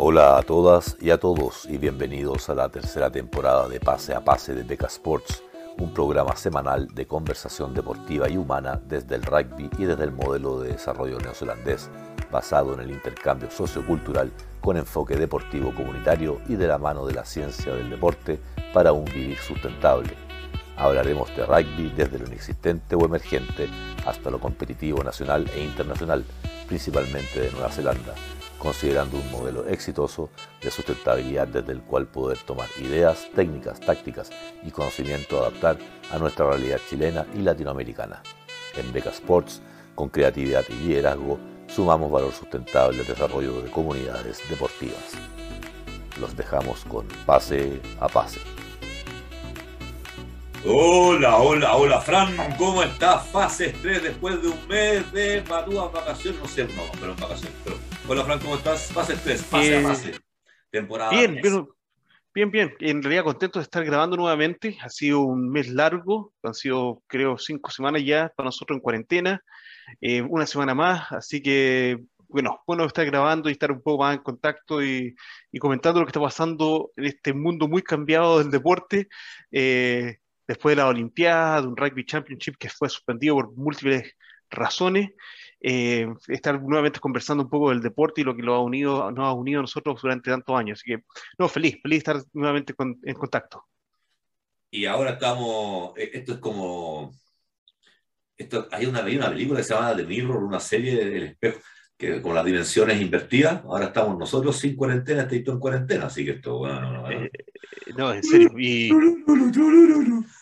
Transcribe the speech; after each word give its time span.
Hola 0.00 0.38
a 0.38 0.42
todas 0.42 0.96
y 1.00 1.10
a 1.10 1.18
todos 1.18 1.66
y 1.68 1.76
bienvenidos 1.76 2.48
a 2.48 2.54
la 2.54 2.68
tercera 2.68 3.10
temporada 3.10 3.68
de 3.68 3.80
Pase 3.80 4.14
a 4.14 4.20
Pase 4.20 4.54
de 4.54 4.62
Beca 4.62 4.86
Sports, 4.86 5.42
un 5.76 5.92
programa 5.92 6.36
semanal 6.36 6.86
de 6.94 7.04
conversación 7.04 7.74
deportiva 7.74 8.30
y 8.30 8.36
humana 8.36 8.80
desde 8.86 9.16
el 9.16 9.24
rugby 9.24 9.68
y 9.76 9.86
desde 9.86 10.04
el 10.04 10.12
modelo 10.12 10.60
de 10.60 10.70
desarrollo 10.70 11.18
neozelandés, 11.18 11.90
basado 12.30 12.74
en 12.74 12.80
el 12.82 12.92
intercambio 12.92 13.50
sociocultural 13.50 14.30
con 14.60 14.76
enfoque 14.76 15.16
deportivo 15.16 15.74
comunitario 15.74 16.40
y 16.46 16.54
de 16.54 16.68
la 16.68 16.78
mano 16.78 17.04
de 17.04 17.14
la 17.14 17.24
ciencia 17.24 17.74
del 17.74 17.90
deporte 17.90 18.38
para 18.72 18.92
un 18.92 19.04
vivir 19.04 19.38
sustentable. 19.38 20.14
Hablaremos 20.76 21.34
de 21.34 21.44
rugby 21.44 21.92
desde 21.96 22.20
lo 22.20 22.26
inexistente 22.28 22.94
o 22.94 23.04
emergente 23.04 23.68
hasta 24.06 24.30
lo 24.30 24.38
competitivo 24.38 25.02
nacional 25.02 25.50
e 25.56 25.64
internacional, 25.64 26.24
principalmente 26.68 27.40
de 27.40 27.50
Nueva 27.50 27.70
Zelanda, 27.70 28.14
considerando 28.58 29.16
un 29.16 29.30
modelo 29.30 29.66
exitoso 29.68 30.30
de 30.60 30.70
sustentabilidad 30.70 31.48
desde 31.48 31.72
el 31.72 31.80
cual 31.82 32.06
poder 32.06 32.38
tomar 32.38 32.68
ideas, 32.80 33.28
técnicas, 33.34 33.80
tácticas 33.80 34.30
y 34.62 34.70
conocimiento 34.70 35.38
a 35.38 35.46
adaptar 35.46 35.78
a 36.10 36.18
nuestra 36.18 36.48
realidad 36.48 36.80
chilena 36.88 37.26
y 37.34 37.38
latinoamericana. 37.38 38.22
En 38.76 38.92
Beca 38.92 39.10
Sports, 39.10 39.62
con 39.94 40.08
creatividad 40.08 40.64
y 40.68 40.74
liderazgo, 40.74 41.38
sumamos 41.68 42.10
valor 42.10 42.32
sustentable 42.32 43.00
al 43.00 43.06
desarrollo 43.06 43.62
de 43.62 43.70
comunidades 43.70 44.42
deportivas. 44.48 45.14
Los 46.20 46.36
dejamos 46.36 46.84
con 46.84 47.06
pase 47.26 47.80
a 48.00 48.08
pase. 48.08 48.40
Hola, 50.66 51.36
hola, 51.36 51.76
hola, 51.76 52.00
Fran, 52.00 52.34
¿cómo 52.58 52.82
estás? 52.82 53.26
Fase 53.28 53.74
3 53.80 54.02
después 54.02 54.42
de 54.42 54.48
un 54.48 54.68
mes 54.68 55.12
de 55.12 55.40
Badúa 55.42 55.88
vacaciones, 55.88 56.40
no 56.40 56.48
sé, 56.48 56.64
no, 56.64 56.82
pero 56.98 57.12
en 57.12 57.20
vacaciones. 57.20 57.54
Pero... 57.64 57.76
Hola, 58.10 58.24
Fran, 58.24 58.38
¿cómo 58.38 58.54
estás? 58.54 58.90
Fase 58.90 59.16
3, 59.22 59.42
pase 59.42 59.76
a 59.76 59.82
pase. 59.82 60.14
Temporada. 60.70 61.10
Bien, 61.10 61.38
pero, 61.42 61.76
bien, 62.34 62.50
bien. 62.50 62.74
En 62.80 63.02
realidad 63.02 63.22
contento 63.22 63.58
de 63.58 63.64
estar 63.64 63.84
grabando 63.84 64.16
nuevamente. 64.16 64.78
Ha 64.80 64.88
sido 64.88 65.20
un 65.20 65.50
mes 65.50 65.68
largo, 65.68 66.32
han 66.42 66.54
sido, 66.54 67.02
creo, 67.06 67.36
cinco 67.36 67.70
semanas 67.70 68.02
ya 68.02 68.32
para 68.34 68.46
nosotros 68.46 68.76
en 68.76 68.80
cuarentena. 68.80 69.44
Eh, 70.00 70.22
una 70.22 70.46
semana 70.46 70.74
más, 70.74 71.12
así 71.12 71.42
que 71.42 71.98
bueno, 72.28 72.62
bueno 72.66 72.86
estar 72.86 73.04
grabando 73.04 73.50
y 73.50 73.52
estar 73.52 73.70
un 73.70 73.82
poco 73.82 74.02
más 74.04 74.16
en 74.16 74.22
contacto 74.22 74.82
y, 74.82 75.14
y, 75.52 75.58
comentando 75.58 76.00
lo 76.00 76.06
que 76.06 76.10
está 76.10 76.20
pasando 76.20 76.92
en 76.96 77.04
este 77.04 77.34
mundo 77.34 77.68
muy 77.68 77.82
cambiado 77.82 78.38
del 78.38 78.50
deporte. 78.50 79.08
Eh, 79.52 80.16
después 80.46 80.74
de 80.74 80.82
la 80.82 80.88
Olimpiada, 80.88 81.60
de 81.60 81.68
un 81.68 81.76
Rugby 81.76 82.06
Championship 82.06 82.56
que 82.58 82.70
fue 82.70 82.88
suspendido 82.88 83.34
por 83.34 83.54
múltiples 83.54 84.14
razones, 84.50 85.10
eh, 85.60 86.06
estar 86.28 86.60
nuevamente 86.62 87.00
conversando 87.00 87.44
un 87.44 87.50
poco 87.50 87.70
del 87.70 87.80
deporte 87.80 88.20
y 88.20 88.24
lo 88.24 88.36
que 88.36 88.42
lo 88.42 88.54
ha 88.54 88.62
unido, 88.62 89.10
nos 89.10 89.26
ha 89.26 89.32
unido 89.32 89.60
a 89.60 89.62
nosotros 89.62 90.00
durante 90.00 90.30
tantos 90.30 90.56
años. 90.56 90.78
Así 90.78 90.92
que, 90.92 91.02
no, 91.38 91.48
feliz, 91.48 91.78
feliz 91.82 92.04
de 92.04 92.12
estar 92.12 92.22
nuevamente 92.32 92.74
con, 92.74 92.98
en 93.02 93.14
contacto. 93.14 93.64
Y 94.70 94.84
ahora 94.84 95.12
estamos, 95.12 95.96
eh, 95.96 96.10
esto 96.14 96.34
es 96.34 96.38
como, 96.38 97.12
esto, 98.36 98.68
hay, 98.70 98.86
una, 98.86 99.04
hay 99.04 99.16
una 99.16 99.30
película 99.30 99.58
que 99.58 99.64
se 99.64 99.74
llama 99.74 99.96
The 99.96 100.04
Mirror, 100.04 100.44
una 100.44 100.60
serie 100.60 100.96
del 100.96 101.22
espejo, 101.24 101.60
que 101.96 102.22
con 102.22 102.34
las 102.34 102.44
dimensiones 102.44 103.00
invertidas, 103.00 103.64
ahora 103.64 103.86
estamos 103.86 104.18
nosotros 104.18 104.56
sin 104.56 104.76
cuarentena, 104.76 105.22
este 105.22 105.50
en 105.50 105.58
cuarentena, 105.58 106.06
así 106.06 106.24
que 106.24 106.32
esto, 106.32 106.58
bueno, 106.58 106.80
no, 106.80 107.02
no, 107.02 107.10
eh, 107.10 107.30
no 107.96 108.12
en 108.12 108.22
serio, 108.22 108.50
y... 108.58 108.90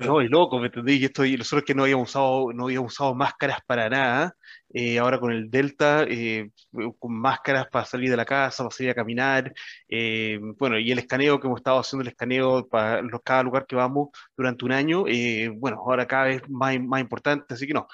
No, 0.00 0.20
y 0.20 0.28
loco, 0.28 0.58
¿me 0.58 0.66
entendí? 0.66 0.94
Y 0.94 1.04
esto, 1.06 1.24
y 1.24 1.36
nosotros 1.36 1.64
que 1.64 1.74
no 1.74 1.84
habíamos 1.84 2.10
usado, 2.10 2.52
no 2.52 2.64
habíamos 2.64 2.92
usado 2.92 3.14
máscaras 3.14 3.58
para 3.66 3.88
nada, 3.88 4.36
eh, 4.74 4.98
ahora 4.98 5.20
con 5.20 5.32
el 5.32 5.50
Delta, 5.50 6.04
eh, 6.08 6.50
con 6.98 7.12
máscaras 7.14 7.66
para 7.68 7.84
salir 7.84 8.10
de 8.10 8.16
la 8.16 8.24
casa, 8.24 8.64
para 8.64 8.74
salir 8.74 8.90
a 8.90 8.94
caminar, 8.94 9.52
eh, 9.88 10.38
bueno, 10.58 10.78
y 10.78 10.90
el 10.90 10.98
escaneo 10.98 11.38
que 11.38 11.46
hemos 11.46 11.60
estado 11.60 11.78
haciendo, 11.78 12.02
el 12.02 12.08
escaneo 12.08 12.66
para 12.68 13.02
los, 13.02 13.20
cada 13.22 13.42
lugar 13.42 13.66
que 13.66 13.76
vamos 13.76 14.08
durante 14.36 14.64
un 14.64 14.72
año, 14.72 15.04
eh, 15.06 15.50
bueno, 15.54 15.78
ahora 15.78 16.06
cada 16.06 16.24
vez 16.24 16.42
más, 16.48 16.78
más 16.80 17.00
importante, 17.00 17.54
así 17.54 17.66
que 17.66 17.74
no, 17.74 17.86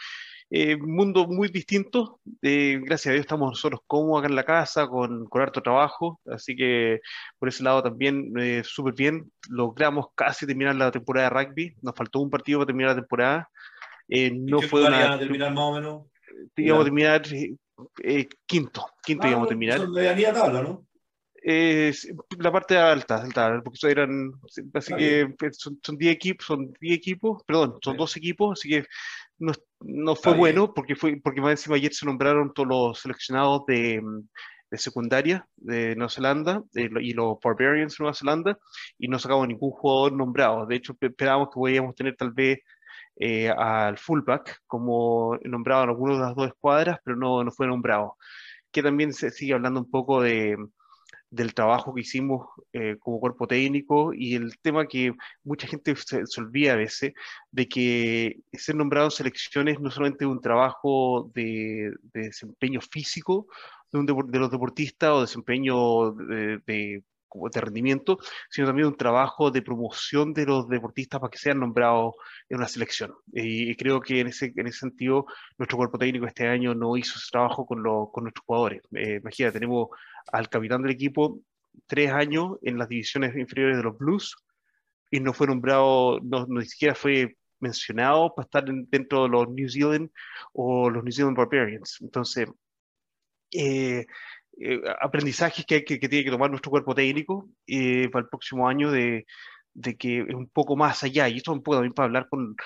eh, 0.51 0.77
mundo 0.77 1.27
muy 1.27 1.49
distinto. 1.49 2.21
Eh, 2.41 2.81
gracias 2.83 3.11
a 3.11 3.13
Dios 3.13 3.23
estamos 3.23 3.51
nosotros 3.51 3.81
cómodos 3.87 4.21
acá 4.21 4.29
en 4.29 4.37
la 4.37 4.45
casa, 4.45 4.87
con, 4.87 5.27
con 5.27 5.43
harto 5.43 5.61
trabajo, 5.61 6.21
así 6.27 6.57
que 6.57 7.01
por 7.39 7.49
ese 7.49 7.63
lado 7.63 7.83
también 7.83 8.33
súper 8.65 8.95
bien. 8.95 9.31
Logramos 9.51 10.07
casi 10.15 10.47
terminar 10.47 10.75
la 10.77 10.91
temporada 10.91 11.29
de 11.29 11.45
rugby, 11.45 11.77
nos 11.83 11.95
faltó 11.95 12.21
un 12.21 12.31
partido 12.31 12.61
para 12.61 12.67
terminar 12.67 12.91
la 12.93 13.03
temporada. 13.03 13.51
No 14.09 14.63
fue 14.63 14.87
una... 14.87 15.19
terminar 15.19 15.53
más 15.53 15.65
o 15.65 15.75
menos? 15.75 16.03
Íbamos 16.57 16.83
a 16.83 16.85
terminar 16.85 17.23
eh, 18.03 18.29
quinto, 18.47 18.87
quinto 19.03 19.27
ah, 19.27 19.31
íbamos 19.31 19.47
a 19.47 19.49
terminar. 19.49 19.89
Medianía 19.89 20.33
tabla, 20.33 20.63
¿no? 20.63 20.87
Eh, 21.43 21.95
la 22.39 22.51
parte 22.51 22.77
alta, 22.77 23.23
alta 23.23 23.61
porque 23.63 23.79
eran, 23.89 24.33
así 24.75 24.95
que 24.95 25.29
son, 25.53 25.79
son 25.83 25.97
10 25.97 26.13
equipos, 26.13 26.47
son 26.47 26.73
10 26.81 26.97
equipos, 26.97 27.43
perdón, 27.45 27.79
son 27.81 27.97
12 27.97 28.19
equipos, 28.19 28.59
así 28.59 28.69
que 28.69 28.85
no, 29.39 29.53
no 29.81 30.17
fue 30.17 30.33
Está 30.33 30.39
bueno 30.39 30.75
porque 30.75 30.97
fue 30.97 31.21
porque 31.23 31.41
más 31.41 31.53
encima 31.53 31.77
ayer 31.77 31.95
se 31.95 32.07
nombraron 32.07 32.53
todos 32.53 32.69
los 32.69 33.01
seleccionados 33.01 33.65
de, 33.67 34.03
de 34.71 34.79
secundaria 34.79 35.47
de 35.57 35.95
Nueva 35.95 36.11
Zelanda 36.11 36.63
de, 36.73 36.91
y 37.01 37.13
los 37.13 37.39
Barbarians 37.43 37.97
de 37.97 38.03
Nueva 38.03 38.15
Zelanda 38.15 38.59
y 38.99 39.07
no 39.07 39.19
sacamos 39.19 39.47
ningún 39.47 39.71
jugador 39.71 40.13
nombrado. 40.13 40.67
De 40.67 40.77
hecho, 40.77 40.97
esperábamos 41.01 41.49
que 41.51 41.55
podíamos 41.55 41.95
tener 41.95 42.17
tal 42.17 42.33
vez 42.33 42.59
eh, 43.19 43.51
al 43.51 43.99
fullback 43.99 44.63
como 44.67 45.37
nombrado 45.45 45.85
en 45.85 45.91
algunas 45.91 46.19
de 46.19 46.25
las 46.25 46.35
dos 46.37 46.49
escuadras, 46.49 46.99
pero 47.05 47.17
no, 47.17 47.45
no 47.45 47.51
fue 47.51 47.67
nombrado. 47.67 48.17
Que 48.71 48.83
también 48.83 49.13
se 49.13 49.31
sigue 49.31 49.55
hablando 49.55 49.81
un 49.81 49.91
poco 49.91 50.23
de, 50.23 50.57
del 51.31 51.55
trabajo 51.55 51.95
que 51.95 52.03
hicimos 52.03 52.49
eh, 52.73 52.97
como 52.99 53.21
cuerpo 53.21 53.47
técnico 53.47 54.13
y 54.15 54.35
el 54.35 54.59
tema 54.61 54.87
que 54.87 55.15
mucha 55.45 55.67
gente 55.67 55.95
se, 55.97 56.27
se, 56.27 56.41
olvida 56.41 56.73
a 56.75 56.77
veces, 56.77 57.13
de 57.51 57.69
que 57.69 58.41
ser 58.53 58.77
nombrado 58.77 59.09
en 59.09 59.11
selecciones 59.13 59.81
no 59.81 59.91
solamente 59.91 60.27
un 60.27 60.41
trabajo 60.41 61.31
de, 61.35 61.93
de 62.13 62.23
desempeño 62.23 62.81
físico 62.81 63.47
de, 63.93 63.99
un 63.99 64.07
de, 64.07 64.39
los 64.39 64.51
deportistas 64.51 65.11
o 65.11 65.21
desempeño 65.23 66.13
de, 66.13 67.03
de, 67.53 67.61
rendimiento, 67.61 68.19
sino 68.51 68.67
también 68.67 68.89
un 68.89 68.97
trabajo 68.97 69.51
de 69.51 69.63
promoción 69.63 70.33
de 70.33 70.47
los 70.47 70.69
deportistas 70.69 71.21
para 71.21 71.31
que 71.31 71.39
sean 71.39 71.61
nombrados 71.61 72.15
en 72.49 72.59
una 72.59 72.69
selección. 72.69 73.15
Y 73.33 73.75
creo 73.77 74.01
que 74.01 74.21
en 74.21 74.29
ese, 74.29 74.53
en 74.57 74.67
ese 74.67 74.81
sentido 74.81 75.27
nuestro 75.59 75.77
cuerpo 75.77 75.99
técnico 75.99 76.27
este 76.27 76.47
año 76.47 76.75
no 76.75 76.97
hizo 76.97 77.19
ese 77.19 77.29
trabajo 77.31 77.67
con, 77.67 77.83
lo, 77.83 78.11
con 78.13 78.25
nuestros 78.25 78.45
jugadores. 78.47 78.83
Eh, 78.95 79.19
imagina, 79.23 79.53
tenemos 79.53 79.89
al 80.33 80.49
capitán 80.49 80.83
del 80.83 80.93
equipo 80.93 81.41
tres 81.87 82.11
años 82.13 82.59
en 82.63 82.79
las 82.79 82.89
divisiones 82.89 83.37
inferiores 83.37 83.77
de 83.77 83.83
los 83.83 83.99
Blues 83.99 84.37
y 85.11 85.21
no 85.21 85.33
fue 85.33 85.47
nombrado, 85.47 86.21
no, 86.23 86.47
no 86.47 86.61
ni 86.61 86.67
siquiera 86.67 86.95
fue 86.95 87.37
mencionado 87.61 88.35
para 88.35 88.45
estar 88.47 88.69
en, 88.69 88.89
dentro 88.91 89.25
de 89.25 89.29
los 89.31 89.49
New 89.49 89.69
Zealand 89.69 90.11
o 90.53 90.91
los 90.91 91.03
New 91.05 91.13
Zealand 91.13 91.37
Barbarians. 91.37 91.99
Entonces, 92.01 92.49
eh, 93.53 94.07
eh, 94.61 94.81
aprendizajes 95.01 95.65
que, 95.67 95.85
que, 95.85 95.99
tiene 95.99 96.25
que 96.25 96.31
tomar 96.31 96.51
nuestro 96.51 96.71
cuerpo 96.71 96.95
técnico 96.95 97.49
eh, 97.67 98.09
para 98.11 98.25
el 98.25 98.29
próximo 98.29 98.69
año 98.69 98.91
de, 98.91 99.27
que 99.99 100.21
es 100.21 100.35
un 100.35 100.49
poco 100.49 100.77
más 100.77 101.03
allá, 101.05 101.29
y 101.29 101.39
esto 101.39 101.53
es 101.53 101.59
un 101.59 101.63
poco 101.63 101.77
también 101.77 101.95
para 101.95 102.07
hablar 102.07 102.29
con 102.29 102.57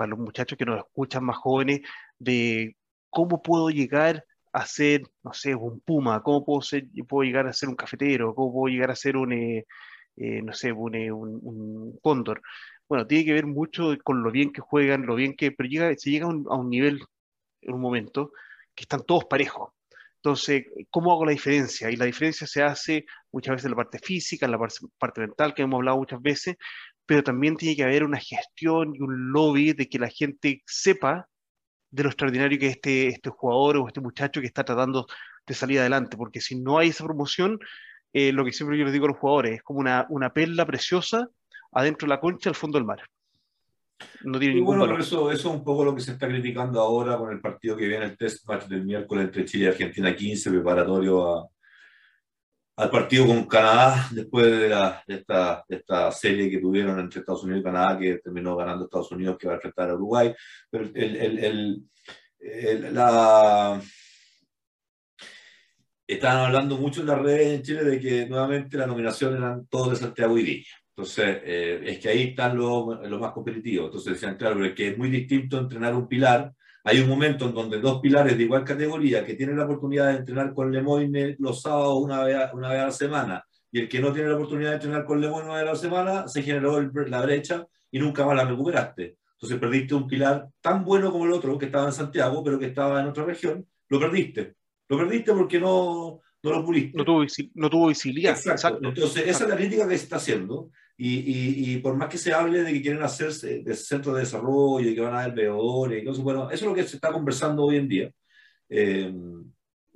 para 0.00 0.10
los 0.10 0.18
muchachos 0.18 0.56
que 0.56 0.64
nos 0.64 0.78
escuchan 0.78 1.22
más 1.24 1.36
jóvenes, 1.36 1.80
de 2.18 2.74
cómo 3.10 3.42
puedo 3.42 3.68
llegar 3.68 4.24
a 4.52 4.64
ser, 4.64 5.02
no 5.22 5.34
sé, 5.34 5.54
un 5.54 5.80
puma, 5.80 6.22
cómo 6.22 6.42
puedo, 6.42 6.62
ser, 6.62 6.86
puedo 7.06 7.24
llegar 7.24 7.46
a 7.46 7.52
ser 7.52 7.68
un 7.68 7.76
cafetero, 7.76 8.34
cómo 8.34 8.50
puedo 8.52 8.72
llegar 8.72 8.90
a 8.90 8.96
ser 8.96 9.18
un, 9.18 9.32
eh, 9.34 9.66
eh, 10.16 10.42
no 10.42 10.54
sé, 10.54 10.72
un, 10.72 10.96
un, 11.12 11.40
un, 11.42 11.98
cóndor. 12.02 12.40
Bueno, 12.88 13.06
tiene 13.06 13.26
que 13.26 13.34
ver 13.34 13.46
mucho 13.46 13.94
con 14.02 14.22
lo 14.22 14.30
bien 14.30 14.52
que 14.52 14.62
juegan, 14.62 15.04
lo 15.04 15.14
bien 15.16 15.34
que, 15.36 15.52
pero 15.52 15.68
llega, 15.68 15.94
se 15.96 16.10
llega 16.10 16.26
a 16.26 16.28
un, 16.30 16.46
a 16.50 16.56
un 16.56 16.70
nivel, 16.70 17.02
en 17.60 17.74
un 17.74 17.80
momento, 17.82 18.32
que 18.74 18.84
están 18.84 19.04
todos 19.04 19.26
parejos. 19.26 19.70
Entonces, 20.22 20.64
¿cómo 20.90 21.12
hago 21.12 21.24
la 21.24 21.32
diferencia? 21.32 21.90
Y 21.90 21.96
la 21.96 22.04
diferencia 22.04 22.46
se 22.46 22.62
hace 22.62 23.06
muchas 23.32 23.52
veces 23.54 23.64
en 23.66 23.70
la 23.72 23.76
parte 23.76 23.98
física, 23.98 24.44
en 24.46 24.52
la 24.52 24.58
parte, 24.98 25.20
mental, 25.22 25.54
que 25.54 25.62
hemos 25.62 25.78
hablado 25.78 25.96
muchas 25.98 26.20
veces, 26.20 26.56
pero 27.06 27.22
también 27.22 27.56
tiene 27.56 27.74
que 27.76 27.84
haber 27.84 28.04
una 28.04 28.18
gestión 28.18 28.94
y 28.94 29.00
un 29.00 29.32
lobby 29.32 29.72
de 29.72 29.88
que 29.88 29.98
la 29.98 30.08
gente 30.08 30.62
sepa 30.66 31.26
de 31.90 32.02
lo 32.04 32.10
extraordinario 32.10 32.58
que 32.58 32.66
es 32.68 32.72
este, 32.76 33.08
este 33.08 33.30
jugador 33.30 33.78
o 33.78 33.88
este 33.88 34.00
muchacho 34.00 34.40
que 34.40 34.46
está 34.46 34.64
tratando 34.64 35.06
de 35.46 35.54
salir 35.54 35.80
adelante, 35.80 36.16
porque 36.16 36.40
si 36.40 36.60
no 36.60 36.78
hay 36.78 36.90
esa 36.90 37.04
promoción, 37.04 37.58
eh, 38.12 38.32
lo 38.32 38.44
que 38.44 38.52
siempre 38.52 38.78
yo 38.78 38.84
les 38.84 38.92
digo 38.92 39.06
a 39.06 39.08
los 39.08 39.18
jugadores, 39.18 39.54
es 39.54 39.62
como 39.62 39.80
una, 39.80 40.06
una 40.10 40.32
perla 40.32 40.66
preciosa 40.66 41.28
adentro 41.72 42.06
de 42.06 42.10
la 42.10 42.20
concha 42.20 42.50
al 42.50 42.56
fondo 42.56 42.78
del 42.78 42.86
mar. 42.86 43.00
No 44.24 44.38
tiene 44.38 44.54
y 44.54 44.56
ningún 44.56 44.76
bueno, 44.78 44.86
valor. 44.86 45.00
eso, 45.00 45.30
eso 45.30 45.48
es 45.48 45.54
un 45.54 45.64
poco 45.64 45.84
lo 45.84 45.94
que 45.94 46.00
se 46.00 46.12
está 46.12 46.28
criticando 46.28 46.80
ahora 46.80 47.16
con 47.16 47.32
el 47.32 47.40
partido 47.40 47.76
que 47.76 47.86
viene, 47.86 48.06
el 48.06 48.16
test 48.16 48.46
match 48.48 48.66
del 48.66 48.84
miércoles 48.84 49.26
entre 49.26 49.44
Chile 49.44 49.64
y 49.64 49.68
Argentina 49.68 50.14
15, 50.14 50.50
preparatorio 50.50 51.38
a, 51.38 51.48
al 52.80 52.90
partido 52.90 53.26
con 53.26 53.44
Canadá, 53.44 54.08
después 54.10 54.46
de, 54.46 54.68
la, 54.68 55.02
de, 55.06 55.16
esta, 55.16 55.64
de, 55.68 55.76
esta, 55.76 56.10
serie 56.12 56.50
que 56.50 56.58
tuvieron 56.58 56.98
entre 56.98 57.20
Estados 57.20 57.44
Unidos 57.44 57.60
y 57.60 57.64
Canadá, 57.64 57.98
que 57.98 58.18
terminó 58.18 58.56
ganando 58.56 58.84
Estados 58.84 59.12
Unidos, 59.12 59.36
que 59.38 59.46
va 59.46 59.54
a 59.54 59.56
enfrentar 59.56 59.90
a 59.90 59.94
Uruguay. 59.94 60.34
Pero 60.70 60.84
el, 60.94 61.16
el, 61.16 61.84
el, 62.38 62.94
la, 62.94 63.80
estaban 66.06 66.46
hablando 66.46 66.78
mucho 66.78 67.02
en 67.02 67.08
las 67.08 67.20
redes 67.20 67.48
en 67.48 67.62
Chile 67.62 67.84
de 67.84 68.00
que 68.00 68.26
nuevamente 68.26 68.78
la 68.78 68.86
nominación 68.86 69.36
eran 69.36 69.66
todos 69.66 69.90
de 69.90 69.96
Santiago 69.96 70.38
y 70.38 70.42
Viña. 70.42 70.79
Entonces, 70.90 71.40
eh, 71.44 71.80
es 71.84 71.98
que 71.98 72.08
ahí 72.08 72.22
están 72.30 72.56
los 72.58 73.08
lo 73.08 73.18
más 73.18 73.32
competitivos. 73.32 73.86
Entonces 73.86 74.14
decían, 74.14 74.36
claro, 74.36 74.56
pero 74.56 74.66
es 74.66 74.74
que 74.74 74.88
es 74.88 74.98
muy 74.98 75.08
distinto 75.10 75.58
entrenar 75.58 75.94
un 75.94 76.08
pilar. 76.08 76.52
Hay 76.84 77.00
un 77.00 77.08
momento 77.08 77.46
en 77.46 77.54
donde 77.54 77.80
dos 77.80 78.00
pilares 78.00 78.36
de 78.36 78.44
igual 78.44 78.64
categoría 78.64 79.24
que 79.24 79.34
tienen 79.34 79.56
la 79.56 79.64
oportunidad 79.64 80.08
de 80.08 80.18
entrenar 80.18 80.54
con 80.54 80.72
Lemoyne 80.72 81.36
los 81.38 81.62
sábados 81.62 82.02
una 82.02 82.24
vez, 82.24 82.36
una 82.52 82.70
vez 82.70 82.78
a 82.80 82.86
la 82.86 82.92
semana 82.92 83.44
y 83.72 83.80
el 83.80 83.88
que 83.88 84.00
no 84.00 84.12
tiene 84.12 84.28
la 84.28 84.36
oportunidad 84.36 84.70
de 84.70 84.76
entrenar 84.76 85.04
con 85.04 85.20
Lemoyne 85.20 85.46
una 85.48 85.58
vez 85.58 85.68
a 85.68 85.72
la 85.72 85.76
semana, 85.76 86.28
se 86.28 86.42
generó 86.42 86.80
la 86.80 87.22
brecha 87.22 87.66
y 87.90 87.98
nunca 87.98 88.24
más 88.24 88.36
la 88.36 88.44
recuperaste. 88.44 89.16
Entonces 89.32 89.58
perdiste 89.58 89.94
un 89.94 90.06
pilar 90.06 90.48
tan 90.60 90.84
bueno 90.84 91.10
como 91.10 91.24
el 91.24 91.32
otro, 91.32 91.56
que 91.56 91.66
estaba 91.66 91.86
en 91.86 91.92
Santiago, 91.92 92.42
pero 92.42 92.58
que 92.58 92.66
estaba 92.66 93.00
en 93.00 93.08
otra 93.08 93.24
región, 93.24 93.66
lo 93.88 94.00
perdiste. 94.00 94.54
Lo 94.88 94.98
perdiste 94.98 95.32
porque 95.32 95.60
no, 95.60 96.20
no 96.42 96.50
lo 96.50 96.64
puliste. 96.64 96.96
No 96.96 97.04
tuvo, 97.04 97.24
no 97.54 97.70
tuvo 97.70 97.88
visibilidad. 97.88 98.32
Exacto. 98.32 98.88
Entonces, 98.88 99.26
esa 99.26 99.44
es 99.44 99.50
la 99.50 99.56
crítica 99.56 99.88
que 99.88 99.96
se 99.96 100.04
está 100.04 100.16
haciendo. 100.16 100.70
Y, 100.96 101.18
y, 101.18 101.72
y, 101.72 101.78
por 101.78 101.96
más 101.96 102.08
que 102.08 102.18
se 102.18 102.32
hable 102.32 102.62
de 102.62 102.72
que 102.74 102.82
quieren 102.82 103.02
hacerse 103.02 103.62
de 103.62 103.74
centro 103.74 104.12
de 104.12 104.20
desarrollo 104.20 104.90
y 104.90 104.94
que 104.94 105.00
van 105.00 105.14
a 105.14 105.22
haber 105.22 105.34
veedores, 105.34 106.04
y 106.04 106.20
bueno, 106.20 106.50
eso 106.50 106.64
es 106.64 106.68
lo 106.68 106.74
que 106.74 106.82
se 106.82 106.96
está 106.96 107.10
conversando 107.10 107.64
hoy 107.64 107.76
en 107.76 107.88
día. 107.88 108.12
Eh, 108.68 109.10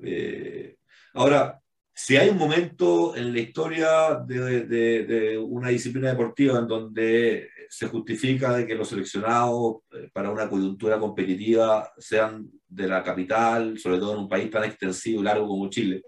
eh, 0.03 0.77
ahora, 1.13 1.61
si 1.93 2.17
hay 2.17 2.31
un 2.31 2.39
momento 2.39 3.15
en 3.17 3.33
la 3.33 3.41
historia 3.41 4.19
de, 4.27 4.65
de, 4.65 5.05
de, 5.05 5.39
una 5.39 5.69
disciplina 5.69 6.09
deportiva 6.09 6.59
en 6.59 6.67
donde 6.67 7.51
se 7.69 7.87
justifica 7.89 8.57
de 8.57 8.67
que 8.67 8.75
los 8.75 8.89
seleccionados 8.89 9.83
eh, 9.93 10.09
para 10.13 10.31
una 10.31 10.49
coyuntura 10.49 10.99
competitiva 10.99 11.93
sean 11.99 12.51
de 12.67 12.89
la 12.89 13.03
capital, 13.03 13.79
sobre 13.79 13.99
todo 13.99 14.15
en 14.15 14.21
un 14.21 14.29
país 14.29 14.51
tan 14.51 14.65
extensivo 14.65 15.21
y 15.21 15.25
largo 15.25 15.47
como 15.47 15.69
Chile, 15.69 16.03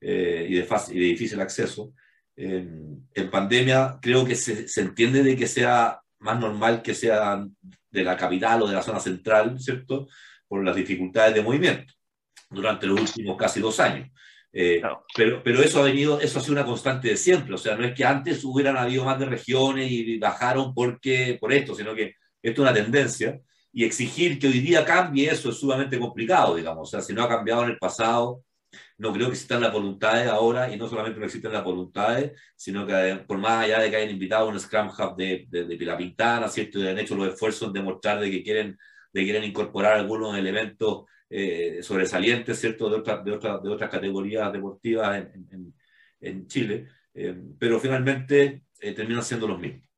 eh, 0.00 0.46
y, 0.48 0.54
de 0.54 0.64
fácil, 0.64 0.96
y 0.96 1.00
de 1.00 1.06
difícil 1.06 1.40
acceso, 1.40 1.92
en, 2.36 3.08
en 3.14 3.30
pandemia 3.30 3.98
creo 4.00 4.24
que 4.24 4.34
se, 4.34 4.66
se, 4.66 4.80
entiende 4.80 5.22
de 5.22 5.36
que 5.36 5.46
sea 5.46 6.00
más 6.20 6.38
normal 6.38 6.80
que 6.82 6.94
sea 6.94 7.46
de 7.90 8.04
la 8.04 8.16
capital 8.16 8.62
o 8.62 8.68
de 8.68 8.74
la 8.74 8.82
zona 8.82 9.00
central, 9.00 9.58
¿cierto? 9.60 10.08
Por 10.48 10.64
las 10.64 10.76
dificultades 10.76 11.34
de 11.34 11.42
movimiento 11.42 11.92
durante 12.50 12.86
los 12.86 13.00
últimos 13.00 13.36
casi 13.36 13.60
dos 13.60 13.78
años. 13.80 14.10
Eh, 14.52 14.80
claro. 14.80 15.06
pero, 15.14 15.42
pero 15.44 15.62
eso 15.62 15.80
ha 15.80 15.84
venido, 15.84 16.20
eso 16.20 16.38
ha 16.38 16.42
sido 16.42 16.54
una 16.54 16.64
constante 16.64 17.08
de 17.08 17.16
siempre. 17.16 17.54
O 17.54 17.58
sea, 17.58 17.76
no 17.76 17.84
es 17.84 17.94
que 17.94 18.04
antes 18.04 18.44
hubieran 18.44 18.76
habido 18.76 19.04
más 19.04 19.18
de 19.18 19.26
regiones 19.26 19.90
y 19.90 20.18
bajaron 20.18 20.74
porque, 20.74 21.38
por 21.40 21.52
esto, 21.52 21.74
sino 21.74 21.94
que 21.94 22.16
esto 22.42 22.62
es 22.62 22.70
una 22.70 22.74
tendencia. 22.74 23.40
Y 23.72 23.84
exigir 23.84 24.38
que 24.38 24.48
hoy 24.48 24.58
día 24.60 24.84
cambie 24.84 25.30
eso 25.30 25.50
es 25.50 25.56
sumamente 25.58 25.98
complicado, 25.98 26.56
digamos. 26.56 26.88
O 26.88 26.90
sea, 26.90 27.00
si 27.00 27.12
no 27.12 27.22
ha 27.22 27.28
cambiado 27.28 27.62
en 27.62 27.70
el 27.70 27.78
pasado, 27.78 28.42
no 29.00 29.12
creo 29.14 29.28
que 29.28 29.32
existan 29.32 29.62
las 29.62 29.72
voluntades 29.72 30.28
ahora, 30.28 30.70
y 30.72 30.76
no 30.76 30.86
solamente 30.86 31.18
no 31.18 31.24
existen 31.24 31.52
las 31.52 31.64
voluntades, 31.64 32.38
sino 32.54 32.86
que 32.86 33.24
por 33.26 33.38
más 33.38 33.64
allá 33.64 33.80
de 33.80 33.90
que 33.90 33.96
hayan 33.96 34.10
invitado 34.10 34.46
a 34.46 34.52
un 34.52 34.60
Scrum 34.60 34.88
Hub 34.88 35.16
de, 35.16 35.46
de, 35.48 35.64
de 35.64 35.84
la 35.86 35.96
Pintana, 35.96 36.48
¿cierto? 36.48 36.78
Y 36.78 36.86
han 36.86 36.98
hecho 36.98 37.14
los 37.16 37.28
esfuerzos 37.32 37.68
en 37.68 37.72
demostrar 37.72 38.20
de 38.20 38.30
que 38.30 38.42
quieren, 38.42 38.76
de 39.12 39.24
quieren 39.24 39.44
incorporar 39.44 39.94
algunos 39.94 40.36
elementos 40.36 41.04
eh, 41.30 41.78
sobresalientes, 41.82 42.60
¿cierto? 42.60 42.90
De, 42.90 42.96
otra, 42.96 43.22
de, 43.22 43.32
otra, 43.32 43.58
de 43.58 43.70
otras 43.70 43.90
categorías 43.90 44.52
deportivas 44.52 45.16
en, 45.16 45.74
en, 46.20 46.46
Chile, 46.46 46.88
eh, 47.14 47.34
pero 47.58 47.80
finalmente 47.80 48.64
eh, 48.80 48.92
terminan 48.92 49.24
siendo 49.24 49.48
los 49.48 49.58
mismos. 49.58 49.88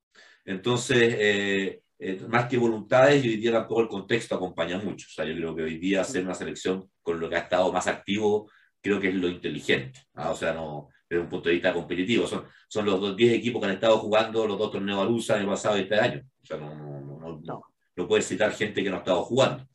Entonces, 0.45 1.17
eh, 1.19 1.83
eh, 2.05 2.21
más 2.29 2.49
que 2.49 2.59
voluntades, 2.59 3.23
hoy 3.23 3.37
día 3.37 3.53
tampoco 3.53 3.81
el 3.83 3.89
contexto 3.89 4.35
acompaña 4.35 4.77
mucho. 4.79 5.07
O 5.09 5.13
sea, 5.13 5.25
yo 5.25 5.37
creo 5.37 5.55
que 5.55 5.63
hoy 5.63 5.79
día 5.79 6.01
hacer 6.01 6.25
una 6.25 6.35
selección 6.35 6.91
con 7.01 7.21
lo 7.21 7.29
que 7.29 7.37
ha 7.37 7.41
estado 7.41 7.73
más 7.73 7.87
activo, 7.87 8.51
creo 8.83 9.01
que 9.01 9.09
es 9.09 9.15
lo 9.15 9.29
inteligente. 9.29 10.01
¿ah? 10.15 10.31
O 10.31 10.37
sea, 10.37 10.53
no 10.53 10.89
desde 11.13 11.25
un 11.25 11.29
punto 11.29 11.49
de 11.51 11.57
vista 11.57 11.75
competitivo. 11.75 12.27
Son, 12.27 12.45
son 12.69 12.87
los 12.87 13.15
10 13.15 13.35
equipos 13.35 13.61
que 13.61 13.67
han 13.67 13.75
estado 13.75 13.99
jugando 13.99 14.47
los 14.47 14.59
dos 14.59 14.73
torneos 14.73 15.01
Arusa 15.01 15.39
el 15.39 15.47
pasado 15.47 15.77
y 15.77 15.83
este 15.83 16.01
año. 16.01 16.23
O 16.43 16.47
sea, 16.47 16.57
no, 16.57 16.75
no, 16.75 17.01
no, 17.01 17.41
no, 17.45 17.63
no 17.97 18.09
puedes 18.09 18.27
citar 18.27 18.53
gente 18.53 18.83
que 18.83 18.89
no 18.89 18.97
ha 18.97 19.01
estado 19.01 19.23
jugando. 19.25 19.67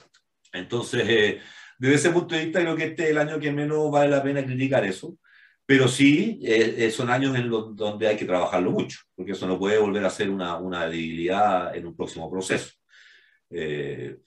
Entonces, 0.52 1.08
eh, 1.08 1.40
desde 1.78 1.96
ese 1.96 2.10
punto 2.10 2.34
de 2.34 2.46
vista, 2.46 2.62
creo 2.62 2.76
que 2.76 2.86
este 2.86 3.04
es 3.04 3.10
el 3.12 3.20
año 3.20 3.40
que 3.40 3.52
menos 3.52 3.92
vale 3.92 4.10
la 4.10 4.24
pena 4.24 4.44
criticar 4.44 4.84
eso. 4.84 5.16
Pero 5.64 5.88
sí, 5.88 6.40
eh, 6.44 6.90
son 6.90 7.10
años 7.10 7.36
en 7.36 7.50
los 7.50 7.76
donde 7.76 8.08
hay 8.08 8.16
que 8.16 8.26
trabajarlo 8.26 8.72
mucho, 8.72 9.00
porque 9.14 9.34
eso 9.34 9.46
no 9.46 9.60
puede 9.60 9.78
volver 9.78 10.06
a 10.06 10.10
ser 10.10 10.30
una, 10.30 10.56
una 10.58 10.88
debilidad 10.88 11.76
en 11.76 11.86
un 11.86 11.96
próximo 11.96 12.32
proceso. 12.32 12.72
Eh, 13.50 14.18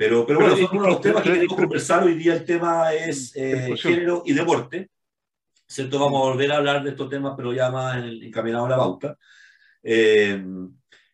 pero, 0.00 0.24
pero, 0.24 0.40
bueno, 0.40 0.56
son 0.56 0.78
uno 0.78 0.84
de 0.84 0.88
los 0.92 1.00
temas 1.02 1.22
que 1.22 1.30
queremos 1.30 1.54
conversar 1.54 2.04
hoy 2.04 2.14
día. 2.14 2.32
El 2.32 2.46
tema 2.46 2.94
es 2.94 3.36
eh, 3.36 3.74
género 3.76 4.22
y 4.24 4.32
deporte. 4.32 4.88
¿Cierto? 5.66 5.98
Vamos 5.98 6.22
a 6.22 6.30
volver 6.30 6.50
a 6.52 6.56
hablar 6.56 6.82
de 6.82 6.88
estos 6.88 7.10
temas, 7.10 7.34
pero 7.36 7.52
ya 7.52 7.70
más 7.70 8.02
encaminado 8.02 8.64
a 8.64 8.70
la 8.70 8.76
pauta. 8.78 9.18
Eh, 9.82 10.42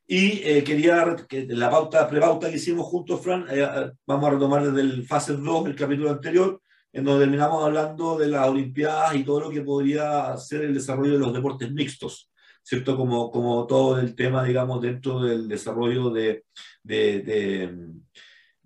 y 0.07 0.41
eh, 0.45 0.63
quería, 0.63 1.17
que 1.29 1.49
la 1.49 1.69
pauta, 1.69 2.09
prepauta 2.09 2.49
que 2.49 2.59
hicimos 2.59 2.87
juntos, 2.87 3.21
Fran, 3.21 3.47
eh, 3.51 3.91
vamos 4.07 4.29
a 4.29 4.31
retomar 4.35 4.65
desde 4.65 4.83
el 4.83 5.05
fase 5.05 5.33
2, 5.33 5.67
el 5.67 5.75
capítulo 5.75 6.11
anterior, 6.13 6.63
en 6.93 7.05
donde 7.05 7.25
terminamos 7.25 7.65
hablando 7.65 8.17
de 8.17 8.29
las 8.29 8.47
Olimpiadas 8.47 9.17
y 9.17 9.25
todo 9.25 9.41
lo 9.41 9.51
que 9.51 9.63
podría 9.63 10.37
ser 10.37 10.63
el 10.63 10.75
desarrollo 10.75 11.15
de 11.15 11.19
los 11.19 11.35
deportes 11.35 11.73
mixtos, 11.73 12.31
¿cierto? 12.63 12.97
Como, 12.97 13.33
como 13.33 13.67
todo 13.67 13.99
el 13.99 14.15
tema, 14.15 14.45
digamos, 14.45 14.81
dentro 14.81 15.23
del 15.23 15.49
desarrollo 15.49 16.11
de, 16.11 16.45
de, 16.85 17.21
de, 17.23 17.75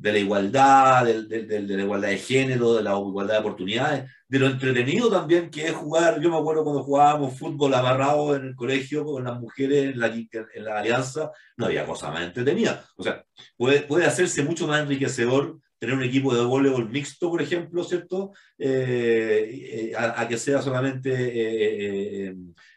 de 0.00 0.12
la 0.12 0.19
igualdad, 0.19 1.05
de, 1.05 1.25
de, 1.25 1.44
de, 1.44 1.76
la 1.76 1.82
igualdad 1.82 2.08
de 2.08 2.19
género, 2.19 2.75
de 2.75 2.82
la 2.82 2.93
igualdad 2.93 3.35
de 3.35 3.41
oportunidades, 3.41 4.11
de 4.26 4.38
lo 4.38 4.47
entretenido 4.47 5.11
también 5.11 5.50
que 5.50 5.67
es 5.67 5.73
jugar. 5.73 6.20
Yo 6.20 6.31
me 6.31 6.38
acuerdo 6.38 6.64
cuando 6.64 6.82
jugábamos 6.82 7.38
fútbol 7.38 7.75
amarrado 7.75 8.35
en 8.35 8.47
el 8.47 8.55
colegio 8.55 9.05
con 9.05 9.25
las 9.25 9.38
mujeres 9.38 9.93
en 9.93 10.00
la, 10.00 10.06
en 10.06 10.64
la 10.64 10.79
alianza, 10.79 11.31
no 11.58 11.67
había 11.67 11.85
cosa 11.85 12.11
más 12.11 12.23
entretenida. 12.23 12.82
O 12.97 13.02
sea, 13.02 13.23
puede, 13.56 13.82
puede 13.82 14.06
hacerse 14.06 14.43
mucho 14.43 14.67
más 14.67 14.81
enriquecedor 14.81 15.58
tener 15.81 15.97
un 15.97 16.02
equipo 16.02 16.35
de 16.35 16.44
voleibol 16.44 16.91
mixto, 16.91 17.31
por 17.31 17.43
ejemplo, 17.43 17.82
¿cierto? 17.85 18.32
Eh, 18.58 19.91
eh, 19.91 19.93
a, 19.97 20.29
que 20.29 20.37
sea 20.37 20.61
solamente 20.61 21.11
eh, 21.14 22.35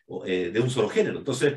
de 0.08 0.60
un 0.62 0.70
solo 0.70 0.88
género. 0.90 1.20
Entonces, 1.20 1.56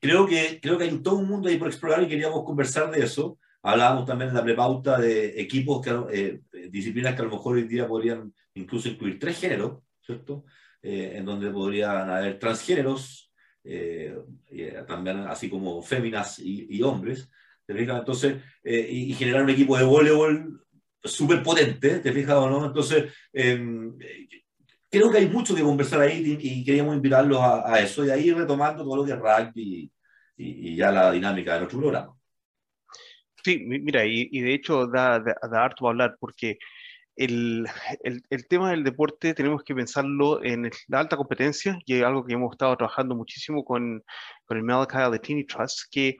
creo, 0.00 0.26
que, 0.26 0.60
creo 0.62 0.78
que 0.78 0.84
hay 0.84 0.98
todo 1.02 1.16
un 1.16 1.28
mundo 1.28 1.48
ahí 1.48 1.58
por 1.58 1.68
explorar 1.68 2.02
y 2.02 2.08
queríamos 2.08 2.42
conversar 2.44 2.90
de 2.90 3.04
eso. 3.04 3.38
Hablábamos 3.62 4.06
también 4.06 4.30
en 4.30 4.36
la 4.36 4.44
prepauta 4.44 4.98
de 4.98 5.40
equipos, 5.40 5.84
que, 5.84 5.90
eh, 6.12 6.68
disciplinas 6.70 7.14
que 7.14 7.22
a 7.22 7.24
lo 7.24 7.32
mejor 7.32 7.56
hoy 7.56 7.64
día 7.64 7.86
podrían 7.86 8.32
incluso 8.54 8.88
incluir 8.88 9.18
tres 9.18 9.38
géneros, 9.38 9.82
¿cierto? 10.00 10.44
en 10.80 11.24
donde 11.24 11.50
podrían 11.50 12.08
haber 12.08 12.38
transgéneros, 12.38 13.32
también 14.86 15.18
así 15.26 15.50
como 15.50 15.82
féminas 15.82 16.38
y, 16.38 16.66
y 16.70 16.82
hombres. 16.82 17.28
¿te 17.68 17.74
fijas? 17.74 17.98
Entonces, 17.98 18.42
eh, 18.64 18.88
y, 18.90 19.12
y, 19.12 19.14
generar 19.14 19.42
un 19.42 19.50
equipo 19.50 19.76
de 19.76 19.84
voleibol 19.84 20.64
súper 21.04 21.42
potente, 21.42 21.98
¿te 21.98 22.12
fijas 22.12 22.36
o 22.36 22.48
no? 22.48 22.64
Entonces, 22.64 23.12
eh, 23.30 23.60
creo 24.90 25.10
que 25.10 25.18
hay 25.18 25.28
mucho 25.28 25.54
que 25.54 25.62
conversar 25.62 26.00
ahí 26.00 26.38
y, 26.40 26.60
y 26.60 26.64
queríamos 26.64 26.96
invitarlos 26.96 27.38
a, 27.38 27.74
a, 27.74 27.80
eso, 27.80 28.06
y 28.06 28.10
ahí 28.10 28.32
retomando 28.32 28.84
todo 28.84 28.96
lo 28.96 29.04
que 29.04 29.12
es 29.12 29.18
rugby 29.18 29.92
y, 30.36 30.70
y, 30.70 30.76
ya 30.76 30.90
la 30.90 31.12
dinámica 31.12 31.52
de 31.52 31.58
nuestro 31.60 31.78
programa. 31.78 32.17
Sí, 33.44 33.58
mira, 33.64 34.04
y, 34.04 34.28
y 34.32 34.40
de 34.40 34.54
hecho 34.54 34.86
da, 34.86 35.20
da, 35.20 35.36
da 35.50 35.64
harto 35.64 35.86
a 35.86 35.90
hablar, 35.90 36.16
porque 36.20 36.58
el, 37.16 37.66
el, 38.02 38.22
el, 38.30 38.46
tema 38.48 38.70
del 38.70 38.84
deporte 38.84 39.34
tenemos 39.34 39.62
que 39.64 39.74
pensarlo 39.74 40.42
en 40.44 40.70
la 40.88 41.00
alta 41.00 41.16
competencia, 41.16 41.78
y 41.86 41.96
es 41.96 42.04
algo 42.04 42.24
que 42.24 42.34
hemos 42.34 42.52
estado 42.52 42.76
trabajando 42.76 43.14
muchísimo 43.16 43.64
con, 43.64 44.04
con 44.44 44.56
el 44.56 44.64
Malachi 44.64 44.98
Latini 44.98 45.44
Trust, 45.44 45.82
que 45.90 46.16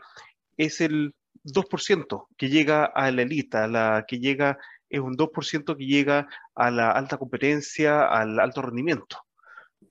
es 0.57 0.81
el 0.81 1.15
2% 1.45 2.29
que 2.37 2.49
llega 2.49 2.85
a 2.85 3.11
la 3.11 3.23
elite, 3.23 3.59
a 3.59 3.69
la 3.69 4.05
que 4.07 4.19
llega, 4.19 4.59
es 4.89 5.01
un 5.01 5.17
2% 5.17 5.77
que 5.77 5.87
llega 5.87 6.29
a 6.55 6.71
la 6.71 6.91
alta 6.91 7.17
competencia, 7.19 8.07
al 8.07 8.39
alto 8.41 8.63
rendimiento. 8.63 9.19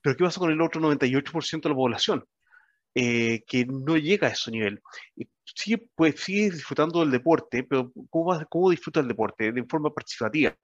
Pero 0.01 0.15
¿qué 0.15 0.23
pasa 0.23 0.39
con 0.39 0.51
el 0.51 0.61
otro 0.61 0.81
98% 0.81 1.61
de 1.63 1.69
la 1.69 1.75
población? 1.75 2.25
Eh, 2.95 3.43
que 3.47 3.65
no 3.65 3.97
llega 3.97 4.27
a 4.27 4.31
ese 4.31 4.51
nivel. 4.51 4.81
Sigue, 5.55 5.87
pues, 5.95 6.19
sigue 6.19 6.51
disfrutando 6.51 6.99
del 6.99 7.11
deporte, 7.11 7.63
pero 7.63 7.91
¿cómo, 8.09 8.37
¿cómo 8.49 8.69
disfruta 8.69 8.99
el 8.99 9.07
deporte? 9.07 9.51
De 9.51 9.63
forma 9.63 9.93
participativa. 9.93 10.55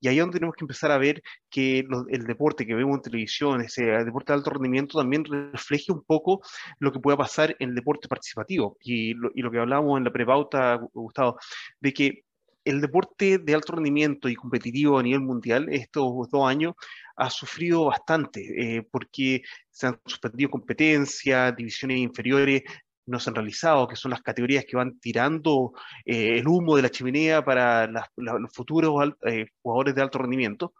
Y 0.00 0.08
ahí 0.08 0.16
es 0.16 0.22
donde 0.22 0.38
tenemos 0.38 0.56
que 0.56 0.64
empezar 0.64 0.90
a 0.90 0.98
ver 0.98 1.22
que 1.50 1.84
lo, 1.86 2.06
el 2.08 2.24
deporte 2.24 2.66
que 2.66 2.74
vemos 2.74 2.96
en 2.96 3.02
televisión, 3.02 3.60
ese 3.60 3.84
deporte 3.84 4.32
de 4.32 4.38
alto 4.38 4.50
rendimiento, 4.50 4.98
también 4.98 5.24
refleje 5.24 5.92
un 5.92 6.02
poco 6.02 6.40
lo 6.78 6.92
que 6.92 7.00
pueda 7.00 7.16
pasar 7.16 7.56
en 7.58 7.70
el 7.70 7.74
deporte 7.74 8.08
participativo. 8.08 8.76
Y 8.80 9.14
lo, 9.14 9.30
y 9.34 9.42
lo 9.42 9.50
que 9.50 9.58
hablábamos 9.58 9.98
en 9.98 10.04
la 10.04 10.12
prepauta, 10.12 10.80
Gustavo, 10.92 11.38
de 11.80 11.92
que 11.92 12.24
el 12.64 12.80
deporte 12.80 13.38
de 13.38 13.54
alto 13.54 13.72
rendimiento 13.74 14.28
y 14.28 14.36
competitivo 14.36 14.98
a 14.98 15.02
nivel 15.02 15.20
mundial 15.20 15.68
estos 15.70 16.30
dos 16.30 16.48
años 16.48 16.74
ha 17.16 17.28
sufrido 17.30 17.86
bastante 17.86 18.76
eh, 18.76 18.82
porque 18.90 19.42
se 19.70 19.88
han 19.88 20.00
suspendido 20.06 20.50
competencias, 20.50 21.56
divisiones 21.56 21.98
inferiores 21.98 22.62
no 23.06 23.18
se 23.18 23.30
han 23.30 23.36
realizado, 23.36 23.88
que 23.88 23.96
son 23.96 24.10
las 24.10 24.22
categorías 24.22 24.64
que 24.66 24.76
van 24.76 24.98
tirando 25.00 25.72
eh, 26.04 26.38
el 26.38 26.48
humo 26.48 26.76
de 26.76 26.82
la 26.82 26.90
chimenea 26.90 27.44
para 27.44 27.86
la, 27.86 28.10
los 28.16 28.52
futuros 28.52 29.14
eh, 29.26 29.46
jugadores 29.62 29.94
de 29.94 30.02
alto 30.02 30.18
rendimiento. 30.18 30.74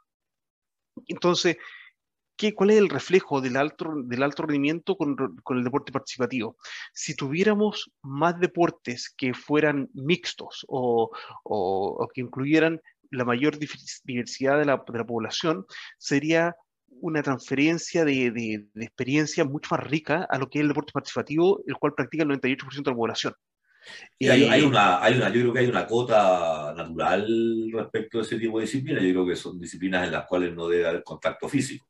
Entonces, 1.06 1.56
¿qué, 2.36 2.54
¿cuál 2.54 2.70
es 2.70 2.78
el 2.78 2.88
reflejo 2.88 3.40
del 3.40 3.56
alto, 3.56 3.92
del 4.04 4.22
alto 4.22 4.42
rendimiento 4.42 4.96
con, 4.96 5.16
con, 5.42 5.58
el 5.58 5.64
deporte 5.64 5.92
participativo? 5.92 6.56
Si 6.92 7.14
tuviéramos 7.14 7.90
más 8.02 8.38
deportes 8.38 9.12
que 9.16 9.34
fueran 9.34 9.88
mixtos 9.94 10.64
o, 10.68 11.10
o, 11.44 11.96
o 11.98 12.08
que 12.08 12.20
incluyeran 12.20 12.80
la 13.10 13.24
mayor 13.24 13.58
diversidad 14.04 14.58
de 14.58 14.64
la, 14.64 14.82
de 14.86 14.98
la 14.98 15.06
población, 15.06 15.66
sería 15.98 16.56
una 17.00 17.22
transferencia 17.22 18.04
de, 18.04 18.30
de, 18.30 18.66
de, 18.72 18.84
experiencia 18.84 19.44
mucho 19.44 19.74
más 19.74 19.84
rica 19.86 20.26
a 20.28 20.38
lo 20.38 20.48
que 20.48 20.58
es 20.58 20.62
el 20.62 20.68
deporte 20.68 20.92
participativo, 20.92 21.62
el 21.66 21.74
cual 21.74 21.94
practica 21.94 22.24
el 22.24 22.30
98% 22.30 22.82
de 22.82 22.90
la 22.90 22.96
población. 22.96 23.34
Y 24.18 24.28
hay, 24.28 24.44
hay, 24.44 24.62
una, 24.62 25.02
hay 25.02 25.14
una, 25.14 25.28
yo 25.28 25.40
creo 25.40 25.52
que 25.52 25.58
hay 25.60 25.66
una 25.66 25.86
cota 25.86 26.72
natural 26.76 27.26
respecto 27.72 28.18
a 28.18 28.22
ese 28.22 28.38
tipo 28.38 28.58
de 28.58 28.66
disciplinas. 28.66 29.02
Yo 29.02 29.10
creo 29.10 29.26
que 29.26 29.36
son 29.36 29.58
disciplinas 29.58 30.06
en 30.06 30.12
las 30.12 30.26
cuales 30.26 30.54
no 30.54 30.68
debe 30.68 30.86
haber 30.86 31.02
contacto 31.02 31.48
físico, 31.48 31.88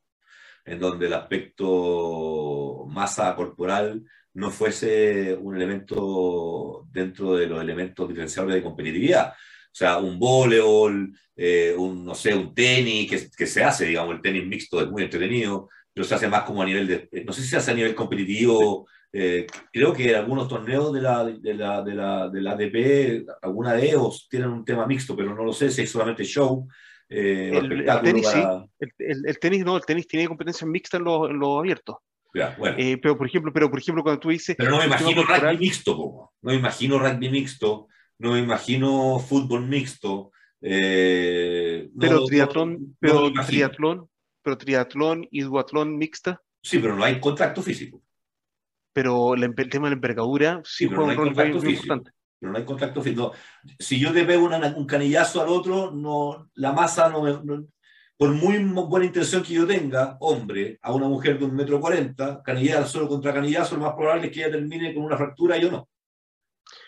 en 0.65 0.79
donde 0.79 1.07
el 1.07 1.13
aspecto 1.13 2.87
masa 2.89 3.35
corporal 3.37 4.03
no 4.35 4.51
fuese 4.51 5.35
un 5.35 5.57
elemento 5.57 6.87
dentro 6.91 7.35
de 7.37 7.47
los 7.47 7.61
elementos 7.61 8.09
diferenciables 8.09 8.57
de 8.57 8.63
competitividad. 8.63 9.35
O 9.73 9.75
sea, 9.75 9.99
un 9.99 10.19
voleibol, 10.19 11.13
eh, 11.35 11.75
un, 11.77 12.05
no 12.05 12.15
sé, 12.15 12.35
un 12.35 12.55
tenis, 12.55 13.11
que, 13.11 13.31
que, 13.37 13.47
se 13.47 13.65
hace, 13.65 13.87
digamos, 13.87 14.15
el 14.15 14.21
tenis 14.21 14.47
mixto 14.47 14.83
es 14.83 14.89
muy 14.89 15.03
entretenido, 15.03 15.69
pero 15.95 16.07
se 16.07 16.15
hace 16.15 16.29
más 16.29 16.43
como 16.43 16.61
a 16.63 16.67
nivel 16.67 16.87
de, 16.87 17.25
no 17.25 17.33
sé 17.33 17.43
si 17.43 17.49
se 17.49 17.57
hace 17.57 17.71
a 17.71 17.75
nivel 17.75 17.95
competitivo, 17.95 18.87
eh, 19.15 19.47
creo 19.71 19.93
que 19.93 20.17
algunos 20.17 20.49
torneos 20.49 20.93
de 20.93 21.03
la, 21.03 21.25
de 21.25 21.55
la, 21.55 21.83
de 21.83 21.95
la, 21.95 22.29
de 22.31 22.41
la 22.41 22.53
ATP, 22.53 23.27
alguna 23.43 23.75
de 23.75 23.87
ellos 23.87 24.27
tienen 24.31 24.49
un 24.49 24.65
tema 24.65 24.87
mixto, 24.87 25.15
pero 25.15 25.35
no 25.35 25.45
lo 25.45 25.53
sé 25.53 25.71
si 25.71 25.83
es 25.83 25.91
solamente 25.91 26.25
show. 26.25 26.67
Eh, 27.09 27.51
el, 27.53 27.73
el, 27.73 28.01
tenis, 28.01 28.27
para... 28.27 28.61
sí. 28.61 28.87
el, 28.99 29.23
el, 29.27 29.39
tenis 29.39 29.65
no, 29.65 29.77
el 29.77 29.85
tenis 29.85 30.09
tiene 30.09 30.29
competencia 30.29 30.67
mixta 30.67 30.97
en 30.97 31.05
los 31.05 31.31
lo 31.31 31.59
abiertos. 31.59 31.97
Ya, 32.35 32.55
bueno. 32.59 32.77
eh, 32.79 32.97
pero 32.97 33.19
por 33.19 33.27
ejemplo, 33.27 33.53
pero 33.53 33.71
por 33.71 33.79
ejemplo 33.79 34.03
cuando 34.03 34.19
tú 34.19 34.31
dices. 34.31 34.57
Pero 34.57 34.71
no 34.71 34.79
me 34.79 34.87
imagino 34.87 35.23
rugby 35.23 35.59
mixto, 35.59 35.95
como. 35.95 36.33
no 36.41 36.51
me 36.51 36.57
imagino 36.57 36.99
rugby 36.99 37.29
mixto, 37.29 37.89
no 38.23 38.33
me 38.33 38.39
imagino 38.39 39.19
fútbol 39.19 39.67
mixto. 39.67 40.31
Eh, 40.61 41.91
pero 41.99 42.21
no, 42.21 42.25
triatlón, 42.27 42.73
no, 42.73 42.95
pero 43.01 43.31
no 43.31 43.45
triatlón, 43.45 44.09
pero 44.43 44.57
triatlón 44.57 45.27
y 45.31 45.41
duatlón 45.41 45.99
mixta. 45.99 46.41
Sí, 46.63 46.79
pero 46.79 46.95
no 46.95 47.03
hay 47.03 47.19
contacto 47.19 47.61
físico. 47.63 48.01
Pero 48.93 49.35
el, 49.35 49.43
el 49.43 49.69
tema 49.69 49.87
de 49.87 49.91
la 49.91 49.95
envergadura 49.95 50.63
sí, 50.65 50.87
sí 50.87 50.95
juega 50.95 51.15
no 51.15 51.23
un 51.23 51.35
rol 51.35 51.49
muy 51.51 51.61
físico. 51.61 51.71
importante. 51.71 52.13
Pero 52.39 52.53
no 52.53 52.59
hay 52.59 52.65
contacto 52.65 53.03
físico. 53.03 53.33
No. 53.65 53.71
Si 53.81 53.99
yo 53.99 54.13
te 54.13 54.25
pego 54.25 54.45
una, 54.45 54.59
un 54.77 54.87
canillazo 54.87 55.43
al 55.43 55.49
otro, 55.49 55.91
no, 55.91 56.49
la 56.55 56.73
masa 56.73 57.09
no 57.09 57.23
me. 57.23 57.33
No, 57.43 57.67
por 58.17 58.31
muy 58.31 58.57
buena 58.63 59.07
intención 59.07 59.43
que 59.43 59.55
yo 59.55 59.67
tenga, 59.67 60.17
hombre, 60.21 60.79
a 60.81 60.93
una 60.93 61.09
mujer 61.09 61.41
de 61.41 61.45
un 61.45 61.57
metro 61.57 61.81
cuarenta, 61.81 62.41
canillazo 62.45 62.87
solo 62.87 63.09
contra 63.09 63.35
canillazo, 63.35 63.75
lo 63.75 63.83
más 63.83 63.95
probable 63.95 64.27
es 64.27 64.33
que 64.33 64.45
ella 64.45 64.53
termine 64.53 64.95
con 64.95 65.03
una 65.03 65.17
fractura 65.17 65.57
y 65.57 65.63
yo 65.63 65.73
no. 65.73 65.89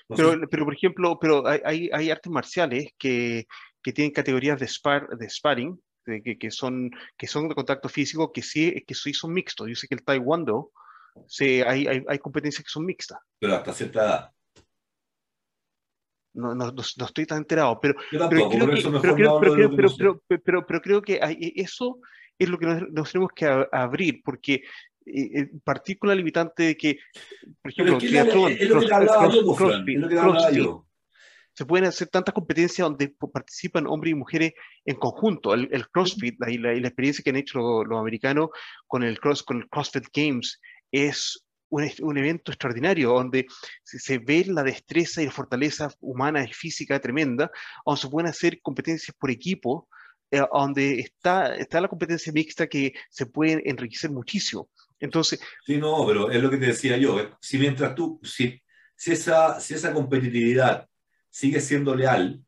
Pero, 0.08 0.40
pero, 0.50 0.64
por 0.64 0.74
ejemplo, 0.74 1.18
pero 1.20 1.46
hay, 1.46 1.88
hay, 1.92 2.10
artes 2.10 2.30
marciales 2.30 2.88
que, 2.98 3.46
que, 3.82 3.92
tienen 3.92 4.12
categorías 4.12 4.58
de, 4.60 4.66
spar, 4.66 5.08
de 5.08 5.28
sparring, 5.30 5.80
de, 6.06 6.22
que, 6.22 6.38
que, 6.38 6.50
son, 6.50 6.90
que 7.16 7.26
son 7.26 7.48
de 7.48 7.54
contacto 7.54 7.88
físico, 7.88 8.32
que 8.32 8.42
sí, 8.42 8.84
que 8.86 8.94
sí 8.94 9.14
son 9.14 9.32
mixtos. 9.32 9.68
Yo 9.68 9.74
sé 9.74 9.88
que 9.88 9.94
el 9.94 10.04
taekwondo, 10.04 10.72
sí, 11.26 11.62
hay, 11.62 11.86
hay, 11.86 12.04
hay 12.06 12.18
competencias 12.18 12.64
que 12.64 12.70
son 12.70 12.84
mixtas. 12.84 13.18
Pero 13.38 13.54
hasta 13.54 13.72
cierta 13.72 14.04
edad. 14.04 14.30
No, 16.34 16.54
no, 16.54 16.72
no, 16.72 16.72
no, 16.72 17.06
estoy 17.06 17.26
tan 17.26 17.38
enterado, 17.38 17.78
pero, 17.80 17.94
pero, 18.10 18.28
creo, 18.28 18.50
que, 18.50 18.58
creo, 18.58 19.76
pero, 19.76 20.20
pero, 20.42 20.66
pero, 20.66 20.80
creo 20.80 21.00
que 21.00 21.20
hay, 21.22 21.52
eso 21.54 22.00
es 22.36 22.48
lo 22.48 22.58
que 22.58 22.66
nos, 22.66 22.90
nos 22.90 23.12
tenemos 23.12 23.30
que 23.34 23.46
a, 23.46 23.68
abrir, 23.70 24.20
porque 24.24 24.62
eh, 25.06 25.50
partícula 25.62 26.14
limitante 26.14 26.62
de 26.62 26.76
que, 26.76 26.98
por 27.62 27.70
ejemplo, 27.70 27.98
se 31.54 31.66
pueden 31.66 31.86
hacer 31.86 32.08
tantas 32.08 32.34
competencias 32.34 32.86
donde 32.86 33.14
participan 33.32 33.86
hombres 33.86 34.12
y 34.12 34.14
mujeres 34.14 34.52
en 34.84 34.96
conjunto. 34.96 35.54
El, 35.54 35.68
el 35.72 35.88
CrossFit 35.88 36.36
y 36.48 36.58
la, 36.58 36.74
y 36.74 36.80
la, 36.80 36.88
experiencia 36.88 37.22
que 37.22 37.30
han 37.30 37.36
hecho 37.36 37.58
los, 37.58 37.86
los 37.86 38.00
americanos 38.00 38.48
con 38.86 39.04
el, 39.04 39.20
cross, 39.20 39.42
con 39.42 39.58
el 39.58 39.68
CrossFit 39.68 40.06
Games 40.12 40.60
es 40.90 41.44
un, 41.68 41.88
un, 42.02 42.18
evento 42.18 42.50
extraordinario 42.50 43.10
donde 43.10 43.46
se, 43.84 43.98
se, 43.98 44.18
ve 44.18 44.44
la 44.46 44.64
destreza 44.64 45.22
y 45.22 45.26
la 45.26 45.30
fortaleza 45.30 45.90
humana 46.00 46.44
y 46.44 46.52
física 46.52 47.00
tremenda, 47.00 47.50
donde 47.86 48.00
se 48.00 48.08
pueden 48.08 48.30
hacer 48.30 48.60
competencias 48.60 49.16
por 49.16 49.30
equipo, 49.30 49.88
eh, 50.30 50.42
donde 50.52 50.98
está, 50.98 51.54
está 51.54 51.80
la 51.80 51.88
competencia 51.88 52.32
mixta 52.32 52.66
que 52.66 52.92
se 53.10 53.26
puede 53.26 53.62
enriquecer 53.70 54.10
muchísimo. 54.10 54.68
Entonces... 55.00 55.40
Sí, 55.64 55.76
no, 55.76 56.06
pero 56.06 56.30
es 56.30 56.42
lo 56.42 56.50
que 56.50 56.56
te 56.56 56.66
decía 56.66 56.96
yo. 56.96 57.20
¿eh? 57.20 57.30
Si 57.40 57.58
mientras 57.58 57.94
tú, 57.94 58.20
si, 58.22 58.60
si, 58.96 59.12
esa, 59.12 59.60
si 59.60 59.74
esa 59.74 59.92
competitividad 59.92 60.88
sigue 61.30 61.60
siendo 61.60 61.94
leal, 61.94 62.40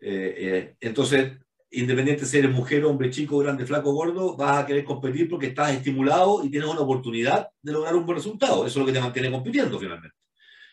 eh, 0.00 0.34
eh, 0.38 0.76
entonces 0.80 1.32
independiente 1.74 2.24
si 2.24 2.38
eres 2.38 2.50
mujer, 2.50 2.84
hombre, 2.84 3.10
chico, 3.10 3.38
grande, 3.38 3.66
flaco, 3.66 3.92
gordo, 3.92 4.36
vas 4.36 4.62
a 4.62 4.66
querer 4.66 4.84
competir 4.84 5.28
porque 5.28 5.48
estás 5.48 5.72
estimulado 5.72 6.44
y 6.44 6.50
tienes 6.50 6.68
una 6.68 6.80
oportunidad 6.80 7.48
de 7.60 7.72
lograr 7.72 7.94
un 7.94 8.06
buen 8.06 8.16
resultado. 8.16 8.66
Eso 8.66 8.66
es 8.66 8.76
lo 8.76 8.86
que 8.86 8.92
te 8.92 9.00
mantiene 9.00 9.30
compitiendo 9.30 9.78
finalmente. 9.78 10.16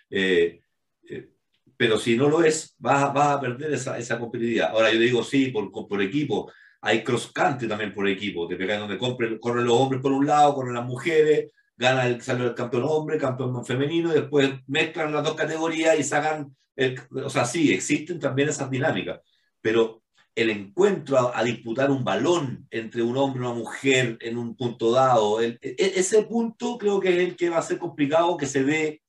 Eh, 0.10 0.62
eh, 1.10 1.30
pero 1.75 1.98
si 1.98 2.15
no 2.15 2.30
lo 2.30 2.44
es, 2.44 2.75
vas 2.77 3.13
vas 3.13 3.38
a 3.38 3.41
perder 3.41 3.74
esa, 3.74 3.98
esa, 3.98 4.20
competitividad. 4.20 4.70
Ahora 4.70 4.91
yo 4.91 5.00
digo, 5.00 5.24
sí, 5.24 5.48
por, 5.48 5.72
por 5.72 6.01
equipo. 6.01 6.51
Hay 6.81 7.03
cross 7.03 7.31
country 7.31 7.67
también 7.67 7.93
por 7.93 8.07
equipo. 8.07 8.47
Te 8.47 8.55
pegan 8.55 8.79
donde 8.81 8.97
corren, 8.97 9.38
corren 9.39 9.65
los 9.65 9.77
hombres 9.77 10.01
por 10.01 10.11
un 10.11 10.25
lado, 10.25 10.55
corren 10.55 10.73
las 10.73 10.85
mujeres, 10.85 11.51
gana 11.77 12.07
el, 12.07 12.21
sale 12.21 12.45
el 12.45 12.55
campeón 12.55 12.83
hombre, 12.88 13.17
campeón 13.17 13.63
femenino, 13.65 14.11
y 14.11 14.15
después 14.15 14.51
mezclan 14.67 15.13
las 15.13 15.23
dos 15.23 15.35
categorías 15.35 16.00
y 16.00 16.03
sacan. 16.03 16.55
El, 16.75 17.00
o 17.23 17.29
sea, 17.29 17.45
sí, 17.45 17.71
existen 17.73 18.19
también 18.19 18.50
esas 18.50 18.69
dinámicas. 18.69 19.21
Pero 19.61 20.01
el 20.33 20.50
encuentro 20.50 21.17
a, 21.17 21.38
a, 21.38 21.43
disputar 21.43 21.91
un 21.91 22.03
balón 22.03 22.67
entre 22.71 23.03
un 23.03 23.17
hombre 23.17 23.43
y 23.43 23.45
una 23.45 23.53
mujer 23.53 24.17
en 24.21 24.38
un 24.38 24.55
punto 24.55 24.91
dado, 24.91 25.41
el, 25.41 25.59
el, 25.61 25.75
ese 25.77 26.23
punto 26.23 26.77
creo 26.77 27.00
que 27.00 27.09
es 27.09 27.17
el 27.17 27.35
que 27.35 27.50
va 27.50 27.57
a 27.57 27.63
ser 27.63 27.77
complicado 27.77 28.38
que 28.38 28.47
se 28.47 28.63
dé, 28.63 29.01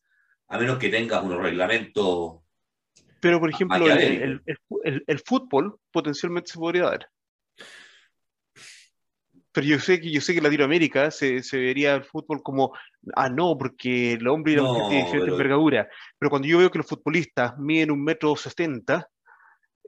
a 0.48 0.58
menos 0.58 0.78
que 0.78 0.88
tengas 0.88 1.22
unos 1.22 1.40
reglamentos. 1.40 2.42
Pero, 3.20 3.38
por 3.38 3.50
ejemplo, 3.50 3.88
el, 3.88 4.42
el, 5.06 5.18
fútbol 5.20 5.78
potencialmente 5.92 6.50
se 6.50 6.58
podría 6.58 6.86
dar. 6.86 7.08
Pero 9.52 9.66
yo 9.66 9.78
sé 9.78 10.00
que 10.00 10.10
yo 10.10 10.20
sé 10.20 10.32
que 10.32 10.38
en 10.38 10.44
Latinoamérica 10.44 11.10
se, 11.10 11.42
se 11.42 11.58
vería 11.58 11.94
el 11.94 12.04
fútbol 12.04 12.42
como, 12.42 12.72
ah, 13.14 13.28
no, 13.28 13.56
porque 13.58 14.14
el 14.14 14.26
hombre 14.26 14.52
y 14.52 14.56
la 14.56 14.62
mujer 14.62 14.88
tienen 14.88 15.04
diferente 15.04 15.26
pero... 15.26 15.34
envergadura. 15.34 15.88
Pero 16.18 16.30
cuando 16.30 16.48
yo 16.48 16.58
veo 16.58 16.70
que 16.70 16.78
los 16.78 16.86
futbolistas 16.86 17.58
miden 17.58 17.90
un 17.90 18.02
metro 18.02 18.34
sesenta, 18.36 19.08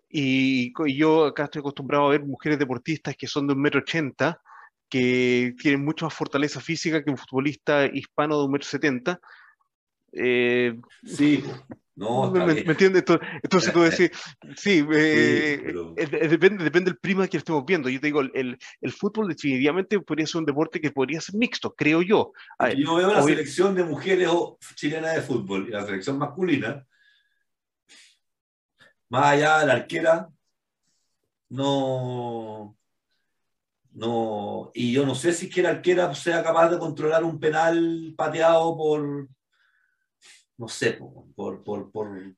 y, 0.09 0.73
y, 0.87 0.97
yo 0.97 1.25
acá 1.25 1.45
estoy 1.45 1.61
acostumbrado 1.61 2.07
a 2.07 2.11
ver 2.11 2.25
mujeres 2.25 2.59
deportistas 2.59 3.17
que 3.17 3.27
son 3.27 3.47
de 3.47 3.55
un 3.55 3.61
metro 3.61 3.81
ochenta, 3.81 4.41
que 4.89 5.55
tienen 5.59 5.85
mucha 5.85 6.07
más 6.07 6.15
fortaleza 6.15 6.61
física 6.61 7.03
que 7.03 7.11
un 7.11 7.19
futbolista 7.19 7.87
hispano 7.87 8.39
de 8.39 8.45
un 8.45 8.53
metro 8.53 8.69
setenta. 8.69 9.19
Eh, 10.13 10.79
sí, 11.05 11.43
no, 11.97 12.31
¿me, 12.31 12.45
me 12.45 12.61
entiendes? 12.61 13.05
Entonces, 13.43 13.73
tú 13.73 13.83
decís, 13.83 14.11
sí, 14.57 14.85
eh, 14.93 15.57
sí 15.57 15.63
pero... 15.65 15.95
depende, 15.95 16.65
depende 16.65 16.91
del 16.91 16.99
prima 16.99 17.29
que 17.29 17.37
estemos 17.37 17.65
viendo. 17.65 17.89
Yo 17.89 18.01
te 18.01 18.09
digo, 18.09 18.21
el, 18.21 18.59
el, 18.81 18.93
fútbol 18.93 19.29
definitivamente 19.29 20.01
podría 20.01 20.27
ser 20.27 20.41
un 20.41 20.47
deporte 20.47 20.81
que 20.81 20.91
podría 20.91 21.21
ser 21.21 21.37
mixto, 21.37 21.75
creo 21.75 22.03
yo. 22.03 22.33
Yo 22.77 22.97
veo 22.97 23.13
la 23.13 23.23
Hoy... 23.23 23.33
selección 23.33 23.75
de 23.75 23.85
mujeres 23.85 24.29
chilenas 24.75 25.15
de 25.15 25.23
fútbol 25.23 25.69
y 25.69 25.71
la 25.71 25.85
selección 25.87 26.19
masculina 26.19 26.85
más 29.15 29.27
allá 29.27 29.61
de 29.61 29.67
la 29.67 29.73
arquera, 29.75 30.29
no, 31.49 32.77
no, 33.93 34.71
y 34.75 34.93
yo 34.93 35.07
no 35.07 35.15
sé 35.15 35.33
si 35.33 35.49
que 35.49 35.63
la 35.63 35.71
arquera 35.71 36.13
sea 36.15 36.43
capaz 36.43 36.71
de 36.71 36.79
controlar 36.79 37.23
un 37.23 37.39
penal 37.39 38.13
pateado 38.17 38.77
por, 38.77 39.29
no 40.57 40.69
sé, 40.69 40.93
por, 40.93 41.63
por, 41.63 41.91
por, 41.91 42.35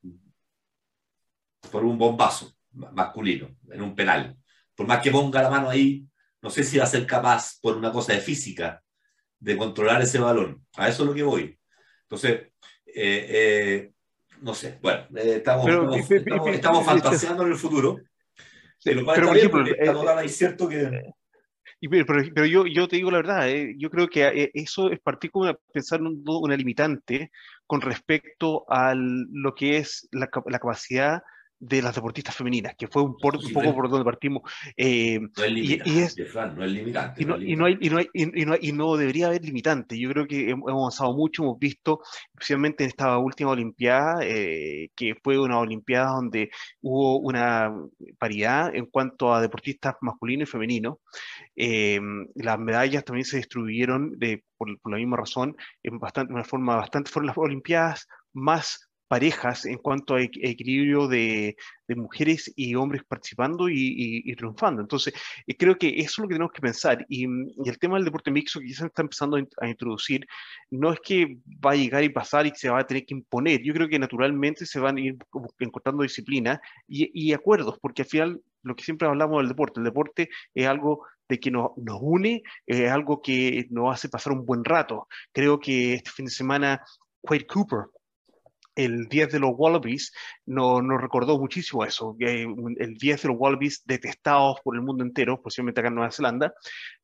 por 1.71 1.85
un 1.85 1.99
bombazo 1.99 2.53
masculino 2.73 3.57
en 3.71 3.83
un 3.83 3.95
penal. 3.95 4.37
Por 4.75 4.87
más 4.87 5.01
que 5.01 5.11
ponga 5.11 5.43
la 5.43 5.51
mano 5.51 5.71
ahí, 5.71 6.07
no 6.43 6.51
sé 6.51 6.63
si 6.63 6.79
va 6.79 6.85
a 6.85 6.89
ser 6.89 7.07
capaz, 7.07 7.59
por 7.61 7.77
una 7.77 7.91
cosa 7.91 8.13
de 8.13 8.21
física, 8.21 8.83
de 9.39 9.57
controlar 9.57 10.03
ese 10.03 10.19
balón. 10.19 10.65
A 10.77 10.89
eso 10.89 11.03
es 11.03 11.09
lo 11.09 11.15
que 11.15 11.23
voy. 11.23 11.59
Entonces, 12.03 12.53
eh, 12.87 13.27
eh, 13.29 13.93
no 14.43 14.55
sé, 14.55 14.79
bueno, 14.81 15.07
eh, 15.17 15.37
estamos, 15.37 15.65
pero, 15.65 15.83
estamos, 15.95 16.07
pero, 16.09 16.21
estamos, 16.21 16.55
estamos 16.55 16.85
fantaseando 16.85 17.45
en 17.45 17.53
el 17.53 17.59
futuro. 17.59 17.99
Sí, 18.79 18.91
pero, 18.95 19.05
por 19.05 19.37
ejemplo, 19.37 19.65
está 19.67 20.05
tan 20.05 20.25
incierto 20.25 20.69
que... 20.69 21.13
Pero, 21.81 22.07
pero, 22.35 22.47
yo, 22.47 22.67
yo 22.67 22.89
te 22.89 22.97
digo 22.97 23.11
la 23.11 23.19
verdad, 23.19 23.49
eh, 23.49 23.75
yo 23.79 23.91
creo 23.91 24.09
que 24.09 24.27
eh, 24.27 24.51
eso 24.55 24.91
es 24.91 24.99
partir 24.99 25.31
como 25.31 25.55
pensar 25.73 26.01
en 26.01 26.23
una 26.25 26.57
limitante 26.57 27.31
con 27.67 27.81
respecto 27.81 28.65
a 28.69 28.95
lo 28.95 29.55
que 29.55 29.77
es 29.79 30.09
la, 30.11 30.29
la 30.47 30.59
capacidad 30.59 31.23
de 31.59 31.81
las 31.81 31.95
deportistas 31.95 32.37
femeninas, 32.37 32.75
que 32.77 32.87
fue 32.87 33.03
un, 33.03 33.17
poco 33.17 33.39
por 33.75 33.89
donde 33.89 34.05
partimos. 34.05 34.43
Eh, 34.77 35.19
no 35.21 35.45
es 35.45 35.51
limitante, 35.51 36.27
no 36.55 36.65
es 36.65 36.71
limitante. 36.73 37.23
Y 37.23 37.57
no, 37.57 37.69
y, 37.69 38.73
no, 38.73 38.97
debería 38.97 39.29
haber 39.29 39.45
limitante. 39.45 39.99
Yo 39.99 40.11
creo 40.11 40.27
que 40.27 40.51
hemos 40.51 40.71
avanzado 40.71 41.15
mucho, 41.15 41.43
hemos 41.43 41.59
visto, 41.59 42.01
especialmente 42.35 42.85
en 42.85 42.91
esta 42.91 43.17
última 43.19 43.51
Olimpiada, 43.51 44.19
eh, 44.23 44.91
que 44.95 45.15
fue 45.23 45.39
una 45.39 45.59
Olimpiada 45.59 46.13
donde 46.13 46.51
hubo 46.83 47.19
una 47.19 47.75
paridad 48.19 48.75
en 48.75 48.87
cuanto 48.87 49.33
a 49.33 49.41
deportistas 49.41 49.95
masculinos 50.01 50.49
y 50.49 50.53
femeninos. 50.53 50.97
Eh, 51.55 52.01
las 52.35 52.59
medallas 52.59 53.05
también 53.05 53.25
se 53.25 53.39
distribuyeron 53.39 54.19
de, 54.19 54.45
por, 54.59 54.69
la 54.91 54.97
misma 54.97 55.17
razón, 55.17 55.57
en 55.83 55.99
bastante, 55.99 56.35
una 56.35 56.45
forma 56.45 56.77
bastante, 56.77 57.11
fueron 57.11 57.29
las 57.29 57.39
Olimpiadas 57.39 58.07
más 58.33 58.89
parejas 59.09 59.65
en 59.67 59.79
cuanto 59.79 60.15
a 60.15 60.23
equilibrio 60.23 61.09
de, 61.09 61.57
mujeres 61.89 62.53
y 62.57 62.75
hombres 62.75 63.05
participando 63.05 63.69
y, 63.69 64.35
triunfando. 64.37 64.83
Entonces, 64.83 65.15
eh, 65.47 65.57
creo 65.57 65.77
que 65.79 65.89
eso 65.89 66.05
es 66.07 66.19
lo 66.19 66.29
que 66.29 66.35
tenemos 66.35 66.53
que 66.53 66.61
pensar. 66.61 67.07
Y, 67.09 67.25
el 67.25 67.79
tema 67.79 67.97
del 67.97 68.05
deporte 68.05 68.31
mixto 68.31 68.61
que 68.61 68.69
ya 68.69 68.77
se 68.77 68.87
está 68.87 69.03
empezando 69.03 69.37
a, 69.61 69.69
introducir, 69.69 70.27
no 70.71 70.93
es 70.93 71.01
que 71.01 71.39
va 71.65 71.73
a 71.73 71.77
llegar 71.77 72.03
y 72.05 72.09
pasar 72.09 72.47
y 72.47 72.53
se 72.55 72.69
va 72.69 72.81
a 72.81 72.87
tener 72.87 73.07
que 73.07 73.15
imponer. 73.15 73.63
Yo 73.63 73.73
creo 73.75 73.89
que 73.89 73.99
naturalmente 73.99 74.67
se 74.67 74.81
van 74.81 74.97
a 74.97 75.01
ir 75.01 75.17
encontrando 75.61 76.03
disciplinas 76.03 76.59
y, 76.89 77.33
acuerdos, 77.33 77.79
porque 77.81 78.03
al 78.03 78.09
final 78.09 78.41
lo 78.63 78.75
que 78.75 78.85
siempre 78.85 79.07
hablamos 79.07 79.39
del 79.39 79.49
deporte, 79.49 79.81
el 79.81 79.85
deporte 79.85 80.29
es 80.55 80.67
algo 80.67 81.07
de 81.29 81.39
que 81.39 81.51
nos, 81.51 81.71
nos 81.77 81.99
une, 82.01 82.43
es 82.67 82.91
algo 82.91 83.21
que 83.23 83.67
nos 83.71 83.93
hace 83.93 84.09
pasar 84.09 84.33
un 84.33 84.45
buen 84.45 84.65
rato. 84.65 85.07
Creo 85.33 85.59
que 85.61 85.95
este 85.95 86.11
fin 86.11 86.27
de 86.27 86.31
semana 86.33 86.81
Quade 87.23 87.47
Cooper 87.47 87.87
el 88.77 89.09
10 89.09 89.33
de 89.33 89.41
los 89.41 89.53
Wallabies 89.57 90.13
nos 90.45 90.83
no 90.85 90.99
recordó 90.99 91.39
muchísimo 91.39 91.85
eso, 91.85 92.15
el 92.21 92.95
10 92.95 93.23
de 93.23 93.29
los 93.29 93.37
Wallabies 93.39 93.83
detestados 93.85 94.61
por 94.63 94.77
el 94.77 94.83
mundo 94.83 95.03
entero, 95.03 95.43
posiblemente 95.43 95.81
acá 95.81 95.89
en 95.89 95.97
Nueva 95.97 96.13
Zelanda, 96.13 96.55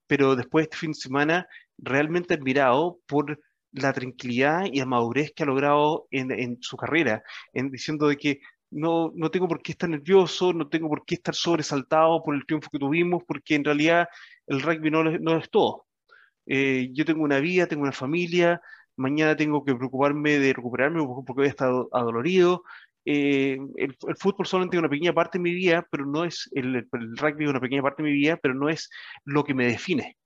pero 0.07 0.37
después 0.37 0.62
de 0.62 0.67
este 0.67 0.76
fin 0.76 0.91
de 0.93 0.99
semana 0.99 1.49
realmente 1.79 2.35
admirado 2.35 3.00
por 3.07 3.41
la 3.73 3.93
tranquilidad 3.93 4.67
y 4.71 4.79
la 4.79 4.87
madurez 4.87 5.33
que 5.35 5.43
ha 5.43 5.47
logrado 5.47 6.07
en, 6.11 6.31
en 6.31 6.59
su 6.61 6.76
carrera, 6.76 7.23
en 7.55 7.71
diciendo 7.71 8.07
de 8.07 8.17
que 8.17 8.41
no, 8.71 9.12
no, 9.14 9.31
tengo 9.31 9.49
por 9.49 9.62
qué 9.62 9.73
estar 9.73 9.88
nervioso, 9.88 10.52
no 10.52 10.69
tengo 10.69 10.88
por 10.88 11.05
qué 11.05 11.14
estar 11.17 11.35
sobresaltado 11.35 12.23
por 12.23 12.35
el 12.35 12.47
triunfo 12.47 12.71
que 12.71 12.79
tuvimos, 12.79 13.23
porque 13.26 13.55
en 13.55 13.64
realidad 13.64 14.09
el 14.47 14.62
rugby 14.62 14.91
no, 14.91 15.05
no 15.05 15.38
es 15.38 15.50
todo. 15.50 15.87
Eh, 16.47 16.91
yo 16.93 17.05
tengo 17.05 17.23
una 17.23 17.38
vida, 17.38 17.67
tengo 17.67 17.83
una 17.83 17.93
familia, 17.93 18.61
mañana 19.02 19.37
tengo 19.37 19.64
que 19.64 19.75
preocuparme 19.75 20.38
de 20.38 20.52
recuperarme 20.52 21.02
porque 21.04 21.32
voy 21.32 21.47
a 21.47 21.50
estar 21.50 21.71
adolorido. 21.92 22.64
Eh, 23.04 23.59
el, 23.76 23.97
fútbol 24.16 24.47
solamente 24.47 24.76
es 24.76 24.78
una 24.78 24.88
pequeña 24.88 25.12
parte 25.12 25.38
de 25.38 25.42
mi 25.42 25.52
vida, 25.52 25.87
pero 25.90 26.06
no 26.06 26.25
es, 26.25 26.49
el, 26.52 26.76
el, 26.76 27.16
rugby 27.16 27.44
es 27.44 27.50
una 27.50 27.61
pequeña 27.61 27.82
parte 27.82 28.02
de 28.02 28.11
mi 28.11 28.14
vida, 28.14 28.38
pero 28.40 28.54
no 28.54 28.68
es 28.68 28.88
lo 29.25 29.44
que 29.44 29.54
me 29.54 29.66
define. 29.66 30.16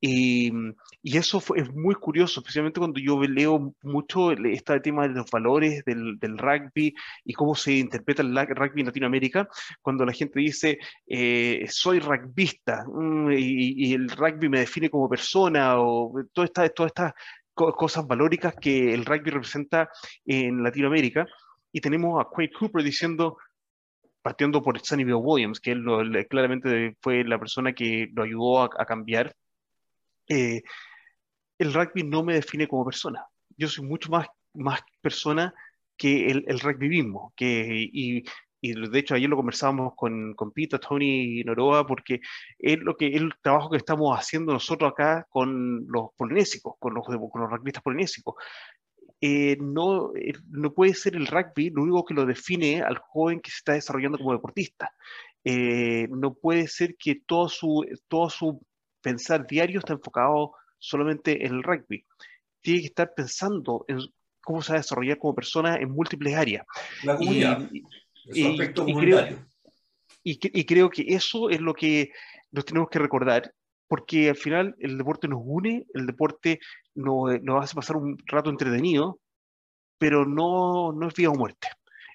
Y, 0.00 0.52
y 1.02 1.16
eso 1.16 1.42
es 1.56 1.74
muy 1.74 1.94
curioso, 1.96 2.40
especialmente 2.40 2.78
cuando 2.78 3.00
yo 3.00 3.20
leo 3.20 3.74
mucho 3.82 4.30
este 4.30 4.78
tema 4.80 5.08
de 5.08 5.14
los 5.14 5.28
valores 5.28 5.84
del, 5.84 6.18
del 6.20 6.38
rugby 6.38 6.94
y 7.24 7.32
cómo 7.32 7.56
se 7.56 7.72
interpreta 7.72 8.22
el 8.22 8.34
rugby 8.34 8.80
en 8.80 8.86
Latinoamérica, 8.86 9.48
cuando 9.82 10.06
la 10.06 10.12
gente 10.12 10.38
dice, 10.38 10.78
eh, 11.06 11.66
soy 11.68 11.98
rugbyista 11.98 12.84
mm, 12.86 13.32
y, 13.32 13.88
y, 13.88 13.94
el 13.94 14.08
rugby 14.08 14.48
me 14.48 14.60
define 14.60 14.88
como 14.88 15.08
persona, 15.08 15.80
o 15.80 16.12
toda 16.32 16.44
esta, 16.44 16.68
toda 16.68 16.86
esta 16.86 17.14
cosas 17.76 18.06
valóricas 18.06 18.54
que 18.54 18.94
el 18.94 19.04
rugby 19.04 19.30
representa 19.30 19.90
en 20.24 20.62
Latinoamérica. 20.62 21.26
Y 21.72 21.80
tenemos 21.80 22.20
a 22.20 22.28
Quade 22.28 22.50
Cooper 22.58 22.82
diciendo, 22.82 23.38
partiendo 24.22 24.62
por 24.62 24.80
Bill 24.80 25.14
Williams, 25.14 25.60
que 25.60 25.72
él, 25.72 25.84
claramente 26.30 26.96
fue 27.00 27.24
la 27.24 27.38
persona 27.38 27.72
que 27.72 28.08
lo 28.14 28.22
ayudó 28.22 28.62
a, 28.62 28.86
cambiar, 28.86 29.34
eh, 30.28 30.62
el 31.58 31.74
rugby 31.74 32.04
no 32.04 32.22
me 32.22 32.34
define 32.34 32.68
como 32.68 32.84
persona. 32.84 33.26
Yo 33.56 33.68
soy 33.68 33.84
mucho 33.84 34.10
más, 34.10 34.28
más 34.54 34.80
persona 35.00 35.52
que 35.96 36.30
el, 36.30 36.44
el 36.46 36.60
rugby 36.60 36.88
mismo. 36.88 37.32
Que, 37.36 37.88
y 37.92 38.24
y 38.60 38.74
de 38.74 38.98
hecho 38.98 39.14
ayer 39.14 39.28
lo 39.28 39.36
conversábamos 39.36 39.94
con, 39.94 40.34
con 40.34 40.50
Pita, 40.52 40.78
Tony 40.78 41.40
y 41.40 41.44
Noroa, 41.44 41.86
porque 41.86 42.20
es 42.58 42.78
lo 42.78 42.96
que 42.96 43.08
el 43.08 43.32
trabajo 43.40 43.70
que 43.70 43.76
estamos 43.76 44.16
haciendo 44.18 44.52
nosotros 44.52 44.90
acá 44.90 45.26
con 45.30 45.86
los 45.88 46.10
polinésicos, 46.16 46.74
con 46.78 46.94
los, 46.94 47.06
con 47.06 47.42
los 47.42 47.50
rugbyistas 47.50 47.82
polinésicos. 47.82 48.34
Eh, 49.20 49.56
no, 49.60 50.14
eh, 50.14 50.32
no 50.50 50.72
puede 50.72 50.94
ser 50.94 51.16
el 51.16 51.26
rugby 51.26 51.70
lo 51.70 51.82
único 51.82 52.04
que 52.04 52.14
lo 52.14 52.24
define 52.24 52.82
al 52.82 52.98
joven 52.98 53.40
que 53.40 53.50
se 53.50 53.58
está 53.58 53.72
desarrollando 53.72 54.18
como 54.18 54.32
deportista. 54.32 54.92
Eh, 55.44 56.08
no 56.10 56.34
puede 56.34 56.68
ser 56.68 56.96
que 56.96 57.22
todo 57.26 57.48
su, 57.48 57.84
todo 58.08 58.28
su 58.28 58.60
pensar 59.00 59.46
diario 59.46 59.78
está 59.78 59.92
enfocado 59.92 60.52
solamente 60.78 61.46
en 61.46 61.54
el 61.54 61.62
rugby. 61.62 62.04
Tiene 62.60 62.80
que 62.80 62.86
estar 62.86 63.12
pensando 63.14 63.84
en 63.88 64.00
cómo 64.42 64.62
se 64.62 64.72
va 64.72 64.78
a 64.78 64.80
desarrollar 64.80 65.18
como 65.18 65.34
persona 65.34 65.76
en 65.76 65.90
múltiples 65.90 66.34
áreas. 66.34 66.66
La 67.04 67.16
comunidad. 67.16 67.68
Y, 67.72 67.82
y, 68.32 68.58
creo, 68.58 69.28
y, 70.22 70.64
creo 70.64 70.90
que 70.90 71.04
eso 71.08 71.50
es 71.50 71.60
lo 71.60 71.74
que 71.74 72.10
nos 72.50 72.64
tenemos 72.64 72.88
que 72.90 72.98
recordar, 72.98 73.52
porque 73.86 74.28
al 74.28 74.36
final 74.36 74.74
el 74.78 74.98
deporte 74.98 75.28
nos 75.28 75.40
une, 75.42 75.86
el 75.94 76.06
deporte 76.06 76.60
nos, 76.94 77.40
nos 77.42 77.64
hace 77.64 77.74
pasar 77.74 77.96
un 77.96 78.18
rato 78.26 78.50
entretenido, 78.50 79.20
pero 79.98 80.24
no, 80.26 80.92
no 80.92 81.08
es 81.08 81.14
vida 81.14 81.30
o 81.30 81.34
muerte. 81.34 81.68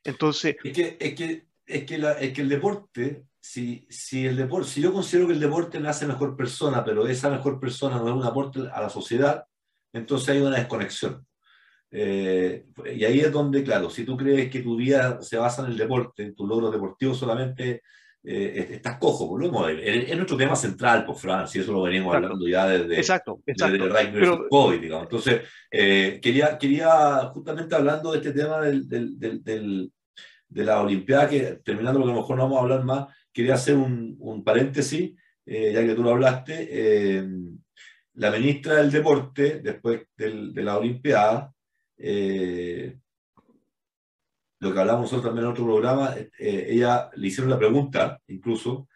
Entonces... 0.03 0.55
Es 0.63 0.73
que, 0.73 0.97
es 0.99 1.15
que, 1.15 1.47
es 1.65 1.83
que, 1.85 1.97
la, 1.97 2.13
es 2.13 2.33
que 2.33 2.41
el 2.41 2.49
deporte, 2.49 3.25
si, 3.39 3.87
si, 3.89 4.25
el 4.25 4.37
deporte, 4.37 4.69
si 4.69 4.81
yo 4.81 4.93
considero 4.93 5.27
que 5.27 5.33
el 5.33 5.39
deporte 5.39 5.79
me 5.79 5.89
hace 5.89 6.05
mejor 6.05 6.35
persona, 6.35 6.83
pero 6.83 7.07
esa 7.07 7.29
mejor 7.29 7.59
persona 7.59 7.97
no 7.97 8.07
es 8.07 8.13
un 8.13 8.23
aporte 8.23 8.59
a 8.71 8.81
la 8.81 8.89
sociedad, 8.89 9.45
entonces 9.93 10.29
hay 10.29 10.41
una 10.41 10.57
desconexión. 10.57 11.25
Eh, 11.95 12.65
y 12.95 13.05
ahí 13.05 13.19
es 13.19 13.31
donde, 13.31 13.63
claro, 13.63 13.87
si 13.87 14.03
tú 14.03 14.17
crees 14.17 14.49
que 14.49 14.61
tu 14.61 14.75
vida 14.75 15.21
se 15.21 15.37
basa 15.37 15.63
en 15.63 15.71
el 15.71 15.77
deporte, 15.77 16.23
en 16.23 16.35
tu 16.35 16.47
logro 16.47 16.71
deportivo 16.71 17.13
solamente, 17.13 17.83
eh, 18.23 18.67
estás 18.71 18.97
cojo. 18.97 19.29
Por 19.29 19.45
lo 19.45 19.69
es, 19.69 20.09
es, 20.09 20.15
nuestro 20.15 20.35
tema 20.35 20.55
central, 20.55 21.05
por 21.05 21.17
Francia, 21.17 21.61
eso 21.61 21.71
lo 21.71 21.83
venimos 21.83 22.15
hablando 22.15 22.47
ya 22.47 22.67
desde, 22.67 22.97
exacto, 22.97 23.41
exacto. 23.45 23.87
desde 23.87 24.11
Pero, 24.11 24.49
COVID, 24.49 24.81
digamos. 24.81 25.03
Entonces, 25.03 25.41
eh, 25.69 26.19
quería, 26.19 26.57
quería, 26.57 27.29
justamente 27.31 27.75
hablando 27.75 28.11
de 28.11 28.17
este 28.17 28.31
tema 28.31 28.59
del, 28.61 28.89
del, 28.89 29.19
del, 29.43 29.91
de 30.47 30.63
la 30.63 30.81
Olimpiada, 30.81 31.29
que 31.29 31.59
terminando 31.63 31.99
lo 31.99 32.05
que 32.05 32.11
a 32.11 32.15
lo 32.15 32.21
mejor 32.21 32.37
no 32.37 32.43
vamos 32.43 32.57
a 32.57 32.61
hablar 32.61 32.83
más, 32.83 33.15
quería 33.31 33.53
hacer 33.53 33.75
un, 33.75 34.15
un 34.17 34.43
paréntesis, 34.43 35.13
ya 35.45 35.85
que 35.85 35.93
tú 35.93 36.01
lo 36.01 36.11
hablaste. 36.11 37.23
la 38.15 38.31
ministra 38.31 38.75
del 38.75 38.91
Deporte, 38.91 39.59
después 39.61 40.01
de 40.17 40.63
la 40.63 40.77
Olimpiada, 40.77 41.53
eh, 41.97 42.97
lo 44.59 44.73
que 44.73 44.79
hablamos 44.79 45.03
nosotros 45.03 45.25
también 45.25 45.45
en 45.45 45.51
otro 45.51 45.65
programa, 45.65 46.15
eh, 46.17 46.67
ella 46.69 47.09
le 47.15 47.27
hicieron 47.27 47.49
la 47.49 47.57
pregunta, 47.57 48.19
incluso, 48.27 48.87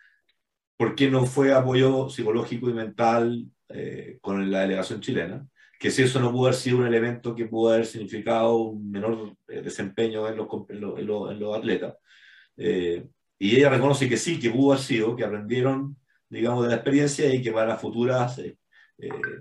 ¿por 0.77 0.95
qué 0.95 1.09
no 1.09 1.25
fue 1.25 1.53
apoyo 1.53 2.09
psicológico 2.09 2.69
y 2.69 2.73
mental 2.73 3.45
eh, 3.69 4.17
con 4.21 4.49
la 4.49 4.61
delegación 4.61 5.01
chilena? 5.01 5.47
Que 5.79 5.91
si 5.91 6.03
eso 6.03 6.19
no 6.19 6.31
pudo 6.31 6.47
haber 6.47 6.55
sido 6.55 6.77
un 6.77 6.87
elemento 6.87 7.35
que 7.35 7.45
pudo 7.45 7.73
haber 7.73 7.85
significado 7.85 8.55
un 8.57 8.89
menor 8.89 9.35
desempeño 9.47 10.27
en 10.27 10.37
los, 10.37 10.47
en 10.69 11.39
los, 11.39 11.57
atletas. 11.57 11.95
y 12.57 13.55
ella 13.55 13.69
reconoce 13.69 14.09
que 14.09 14.17
sí, 14.17 14.39
que 14.39 14.49
pudo 14.49 14.73
haber 14.73 14.83
sido, 14.83 15.15
que 15.15 15.23
aprendieron, 15.23 15.97
digamos, 16.29 16.63
de 16.63 16.69
la 16.69 16.75
experiencia 16.75 17.33
y 17.33 17.41
que 17.43 17.51
para 17.51 17.77
futuras, 17.77 18.41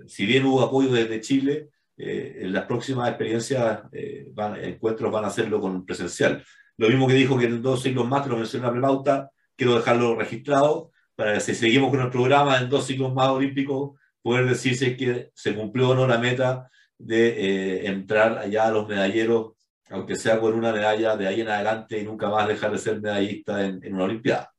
si 0.05 0.25
bien 0.25 0.45
hubo 0.45 0.61
apoyo 0.61 0.91
desde 0.91 1.21
Chile, 1.21 1.69
eh, 1.97 2.39
en 2.41 2.53
las 2.53 2.65
próximas 2.65 3.09
experiencias, 3.09 3.81
eh, 3.91 4.27
van, 4.31 4.55
encuentros 4.63 5.11
van 5.11 5.25
a 5.25 5.27
hacerlo 5.27 5.59
con 5.59 5.85
presencial. 5.85 6.43
Lo 6.77 6.89
mismo 6.89 7.07
que 7.07 7.15
dijo 7.15 7.37
que 7.37 7.45
en 7.45 7.61
dos 7.61 7.81
siglos 7.81 8.07
más, 8.07 8.21
que 8.21 8.29
lo 8.29 8.37
mencioné 8.37 8.67
en 8.67 8.67
la 8.67 8.79
prepauta, 8.79 9.31
quiero 9.55 9.75
dejarlo 9.75 10.15
registrado 10.15 10.91
para 11.15 11.33
que 11.33 11.39
si 11.39 11.55
seguimos 11.55 11.89
con 11.89 12.01
el 12.01 12.11
programa 12.11 12.59
en 12.59 12.69
dos 12.69 12.85
siglos 12.85 13.13
más 13.13 13.29
olímpicos, 13.29 13.99
poder 14.21 14.45
decirse 14.45 14.95
que 14.95 15.31
se 15.33 15.55
cumplió 15.55 15.89
o 15.89 15.95
no 15.95 16.05
la 16.05 16.19
meta 16.19 16.69
de 16.99 17.29
eh, 17.29 17.87
entrar 17.87 18.37
allá 18.37 18.67
a 18.67 18.71
los 18.71 18.87
medalleros, 18.87 19.53
aunque 19.89 20.15
sea 20.15 20.39
con 20.39 20.53
una 20.53 20.71
medalla 20.71 21.17
de 21.17 21.27
ahí 21.27 21.41
en 21.41 21.49
adelante 21.49 21.99
y 21.99 22.03
nunca 22.03 22.29
más 22.29 22.47
dejar 22.47 22.71
de 22.71 22.77
ser 22.77 23.01
medallista 23.01 23.65
en, 23.65 23.83
en 23.83 23.95
una 23.95 24.03
Olimpiada. 24.03 24.53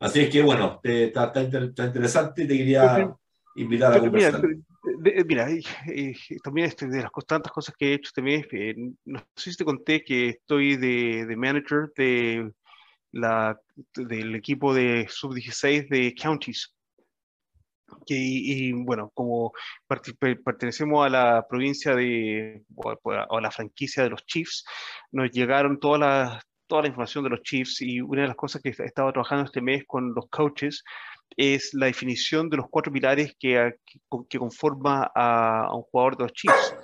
Así 0.00 0.20
es 0.20 0.28
que, 0.28 0.42
bueno, 0.42 0.80
está, 0.82 1.32
está, 1.34 1.86
interesante 1.86 2.42
y 2.42 2.46
te 2.48 2.56
quería 2.58 3.14
invitar 3.54 3.94
a 3.94 4.00
conversar 4.00 4.42
mira, 4.42 4.58
también 6.42 6.68
este, 6.68 6.86
de 6.86 7.02
las 7.02 7.10
tantas 7.26 7.52
cosas 7.52 7.74
que 7.78 7.90
he 7.90 7.94
hecho 7.94 8.10
también, 8.14 8.46
eh, 8.52 8.74
no 9.04 9.20
sé 9.36 9.50
si 9.50 9.56
te 9.56 9.64
conté 9.64 10.02
que 10.04 10.30
estoy 10.30 10.76
de, 10.76 11.26
de 11.26 11.36
manager 11.36 11.92
de 11.96 12.52
la, 13.12 13.58
del 13.94 14.34
equipo 14.34 14.74
de 14.74 15.06
sub-16 15.08 15.88
de 15.88 16.14
Counties. 16.14 16.74
y, 18.06 18.72
bueno, 18.72 19.10
como 19.14 19.52
pertenecemos 20.44 21.06
a 21.06 21.10
la 21.10 21.46
provincia 21.48 21.94
de, 21.94 22.64
o 22.74 23.36
a 23.36 23.40
la 23.40 23.50
franquicia 23.50 24.02
de 24.02 24.10
los 24.10 24.24
Chiefs, 24.26 24.64
nos 25.12 25.30
llegaron 25.30 25.78
todas 25.78 26.00
las 26.00 26.42
toda 26.72 26.82
la 26.82 26.88
información 26.88 27.24
de 27.24 27.28
los 27.28 27.42
Chiefs 27.42 27.82
y 27.82 28.00
una 28.00 28.22
de 28.22 28.28
las 28.28 28.36
cosas 28.36 28.62
que 28.62 28.70
he 28.70 28.84
estado 28.86 29.12
trabajando 29.12 29.44
este 29.44 29.60
mes 29.60 29.84
con 29.86 30.14
los 30.14 30.26
coaches 30.30 30.82
es 31.36 31.74
la 31.74 31.86
definición 31.86 32.48
de 32.48 32.58
los 32.58 32.66
cuatro 32.70 32.92
pilares 32.92 33.34
que, 33.38 33.74
que, 34.28 34.38
conforma 34.38 35.10
a, 35.14 35.74
un 35.74 35.82
jugador 35.82 36.16
de 36.16 36.24
los 36.24 36.32
Chiefs. 36.32 36.76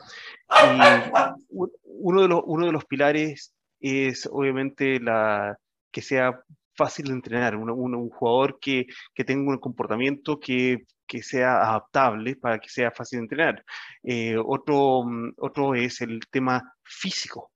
Y 0.51 1.71
uno 1.85 2.23
de 2.23 2.29
los, 2.29 2.43
uno 2.45 2.67
de 2.67 2.73
los 2.73 2.85
pilares 2.85 3.55
es 3.81 4.29
obviamente 4.31 5.01
la, 5.01 5.57
que 5.91 6.03
sea 6.03 6.41
fácil 6.77 7.07
de 7.07 7.13
entrenar, 7.13 7.57
un, 7.57 7.71
un, 7.71 8.09
jugador 8.09 8.59
que, 8.61 8.87
que, 9.15 9.25
tenga 9.25 9.51
un 9.51 9.59
comportamiento 9.59 10.39
que, 10.39 10.85
que, 11.07 11.23
sea 11.23 11.61
adaptable 11.61 12.37
para 12.37 12.59
que 12.61 12.69
sea 12.69 12.93
fácil 12.93 13.19
de 13.19 13.25
entrenar. 13.25 13.65
Eh, 14.05 14.37
otro, 14.39 15.05
otro 15.39 15.75
es 15.75 16.01
el 16.01 16.21
tema 16.31 16.73
físico, 16.85 17.51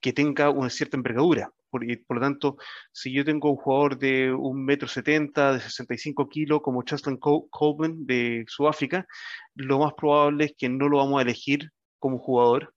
que 0.00 0.12
tenga 0.12 0.50
una 0.50 0.68
cierta 0.68 0.96
envergadura. 0.96 1.50
Por, 1.70 1.84
lo 1.84 2.20
tanto, 2.20 2.56
si 2.92 3.12
yo 3.12 3.24
tengo 3.24 3.50
un 3.50 3.56
jugador 3.56 3.98
de 3.98 4.32
un 4.32 4.64
metro 4.64 4.88
setenta, 4.88 5.52
de 5.52 5.60
65 5.60 6.28
kilos, 6.28 6.60
como 6.62 6.82
Chaslin 6.82 7.18
Coleman 7.18 8.06
de 8.06 8.44
Sudáfrica, 8.48 9.06
lo 9.54 9.78
más 9.78 9.94
probable 9.94 10.46
es 10.46 10.54
que 10.56 10.68
no 10.68 10.88
lo 10.88 10.98
vamos 10.98 11.18
a 11.18 11.22
elegir 11.22 11.70
como 11.98 12.18
jugador 12.18 12.74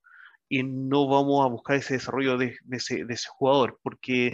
y 0.49 0.63
no 0.63 1.07
vamos 1.07 1.45
a 1.45 1.49
buscar 1.49 1.77
ese 1.77 1.93
desarrollo 1.93 2.37
de 2.37 2.57
ese, 2.71 3.05
jugador, 3.29 3.79
porque 3.83 4.33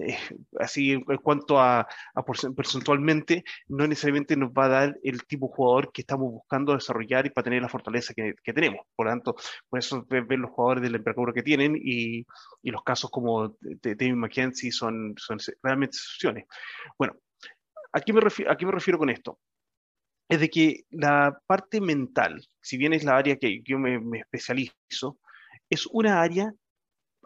eh, 0.00 0.18
así 0.58 0.92
en 0.92 1.02
cuanto 1.22 1.58
a, 1.60 1.80
a, 2.14 2.22
porcentualmente, 2.22 3.44
no 3.68 3.86
necesariamente 3.86 4.36
nos 4.36 4.50
va 4.50 4.64
a 4.64 4.68
dar 4.68 4.98
el 5.02 5.24
tipo 5.24 5.46
de 5.46 5.54
jugador 5.54 5.92
que 5.92 6.02
estamos 6.02 6.32
buscando 6.32 6.74
desarrollar 6.74 7.26
y 7.26 7.30
para 7.30 7.44
tener 7.44 7.62
la 7.62 7.68
fortaleza 7.68 8.14
que, 8.14 8.34
tenemos. 8.52 8.80
Por 8.96 9.06
lo 9.06 9.12
tanto, 9.12 9.36
por 9.68 9.78
eso 9.78 10.04
ven 10.08 10.40
los 10.40 10.50
jugadores 10.50 10.82
de 10.82 10.90
la 10.90 10.96
envergadura 10.98 11.32
que 11.32 11.42
tienen 11.42 11.76
y, 11.76 12.26
y, 12.62 12.70
los 12.70 12.82
casos 12.82 13.10
como 13.10 13.56
David 13.60 14.14
McKenzie 14.14 14.72
son, 14.72 15.14
son 15.16 15.38
realmente 15.62 15.96
excepciones. 15.96 16.46
Bueno, 16.98 17.14
¿a 17.92 18.00
qué, 18.00 18.12
me 18.12 18.20
refiero, 18.20 18.50
¿a 18.50 18.56
qué 18.56 18.66
me 18.66 18.72
refiero 18.72 18.98
con 18.98 19.10
esto? 19.10 19.38
Es 20.28 20.40
de 20.40 20.50
que 20.50 20.82
la 20.90 21.38
parte 21.46 21.80
mental, 21.80 22.44
si 22.60 22.76
bien 22.76 22.92
es 22.92 23.04
la 23.04 23.16
área 23.16 23.36
que 23.36 23.62
yo 23.64 23.78
me 23.78 24.18
especializo, 24.18 25.18
es 25.70 25.86
una 25.86 26.20
área 26.20 26.52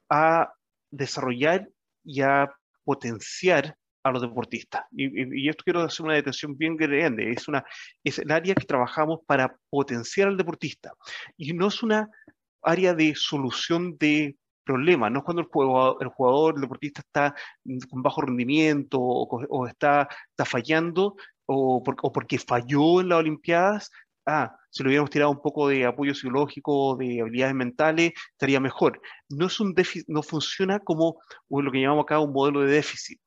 a 0.08 0.52
desarrollar 0.90 1.68
y 2.04 2.20
a 2.22 2.50
potenciar 2.84 3.76
a 4.02 4.10
los 4.10 4.22
deportistas. 4.22 4.84
Y, 4.90 5.48
esto 5.48 5.64
quiero 5.64 5.80
hacer 5.82 6.04
una 6.04 6.14
detención 6.14 6.56
bien 6.56 6.76
grande. 6.76 7.30
Es, 7.30 7.48
una, 7.48 7.64
es 8.02 8.18
el 8.18 8.30
área 8.30 8.54
que 8.54 8.66
trabajamos 8.66 9.20
para 9.26 9.56
potenciar 9.70 10.28
al 10.28 10.36
deportista. 10.36 10.92
Y 11.36 11.52
no 11.52 11.68
es 11.68 11.82
una 11.82 12.10
área 12.62 12.94
de 12.94 13.14
solución 13.14 13.96
de 13.98 14.36
problemas, 14.64 15.10
no 15.10 15.18
es 15.18 15.24
cuando 15.24 15.42
el 15.42 15.48
jugador, 15.48 15.96
el, 16.00 16.08
jugador, 16.08 16.54
el 16.54 16.60
deportista 16.60 17.00
está 17.00 17.34
con 17.90 18.00
bajo 18.00 18.22
rendimiento 18.22 19.00
o, 19.00 19.66
está, 19.66 20.08
está 20.30 20.44
fallando 20.44 21.16
o, 21.46 21.82
o 21.84 22.12
porque 22.12 22.38
falló 22.38 23.00
en 23.00 23.08
las 23.08 23.18
Olimpiadas, 23.18 23.90
ah, 24.26 24.56
si 24.70 24.82
lo 24.82 24.88
hubiéramos 24.88 25.10
tirado 25.10 25.30
un 25.30 25.40
poco 25.40 25.68
de 25.68 25.84
apoyo 25.84 26.14
psicológico, 26.14 26.96
de 26.96 27.20
habilidades 27.20 27.54
mentales, 27.54 28.12
estaría 28.32 28.60
mejor. 28.60 29.00
No, 29.28 29.46
es 29.46 29.60
un 29.60 29.74
déficit, 29.74 30.06
no 30.08 30.22
funciona 30.22 30.78
como 30.80 31.20
lo 31.50 31.70
que 31.70 31.80
llamamos 31.80 32.04
acá 32.04 32.18
un 32.20 32.32
modelo 32.32 32.60
de 32.62 32.72
déficit. 32.72 33.20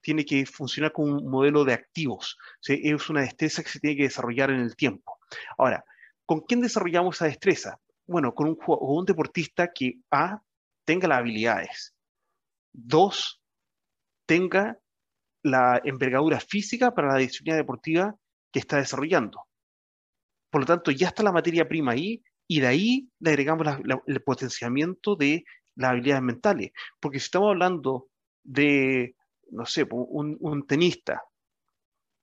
Tiene 0.00 0.24
que 0.24 0.44
funcionar 0.46 0.92
como 0.92 1.16
un 1.16 1.30
modelo 1.30 1.64
de 1.64 1.72
activos. 1.72 2.36
Es 2.66 3.08
una 3.08 3.22
destreza 3.22 3.62
que 3.62 3.70
se 3.70 3.80
tiene 3.80 3.96
que 3.96 4.02
desarrollar 4.04 4.50
en 4.50 4.60
el 4.60 4.76
tiempo. 4.76 5.18
Ahora, 5.56 5.84
¿con 6.26 6.40
quién 6.40 6.60
desarrollamos 6.60 7.16
esa 7.16 7.24
destreza? 7.26 7.80
Bueno, 8.06 8.34
con 8.34 8.48
un, 8.48 8.56
con 8.56 8.78
un 8.80 9.04
deportista 9.06 9.72
que 9.72 10.00
A, 10.10 10.42
tenga 10.84 11.08
las 11.08 11.18
habilidades. 11.18 11.94
Dos, 12.72 13.40
tenga 14.26 14.78
la 15.42 15.80
envergadura 15.84 16.40
física 16.40 16.94
para 16.94 17.08
la 17.08 17.18
disciplina 17.18 17.56
deportiva 17.56 18.14
que 18.52 18.58
está 18.58 18.76
desarrollando. 18.76 19.46
Por 20.54 20.60
lo 20.60 20.66
tanto, 20.66 20.92
ya 20.92 21.08
está 21.08 21.24
la 21.24 21.32
materia 21.32 21.66
prima 21.66 21.90
ahí 21.90 22.22
y 22.46 22.60
de 22.60 22.68
ahí 22.68 23.08
le 23.18 23.30
agregamos 23.30 23.66
el 24.06 24.22
potenciamiento 24.22 25.16
de 25.16 25.44
las 25.74 25.90
habilidades 25.90 26.22
mentales. 26.22 26.70
Porque 27.00 27.18
si 27.18 27.24
estamos 27.24 27.48
hablando 27.48 28.06
de, 28.44 29.16
no 29.50 29.66
sé, 29.66 29.84
un, 29.90 30.64
tenista 30.68 31.24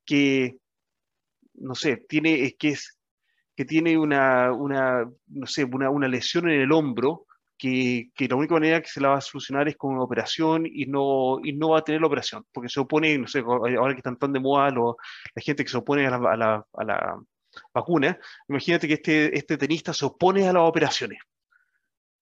que, 0.06 0.60
no 1.56 1.76
sé, 1.76 2.06
tiene, 2.08 2.56
que 2.58 2.70
es, 2.70 2.98
que 3.54 3.66
tiene 3.66 3.98
una, 3.98 4.54
una 4.54 5.12
no 5.28 5.46
sé, 5.46 5.66
una, 5.66 5.90
una, 5.90 6.08
lesión 6.08 6.50
en 6.50 6.62
el 6.62 6.72
hombro, 6.72 7.26
que, 7.58 8.12
que, 8.16 8.30
la 8.30 8.38
única 8.38 8.54
manera 8.54 8.82
que 8.82 8.88
se 8.88 9.02
la 9.02 9.10
va 9.10 9.18
a 9.18 9.22
solucionar 9.22 9.68
es 9.68 9.76
con 9.76 9.94
una 9.94 10.04
operación 10.04 10.66
y 10.66 10.86
no, 10.86 11.40
y 11.44 11.52
no 11.52 11.72
va 11.72 11.80
a 11.80 11.84
tener 11.84 12.00
la 12.00 12.08
operación, 12.08 12.46
porque 12.54 12.70
se 12.70 12.80
opone, 12.80 13.18
no 13.18 13.28
sé, 13.28 13.40
ahora 13.40 13.94
que 13.94 14.00
están 14.00 14.18
tan 14.18 14.32
de 14.32 14.40
moda 14.40 14.72
la 14.72 15.42
gente 15.42 15.66
que 15.66 15.70
se 15.70 15.78
opone 15.78 16.08
a 16.08 16.18
la 16.18 17.22
vacuna, 17.74 18.20
imagínate 18.48 18.88
que 18.88 18.96
este, 18.96 19.38
este 19.38 19.58
tenista 19.58 19.94
se 19.94 20.06
opone 20.06 20.48
a 20.48 20.54
las 20.54 20.64
operaciones. 20.64 21.20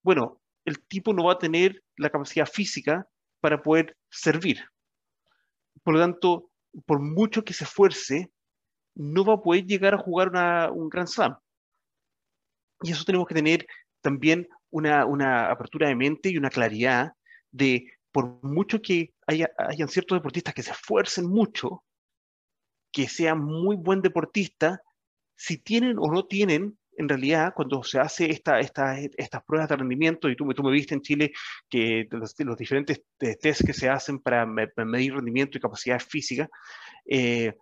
Bueno, 0.02 0.42
el 0.66 0.86
tipo 0.88 1.14
no 1.14 1.26
va 1.26 1.34
a 1.34 1.40
tener 1.40 1.84
la 1.98 2.10
capacidad 2.10 2.46
física 2.46 3.08
para 3.40 3.62
poder 3.62 3.98
servir. 4.10 4.64
Por 5.84 5.96
lo 5.96 6.00
tanto, 6.00 6.52
por 6.86 7.00
mucho 7.00 7.44
que 7.44 7.54
se 7.54 7.64
esfuerce, 7.64 8.32
no 8.96 9.24
va 9.24 9.36
a 9.36 9.42
poder 9.42 9.66
llegar 9.66 9.94
a 9.94 9.98
jugar 9.98 10.30
un 10.72 10.90
Grand 10.90 11.08
Slam. 11.08 11.38
Y 12.82 12.92
eso 12.92 13.04
tenemos 13.04 13.28
que 13.28 13.36
tener 13.36 13.66
también 14.02 14.48
una, 14.70 15.06
una, 15.06 15.50
apertura 15.52 15.88
de 15.88 15.96
mente 15.96 16.30
y 16.30 16.38
una 16.38 16.50
claridad 16.50 17.14
de, 17.52 17.92
por 18.12 18.44
mucho 18.44 18.82
que 18.82 19.14
haya, 19.28 19.50
hayan 19.58 19.90
ciertos 19.90 20.18
deportistas 20.18 20.54
que 20.54 20.64
se 20.64 20.72
esfuercen 20.72 21.28
mucho, 21.28 21.84
que 22.92 23.08
sean 23.08 23.40
muy 23.40 23.76
buen 23.76 24.02
deportista, 24.02 24.82
si 25.40 25.58
tienen 25.58 25.98
o 25.98 26.12
no 26.12 26.26
tienen, 26.26 26.78
en 26.98 27.08
realidad, 27.08 27.54
cuando 27.56 27.82
se 27.82 27.98
hace 27.98 28.30
esta, 28.30 28.60
esta, 28.60 29.00
estas 29.00 29.42
pruebas 29.46 29.70
de 29.70 29.78
rendimiento, 29.78 30.28
y 30.28 30.36
tú, 30.36 30.46
tú 30.54 30.64
me 30.64 30.72
viste 30.72 30.94
en 30.94 31.02
Chile 31.02 31.32
que 31.70 32.10
los, 32.12 32.36
diferentes 32.58 33.02
test 33.18 33.66
que 33.66 33.72
se 33.72 33.88
hacen 33.88 34.20
para 34.20 34.46
medir 34.46 35.14
rendimiento 35.14 35.58
y 35.58 35.62
capacidades 35.62 36.04
físicas, 36.04 36.50
eh, 37.06 37.54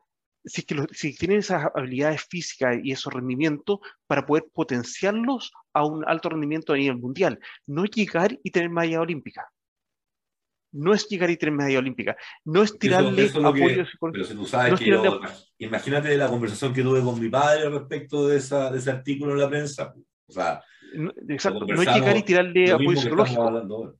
si, 0.43 0.65
si 0.91 1.15
tienen 1.15 1.37
esas 1.37 1.67
habilidades 1.75 2.23
físicas 2.23 2.77
y 2.81 2.91
esos 2.91 3.13
rendimientos 3.13 3.77
para 4.07 4.25
poder 4.25 4.45
potenciarlos 4.51 5.51
a 5.71 5.85
un 5.85 6.03
alto 6.07 6.29
rendimiento 6.29 6.73
a 6.73 6.77
nivel 6.77 6.97
mundial, 6.97 7.39
no 7.67 7.85
llegar 7.85 8.39
y 8.41 8.49
tener 8.49 8.71
medalla 8.71 9.01
olímpica 9.01 9.51
no 10.77 10.93
es 10.93 11.07
llegar 11.07 11.29
y 11.29 11.37
tener 11.37 11.55
medalla 11.55 11.79
olímpica, 11.79 12.15
no 12.45 12.63
es 12.63 12.77
tirarle 12.77 13.29
apoyo 13.29 13.85
Pero 14.11 14.23
si 14.23 14.35
tú 14.35 14.45
sabes 14.45 14.79
que 14.79 14.85
yo, 14.85 15.19
imagínate 15.57 16.15
la 16.15 16.27
conversación 16.27 16.73
que 16.73 16.83
tuve 16.83 17.01
con 17.01 17.19
mi 17.19 17.29
padre 17.29 17.69
respecto 17.69 18.27
de, 18.27 18.37
esa, 18.37 18.71
de 18.71 18.77
ese 18.77 18.91
artículo 18.91 19.33
en 19.33 19.39
la 19.39 19.49
prensa. 19.49 19.93
O 20.27 20.31
sea, 20.31 20.61
no, 20.93 21.11
exacto, 21.29 21.65
no 21.65 21.81
es 21.81 21.93
llegar 21.93 22.17
y 22.17 22.23
tirarle 22.23 22.71
apoyo 22.71 22.99
psicológico. 22.99 23.95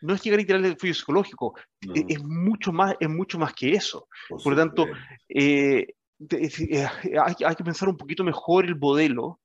No 0.00 0.14
es 0.14 0.22
llegar 0.22 0.40
y 0.40 0.44
tirarle 0.44 0.68
apoyo 0.68 0.94
psicológico, 0.94 1.54
es, 1.94 2.22
mucho 2.22 2.72
más, 2.72 2.94
es 3.00 3.08
mucho 3.08 3.38
más 3.38 3.52
que 3.52 3.72
eso. 3.72 4.08
Por, 4.28 4.52
lo 4.52 4.56
tanto, 4.56 4.86
eh, 5.28 5.94
eh, 6.30 6.86
hay, 7.24 7.34
hay, 7.44 7.54
que 7.56 7.64
pensar 7.64 7.88
un 7.88 7.96
poquito 7.96 8.22
mejor 8.24 8.64
el 8.64 8.76
modelo 8.76 9.40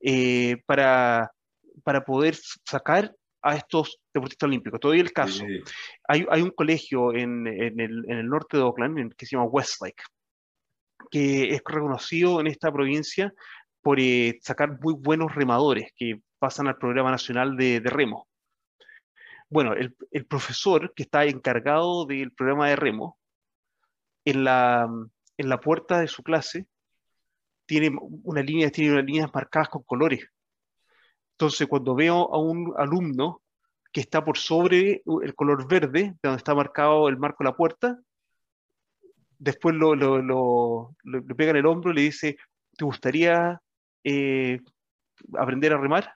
eh, 0.00 0.62
para, 0.66 1.30
para 1.82 2.04
poder 2.04 2.34
sacar 2.64 3.14
a 3.42 3.56
estos 3.56 4.00
deportistas 4.12 4.46
olímpicos. 4.46 4.80
Todavía 4.80 5.02
el 5.02 5.12
caso. 5.12 5.44
Hay, 6.08 6.26
hay, 6.30 6.42
un 6.42 6.50
colegio 6.50 7.12
en, 7.14 7.46
en, 7.46 7.80
el, 7.80 8.04
en, 8.08 8.18
el, 8.18 8.28
norte 8.28 8.56
de 8.56 8.62
Oakland 8.62 9.14
que 9.14 9.26
se 9.26 9.36
llama 9.36 9.48
Westlake, 9.48 10.02
que 11.10 11.54
es 11.54 11.62
reconocido 11.64 12.40
en 12.40 12.46
esta 12.46 12.72
provincia 12.72 13.32
por 13.82 13.98
eh, 13.98 14.38
sacar 14.42 14.78
muy 14.80 14.94
buenos 14.94 15.34
remadores 15.34 15.92
que 15.96 16.20
pasan 16.38 16.68
al 16.68 16.78
programa 16.78 17.10
nacional 17.10 17.56
de, 17.56 17.80
de 17.80 17.90
remo. 17.90 18.28
Bueno, 19.48 19.72
el, 19.72 19.96
el, 20.12 20.26
profesor 20.26 20.92
que 20.94 21.02
está 21.02 21.24
encargado 21.24 22.06
del 22.06 22.32
programa 22.32 22.68
de 22.68 22.76
remo, 22.76 23.18
en 24.24 24.44
la, 24.44 24.88
en 25.36 25.48
la 25.48 25.60
puerta 25.60 25.98
de 26.00 26.08
su 26.08 26.22
clase, 26.22 26.66
tiene 27.66 27.90
una 28.24 28.42
línea, 28.42 28.70
tiene 28.70 28.92
unas 28.92 29.04
líneas 29.04 29.30
marcadas 29.32 29.68
con 29.68 29.82
colores 29.82 30.28
entonces, 31.40 31.68
cuando 31.68 31.94
veo 31.94 32.34
a 32.34 32.38
un 32.38 32.74
alumno 32.76 33.40
que 33.90 34.02
está 34.02 34.22
por 34.22 34.36
sobre 34.36 35.02
el 35.22 35.34
color 35.34 35.66
verde, 35.66 36.02
de 36.02 36.18
donde 36.22 36.36
está 36.36 36.54
marcado 36.54 37.08
el 37.08 37.16
marco 37.16 37.42
de 37.42 37.48
la 37.48 37.56
puerta, 37.56 37.98
después 39.38 39.74
lo, 39.74 39.94
lo, 39.94 40.20
lo, 40.20 40.94
le 41.02 41.34
pega 41.34 41.52
en 41.52 41.56
el 41.56 41.64
hombro 41.64 41.92
y 41.92 41.94
le 41.94 42.00
dice, 42.02 42.36
¿te 42.76 42.84
gustaría 42.84 43.58
eh, 44.04 44.60
aprender 45.38 45.72
a 45.72 45.78
remar? 45.78 46.12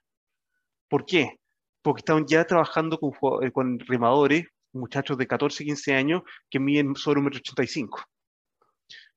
¿Por 0.88 1.06
qué? 1.06 1.40
Porque 1.80 2.00
están 2.00 2.26
ya 2.26 2.44
trabajando 2.44 2.98
con, 2.98 3.12
eh, 3.42 3.50
con 3.50 3.78
remadores, 3.78 4.44
muchachos 4.74 5.16
de 5.16 5.26
14, 5.26 5.64
15 5.64 5.94
años, 5.94 6.22
que 6.50 6.60
miden 6.60 6.94
sobre 6.96 7.22
1,85 7.22 7.78
m. 7.78 7.88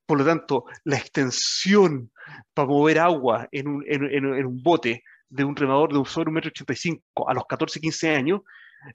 Por 0.05 0.19
lo 0.19 0.25
tanto, 0.25 0.63
la 0.85 0.95
extensión 0.95 2.13
para 2.53 2.69
mover 2.69 2.97
agua 2.97 3.49
en 3.51 3.67
un, 3.67 3.83
en, 3.85 4.05
en 4.05 4.45
un 4.45 4.63
bote 4.63 5.03
de 5.29 5.43
un 5.43 5.55
remador 5.55 5.91
de 5.91 5.99
un 5.99 6.05
solo 6.05 6.31
1,85 6.31 6.91
m 6.91 7.01
a 7.27 7.33
los 7.33 7.45
14, 7.45 7.79
15 7.79 8.15
años, 8.15 8.41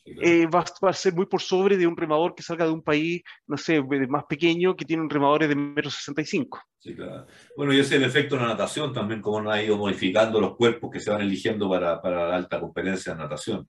eh, 0.05 0.47
va, 0.47 0.65
a 0.83 0.93
ser 0.93 1.13
muy 1.15 1.27
por 1.27 1.43
sobre 1.43 1.77
de 1.77 1.87
un 1.87 1.97
remador 1.97 2.35
que 2.35 2.43
salga 2.43 2.65
de 2.65 2.71
un 2.71 2.83
país, 2.83 3.23
no 3.47 3.57
sé, 3.57 3.83
más 4.09 4.25
pequeño, 4.25 4.75
que 4.75 4.85
tiene 4.85 5.03
un 5.03 5.11
remadores 5.11 5.49
de 5.49 5.57
metro 5.57 5.91
65. 5.91 6.61
Sí, 6.79 6.95
claro. 6.95 7.27
Bueno, 7.57 7.73
y 7.73 7.81
ese 7.81 7.97
es 7.97 8.03
el 8.03 8.09
efecto 8.09 8.37
de 8.37 8.43
la 8.43 8.49
natación 8.49 8.93
también, 8.93 9.21
como 9.21 9.51
ha 9.51 9.63
ido 9.63 9.77
modificando 9.77 10.41
los 10.41 10.57
cuerpos 10.57 10.91
que 10.91 11.01
se 11.01 11.11
van 11.11 11.21
eligiendo 11.21 11.69
para, 11.69 12.01
para 12.01 12.29
la 12.29 12.37
alta 12.37 12.61
competencia 12.61 13.13
de 13.13 13.19
natación. 13.19 13.69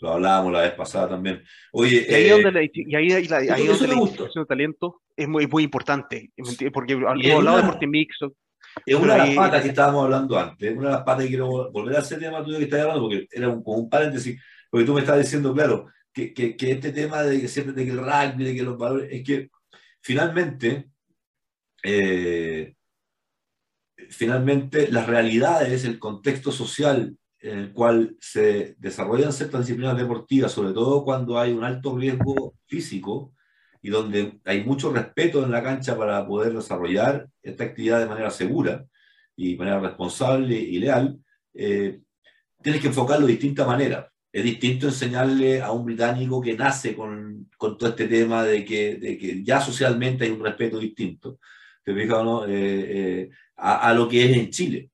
Lo 0.00 0.14
hablábamos 0.14 0.52
la 0.52 0.62
vez 0.62 0.72
pasada 0.72 1.10
también. 1.10 1.44
Oye, 1.72 2.04
y 2.08 2.14
ahí, 2.14 2.26
eh, 2.26 2.30
donde 2.30 2.50
la, 2.50 2.62
y 2.64 2.94
ahí, 2.96 3.12
ahí, 3.12 3.48
ahí 3.48 3.66
donde 3.66 3.86
la 3.86 3.94
de 3.94 4.46
talento 4.46 5.02
es 5.16 5.28
muy, 5.28 5.46
muy 5.46 5.62
importante, 5.62 6.32
porque 6.72 6.94
hablado 6.94 7.56
de 7.56 7.62
deporte 7.62 7.86
mixto. 7.86 8.32
Es 8.86 8.94
una 8.94 9.14
de 9.14 9.18
las 9.18 9.36
patas 9.36 9.62
que 9.62 9.68
estábamos 9.68 10.04
hablando 10.04 10.38
antes, 10.38 10.76
una 10.76 10.88
de 10.88 10.94
las 10.94 11.02
patas 11.02 11.24
que 11.24 11.28
quiero 11.28 11.70
volver 11.70 11.96
a 11.96 12.00
ese 12.00 12.16
tema 12.16 12.44
tuyo 12.44 12.58
que 12.58 12.64
estás 12.64 12.80
hablando, 12.80 13.02
porque 13.02 13.28
era 13.30 13.48
un, 13.48 13.62
como 13.62 13.78
un 13.78 13.90
paréntesis, 13.90 14.40
porque 14.70 14.86
tú 14.86 14.94
me 14.94 15.00
estás 15.00 15.18
diciendo, 15.18 15.52
claro, 15.54 15.86
que, 16.12 16.32
que, 16.34 16.56
que, 16.56 16.72
este 16.72 16.92
tema 16.92 17.22
de 17.22 17.40
que 17.40 17.48
siempre 17.48 17.74
de 17.74 17.84
que 17.84 17.90
el 17.90 17.98
rugby, 17.98 18.44
de 18.44 18.54
que 18.54 18.62
los 18.62 18.78
valores, 18.78 19.08
es 19.12 19.22
que 19.24 19.50
finalmente, 20.00 20.90
eh, 21.82 22.74
finalmente 24.10 24.88
las 24.90 25.06
realidades, 25.06 25.84
el 25.84 25.98
contexto 25.98 26.52
social 26.52 27.16
en 27.40 27.58
el 27.58 27.72
cual 27.72 28.16
se 28.20 28.76
desarrollan 28.78 29.32
ciertas 29.32 29.62
disciplinas 29.62 29.96
deportivas, 29.96 30.52
sobre 30.52 30.72
todo 30.72 31.04
cuando 31.04 31.38
hay 31.38 31.52
un 31.52 31.64
alto 31.64 31.96
riesgo 31.96 32.54
físico 32.66 33.34
y 33.82 33.90
donde 33.90 34.38
hay 34.44 34.64
mucho 34.64 34.92
respeto 34.92 35.44
en 35.44 35.50
la 35.50 35.62
cancha 35.62 35.96
para 35.96 36.26
poder 36.26 36.54
desarrollar 36.54 37.28
esta 37.42 37.64
actividad 37.64 37.98
de 37.98 38.06
manera 38.06 38.30
segura 38.30 38.84
y 39.36 39.52
de 39.52 39.58
manera 39.58 39.80
responsable 39.80 40.54
y 40.54 40.78
leal, 40.78 41.18
eh, 41.54 42.00
tienes 42.62 42.80
que 42.80 42.88
enfocarlo 42.88 43.26
de 43.26 43.32
distinta 43.32 43.66
manera. 43.66 44.08
Es 44.32 44.44
distinto 44.44 44.86
enseñarle 44.86 45.60
a 45.60 45.72
un 45.72 45.84
británico 45.84 46.40
que 46.40 46.56
nace 46.56 46.94
con, 46.94 47.50
con 47.58 47.76
todo 47.76 47.90
este 47.90 48.08
tema 48.08 48.44
de 48.44 48.64
que, 48.64 48.96
de 48.96 49.18
que, 49.18 49.42
ya 49.42 49.60
socialmente 49.60 50.24
hay 50.24 50.30
un 50.30 50.42
respeto 50.42 50.78
distinto, 50.78 51.38
¿te 51.84 51.94
fijas, 51.94 52.24
no? 52.24 52.46
Eh, 52.46 52.50
eh, 52.54 53.30
a, 53.56 53.88
a, 53.88 53.94
lo 53.94 54.08
que 54.08 54.24
es 54.24 54.36
en 54.36 54.50
Chile. 54.50 54.90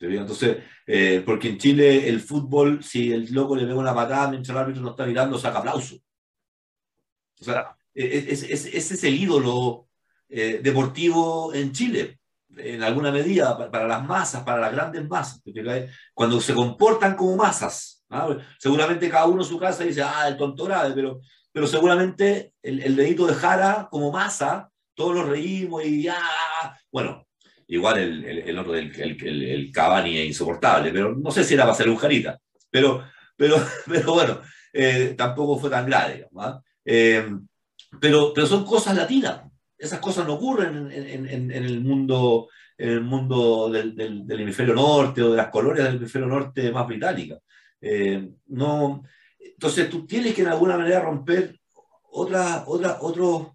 Entonces, 0.00 0.58
eh, 0.86 1.22
porque 1.24 1.48
en 1.48 1.58
Chile 1.58 2.08
el 2.08 2.20
fútbol, 2.20 2.82
si 2.82 3.12
el 3.12 3.32
loco 3.32 3.56
le 3.56 3.64
pega 3.64 3.78
una 3.78 3.94
patada 3.94 4.30
mientras 4.30 4.54
el 4.54 4.62
árbitro 4.62 4.82
no 4.82 4.90
está 4.90 5.06
mirando, 5.06 5.38
saca 5.38 5.58
aplauso. 5.58 5.96
O 7.40 7.44
sea, 7.44 7.76
e, 7.94 8.04
e, 8.04 8.32
ese 8.32 8.76
es, 8.76 9.04
el 9.04 9.14
ídolo 9.14 9.88
eh, 10.28 10.60
deportivo 10.62 11.54
en 11.54 11.72
Chile, 11.72 12.18
en 12.56 12.82
alguna 12.82 13.10
medida, 13.10 13.70
para, 13.70 13.86
las 13.86 14.04
masas, 14.04 14.42
para 14.42 14.60
las 14.60 14.72
grandes 14.72 15.08
masas. 15.08 15.42
Cuando 16.12 16.40
se 16.40 16.54
comportan 16.54 17.16
como 17.16 17.36
masas. 17.36 18.04
¿ah? 18.10 18.36
Seguramente 18.58 19.08
cada 19.08 19.26
uno 19.26 19.42
en 19.42 19.48
su 19.48 19.58
casa 19.58 19.84
dice, 19.84 20.02
ah, 20.02 20.28
el 20.28 20.36
tonto 20.36 20.64
grave, 20.64 20.92
pero, 20.94 21.20
pero 21.52 21.66
seguramente 21.66 22.52
el, 22.62 22.80
el 22.82 22.96
dedito 22.96 23.26
de 23.26 23.34
Jara 23.34 23.88
como 23.90 24.12
masa, 24.12 24.70
todos 24.94 25.14
nos 25.16 25.28
reímos 25.28 25.84
y 25.84 26.02
ya, 26.02 26.16
ah, 26.62 26.76
bueno, 26.90 27.24
Igual 27.66 27.98
el, 27.98 28.24
el, 28.24 28.58
otro, 28.58 28.74
el, 28.74 28.92
el, 29.00 29.42
el, 29.42 29.72
Cavani 29.72 30.18
es 30.18 30.26
insoportable, 30.26 30.90
pero 30.92 31.14
no 31.14 31.30
sé 31.30 31.44
si 31.44 31.54
era 31.54 31.64
para 31.64 31.74
ser 31.74 31.88
un 31.88 31.96
jarita. 31.96 32.38
Pero, 32.70 33.04
pero, 33.36 33.56
pero 33.86 34.12
bueno, 34.12 34.40
eh, 34.72 35.14
tampoco 35.16 35.58
fue 35.58 35.70
tan 35.70 35.86
grave, 35.86 36.28
¿ah? 36.36 36.60
eh, 36.84 37.26
pero, 38.00 38.32
pero 38.34 38.46
son 38.46 38.64
cosas 38.64 38.96
latinas. 38.96 39.42
Esas 39.76 39.98
cosas 39.98 40.26
no 40.26 40.34
ocurren 40.34 40.90
en, 40.90 41.26
en, 41.28 41.50
en 41.50 41.64
el 41.64 41.80
mundo, 41.82 42.48
en 42.78 42.90
el 42.90 43.00
mundo 43.02 43.68
del, 43.70 43.94
del, 43.94 44.40
hemisferio 44.40 44.74
norte 44.74 45.22
o 45.22 45.30
de 45.30 45.36
las 45.36 45.48
colonias 45.48 45.86
del 45.86 45.96
hemisferio 45.96 46.28
norte 46.28 46.70
más 46.72 46.86
británica. 46.86 47.38
Eh, 47.80 48.30
no, 48.46 49.02
entonces 49.38 49.90
tú 49.90 50.06
tienes 50.06 50.34
que 50.34 50.42
de 50.42 50.50
alguna 50.50 50.78
manera 50.78 51.00
romper 51.00 51.60
otra, 52.10 52.64
otra, 52.66 52.98
otros 53.00 53.54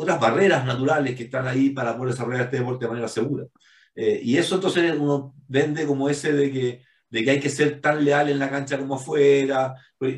otras 0.00 0.18
barreras 0.18 0.64
naturales 0.64 1.14
que 1.14 1.24
están 1.24 1.46
ahí 1.46 1.70
para 1.70 1.96
poder 1.96 2.12
desarrollar 2.12 2.42
este 2.42 2.58
deporte 2.58 2.86
de 2.86 2.90
manera 2.90 3.08
segura. 3.08 3.44
Eh, 3.94 4.20
y 4.22 4.36
eso 4.38 4.54
entonces 4.54 4.94
uno 4.98 5.34
vende 5.46 5.86
como 5.86 6.08
ese 6.08 6.32
de 6.32 6.50
que, 6.50 6.82
de 7.10 7.24
que 7.24 7.30
hay 7.30 7.40
que 7.40 7.50
ser 7.50 7.80
tan 7.80 8.04
leal 8.04 8.28
en 8.28 8.38
la 8.38 8.48
cancha 8.48 8.78
como 8.78 8.94
afuera, 8.94 9.74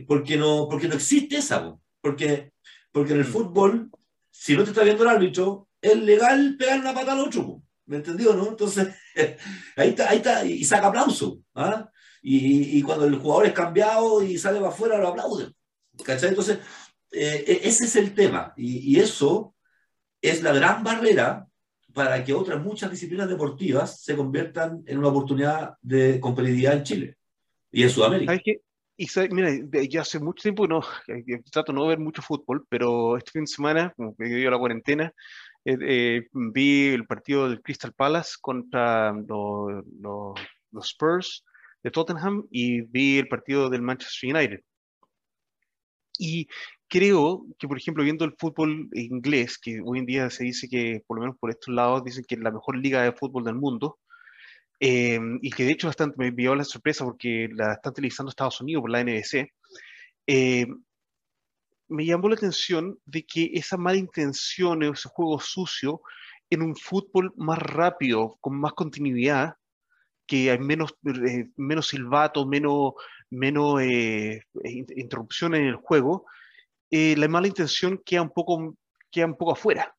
porque 0.06 0.36
no, 0.36 0.68
porque 0.70 0.88
no 0.88 0.94
existe 0.94 1.38
esa, 1.38 1.74
porque, 2.00 2.51
porque 2.92 3.12
en 3.12 3.20
el 3.20 3.26
mm. 3.26 3.32
fútbol, 3.32 3.90
si 4.30 4.56
no 4.56 4.64
te 4.64 4.70
está 4.70 4.82
viendo 4.84 5.02
el 5.02 5.10
árbitro, 5.10 5.68
es 5.80 5.96
legal 5.96 6.56
pegar 6.58 6.80
una 6.80 6.94
pata 6.94 7.12
al 7.12 7.20
otro, 7.20 7.62
¿me 7.86 7.96
entendió, 7.96 8.34
no? 8.34 8.48
Entonces, 8.48 8.88
ahí 9.76 9.90
está, 9.90 10.10
ahí 10.10 10.18
está, 10.18 10.44
y 10.44 10.64
saca 10.64 10.88
aplauso, 10.88 11.40
¿ah? 11.54 11.90
y, 12.22 12.78
y, 12.78 12.82
cuando 12.82 13.04
el 13.04 13.16
jugador 13.16 13.46
es 13.46 13.52
cambiado 13.52 14.22
y 14.22 14.38
sale 14.38 14.58
para 14.58 14.70
afuera, 14.70 14.98
lo 14.98 15.08
aplauden, 15.08 15.52
¿cachai? 16.04 16.28
Entonces, 16.28 16.58
eh, 17.10 17.44
e-, 17.46 17.68
ese 17.68 17.84
es 17.86 17.96
el 17.96 18.14
tema, 18.14 18.52
y, 18.56 18.92
y 18.92 19.00
eso 19.00 19.54
es 20.20 20.42
la 20.42 20.52
gran 20.52 20.84
barrera 20.84 21.48
para 21.92 22.24
que 22.24 22.32
otras 22.32 22.62
muchas 22.62 22.90
disciplinas 22.90 23.28
deportivas 23.28 24.02
se 24.02 24.16
conviertan 24.16 24.82
en 24.86 24.98
una 24.98 25.08
oportunidad 25.08 25.74
de 25.82 26.20
competitividad 26.20 26.74
en 26.74 26.82
Chile 26.84 27.16
y 27.70 27.82
en 27.82 27.90
Sudamérica. 27.90 28.32
Y 28.96 29.06
mira, 29.30 29.50
ya 29.88 30.02
hace 30.02 30.20
mucho 30.20 30.42
tiempo 30.42 30.66
no, 30.66 30.80
trato 31.50 31.72
de 31.72 31.78
no 31.78 31.86
ver 31.86 31.98
mucho 31.98 32.22
fútbol, 32.22 32.66
pero 32.68 33.16
este 33.16 33.32
fin 33.32 33.42
de 33.42 33.46
semana, 33.46 33.92
como 33.96 34.14
que 34.14 34.24
dio 34.24 34.50
la 34.50 34.58
cuarentena, 34.58 35.12
eh, 35.64 35.78
eh, 35.80 36.28
vi 36.32 36.88
el 36.88 37.06
partido 37.06 37.48
del 37.48 37.62
Crystal 37.62 37.92
Palace 37.92 38.34
contra 38.40 39.12
los, 39.12 39.84
los 40.70 40.86
Spurs 40.86 41.44
de 41.82 41.90
Tottenham 41.90 42.46
y 42.50 42.82
vi 42.82 43.18
el 43.18 43.28
partido 43.28 43.70
del 43.70 43.82
Manchester 43.82 44.34
United. 44.34 44.60
Y 46.18 46.46
creo 46.88 47.46
que, 47.58 47.66
por 47.66 47.78
ejemplo, 47.78 48.04
viendo 48.04 48.24
el 48.24 48.34
fútbol 48.38 48.88
inglés, 48.92 49.58
que 49.58 49.80
hoy 49.84 49.98
en 49.98 50.06
día 50.06 50.30
se 50.30 50.44
dice 50.44 50.68
que, 50.68 51.02
por 51.06 51.16
lo 51.16 51.22
menos 51.22 51.38
por 51.38 51.50
estos 51.50 51.74
lados, 51.74 52.04
dicen 52.04 52.24
que 52.28 52.34
es 52.34 52.40
la 52.40 52.50
mejor 52.50 52.76
liga 52.76 53.02
de 53.02 53.12
fútbol 53.12 53.44
del 53.44 53.54
mundo, 53.54 53.98
eh, 54.84 55.20
y 55.40 55.50
que 55.50 55.64
de 55.64 55.70
hecho 55.70 55.86
bastante 55.86 56.16
me 56.18 56.26
envió 56.26 56.56
la 56.56 56.64
sorpresa 56.64 57.04
porque 57.04 57.48
la 57.52 57.74
están 57.74 57.92
utilizando 57.92 58.30
Estados 58.30 58.60
Unidos 58.60 58.80
por 58.80 58.90
la 58.90 59.00
NBC, 59.00 59.52
eh, 60.26 60.66
me 61.86 62.04
llamó 62.04 62.28
la 62.28 62.34
atención 62.34 62.98
de 63.04 63.24
que 63.24 63.52
esa 63.54 63.76
mala 63.76 63.98
intención, 63.98 64.82
ese 64.82 65.08
juego 65.08 65.38
sucio, 65.38 66.00
en 66.50 66.62
un 66.62 66.74
fútbol 66.74 67.32
más 67.36 67.60
rápido, 67.60 68.38
con 68.40 68.58
más 68.58 68.72
continuidad, 68.72 69.54
que 70.26 70.50
hay 70.50 70.58
menos, 70.58 70.96
eh, 71.28 71.46
menos 71.56 71.86
silbato, 71.86 72.44
menos, 72.44 72.94
menos 73.30 73.80
interrupción 74.64 75.54
en 75.54 75.66
el 75.66 75.76
juego, 75.76 76.26
eh, 76.90 77.14
la 77.16 77.28
mala 77.28 77.46
intención 77.46 78.02
queda 78.04 78.22
un 78.22 78.30
poco, 78.30 78.76
queda 79.12 79.26
un 79.26 79.36
poco 79.36 79.52
afuera. 79.52 79.94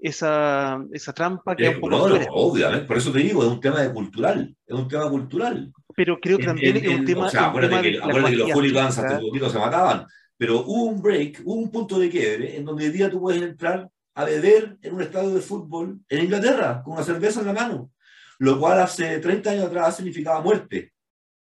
Esa, 0.00 0.80
esa 0.92 1.12
trampa 1.12 1.56
queda 1.56 1.70
un 1.70 1.80
poco 1.80 1.96
afuera. 1.96 2.26
obviamente, 2.30 2.86
por 2.86 2.96
eso 2.98 3.10
te 3.10 3.18
digo, 3.18 3.42
es 3.42 3.48
un 3.48 3.60
tema 3.60 3.80
de 3.80 3.92
cultural, 3.92 4.54
es 4.64 4.74
un 4.74 4.86
tema 4.86 5.10
cultural. 5.10 5.72
Pero 5.96 6.20
creo 6.20 6.38
que 6.38 6.44
también 6.44 6.76
es 6.76 6.88
un 6.88 7.04
tema. 7.04 7.26
O 7.26 7.30
sea, 7.30 7.46
acuérdate, 7.46 7.82
que, 7.82 8.00
que, 8.00 8.36
los 8.36 8.52
hooligans 8.52 8.98
hasta 8.98 9.18
poquito 9.18 9.50
se 9.50 9.58
mataban, 9.58 10.06
pero 10.36 10.60
hubo 10.60 10.84
un 10.84 11.02
break, 11.02 11.42
hubo 11.44 11.56
un 11.56 11.70
punto 11.70 11.98
de 11.98 12.08
quiebre 12.08 12.56
en 12.56 12.64
donde 12.64 12.84
hoy 12.84 12.90
día 12.92 13.10
tú 13.10 13.20
puedes 13.20 13.42
entrar 13.42 13.90
a 14.14 14.24
beber 14.24 14.78
en 14.82 14.94
un 14.94 15.02
estadio 15.02 15.34
de 15.34 15.40
fútbol 15.40 16.00
en 16.08 16.24
Inglaterra 16.24 16.82
con 16.84 16.94
una 16.94 17.04
cerveza 17.04 17.40
en 17.40 17.46
la 17.46 17.52
mano, 17.52 17.90
lo 18.38 18.58
cual 18.58 18.80
hace 18.80 19.18
30 19.18 19.50
años 19.50 19.66
atrás 19.66 19.96
significaba 19.96 20.40
muerte, 20.40 20.92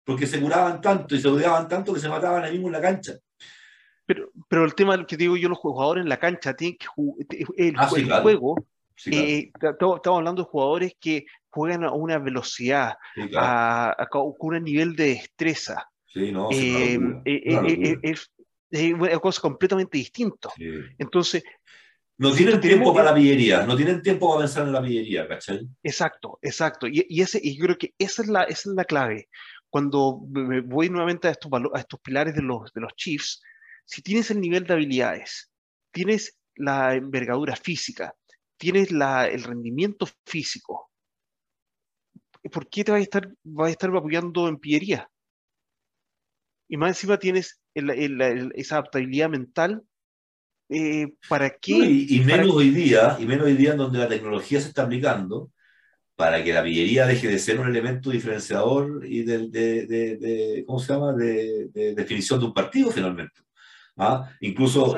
porque 0.03 0.25
se 0.25 0.39
curaban 0.39 0.81
tanto 0.81 1.15
y 1.15 1.21
se 1.21 1.27
odiaban 1.27 1.67
tanto 1.67 1.93
que 1.93 1.99
se 1.99 2.09
mataban 2.09 2.43
ahí 2.43 2.53
mismo 2.53 2.67
en 2.67 2.73
la 2.73 2.81
cancha. 2.81 3.13
Pero, 4.47 4.65
el 4.65 4.75
tema 4.75 5.05
que 5.05 5.17
digo 5.17 5.37
yo, 5.37 5.49
los 5.49 5.57
jugadores 5.57 6.03
en 6.03 6.09
la 6.09 6.17
cancha 6.17 6.53
tienen 6.53 6.77
que 6.77 6.87
el, 7.57 7.75
ah, 7.77 8.21
juego. 8.21 8.55
Eh, 9.05 9.51
estamos 9.53 10.01
hablando 10.05 10.43
de 10.43 10.49
jugadores 10.49 10.93
que 10.99 11.25
juegan 11.49 11.83
a 11.83 11.91
una 11.91 12.17
velocidad, 12.17 12.97
a, 13.35 14.07
con 14.09 14.55
un 14.55 14.63
nivel 14.63 14.95
de 14.95 15.09
destreza. 15.09 15.87
Sí, 16.05 16.31
no, 16.31 16.49
eh, 16.51 16.97
eh, 17.25 17.97
es, 18.01 18.31
una 18.71 19.19
cosa 19.19 19.41
completamente 19.41 19.97
distinta. 19.97 20.49
Entonces, 20.97 21.43
no 22.19 22.31
tienen 22.31 22.59
tiempo 22.59 22.93
para 22.93 23.11
la 23.11 23.15
pillería, 23.15 23.65
no 23.65 23.75
tienen 23.75 24.01
tiempo 24.01 24.29
para 24.29 24.45
pensar 24.45 24.65
en 24.65 24.73
la 24.73 24.81
pillería, 24.81 25.27
¿cachai? 25.27 25.67
Exacto, 25.83 26.39
exacto. 26.41 26.87
Y, 26.87 27.05
y, 27.07 27.21
ese, 27.21 27.39
y 27.41 27.55
yo 27.55 27.65
creo 27.65 27.77
que 27.77 27.93
esa 27.99 28.23
es 28.23 28.27
la, 28.27 28.43
esa 28.43 28.69
es 28.69 28.75
la 28.75 28.85
clave. 28.85 29.29
Cuando 29.69 30.21
me 30.29 30.61
voy 30.61 30.89
nuevamente 30.89 31.27
a 31.27 31.31
estos, 31.31 31.51
a 31.73 31.79
estos 31.79 31.99
pilares 31.99 32.33
de 32.33 32.41
los, 32.41 32.73
de 32.73 32.81
los 32.81 32.95
Chiefs, 32.95 33.41
si 33.87 34.01
tienes 34.01 34.29
el 34.31 34.41
nivel 34.41 34.65
de 34.65 34.73
habilidades, 34.73 35.49
tienes 35.91 36.37
la 36.55 36.93
envergadura 36.95 37.55
física, 37.55 38.13
tienes 38.57 38.91
el 38.91 39.43
rendimiento 39.43 40.07
físico, 40.25 40.91
¿por 42.51 42.67
qué 42.69 42.83
te 42.83 42.91
vas 42.91 42.99
a 42.99 43.03
estar, 43.03 43.33
vas 43.43 43.67
a 43.67 43.71
estar 43.71 43.89
apoyando 43.95 44.47
en 44.47 44.57
pillería? 44.57 45.09
Y 46.69 46.77
más 46.77 46.89
encima 46.89 47.17
tienes 47.17 47.61
esa 47.73 48.75
adaptabilidad 48.75 49.29
mental. 49.29 49.83
Eh, 50.69 51.13
¿Para 51.29 51.49
qué? 51.49 51.73
y, 51.73 52.19
menos 52.25 52.51
hoy 52.51 52.71
día, 52.71 53.15
y 53.19 53.25
menos 53.25 53.45
hoy 53.45 53.55
día 53.55 53.71
en 53.71 53.77
donde 53.77 53.99
la 53.99 54.09
tecnología 54.09 54.59
se 54.59 54.67
está 54.67 54.83
aplicando, 54.83 55.51
para 56.17 56.43
que 56.43 56.51
la 56.51 56.63
pillería 56.63 57.05
deje 57.05 57.27
de 57.27 57.39
ser 57.39 57.59
un 57.59 57.67
elemento 57.67 58.09
diferenciador 58.09 59.05
y 59.05 59.23
de, 59.23 59.47
de, 59.47 60.63
¿cómo 60.65 60.79
se 60.79 60.91
llama?, 60.91 61.13
de, 61.13 61.69
definición 61.95 62.39
de 62.39 62.47
un 62.47 62.53
partido 62.53 62.91
finalmente. 62.91 63.46
¿Ah? 63.97 64.29
Incluso 64.41 64.95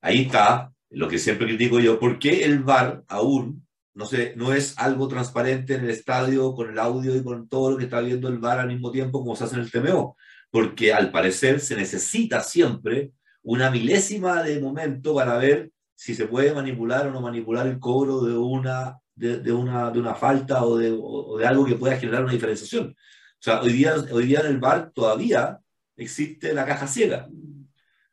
ahí 0.00 0.22
está 0.22 0.72
lo 0.90 1.08
que 1.08 1.18
siempre 1.18 1.46
critico 1.46 1.78
yo, 1.80 1.98
¿por 1.98 2.18
qué 2.18 2.44
el 2.44 2.60
VAR 2.60 3.04
aún 3.08 3.66
no, 3.94 4.06
sé, 4.06 4.34
no 4.36 4.52
es 4.52 4.76
algo 4.78 5.06
transparente 5.08 5.74
en 5.74 5.84
el 5.84 5.90
estadio 5.90 6.54
con 6.54 6.70
el 6.70 6.78
audio 6.78 7.14
y 7.14 7.22
con 7.22 7.48
todo 7.48 7.72
lo 7.72 7.76
que 7.76 7.84
está 7.84 8.00
viendo 8.00 8.28
el 8.28 8.38
VAR 8.38 8.60
al 8.60 8.68
mismo 8.68 8.90
tiempo 8.90 9.20
como 9.20 9.36
se 9.36 9.44
hace 9.44 9.56
en 9.56 9.62
el 9.62 9.70
TMO? 9.70 10.16
Porque 10.50 10.92
al 10.92 11.10
parecer 11.10 11.60
se 11.60 11.76
necesita 11.76 12.40
siempre 12.42 13.12
una 13.42 13.70
milésima 13.70 14.42
de 14.42 14.60
momento 14.60 15.14
para 15.14 15.36
ver 15.36 15.70
si 15.94 16.14
se 16.14 16.26
puede 16.26 16.54
manipular 16.54 17.06
o 17.06 17.12
no 17.12 17.20
manipular 17.20 17.66
el 17.66 17.78
cobro 17.78 18.22
de 18.22 18.36
una, 18.36 18.98
de, 19.14 19.52
una, 19.52 19.90
de 19.90 20.00
una 20.00 20.14
falta 20.14 20.64
o 20.64 20.76
de, 20.76 20.90
de, 20.90 21.46
algo 21.46 21.64
que 21.64 21.76
pueda 21.76 21.96
generar 21.96 22.24
una 22.24 22.32
diferenciación. 22.32 22.88
O 22.88 23.42
sea, 23.44 23.60
hoy 23.60 23.72
día, 23.72 23.94
hoy 24.12 24.26
día 24.26 24.40
en 24.40 24.46
el 24.46 24.58
VAR 24.58 24.90
todavía 24.92 25.58
existe 25.96 26.52
la 26.52 26.64
caja 26.64 26.86
ciega 26.86 27.28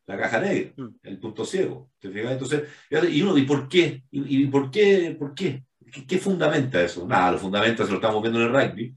la 0.08 0.18
caja 0.18 0.40
negra, 0.40 0.74
mm. 0.76 0.88
el 1.04 1.20
punto 1.20 1.46
ciego. 1.46 1.92
Entonces, 2.02 2.64
y 2.90 3.22
uno, 3.22 3.38
¿y 3.38 3.44
por 3.44 3.68
qué? 3.68 4.04
¿Y, 4.12 4.48
por 4.48 4.72
qué? 4.72 5.16
¿Por 5.18 5.34
qué? 5.34 5.64
qué? 6.08 6.18
fundamenta 6.18 6.82
eso? 6.82 7.08
Nada, 7.08 7.34
lo 7.34 7.38
fundamenta, 7.38 7.86
se 7.86 7.92
lo 7.92 7.98
estamos 7.98 8.22
viendo 8.22 8.40
en 8.40 8.48
el 8.48 8.52
rugby, 8.52 8.96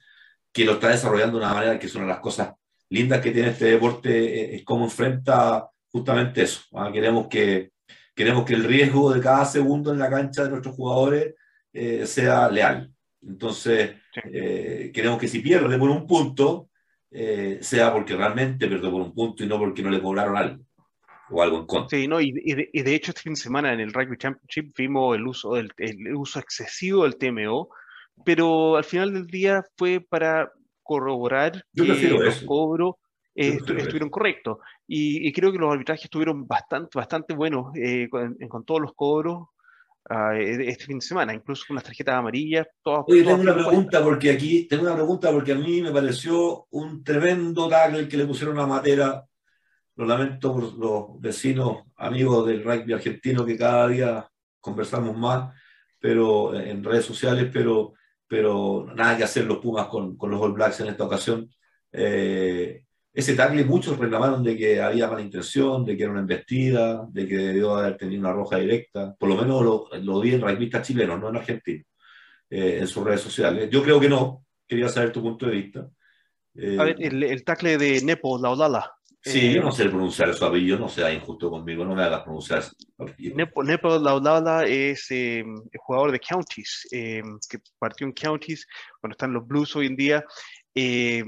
que 0.53 0.65
lo 0.65 0.73
está 0.73 0.89
desarrollando 0.89 1.39
de 1.39 1.45
una 1.45 1.55
manera 1.55 1.79
que 1.79 1.87
es 1.87 1.95
una 1.95 2.05
de 2.05 2.11
las 2.11 2.21
cosas 2.21 2.53
lindas 2.89 3.21
que 3.21 3.33
tiene 3.33 3.51
este 3.51 3.67
deporte, 3.67 4.11
eh, 4.11 4.57
es 4.57 4.65
cómo 4.65 4.85
enfrenta 4.85 5.69
justamente 5.91 6.43
eso. 6.43 6.63
¿ah? 6.75 6.91
Queremos, 6.93 7.29
que, 7.29 7.73
queremos 8.15 8.45
que 8.45 8.55
el 8.55 8.65
riesgo 8.65 9.13
de 9.13 9.21
cada 9.21 9.45
segundo 9.45 9.93
en 9.93 9.99
la 9.99 10.11
cancha 10.11 10.45
de 10.45 10.51
nuestros 10.51 10.75
jugadores 10.75 11.35
eh, 11.73 12.07
sea 12.07 12.49
leal. 12.49 12.91
Entonces, 13.23 13.97
eh, 14.33 14.91
queremos 14.95 15.19
que 15.19 15.29
si 15.29 15.41
pierde 15.41 15.79
por 15.79 15.91
un 15.91 16.07
punto, 16.07 16.69
sea 17.61 17.93
porque 17.93 18.17
realmente 18.17 18.67
perdió 18.67 18.91
por 18.91 19.01
un 19.01 19.15
punto 19.15 19.45
y 19.45 19.47
no 19.47 19.57
porque 19.57 19.83
no 19.83 19.91
le 19.91 20.03
cobraron 20.03 20.37
algo 20.37 20.64
o 21.35 21.43
algo 21.43 21.59
en 21.59 21.67
contra. 21.67 21.99
Sí, 21.99 22.07
no, 22.07 22.21
y, 22.21 22.33
de, 22.33 22.95
hecho 22.95 23.11
este 23.11 23.23
fin 23.23 23.35
de 23.35 23.41
semana 23.41 23.73
en 23.73 23.81
el 23.81 23.93
Rugby 23.93 24.17
Championship 24.17 24.73
vimos 24.77 25.17
el 25.17 25.27
uso, 25.27 25.55
del, 25.55 25.73
el 25.79 26.15
uso 26.15 26.39
excesivo 26.39 27.03
del 27.03 27.17
TMO, 27.17 27.69
pero 28.25 28.77
al 28.77 28.85
final 28.85 29.13
del 29.13 29.27
día 29.27 29.65
fue 29.77 30.01
para 30.01 30.53
corroborar 30.83 31.65
que 31.75 32.09
los 32.09 32.43
cobros 32.43 32.95
eh, 33.35 33.59
estuvieron 33.59 34.11
correctos. 34.11 34.59
Y, 34.87 35.33
creo 35.33 35.51
que 35.51 35.59
los 35.59 35.73
arbitrajes 35.73 36.05
estuvieron 36.05 36.47
bastante, 36.47 36.91
bastante 36.95 37.35
buenos 37.35 37.75
eh, 37.75 38.09
con, 38.09 38.65
todos 38.65 38.81
los 38.81 38.93
cobros 38.95 39.49
uh, 40.11 40.37
este 40.37 40.85
fin 40.85 40.99
de 40.99 41.07
semana, 41.07 41.35
incluso 41.35 41.65
con 41.67 41.77
las 41.77 41.85
tarjetas 41.85 42.15
amarillas. 42.15 42.67
Todas, 42.83 43.05
Oye, 43.09 43.25
tengo 43.25 43.41
una 43.41 43.55
pregunta 43.55 44.05
porque 44.05 44.31
aquí, 44.31 44.69
tengo 44.69 44.85
una 44.85 44.95
pregunta 44.95 45.33
porque 45.33 45.53
a 45.53 45.57
mí 45.57 45.83
me 45.83 45.91
pareció 45.91 46.67
un 46.71 47.03
tremendo 47.03 47.69
tackle 47.69 48.09
que 48.09 48.17
le 48.17 48.27
pusieron 48.27 48.59
a 48.59 48.67
Matera 48.67 49.25
lo 49.97 50.07
lamento 50.07 50.53
por 50.53 50.79
los 50.79 51.21
vecinos, 51.21 51.85
amigos 51.97 52.47
del 52.47 52.65
rugby 52.65 52.93
argentino 52.93 53.45
que 53.45 53.57
cada 53.57 53.89
día 53.89 54.29
conversamos 54.61 55.17
más 55.17 55.55
pero 56.05 56.55
en 56.55 56.85
redes 56.85 57.07
sociales, 57.07 57.49
pero, 57.51 57.95
pero 58.29 58.87
nada 58.95 59.17
que 59.17 59.25
hacer 59.25 59.47
los 59.47 59.57
Pumas 59.57 59.87
con, 59.87 60.19
los 60.21 60.39
All 60.39 60.53
Blacks 60.53 60.81
en 60.81 60.89
esta 60.89 61.05
ocasión. 61.05 61.49
Eh, 61.91 62.85
ese 63.11 63.35
tackle 63.35 63.65
muchos 63.65 63.97
reclamaron 63.99 64.45
de 64.45 64.55
que 64.55 64.83
había 64.83 65.09
mala 65.09 65.23
intención, 65.23 65.83
de 65.83 65.97
que 65.97 66.03
era 66.03 66.13
una 66.13 66.21
embestida, 66.21 67.07
de 67.11 67.27
que 67.27 67.39
debió 67.39 67.77
haber 67.77 67.97
tenido 67.97 68.21
una 68.21 68.35
roja 68.35 68.59
directa. 68.59 69.17
Por 69.19 69.31
lo 69.31 69.37
menos 69.37 69.63
lo, 69.63 69.89
lo 70.03 70.21
vi 70.21 70.35
en 70.35 70.43
rugbyistas 70.43 70.87
chilenos, 70.87 71.19
no 71.19 71.31
en 71.31 71.37
argentinos, 71.37 71.87
eh, 72.51 72.81
en 72.81 72.87
sus 72.87 73.03
redes 73.03 73.23
sociales. 73.23 73.71
Yo 73.71 73.83
creo 73.83 73.99
que 73.99 74.11
no. 74.11 74.45
Quería 74.69 74.91
saber 74.91 75.11
tu 75.11 75.23
punto 75.23 75.47
de 75.47 75.53
vista. 75.53 75.89
a 76.79 76.85
ver, 76.85 76.97
el, 76.99 77.23
el 77.23 77.45
tackle 77.45 77.79
de 77.79 78.03
Nepo, 78.03 78.39
la 78.39 78.51
Odala, 78.51 78.93
Sí, 79.25 79.55
yo 79.55 79.63
no 79.63 79.73
sé 79.73 79.89
pronunciar 79.89 80.35
su 80.35 80.45
apellido, 80.45 80.79
no 80.79 80.87
sea 80.87 81.11
injusto 81.11 81.49
conmigo, 81.49 81.83
no 81.83 81.95
me 81.95 82.03
hagas 82.03 82.25
pronunciar 82.25 82.63
su 82.63 82.75
apellido. 82.99 83.35
Nepo, 83.35 83.65
Nepo 83.65 83.99
Laudala 83.99 84.67
es 84.67 85.11
eh, 85.11 85.39
el 85.39 85.79
jugador 85.79 86.13
de 86.13 86.21
Counties, 86.21 86.87
eh, 86.93 87.23
que 87.49 87.59
partió 87.79 88.07
en 88.07 88.13
Counties 88.13 88.67
cuando 89.01 89.15
están 89.15 89.33
los 89.33 89.47
Blues 89.47 89.75
hoy 89.77 89.87
en 89.87 89.97
día. 89.97 90.25
Eh, 90.75 91.25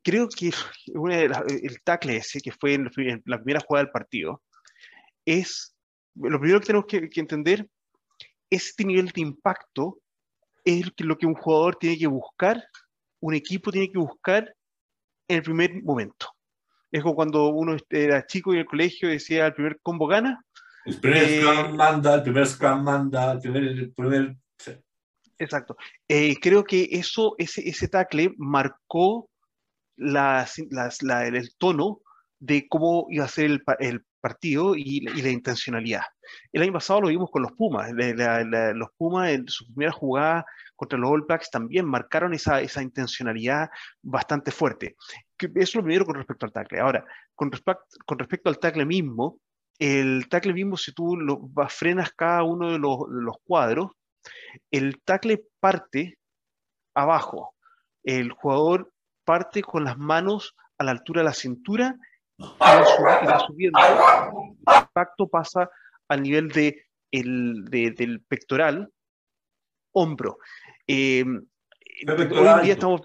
creo 0.00 0.28
que 0.28 0.52
el 1.64 1.82
tackle 1.82 2.18
ese, 2.18 2.40
que 2.40 2.52
fue 2.52 2.74
en 2.74 2.84
la 3.24 3.38
primera 3.38 3.64
jugada 3.66 3.84
del 3.84 3.92
partido, 3.92 4.44
es 5.24 5.74
lo 6.14 6.38
primero 6.38 6.60
que 6.60 6.66
tenemos 6.66 6.86
que, 6.86 7.08
que 7.08 7.20
entender, 7.20 7.68
este 8.48 8.84
nivel 8.84 9.08
de 9.08 9.22
impacto 9.22 9.98
es 10.64 10.92
lo 10.98 11.18
que 11.18 11.26
un 11.26 11.34
jugador 11.34 11.74
tiene 11.74 11.98
que 11.98 12.06
buscar, 12.06 12.62
un 13.20 13.34
equipo 13.34 13.72
tiene 13.72 13.90
que 13.90 13.98
buscar 13.98 14.54
en 15.26 15.38
el 15.38 15.42
primer 15.42 15.82
momento 15.82 16.35
es 16.96 17.02
como 17.02 17.14
cuando 17.14 17.48
uno 17.48 17.76
era 17.90 18.26
chico 18.26 18.52
y 18.52 18.56
en 18.56 18.60
el 18.60 18.66
colegio 18.66 19.08
decía 19.08 19.46
el 19.46 19.54
primer 19.54 19.78
combo 19.82 20.06
gana. 20.06 20.42
El 20.86 20.98
primer 20.98 21.24
eh, 21.24 21.40
Scrum 21.40 21.76
manda, 21.76 22.14
el 22.14 22.22
primer 22.22 22.46
Scrum 22.46 22.82
manda, 22.82 23.32
el 23.32 23.40
primer... 23.40 23.92
primer 23.94 24.36
Exacto. 25.38 25.76
Eh, 26.08 26.36
creo 26.40 26.64
que 26.64 26.88
eso, 26.92 27.34
ese, 27.36 27.68
ese 27.68 27.88
tackle 27.88 28.32
marcó 28.38 29.28
la, 29.96 30.46
el 30.58 31.50
tono 31.58 32.00
de 32.38 32.66
cómo 32.68 33.06
iba 33.10 33.26
a 33.26 33.28
ser 33.28 33.46
el, 33.46 33.62
el 33.80 34.02
partido 34.22 34.74
y, 34.74 35.04
y, 35.14 35.22
la 35.22 35.28
intencionalidad. 35.28 36.02
El 36.50 36.62
año 36.62 36.72
pasado 36.72 37.02
lo 37.02 37.08
vimos 37.08 37.30
con 37.30 37.42
los 37.42 37.52
Pumas. 37.52 37.90
los 37.92 38.88
Pumas 38.96 39.30
en 39.30 39.46
su 39.46 39.66
primera 39.66 39.92
jugada 39.92 40.46
contra 40.76 40.98
los 40.98 41.10
All 41.10 41.22
Blacks 41.22 41.50
también 41.50 41.86
marcaron 41.86 42.34
esa, 42.34 42.60
esa 42.60 42.82
intencionalidad 42.82 43.70
bastante 44.02 44.50
fuerte. 44.50 44.96
Eso 45.38 45.50
es 45.54 45.74
lo 45.74 45.82
primero 45.82 46.06
con 46.06 46.14
respecto 46.14 46.46
al 46.46 46.52
tackle. 46.52 46.80
Ahora, 46.80 47.04
con, 47.34 47.50
respecto, 47.50 47.84
con 48.04 48.18
respecto 48.18 48.48
al 48.48 48.58
tackle 48.58 48.86
mismo, 48.86 49.38
el 49.78 50.28
tackle 50.28 50.54
mismo, 50.54 50.76
si 50.76 50.92
tú 50.92 51.16
lo, 51.16 51.48
frenas 51.68 52.12
cada 52.12 52.42
uno 52.42 52.72
de 52.72 52.78
los, 52.78 53.00
los 53.08 53.36
cuadros, 53.44 53.90
el 54.70 55.00
tackle 55.02 55.44
parte 55.60 56.18
abajo. 56.94 57.54
El 58.02 58.32
jugador 58.32 58.92
parte 59.24 59.62
con 59.62 59.84
las 59.84 59.98
manos 59.98 60.54
a 60.78 60.84
la 60.84 60.92
altura 60.92 61.20
de 61.20 61.24
la 61.24 61.34
cintura 61.34 61.96
y 62.38 62.44
va 62.60 63.44
subiendo. 63.46 63.78
El 63.78 64.80
impacto 64.80 65.28
pasa 65.28 65.68
al 66.08 66.22
nivel 66.22 66.48
de 66.48 66.86
el, 67.10 67.64
del 67.64 68.20
pectoral, 68.22 68.90
hombro. 69.92 70.38
Eh, 70.86 71.24
hoy 71.24 72.62
día 72.62 72.74
estamos, 72.74 73.00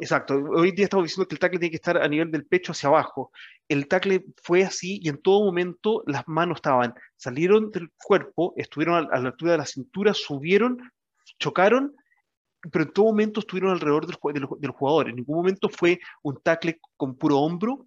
exacto, 0.00 0.34
hoy 0.34 0.72
día 0.72 0.84
estamos 0.84 1.04
diciendo 1.04 1.28
que 1.28 1.34
el 1.34 1.38
tackle 1.38 1.58
tiene 1.58 1.70
que 1.70 1.76
estar 1.76 1.96
a 1.98 2.08
nivel 2.08 2.30
del 2.30 2.46
pecho 2.46 2.72
hacia 2.72 2.88
abajo. 2.88 3.30
El 3.68 3.86
tackle 3.86 4.24
fue 4.42 4.64
así 4.64 4.98
y 5.02 5.08
en 5.08 5.20
todo 5.20 5.44
momento 5.44 6.02
las 6.06 6.26
manos 6.26 6.56
estaban, 6.56 6.94
salieron 7.16 7.70
del 7.70 7.90
cuerpo, 7.96 8.54
estuvieron 8.56 9.08
a, 9.12 9.20
la 9.20 9.28
altura 9.28 9.52
de 9.52 9.58
la 9.58 9.66
cintura, 9.66 10.14
subieron, 10.14 10.78
chocaron, 11.38 11.94
pero 12.72 12.84
en 12.84 12.92
todo 12.92 13.06
momento 13.06 13.40
estuvieron 13.40 13.70
alrededor 13.70 14.06
del, 14.06 14.48
del, 14.58 14.70
jugador. 14.70 15.08
En 15.08 15.16
ningún 15.16 15.36
momento 15.36 15.68
fue 15.68 16.00
un 16.22 16.40
tackle 16.42 16.78
con 16.96 17.16
puro 17.16 17.38
hombro. 17.38 17.86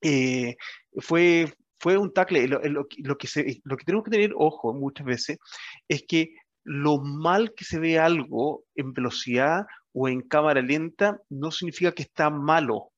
Eh, 0.00 0.56
fue, 0.98 1.52
fue 1.78 1.96
un 1.96 2.12
tackle. 2.12 2.48
Lo, 2.48 2.60
lo, 2.62 3.18
que 3.18 3.26
se, 3.28 3.60
lo 3.62 3.76
que 3.76 3.84
tenemos 3.84 4.04
que 4.04 4.10
tener 4.10 4.32
ojo 4.34 4.74
muchas 4.74 5.06
veces 5.06 5.38
es 5.86 6.04
que 6.08 6.34
lo 6.66 6.98
mal 6.98 7.54
que 7.54 7.64
se 7.64 7.78
ve 7.78 7.98
algo 7.98 8.64
en 8.74 8.92
velocidad 8.92 9.66
o 9.92 10.08
en 10.08 10.20
cámara 10.20 10.60
lenta 10.60 11.20
no 11.30 11.52
significa 11.52 11.92
que 11.92 12.02
está 12.02 12.28
malo. 12.28 12.90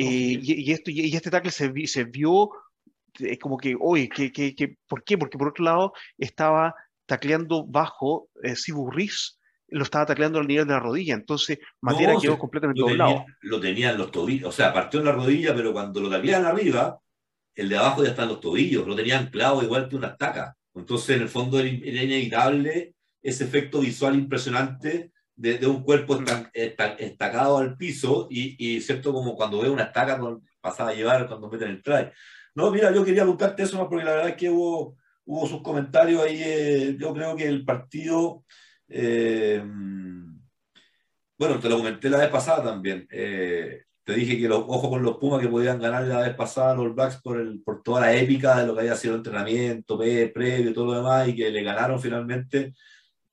Eh, 0.00 0.38
y, 0.42 0.72
esto, 0.72 0.90
y, 0.90 1.14
este 1.14 1.30
tackle 1.30 1.52
se, 1.52 1.72
se 1.86 2.04
vio 2.04 2.50
eh, 3.20 3.38
como 3.38 3.56
que, 3.56 3.76
oye, 3.78 4.08
que, 4.08 4.32
que, 4.32 4.76
¿por 4.88 5.04
qué? 5.04 5.16
Porque 5.16 5.38
por 5.38 5.48
otro 5.48 5.64
lado 5.64 5.92
estaba 6.18 6.74
tacleando 7.06 7.64
bajo 7.64 8.30
eh, 8.42 8.54
lo 9.68 9.84
estaba 9.84 10.06
tacleando 10.06 10.40
al 10.40 10.48
nivel 10.48 10.66
de 10.66 10.72
la 10.72 10.80
rodilla, 10.80 11.14
entonces 11.14 11.58
Matera 11.80 12.14
quedó 12.20 12.38
completamente 12.38 12.80
lo 12.80 12.88
doblado. 12.88 13.10
Tenía, 13.10 13.36
lo 13.42 13.60
tenía 13.60 13.90
en 13.92 13.98
los 13.98 14.10
tobillos, 14.10 14.48
o 14.48 14.52
sea, 14.52 14.72
partió 14.72 15.00
en 15.00 15.06
la 15.06 15.12
rodilla, 15.12 15.54
pero 15.54 15.72
cuando 15.72 16.00
lo 16.00 16.10
tacleaban 16.10 16.46
arriba, 16.46 16.98
el 17.54 17.68
de 17.68 17.76
abajo 17.76 18.02
ya 18.02 18.10
está 18.10 18.24
en 18.24 18.30
los 18.30 18.40
tobillos, 18.40 18.86
lo 18.86 18.96
tenían 18.96 19.28
clavo 19.30 19.62
igual 19.62 19.88
que 19.88 19.96
una 19.96 20.08
estaca. 20.08 20.56
Entonces, 20.74 21.16
en 21.16 21.22
el 21.22 21.28
fondo 21.28 21.60
era 21.60 21.68
inevitable 21.68 22.93
ese 23.24 23.44
efecto 23.44 23.80
visual 23.80 24.14
impresionante 24.14 25.10
de, 25.34 25.66
un 25.66 25.82
cuerpo 25.82 26.22
estacado 26.52 27.58
al 27.58 27.76
piso 27.76 28.28
y, 28.30 28.54
y, 28.58 28.80
cierto 28.80 29.12
como 29.12 29.34
cuando 29.34 29.60
veo 29.60 29.72
una 29.72 29.84
estaca 29.84 30.20
pasada 30.60 30.90
a 30.90 30.94
llevar 30.94 31.26
cuando 31.26 31.50
meten 31.50 31.70
el 31.70 31.82
try. 31.82 32.10
No, 32.54 32.70
mira, 32.70 32.92
yo 32.92 33.04
quería 33.04 33.22
preguntarte 33.22 33.64
eso 33.64 33.78
más 33.78 33.88
porque 33.88 34.04
la 34.04 34.12
verdad 34.12 34.28
es 34.28 34.36
que 34.36 34.50
hubo, 34.50 34.96
hubo 35.24 35.46
sus 35.48 35.62
comentarios 35.62 36.22
ahí. 36.22 36.40
Eh, 36.40 36.96
yo 37.00 37.12
creo 37.14 37.34
que 37.34 37.48
el 37.48 37.64
partido, 37.64 38.44
eh, 38.88 39.64
bueno, 41.38 41.58
te 41.58 41.68
lo 41.68 41.78
comenté 41.78 42.10
la 42.10 42.18
vez 42.18 42.28
pasada 42.28 42.62
también. 42.62 43.08
Eh, 43.10 43.82
te 44.04 44.14
dije 44.14 44.38
que 44.38 44.48
los 44.48 44.60
ojos 44.60 44.90
con 44.90 45.02
los 45.02 45.16
Pumas 45.16 45.40
que 45.40 45.48
podían 45.48 45.80
ganar 45.80 46.04
la 46.04 46.20
vez 46.20 46.34
pasada 46.34 46.74
los 46.74 46.94
Blacks 46.94 47.20
por, 47.22 47.40
el, 47.40 47.62
por 47.62 47.82
toda 47.82 48.02
la 48.02 48.14
épica 48.14 48.60
de 48.60 48.66
lo 48.66 48.74
que 48.74 48.80
había 48.80 48.96
sido 48.96 49.14
el 49.14 49.20
entrenamiento, 49.20 49.98
previo, 49.98 50.74
todo 50.74 50.86
lo 50.86 50.94
demás, 50.94 51.26
y 51.28 51.34
que 51.34 51.50
le 51.50 51.62
ganaron 51.62 52.00
finalmente 52.00 52.74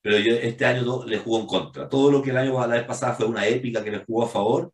pero 0.02 0.16
este 0.16 0.64
año 0.66 1.04
le 1.06 1.18
jugó 1.18 1.40
en 1.40 1.46
contra. 1.46 1.88
Todo 1.88 2.10
lo 2.10 2.22
que 2.22 2.30
el 2.30 2.36
año 2.38 2.58
la 2.60 2.66
vez 2.74 2.84
pasada 2.84 3.14
fue 3.14 3.26
una 3.26 3.46
épica 3.46 3.82
que 3.84 3.92
le 3.92 4.04
jugó 4.04 4.24
a 4.24 4.28
favor, 4.28 4.72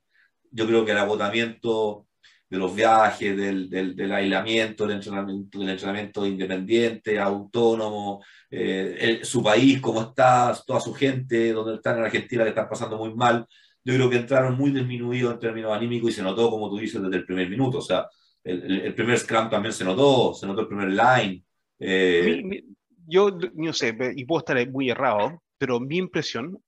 yo 0.50 0.66
creo 0.66 0.84
que 0.84 0.92
el 0.92 0.98
agotamiento 0.98 2.06
de 2.48 2.58
los 2.58 2.74
viajes, 2.74 3.36
del, 3.36 3.68
del, 3.68 3.94
del 3.94 4.12
aislamiento, 4.12 4.86
del 4.86 4.96
entrenamiento, 4.96 5.58
del 5.58 5.68
entrenamiento 5.68 6.26
independiente, 6.26 7.18
autónomo, 7.18 8.24
eh, 8.50 9.20
su 9.22 9.42
país, 9.42 9.80
cómo 9.80 10.00
está, 10.02 10.56
toda 10.66 10.80
su 10.80 10.94
gente, 10.94 11.52
donde 11.52 11.74
están 11.74 11.98
en 11.98 12.04
Argentina, 12.04 12.44
que 12.44 12.50
están 12.50 12.68
pasando 12.68 12.96
muy 12.96 13.14
mal. 13.14 13.46
Yo 13.84 13.94
creo 13.94 14.10
que 14.10 14.16
entraron 14.16 14.56
muy 14.56 14.70
disminuidos 14.70 15.34
en 15.34 15.40
términos 15.40 15.72
anímicos 15.72 16.10
y 16.10 16.14
se 16.14 16.22
notó, 16.22 16.50
como 16.50 16.70
tú 16.70 16.78
dices, 16.78 17.02
desde 17.02 17.16
el 17.16 17.26
primer 17.26 17.50
minuto. 17.50 17.78
O 17.78 17.82
sea, 17.82 18.06
el, 18.42 18.80
el 18.80 18.94
primer 18.94 19.18
scrum 19.18 19.50
también 19.50 19.72
se 19.74 19.84
notó, 19.84 20.32
se 20.34 20.46
notó 20.46 20.62
el 20.62 20.68
primer 20.68 20.88
line. 20.88 21.44
Eh, 21.78 22.62
yo 23.08 23.30
no 23.54 23.72
sé, 23.72 23.96
y 24.14 24.24
puedo 24.24 24.40
estar 24.40 24.70
muy 24.70 24.90
errado, 24.90 25.42
pero 25.56 25.80
mi 25.80 25.96
impresión 25.96 26.62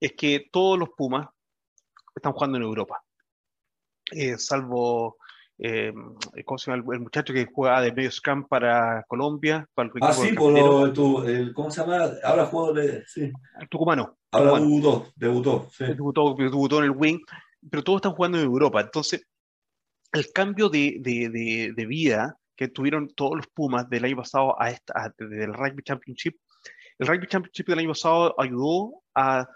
es 0.00 0.12
que 0.14 0.48
todos 0.50 0.78
los 0.78 0.90
Pumas 0.90 1.28
están 2.14 2.32
jugando 2.32 2.56
en 2.58 2.64
Europa. 2.64 3.02
Eh, 4.10 4.36
salvo, 4.36 5.16
eh, 5.58 5.92
¿cómo 6.44 6.58
se 6.58 6.70
llama? 6.70 6.92
El, 6.92 7.00
muchacho 7.00 7.32
que 7.32 7.46
juega 7.52 7.80
de 7.80 7.92
medio 7.92 8.10
scrum 8.10 8.46
para 8.48 9.04
Colombia. 9.06 9.68
Para 9.74 9.90
el 9.94 10.02
ah, 10.02 10.12
sí, 10.12 10.32
por 10.32 10.52
lo, 10.52 11.26
el, 11.26 11.52
¿cómo 11.54 11.70
se 11.70 11.80
llama? 11.80 12.10
Ahora 12.24 12.46
juego 12.46 12.72
de... 12.72 13.04
Sí. 13.06 13.30
Tucumano. 13.70 14.16
Ahora 14.32 14.58
debutó, 14.58 15.12
debutó, 15.14 15.68
sí. 15.70 15.84
debutó, 15.84 16.34
debutó 16.36 16.78
en 16.78 16.84
el 16.84 16.90
Wing, 16.90 17.20
pero 17.70 17.84
todos 17.84 17.98
están 17.98 18.12
jugando 18.12 18.38
en 18.38 18.44
Europa. 18.44 18.80
Entonces, 18.80 19.26
el 20.12 20.32
cambio 20.32 20.68
de, 20.68 20.96
de, 21.00 21.28
de, 21.28 21.72
de 21.74 21.86
vida 21.86 22.38
que 22.56 22.68
tuvieron 22.68 23.08
todos 23.14 23.36
los 23.36 23.46
Pumas 23.48 23.88
del 23.88 24.04
año 24.04 24.16
pasado 24.16 24.60
a 24.60 24.70
esta, 24.70 25.14
del 25.18 25.54
Rugby 25.54 25.82
Championship, 25.82 26.36
el 26.98 27.06
Rugby 27.06 27.26
Championship 27.26 27.66
del 27.66 27.78
año 27.80 27.88
pasado 27.88 28.34
ayudó 28.38 29.02
a 29.14 29.46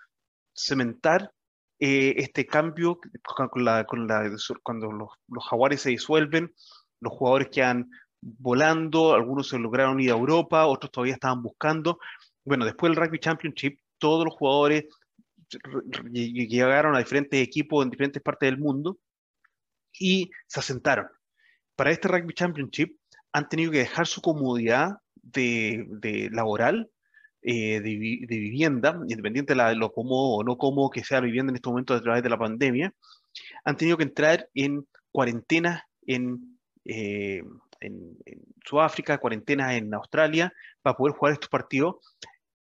cementar 0.55 1.30
eh, 1.78 2.14
este 2.16 2.47
cambio 2.47 2.99
con 3.53 3.64
la, 3.64 3.84
con 3.84 4.07
la, 4.07 4.30
cuando 4.62 4.90
los, 4.90 5.11
los, 5.28 5.44
jaguares 5.44 5.82
se 5.82 5.90
disuelven, 5.90 6.53
los 7.01 7.12
jugadores 7.12 7.49
quedan 7.51 7.90
volando, 8.20 9.14
algunos 9.14 9.49
se 9.49 9.59
lograron 9.59 10.01
ir 10.01 10.11
a 10.11 10.14
Europa, 10.14 10.66
otros 10.66 10.90
todavía 10.90 11.14
estaban 11.14 11.42
buscando. 11.42 11.99
Bueno, 12.44 12.64
después 12.64 12.90
del 12.90 13.01
Rugby 13.03 13.18
Championship, 13.18 13.78
todos 13.99 14.24
los 14.24 14.34
jugadores 14.34 14.86
llegaron 16.11 16.97
a 16.97 16.99
diferentes 16.99 17.40
equipos 17.40 17.84
en 17.84 17.90
diferentes 17.90 18.22
partes 18.22 18.49
del 18.51 18.59
mundo 18.59 18.99
y 19.92 20.30
se 20.47 20.61
asentaron 20.61 21.07
para 21.77 21.91
este 21.91 22.09
Rugby 22.09 22.35
Championship 22.35 22.97
han 23.33 23.49
tenido 23.49 23.70
que 23.70 23.79
dejar 23.79 24.07
su 24.07 24.22
comodidad 24.22 24.97
de, 25.14 26.29
laboral, 26.33 26.91
eh, 27.43 27.81
de, 27.81 27.97
vivienda, 28.27 28.99
independiente 29.09 29.55
de 29.55 29.74
lo 29.77 29.93
cómodo 29.93 30.37
o 30.37 30.45
no 30.45 30.57
cómodo 30.57 30.91
que 30.91 31.05
sea 31.05 31.20
la 31.20 31.27
vivienda 31.27 31.51
en 31.51 31.57
este 31.57 31.68
momento 31.68 31.95
a 31.95 32.01
través 32.01 32.22
de 32.22 32.31
la 32.31 32.39
pandemia, 32.39 32.93
han 33.64 33.77
tenido 33.77 33.97
que 33.97 34.05
entrar 34.05 34.49
en 34.55 34.87
cuarentena 35.12 35.87
en, 36.07 36.59
eh, 36.85 37.43
en, 37.81 38.16
Sudáfrica, 38.64 39.18
cuarentena 39.18 39.77
en 39.77 39.95
Australia, 39.95 40.53
para 40.83 40.97
poder 40.97 41.14
jugar 41.14 41.35
estos 41.35 41.51
partidos. 41.51 41.97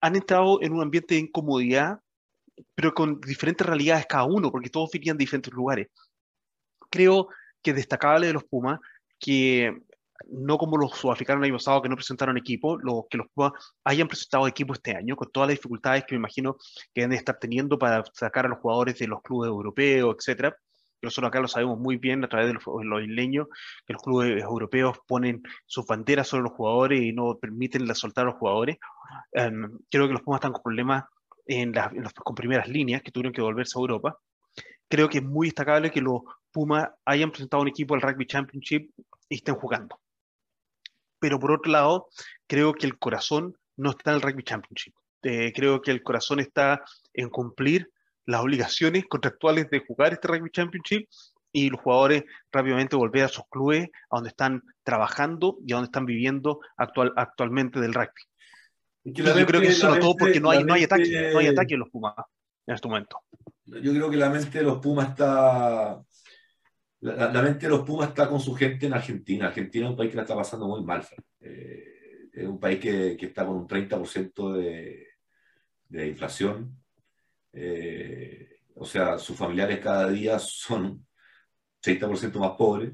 Han 0.01 0.15
entrado 0.15 0.61
en 0.61 0.73
un 0.73 0.81
ambiente 0.81 1.15
de 1.15 1.21
incomodidad, 1.21 1.99
pero 2.73 2.93
con 2.93 3.21
diferentes 3.21 3.65
realidades 3.65 4.05
cada 4.05 4.25
uno, 4.25 4.51
porque 4.51 4.69
todos 4.69 4.91
vivían 4.91 5.17
de 5.17 5.23
diferentes 5.23 5.53
lugares. 5.53 5.87
Creo 6.89 7.29
que 7.61 7.73
destacable 7.73 8.27
de 8.27 8.33
los 8.33 8.43
Pumas 8.43 8.79
que 9.25 9.75
no 10.27 10.57
como 10.59 10.77
los 10.77 10.91
sudafricanos 10.91 11.41
el 11.41 11.45
año 11.45 11.57
pasado 11.57 11.81
que 11.81 11.89
no 11.89 11.95
presentaron 11.95 12.37
equipo, 12.37 12.77
lo, 12.77 13.07
que 13.09 13.17
los 13.17 13.27
Pumas 13.33 13.53
hayan 13.83 14.07
presentado 14.07 14.47
equipo 14.47 14.73
este 14.73 14.95
año, 14.95 15.15
con 15.15 15.31
todas 15.31 15.49
las 15.49 15.57
dificultades 15.57 16.03
que 16.05 16.13
me 16.13 16.19
imagino 16.19 16.57
que 16.93 17.01
deben 17.01 17.09
de 17.11 17.17
estar 17.17 17.37
teniendo 17.39 17.79
para 17.79 18.03
sacar 18.13 18.45
a 18.45 18.49
los 18.49 18.59
jugadores 18.59 18.99
de 18.99 19.07
los 19.07 19.23
clubes 19.23 19.49
europeos, 19.49 20.15
etcétera. 20.19 20.55
Nosotros 21.01 21.29
acá 21.29 21.39
lo 21.39 21.47
sabemos 21.47 21.79
muy 21.79 21.97
bien 21.97 22.23
a 22.23 22.29
través 22.29 22.47
de 22.47 22.53
los, 22.53 22.63
los 22.65 23.01
isleños, 23.01 23.47
que 23.85 23.93
los 23.93 24.01
clubes 24.03 24.43
europeos 24.43 24.99
ponen 25.07 25.41
sus 25.65 25.87
banderas 25.87 26.27
sobre 26.27 26.43
los 26.43 26.53
jugadores 26.53 27.01
y 27.01 27.11
no 27.11 27.37
permiten 27.39 27.93
soltar 27.95 28.25
a 28.25 28.29
los 28.29 28.37
jugadores. 28.37 28.77
Um, 29.33 29.79
creo 29.89 30.07
que 30.07 30.13
los 30.13 30.21
Pumas 30.21 30.37
están 30.37 30.53
con 30.53 30.61
problemas 30.61 31.05
en, 31.47 31.71
las, 31.71 31.91
con 32.13 32.35
primeras 32.35 32.67
líneas, 32.67 33.01
que 33.01 33.11
tuvieron 33.11 33.33
que 33.33 33.41
volverse 33.41 33.77
a 33.77 33.81
Europa. 33.81 34.17
Creo 34.87 35.09
que 35.09 35.17
es 35.17 35.23
muy 35.23 35.47
destacable 35.47 35.89
que 35.89 36.01
los 36.01 36.21
Pumas 36.51 36.87
hayan 37.05 37.31
presentado 37.31 37.61
un 37.61 37.69
equipo 37.69 37.95
al 37.95 38.01
Rugby 38.01 38.27
Championship 38.27 38.91
y 39.29 39.35
estén 39.35 39.55
jugando. 39.55 39.99
Pero 41.19 41.39
por 41.39 41.51
otro 41.51 41.71
lado, 41.71 42.07
creo 42.47 42.73
que 42.73 42.85
el 42.85 42.97
corazón 42.97 43.57
no 43.77 43.91
está 43.91 44.11
en 44.11 44.17
el 44.17 44.21
Rugby 44.21 44.43
Championship. 44.43 44.93
Eh, 45.23 45.51
creo 45.53 45.81
que 45.81 45.91
el 45.91 46.03
corazón 46.03 46.39
está 46.39 46.83
en 47.13 47.29
cumplir 47.29 47.89
las 48.25 48.41
obligaciones 48.41 49.05
contractuales 49.07 49.69
de 49.69 49.79
jugar 49.79 50.13
este 50.13 50.27
Rugby 50.27 50.51
Championship 50.51 51.07
y 51.51 51.69
los 51.69 51.79
jugadores 51.79 52.25
rápidamente 52.51 52.95
volver 52.95 53.23
a 53.23 53.29
sus 53.29 53.45
clubes, 53.49 53.89
a 54.09 54.17
donde 54.17 54.29
están 54.29 54.61
trabajando 54.83 55.57
y 55.65 55.71
a 55.71 55.77
donde 55.77 55.87
están 55.87 56.05
viviendo 56.05 56.59
actual, 56.75 57.13
actualmente 57.15 57.79
del 57.79 57.93
rugby. 57.93 58.09
yo 59.05 59.23
creo 59.45 59.61
que 59.61 59.67
eso 59.67 59.89
no 59.89 59.99
todo 59.99 60.15
porque 60.17 60.39
no 60.39 60.49
hay, 60.49 60.63
no 60.63 60.73
hay 60.73 60.83
ataque, 60.83 61.31
no 61.31 61.39
hay 61.39 61.47
ataque 61.47 61.75
en 61.75 61.79
los 61.79 61.89
Pumas 61.89 62.13
en 62.67 62.75
este 62.75 62.87
momento. 62.87 63.21
Yo 63.65 63.93
creo 63.93 64.09
que 64.09 64.17
la 64.17 64.29
mente 64.29 64.57
de 64.57 64.63
los 64.63 64.79
Pumas 64.79 65.09
está 65.09 66.01
la, 67.01 67.41
mente 67.41 67.65
de 67.65 67.69
los 67.69 67.81
Pumas 67.81 68.09
está 68.09 68.27
con 68.27 68.39
su 68.39 68.53
gente 68.55 68.85
en 68.85 68.93
Argentina. 68.93 69.47
Argentina 69.47 69.85
es 69.85 69.91
un 69.91 69.97
país 69.97 70.09
que 70.09 70.17
la 70.17 70.23
está 70.23 70.35
pasando 70.35 70.67
muy 70.67 70.83
mal. 70.83 71.05
Eh, 71.41 72.29
es 72.33 72.47
un 72.47 72.59
país 72.59 72.79
que, 72.79 73.15
que, 73.17 73.27
está 73.27 73.45
con 73.45 73.57
un 73.57 73.67
30% 73.67 74.53
de, 74.53 75.07
de, 75.89 76.07
inflación. 76.07 76.77
Eh, 77.53 78.59
o 78.75 78.85
sea, 78.85 79.17
sus 79.17 79.37
familiares 79.37 79.79
cada 79.79 80.09
día 80.09 80.39
son 80.39 81.05
30% 81.81 82.39
más 82.39 82.51
pobres. 82.57 82.93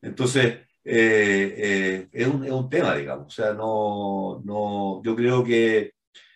Entonces, 0.00 0.60
eh, 0.84 2.08
es, 2.12 2.26
un, 2.26 2.44
es, 2.44 2.52
un, 2.52 2.70
tema, 2.70 2.94
digamos. 2.96 3.26
O 3.26 3.30
sea, 3.30 3.52
no, 3.52 4.40
no, 4.44 5.02
yo 5.04 5.14
creo 5.16 5.44
que 5.44 5.92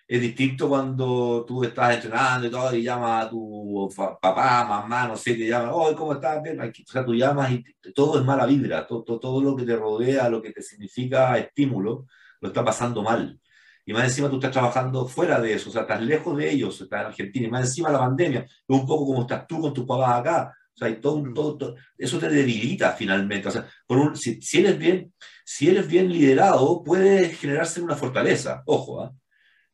es 0.06 0.20
distinto 0.20 0.68
cuando 0.68 1.44
tú 1.46 1.64
estás 1.64 1.94
entrenando 1.94 2.46
y 2.46 2.50
todo 2.50 2.74
y 2.74 2.82
llamas 2.82 3.26
a 3.26 3.30
tu 3.30 3.88
papá, 4.20 4.64
mamá, 4.64 5.08
no 5.08 5.16
sé, 5.16 5.34
te 5.34 5.48
llaman, 5.48 5.70
oh, 5.72 5.94
¿cómo 5.96 6.12
estás? 6.14 6.38
O 6.38 6.92
sea, 6.92 7.04
tú 7.04 7.14
llamas 7.14 7.52
y 7.52 7.64
todo 7.94 8.18
es 8.18 8.24
mala 8.24 8.46
vibra, 8.46 8.86
todo, 8.86 9.02
todo, 9.02 9.42
lo 9.42 9.56
que 9.56 9.64
te 9.64 9.76
rodea, 9.76 10.28
lo 10.28 10.42
que 10.42 10.52
te 10.52 10.62
significa 10.62 11.38
estímulo, 11.38 12.06
lo 12.40 12.48
está 12.48 12.64
pasando 12.64 13.02
mal. 13.02 13.40
Y 13.86 13.92
más 13.92 14.04
encima 14.04 14.30
tú 14.30 14.36
estás 14.36 14.52
trabajando 14.52 15.06
fuera 15.06 15.40
de 15.40 15.54
eso, 15.54 15.70
o 15.70 15.72
sea, 15.72 15.82
estás 15.82 16.02
lejos 16.02 16.36
de 16.36 16.50
ellos, 16.50 16.80
estás 16.80 17.00
en 17.00 17.06
Argentina, 17.06 17.46
y 17.46 17.50
más 17.50 17.66
encima 17.68 17.90
la 17.90 17.98
pandemia, 17.98 18.40
es 18.40 18.50
un 18.68 18.86
poco 18.86 19.06
como 19.06 19.22
estás 19.22 19.46
tú 19.46 19.60
con 19.60 19.74
tus 19.74 19.86
papás 19.86 20.20
acá, 20.20 20.54
o 20.74 20.78
sea, 20.78 20.88
y 20.88 21.00
todo, 21.00 21.18
mm. 21.18 21.34
todo, 21.34 21.76
eso 21.96 22.18
te 22.18 22.28
debilita 22.28 22.92
finalmente. 22.92 23.48
O 23.48 23.50
sea, 23.50 23.66
por 23.86 23.98
un, 23.98 24.16
si, 24.16 24.40
si, 24.42 24.58
eres 24.60 24.78
bien, 24.78 25.12
si 25.44 25.68
eres 25.68 25.86
bien 25.86 26.10
liderado, 26.10 26.82
puede 26.82 27.30
generarse 27.30 27.80
una 27.80 27.94
fortaleza, 27.94 28.62
ojo, 28.66 29.02
¿ah? 29.02 29.12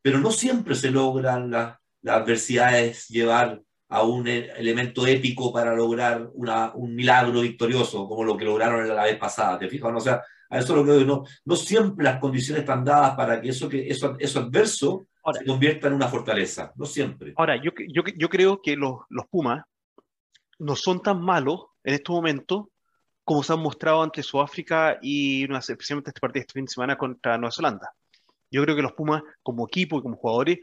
Pero 0.03 0.19
no 0.19 0.31
siempre 0.31 0.75
se 0.75 0.91
logran 0.91 1.51
las, 1.51 1.77
adversidades 2.07 3.09
llevar 3.09 3.61
a 3.91 4.03
un 4.05 4.27
e, 4.27 4.51
elemento 4.57 5.07
épico 5.07 5.53
para 5.53 5.75
lograr 5.75 6.31
una, 6.33 6.73
un 6.75 6.95
milagro 6.95 7.43
victorioso, 7.43 8.09
como 8.09 8.25
lo 8.25 8.37
que 8.39 8.47
lograron 8.47 8.89
la 8.89 9.05
vez 9.05 9.19
pasada, 9.19 9.59
¿te 9.59 9.69
fijas? 9.69 9.93
O 9.95 10.01
sea, 10.01 10.23
a 10.49 10.59
eso 10.59 10.75
lo 10.75 10.85
que 10.85 11.05
no, 11.05 11.25
no 11.45 11.57
siempre 11.57 12.05
las 12.05 12.19
condiciones 12.19 12.63
están 12.63 12.85
dadas 12.85 13.15
para 13.17 13.41
que 13.41 13.51
eso, 13.51 13.69
que 13.69 13.89
eso, 13.89 14.17
eso 14.19 14.41
adverso 14.41 15.07
se 15.39 15.45
convierta 15.45 15.89
en 15.89 15.95
una 15.95 16.09
fortaleza, 16.09 16.73
no 16.77 16.87
siempre. 16.87 17.35
Ahora, 17.37 17.57
yo, 17.63 17.73
yo, 17.89 18.03
yo 18.17 18.29
creo 18.29 18.61
que 18.63 18.77
los, 18.77 19.01
los 19.11 19.27
Pumas 19.29 19.63
no 20.59 20.75
son 20.77 21.03
tan 21.03 21.21
malos 21.21 21.67
en 21.85 21.95
estos 21.95 22.15
momentos 22.15 22.67
como 23.25 23.43
se 23.43 23.53
han 23.53 23.61
mostrado 23.61 24.03
ante 24.03 24.23
Sudáfrica 24.23 24.99
y 25.01 25.45
especialmente 25.55 26.11
este 26.11 26.21
partido 26.21 26.41
este 26.41 26.55
fin 26.55 26.65
de 26.65 26.73
semana 26.73 26.97
contra 26.97 27.39
Nueva 27.39 27.53
Zelanda. 27.53 27.93
Yo 28.51 28.63
creo 28.63 28.77
que 28.77 28.83
los 28.83 28.93
Pumas, 28.93 29.23
como 29.43 29.67
equipo 29.67 29.99
y 29.99 30.03
como 30.03 30.17
jugadores, 30.17 30.59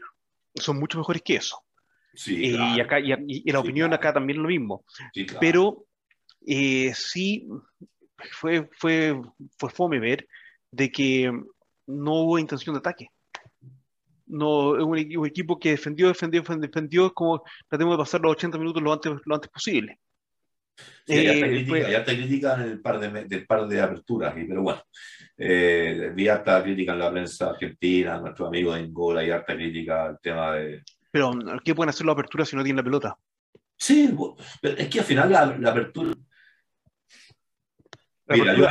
son 0.54 0.78
mucho 0.78 0.98
mejores 0.98 1.22
que 1.22 1.36
eso. 1.36 1.62
Sí, 2.14 2.46
eh, 2.46 2.58
y, 2.76 2.80
acá, 2.80 2.98
y, 3.00 3.50
la 3.50 3.60
opinión 3.60 3.92
acá 3.92 4.12
también 4.12 4.38
es 4.38 4.42
lo 4.42 4.48
mismo. 4.48 4.84
Pero 5.40 5.84
eh, 6.46 6.92
sí 6.94 7.46
fue, 8.32 8.68
fue, 8.72 9.20
fue 9.56 9.70
fome 9.70 10.00
ver 10.00 10.26
de 10.70 10.90
que 10.90 11.32
no 11.86 12.14
hubo 12.14 12.38
intención 12.38 12.74
de 12.74 12.80
ataque. 12.80 13.10
No, 14.26 14.70
un, 14.70 14.90
un 15.16 15.26
equipo 15.26 15.58
que 15.58 15.70
defendió, 15.70 16.08
defendió, 16.08 16.42
defendió, 16.42 17.14
como 17.14 17.42
tratemos 17.68 17.94
de 17.94 18.02
pasar 18.02 18.20
los 18.20 18.32
80 18.32 18.58
minutos 18.58 18.82
lo 18.82 18.92
antes, 18.92 19.12
lo 19.24 19.34
antes 19.34 19.50
posible. 19.50 19.98
Sí, 21.06 21.26
harta 21.26 22.12
eh, 22.12 22.16
crítica, 22.16 22.54
en 22.54 22.60
el 22.60 22.80
par 22.80 23.00
de, 23.00 23.24
del 23.24 23.46
par 23.46 23.66
de 23.66 23.80
aperturas, 23.80 24.34
pero 24.34 24.62
bueno, 24.62 24.82
eh, 25.38 26.12
vi 26.14 26.28
harta 26.28 26.62
crítica 26.62 26.92
en 26.92 26.98
la 26.98 27.10
prensa 27.10 27.50
argentina, 27.50 28.20
nuestro 28.20 28.46
amigo 28.46 28.74
de 28.74 28.80
Angola, 28.80 29.24
y 29.24 29.30
harta 29.30 29.54
crítica 29.54 30.06
al 30.06 30.20
tema 30.20 30.54
de... 30.54 30.82
Pero, 31.10 31.32
¿qué 31.64 31.74
pueden 31.74 31.88
hacer 31.88 32.04
la 32.04 32.12
apertura 32.12 32.44
si 32.44 32.56
no 32.56 32.62
tienen 32.62 32.76
la 32.76 32.84
pelota? 32.84 33.18
Sí, 33.76 34.14
es 34.62 34.88
que 34.88 34.98
al 34.98 35.04
final 35.04 35.32
la, 35.32 35.70
apertura... 35.70 36.12
Mira, 38.30 38.54
yo 38.54 38.66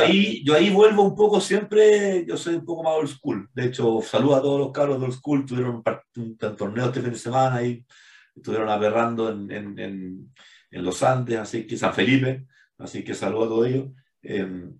ahí, 0.00 0.42
yo, 0.44 0.54
ahí, 0.54 0.70
vuelvo 0.70 1.04
un 1.04 1.14
poco 1.14 1.40
siempre, 1.40 2.26
yo 2.26 2.36
soy 2.36 2.56
un 2.56 2.64
poco 2.64 2.82
más 2.82 2.94
old 2.94 3.08
school. 3.08 3.48
De 3.54 3.66
hecho, 3.66 4.00
saludo 4.02 4.34
a 4.34 4.42
todos 4.42 4.58
los 4.58 4.72
carros 4.72 4.98
de 4.98 5.04
old 5.04 5.14
school, 5.14 5.46
tuvieron 5.46 5.84
un, 6.16 6.36
torneo 6.56 6.86
este 6.86 7.00
fin 7.00 7.12
de 7.12 7.18
semana 7.18 7.62
y 7.62 7.86
estuvieron 8.34 8.68
aberrando 8.68 9.30
en, 9.30 9.48
en, 9.52 9.78
en, 9.78 10.32
los 10.72 11.02
Andes, 11.02 11.38
así 11.38 11.66
que 11.66 11.76
San 11.76 11.94
Felipe, 11.94 12.46
así 12.78 13.04
que 13.04 13.14
saludo 13.14 13.44
a 13.44 13.48
todos 13.48 13.66
ellos. 13.66 13.90
Em, 14.22 14.78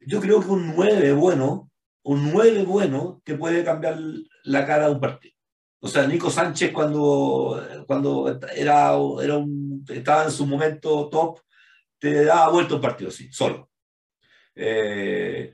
yo 0.00 0.20
creo 0.20 0.40
que 0.40 0.48
un 0.48 0.74
9 0.74 1.12
bueno, 1.12 1.70
un 2.02 2.32
9 2.32 2.64
bueno 2.64 3.22
que 3.24 3.34
puede 3.34 3.64
cambiar 3.64 3.98
la 4.44 4.66
cara 4.66 4.86
de 4.86 4.94
un 4.94 5.00
partido. 5.00 5.34
O 5.80 5.88
sea, 5.88 6.06
Nico 6.06 6.30
Sánchez 6.30 6.72
cuando, 6.72 7.60
cuando 7.86 8.40
era, 8.54 8.92
era 9.22 9.36
un, 9.36 9.84
estaba 9.88 10.24
en 10.24 10.30
su 10.30 10.46
momento 10.46 11.08
top, 11.08 11.40
te 11.98 12.24
daba 12.24 12.50
vuelta 12.50 12.76
un 12.76 12.80
partido 12.80 13.08
así, 13.08 13.32
solo. 13.32 13.70
Eh, 14.54 15.52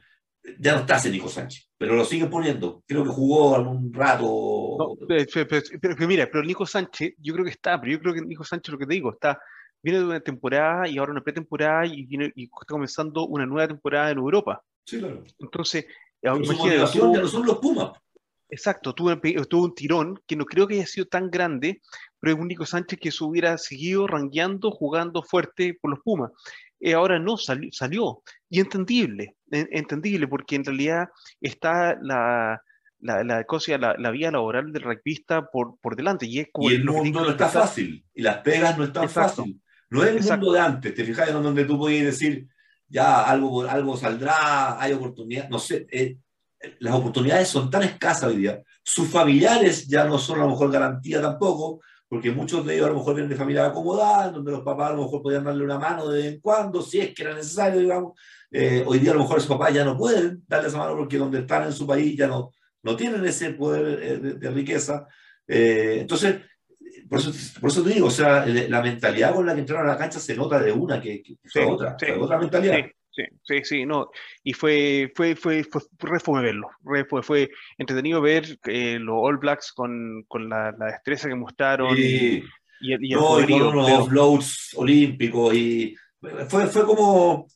ya 0.58 0.74
no 0.74 0.80
está 0.80 0.96
ese 0.96 1.10
Nico 1.10 1.28
Sánchez, 1.28 1.70
pero 1.76 1.94
lo 1.94 2.04
sigue 2.04 2.26
poniendo. 2.26 2.82
Creo 2.86 3.04
que 3.04 3.10
jugó 3.10 3.56
algún 3.56 3.92
rato. 3.92 4.98
pero, 5.06 6.06
mira, 6.06 6.28
pero 6.30 6.44
Nico 6.44 6.66
Sánchez, 6.66 7.14
yo 7.18 7.32
creo 7.34 7.44
que 7.44 7.52
está, 7.52 7.80
pero 7.80 7.92
yo 7.92 8.00
creo 8.00 8.14
que 8.14 8.22
Nico 8.22 8.44
Sánchez, 8.44 8.72
lo 8.72 8.78
que 8.78 8.86
te 8.86 8.94
digo, 8.94 9.12
está, 9.12 9.38
viene 9.82 9.98
de 10.00 10.04
una 10.04 10.20
temporada 10.20 10.88
y 10.88 10.98
ahora 10.98 11.12
una 11.12 11.22
pretemporada 11.22 11.86
y, 11.86 12.06
viene, 12.06 12.32
y 12.34 12.44
está 12.44 12.66
comenzando 12.66 13.26
una 13.26 13.46
nueva 13.46 13.68
temporada 13.68 14.10
en 14.10 14.18
Europa. 14.18 14.62
Sí, 14.84 14.98
claro. 14.98 15.22
Entonces, 15.38 15.86
su 16.22 16.52
motivación 16.54 17.14
ya 17.14 17.20
no 17.20 17.28
son 17.28 17.46
los 17.46 17.58
Pumas. 17.58 17.92
Exacto, 18.50 18.94
tuvo, 18.94 19.14
tuvo, 19.46 19.64
un 19.64 19.74
tirón 19.74 20.22
que 20.26 20.34
no 20.34 20.46
creo 20.46 20.66
que 20.66 20.76
haya 20.76 20.86
sido 20.86 21.06
tan 21.06 21.30
grande, 21.30 21.82
pero 22.18 22.34
es 22.34 22.40
un 22.40 22.48
Nico 22.48 22.64
Sánchez 22.64 22.98
que 22.98 23.10
se 23.10 23.22
hubiera 23.22 23.58
seguido 23.58 24.06
rangueando, 24.06 24.70
jugando 24.70 25.22
fuerte 25.22 25.76
por 25.80 25.90
los 25.90 26.00
Pumas. 26.00 26.30
y 26.80 26.92
ahora 26.92 27.18
no, 27.18 27.36
salió, 27.36 27.68
salió. 27.72 28.22
Y 28.48 28.60
entendible, 28.60 29.36
entendible, 29.50 30.26
porque 30.28 30.56
en 30.56 30.64
realidad 30.64 31.08
está 31.42 31.98
la, 32.00 32.62
la, 33.00 33.22
la, 33.22 33.44
cosa, 33.44 33.76
la, 33.76 33.94
la, 33.98 34.10
vía 34.10 34.30
laboral 34.30 34.72
del 34.72 34.82
rugbyista 34.82 35.50
por, 35.50 35.78
por 35.80 35.94
delante. 35.94 36.24
Y, 36.24 36.40
es 36.40 36.48
y 36.58 36.74
el 36.74 36.84
mundo 36.84 37.20
no 37.20 37.30
está 37.30 37.48
fácil, 37.48 38.02
y 38.14 38.22
las 38.22 38.38
pegas 38.38 38.78
no 38.78 38.84
están 38.84 39.10
fácil. 39.10 39.60
No 39.91 40.05
es 40.05 40.14
el 40.14 40.39
mundo 40.39 40.53
de 40.53 40.61
antes, 40.61 40.95
te 40.95 41.05
fijas 41.05 41.28
en 41.28 41.43
donde 41.43 41.64
tú 41.64 41.78
podías 41.78 42.05
decir, 42.05 42.47
ya 42.89 43.24
algo, 43.24 43.62
algo 43.62 43.97
saldrá, 43.97 44.80
hay 44.80 44.93
oportunidad, 44.93 45.49
no 45.49 45.59
sé, 45.59 45.86
eh, 45.91 46.18
las 46.80 46.95
oportunidades 46.95 47.49
son 47.49 47.70
tan 47.70 47.82
escasas 47.82 48.24
hoy 48.24 48.39
día, 48.39 48.62
sus 48.82 49.09
familiares 49.09 49.86
ya 49.86 50.05
no 50.05 50.18
son 50.18 50.41
a 50.41 50.45
lo 50.45 50.51
mejor 50.51 50.70
garantía 50.70 51.20
tampoco, 51.20 51.80
porque 52.09 52.30
muchos 52.30 52.64
de 52.64 52.74
ellos 52.74 52.86
a 52.86 52.91
lo 52.91 52.97
mejor 52.97 53.14
vienen 53.14 53.30
de 53.30 53.36
familia 53.36 53.66
acomodada, 53.66 54.30
donde 54.30 54.51
los 54.51 54.62
papás 54.62 54.91
a 54.91 54.95
lo 54.95 55.03
mejor 55.03 55.22
podían 55.22 55.45
darle 55.45 55.64
una 55.64 55.78
mano 55.78 56.09
de 56.09 56.22
vez 56.22 56.34
en 56.34 56.41
cuando, 56.41 56.80
si 56.80 57.01
es 57.01 57.14
que 57.14 57.22
era 57.22 57.34
necesario, 57.34 57.80
digamos. 57.80 58.18
Eh, 58.51 58.82
hoy 58.86 58.99
día 58.99 59.11
a 59.11 59.14
lo 59.14 59.20
mejor 59.20 59.36
esos 59.36 59.51
papás 59.51 59.74
ya 59.74 59.84
no 59.84 59.97
pueden 59.97 60.43
darle 60.49 60.68
esa 60.68 60.78
mano 60.78 60.97
porque 60.97 61.18
donde 61.18 61.41
están 61.41 61.64
en 61.64 61.72
su 61.72 61.86
país 61.86 62.16
ya 62.16 62.26
no, 62.26 62.51
no 62.82 62.97
tienen 62.97 63.24
ese 63.26 63.51
poder 63.51 64.03
eh, 64.03 64.18
de, 64.18 64.51
riqueza. 64.51 65.07
Eh, 65.47 65.99
entonces, 66.01 66.36
por 67.09 67.18
eso, 67.18 67.32
por 67.61 67.70
eso 67.70 67.82
te 67.82 67.90
digo, 67.90 68.06
o 68.06 68.11
sea, 68.11 68.44
la 68.46 68.82
mentalidad 68.82 69.34
con 69.34 69.46
la 69.46 69.54
que 69.54 69.61
entraron 69.61 69.88
a 69.88 69.92
la 69.92 69.98
cancha 69.98 70.18
se 70.18 70.36
nota 70.36 70.61
de 70.61 70.72
una 70.72 71.00
que, 71.00 71.22
que 71.22 71.36
otra, 71.64 71.96
otra 72.18 72.38
mentalidad. 72.38 72.86
Sí, 73.11 73.24
sí, 73.42 73.64
sí, 73.64 73.86
no. 73.86 74.11
Y 74.44 74.52
fue, 74.52 75.11
fue, 75.14 75.34
fue, 75.34 75.64
fue, 75.64 76.20
fue 76.20 76.42
verlo. 76.42 76.68
Fue, 77.09 77.22
fue 77.22 77.50
entretenido 77.76 78.20
ver 78.20 78.59
eh, 78.66 78.98
los 79.00 79.16
All 79.18 79.38
Blacks 79.38 79.72
con, 79.72 80.24
con 80.28 80.48
la, 80.48 80.72
la, 80.78 80.86
destreza 80.86 81.28
que 81.28 81.34
mostraron. 81.34 81.96
Y, 81.96 82.44
y, 82.80 82.94
y, 82.94 83.14
no, 83.14 83.40
y 83.40 83.46
con 83.46 83.62
unos 83.62 83.90
offloads 83.90 84.74
olímpicos. 84.76 85.54
Y 85.54 85.96
fue, 86.48 86.66
fue 86.66 86.84
como. 86.84 87.48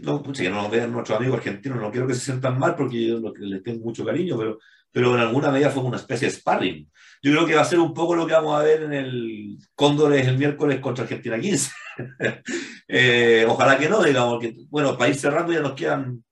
No, 0.00 0.22
que 0.22 0.48
no 0.48 0.62
nos 0.62 0.70
vean 0.70 0.92
nuestros 0.92 1.18
amigos 1.18 1.38
argentinos, 1.38 1.80
no 1.80 1.90
quiero 1.90 2.06
que 2.06 2.14
se 2.14 2.20
sientan 2.20 2.58
mal 2.58 2.74
porque 2.74 3.06
yo 3.06 3.20
les 3.38 3.62
tengo 3.62 3.84
mucho 3.84 4.04
cariño, 4.04 4.36
pero, 4.38 4.58
pero 4.94 5.12
en 5.16 5.20
alguna 5.20 5.50
medida 5.50 5.70
fue 5.70 5.82
una 5.82 5.96
especie 5.96 6.28
de 6.28 6.34
sparring. 6.34 6.88
Yo 7.20 7.32
creo 7.32 7.46
que 7.46 7.56
va 7.56 7.62
a 7.62 7.64
ser 7.64 7.80
un 7.80 7.92
poco 7.92 8.14
lo 8.14 8.28
que 8.28 8.32
vamos 8.32 8.58
a 8.58 8.62
ver 8.62 8.84
en 8.84 8.92
el 8.92 9.58
Cóndores 9.74 10.24
el 10.28 10.38
miércoles 10.38 10.78
contra 10.78 11.02
Argentina 11.02 11.38
15. 11.38 11.70
Eh, 12.86 13.46
ojalá 13.48 13.78
que 13.78 13.88
no, 13.88 14.02
digamos, 14.02 14.38
que, 14.38 14.54
bueno, 14.68 14.96
para 14.96 15.08
ir 15.08 15.16
cerrando 15.16 15.52
ya 15.52 15.60
nos 15.60 15.72
quedan 15.72 16.22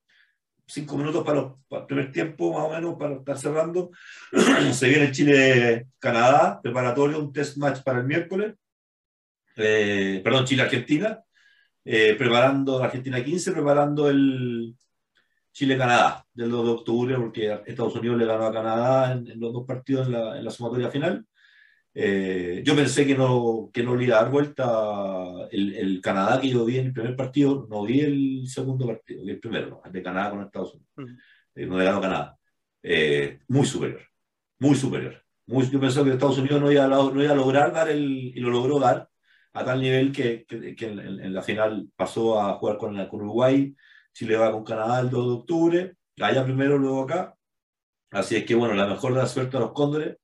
cinco 0.67 0.99
minutos 0.99 1.25
para, 1.25 1.41
el 1.41 1.87
primer 1.87 2.13
tiempo, 2.13 2.53
más 2.53 2.65
o 2.65 2.71
menos, 2.71 2.97
para 2.99 3.15
estar 3.15 3.39
cerrando. 3.39 3.91
Se 4.73 4.89
viene 4.89 5.11
Chile-Canadá, 5.11 6.61
preparatorio, 6.63 7.19
un 7.19 7.33
test 7.33 7.57
match 7.57 7.83
para 7.83 8.01
el 8.01 8.07
miércoles. 8.07 8.55
Eh, 9.57 10.21
perdón, 10.23 10.45
Chile-Argentina. 10.45 11.21
Eh, 11.85 12.15
preparando 12.17 12.83
Argentina 12.83 13.25
15, 13.25 13.53
preparando 13.53 14.09
el 14.11 14.77
Chile-Canadá 15.53 16.25
del 16.33 16.51
2 16.51 16.65
de 16.65 16.73
octubre, 16.73 17.17
porque 17.17 17.61
Estados 17.67 17.95
Unidos 17.97 18.19
le 18.19 18.27
ganó 18.27 18.47
a 18.47 18.53
Canadá 18.53 19.13
en, 19.13 19.39
los 19.39 19.53
dos 19.53 19.67
partidos 19.67 20.07
en 20.07 20.15
la, 20.15 20.39
en 20.39 20.45
la 20.45 20.51
sumatoria 20.51 20.91
final. 20.91 21.27
Eh, 21.95 22.63
yo 22.65 22.75
pensé 22.75 23.07
que 23.07 23.15
no, 23.15 23.71
que 23.73 23.83
no 23.83 23.95
le 23.95 24.05
iba 24.05 24.17
a 24.17 24.23
dar 24.23 24.33
vuelta 24.33 25.47
el, 25.51 25.75
el, 25.75 26.01
Canadá 26.01 26.41
que 26.41 26.49
yo 26.49 26.65
vi 26.65 26.79
en 26.79 26.87
el 26.87 26.93
primer 26.93 27.15
partido, 27.15 27.67
no 27.71 27.83
vi 27.85 28.01
el 28.01 28.49
segundo 28.49 28.87
partido, 28.87 29.23
vi 29.25 29.33
el 29.33 29.41
primero, 29.41 29.83
el 29.85 29.93
de 29.93 30.03
Canadá 30.03 30.31
con 30.31 30.43
Estados 30.43 30.75
Unidos, 30.75 31.21
eh, 31.55 31.67
no 31.67 31.77
le 31.77 31.85
ganó 31.85 32.01
Canadá. 32.01 32.39
Eh, 32.83 33.41
muy 33.49 33.67
superior, 33.67 34.01
muy 34.59 34.75
superior. 34.75 35.23
Muy, 35.47 35.69
yo 35.69 35.81
pensé 35.81 36.03
que 36.03 36.11
Estados 36.11 36.39
Unidos 36.39 36.61
no 36.63 36.73
iba, 36.73 36.85
a, 36.85 36.89
no 36.89 37.23
iba 37.23 37.33
a 37.33 37.37
lograr 37.37 37.73
dar 37.73 37.91
el, 37.91 38.03
y 38.35 38.41
lo 38.41 38.49
logró 38.49 38.79
dar 38.79 39.09
a 39.53 39.65
tal 39.65 39.81
nivel 39.81 40.13
que, 40.13 40.47
que, 40.47 40.75
que 40.75 40.87
en, 40.87 40.99
en, 40.99 41.35
la 41.35 41.43
final 41.43 41.89
pasó 41.95 42.41
a 42.41 42.55
jugar 42.55 42.79
con, 42.79 43.07
con 43.09 43.21
Uruguay, 43.21 43.75
Chile 44.13 44.37
va 44.37 44.53
con 44.53 44.65
Canadá 44.65 45.01
el 45.01 45.11
2 45.11 45.27
de 45.27 45.33
octubre, 45.33 45.97
allá 46.21 46.45
primero, 46.45 46.79
luego 46.79 47.03
acá. 47.03 47.35
Así 48.11 48.37
es 48.37 48.45
que 48.45 48.55
bueno, 48.55 48.75
la 48.75 48.87
mejor 48.87 49.15
de 49.15 49.21
la 49.21 49.27
suerte 49.27 49.57
a 49.57 49.61
los 49.61 49.73
cóndores 49.73 50.17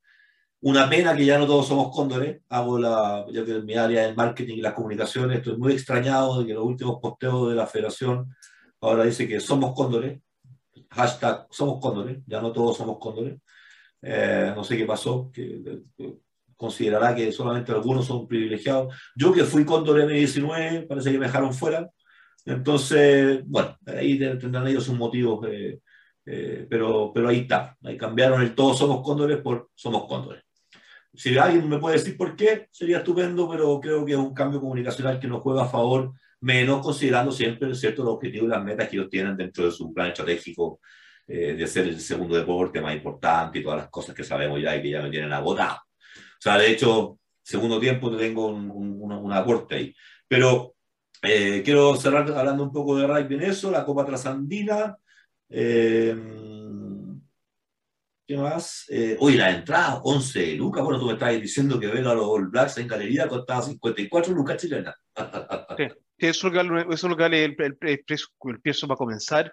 una 0.60 0.88
pena 0.90 1.14
que 1.14 1.24
ya 1.24 1.38
no 1.38 1.46
todos 1.46 1.68
somos 1.68 1.94
cóndores. 1.94 2.40
Hago 2.48 2.78
la, 2.78 3.24
ya 3.32 3.44
que 3.44 3.56
en 3.56 3.64
mi 3.64 3.74
área 3.74 4.02
del 4.02 4.16
marketing 4.16 4.56
y 4.56 4.60
las 4.60 4.74
comunicaciones, 4.74 5.38
estoy 5.38 5.56
muy 5.56 5.72
extrañado 5.72 6.40
de 6.40 6.46
que 6.46 6.54
los 6.54 6.64
últimos 6.64 6.98
posteos 7.00 7.50
de 7.50 7.54
la 7.54 7.66
federación 7.66 8.34
ahora 8.80 9.04
dice 9.04 9.28
que 9.28 9.40
somos 9.40 9.74
cóndores. 9.74 10.20
Hashtag 10.90 11.46
somos 11.50 11.80
cóndores. 11.80 12.18
Ya 12.26 12.40
no 12.40 12.52
todos 12.52 12.76
somos 12.76 12.98
cóndores. 12.98 13.38
Eh, 14.02 14.52
no 14.54 14.64
sé 14.64 14.76
qué 14.76 14.84
pasó, 14.84 15.30
que, 15.32 15.82
considerará 16.56 17.14
que 17.14 17.30
solamente 17.30 17.70
algunos 17.72 18.06
son 18.06 18.26
privilegiados. 18.26 18.94
Yo 19.14 19.32
que 19.32 19.44
fui 19.44 19.64
cóndor 19.64 20.00
M19, 20.00 20.88
parece 20.88 21.12
que 21.12 21.18
me 21.18 21.26
dejaron 21.26 21.54
fuera. 21.54 21.88
Entonces, 22.48 23.42
bueno, 23.46 23.76
ahí 23.86 24.18
tendrán 24.18 24.66
ellos 24.66 24.88
un 24.88 24.98
motivo. 24.98 25.46
Eh, 25.46 25.80
eh, 26.24 26.66
pero, 26.68 27.12
pero 27.14 27.28
ahí 27.28 27.40
está. 27.40 27.76
Ahí 27.82 27.96
cambiaron 27.96 28.42
el 28.42 28.54
todos 28.54 28.78
somos 28.78 29.02
cóndores 29.02 29.38
por 29.38 29.70
somos 29.74 30.06
cóndores. 30.06 30.42
Si 31.14 31.36
alguien 31.36 31.68
me 31.68 31.78
puede 31.78 31.96
decir 31.96 32.16
por 32.16 32.36
qué, 32.36 32.68
sería 32.70 32.98
estupendo, 32.98 33.48
pero 33.48 33.80
creo 33.80 34.04
que 34.04 34.12
es 34.12 34.18
un 34.18 34.34
cambio 34.34 34.60
comunicacional 34.60 35.18
que 35.18 35.26
nos 35.26 35.42
juega 35.42 35.64
a 35.64 35.68
favor, 35.68 36.12
menos 36.40 36.82
considerando 36.82 37.32
siempre 37.32 37.74
¿cierto? 37.74 38.04
los 38.04 38.14
objetivos 38.14 38.46
y 38.46 38.50
las 38.50 38.64
metas 38.64 38.88
que 38.88 38.96
ellos 38.96 39.10
tienen 39.10 39.36
dentro 39.36 39.64
de 39.64 39.72
su 39.72 39.92
plan 39.92 40.08
estratégico 40.08 40.80
eh, 41.26 41.54
de 41.54 41.66
ser 41.66 41.88
el 41.88 42.00
segundo 42.00 42.36
deporte 42.36 42.80
más 42.80 42.94
importante 42.94 43.58
y 43.58 43.62
todas 43.62 43.78
las 43.80 43.88
cosas 43.90 44.14
que 44.14 44.24
sabemos 44.24 44.60
ya 44.60 44.76
y 44.76 44.82
que 44.82 44.90
ya 44.90 45.02
me 45.02 45.10
tienen 45.10 45.32
agotado. 45.32 45.76
O 45.76 46.40
sea, 46.40 46.56
de 46.56 46.70
hecho, 46.70 47.18
segundo 47.42 47.80
tiempo 47.80 48.14
tengo 48.16 48.46
un, 48.46 48.70
un, 48.70 49.12
un 49.12 49.32
aporte 49.32 49.74
ahí. 49.74 49.94
Pero 50.28 50.74
eh, 51.22 51.62
quiero 51.64 51.96
cerrar 51.96 52.30
hablando 52.32 52.62
un 52.62 52.72
poco 52.72 52.96
de 52.96 53.06
rugby 53.06 53.34
en 53.34 53.42
eso, 53.42 53.70
la 53.70 53.84
Copa 53.84 54.04
Trasandina. 54.04 54.96
Eh, 55.48 56.14
¿Qué 58.26 58.36
más? 58.36 58.84
Eh, 58.90 59.16
oye, 59.20 59.38
la 59.38 59.50
entrada, 59.50 60.00
11 60.04 60.54
lucas. 60.56 60.84
Bueno, 60.84 61.00
tú 61.00 61.06
me 61.06 61.14
estabas 61.14 61.40
diciendo 61.40 61.80
que 61.80 61.86
ver 61.86 62.06
a 62.06 62.14
los 62.14 62.26
All 62.26 62.48
Blacks 62.48 62.76
en 62.76 62.86
galería 62.86 63.26
costaba 63.26 63.62
54 63.62 64.34
lucas 64.34 64.58
chilenas. 64.58 64.94
sí, 65.78 65.84
eso, 66.18 66.48
es 66.48 67.02
lo 67.04 67.16
que 67.16 67.22
vale, 67.22 67.44
el, 67.44 67.56
precio, 67.56 68.26
el 68.44 68.60
precio 68.60 68.86
va 68.86 68.94
a 68.94 68.98
comenzar, 68.98 69.52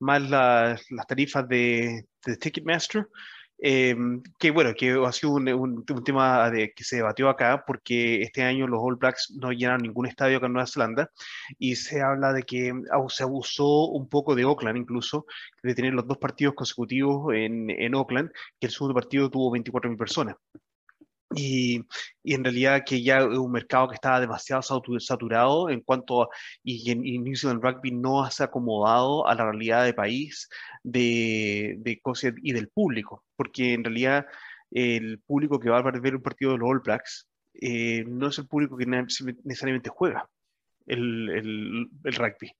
más 0.00 0.22
las 0.22 1.06
tarifas 1.06 1.46
de, 1.46 2.06
de 2.24 2.36
Ticketmaster. 2.38 3.06
Eh, 3.66 3.96
que 4.38 4.50
bueno, 4.50 4.74
que 4.74 4.90
ha 4.90 5.12
sido 5.12 5.32
un, 5.32 5.84
tema 6.04 6.52
que 6.52 6.84
se 6.84 6.96
debatió 6.96 7.30
acá 7.30 7.64
porque 7.66 8.20
este 8.20 8.42
año 8.42 8.66
los 8.66 8.78
All 8.82 8.96
Blacks 8.96 9.32
no 9.40 9.52
llenaron 9.52 9.80
ningún 9.80 10.04
estadio 10.04 10.36
acá 10.36 10.46
en 10.46 10.52
Nueva 10.52 10.66
Zelanda 10.66 11.10
y 11.58 11.76
se 11.76 12.02
habla 12.02 12.34
de 12.34 12.42
que 12.42 12.74
se 13.08 13.22
abusó 13.22 13.86
un 13.86 14.06
poco 14.10 14.34
de 14.34 14.42
Auckland 14.42 14.76
incluso, 14.76 15.24
de 15.62 15.74
tener 15.74 15.94
los 15.94 16.06
dos 16.06 16.18
partidos 16.18 16.54
consecutivos 16.54 17.32
en, 17.34 17.70
en 17.70 17.94
Auckland, 17.94 18.30
que 18.60 18.66
el 18.66 18.72
segundo 18.72 18.92
partido 18.92 19.30
tuvo 19.30 19.50
24.000 19.56 19.96
personas. 19.96 20.36
Y, 21.34 21.82
y, 22.22 22.34
en 22.34 22.44
realidad 22.44 22.82
que 22.86 23.02
ya 23.02 23.18
es 23.18 23.24
un 23.24 23.50
mercado 23.50 23.88
que 23.88 23.94
estaba 23.94 24.20
demasiado 24.20 24.62
saturado 24.62 25.70
en 25.70 25.80
cuanto 25.80 26.22
a, 26.22 26.28
y 26.62 26.90
y 26.90 27.18
New 27.18 27.34
Zealand 27.34 27.62
Rugby 27.62 27.90
no 27.92 28.30
se 28.30 28.42
ha 28.42 28.46
acomodado 28.46 29.26
a 29.26 29.34
la 29.34 29.44
realidad 29.44 29.84
de 29.84 29.94
país 29.94 30.48
de, 30.82 31.76
de 31.78 32.00
cosas 32.00 32.34
y 32.42 32.52
del 32.52 32.68
público, 32.68 33.24
porque 33.36 33.72
en 33.72 33.84
realidad 33.84 34.26
el 34.70 35.20
público 35.20 35.58
que 35.58 35.70
va 35.70 35.78
a 35.78 35.82
ver 35.82 36.16
un 36.16 36.22
partido 36.22 36.52
de 36.52 36.58
los 36.58 36.68
All 36.68 36.80
Blacks 36.80 37.26
eh, 37.54 38.04
no 38.06 38.28
es 38.28 38.38
el 38.38 38.46
público 38.46 38.76
que 38.76 38.86
necesariamente 38.86 39.90
juega 39.90 40.28
el, 40.86 41.30
el, 41.30 41.88
el 42.04 42.14
rugby. 42.14 42.52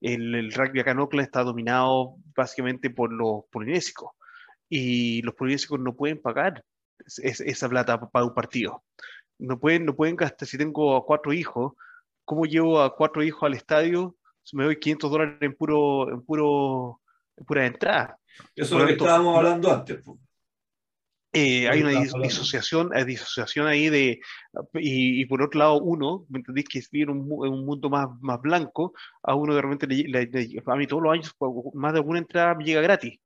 El, 0.00 0.52
rugby 0.52 0.80
acá 0.80 0.92
en 0.92 1.00
Oakland 1.00 1.26
está 1.26 1.42
dominado 1.42 2.14
básicamente 2.36 2.90
por 2.90 3.12
los 3.12 3.44
polinésicos 3.50 4.12
y 4.68 5.22
los 5.22 5.34
polinésicos 5.34 5.80
no 5.80 5.94
pueden 5.94 6.20
pagar 6.20 6.64
esa 7.16 7.68
plata 7.68 8.00
para 8.00 8.24
un 8.24 8.34
partido. 8.34 8.84
No 9.38 9.58
pueden, 9.58 9.84
no 9.84 9.94
pueden 9.94 10.16
gastar, 10.16 10.48
si 10.48 10.58
tengo 10.58 11.04
cuatro 11.04 11.32
hijos, 11.32 11.72
¿cómo 12.24 12.44
llevo 12.44 12.80
a 12.80 12.94
cuatro 12.94 13.22
hijos 13.22 13.42
al 13.44 13.54
estadio? 13.54 14.16
Me 14.52 14.64
doy 14.64 14.78
500 14.78 15.10
dólares 15.10 15.36
en 15.40 15.54
puro, 15.54 16.10
en 16.10 16.22
puro, 16.22 17.00
en 17.36 17.44
pura 17.44 17.66
entrada. 17.66 18.18
Eso 18.54 18.74
es 18.74 18.80
lo 18.80 18.86
que 18.86 18.92
estábamos 18.92 19.36
hablando 19.36 19.72
antes. 19.72 20.02
Eh, 21.32 21.68
hay 21.68 21.82
una 21.82 22.00
disociación, 22.22 22.90
hay 22.94 23.04
disociación 23.04 23.66
ahí 23.66 23.90
de, 23.90 24.18
y, 24.74 25.26
por 25.26 25.42
otro 25.42 25.58
lado 25.58 25.80
uno, 25.82 26.24
¿me 26.30 26.38
entendéis? 26.38 26.68
Que 26.68 26.82
vivir 26.90 27.10
en 27.10 27.18
un, 27.18 27.66
mundo 27.66 27.90
más, 27.90 28.08
más 28.20 28.40
blanco, 28.40 28.94
a 29.22 29.34
uno 29.34 29.54
de 29.54 29.60
repente, 29.60 29.86
le, 29.86 30.30
a 30.66 30.76
mí 30.76 30.86
todos 30.86 31.02
los 31.02 31.12
años, 31.12 31.36
más 31.74 31.92
de 31.92 31.98
alguna 31.98 32.20
entrada 32.20 32.54
me 32.54 32.64
llega 32.64 32.80
gratis. 32.80 33.20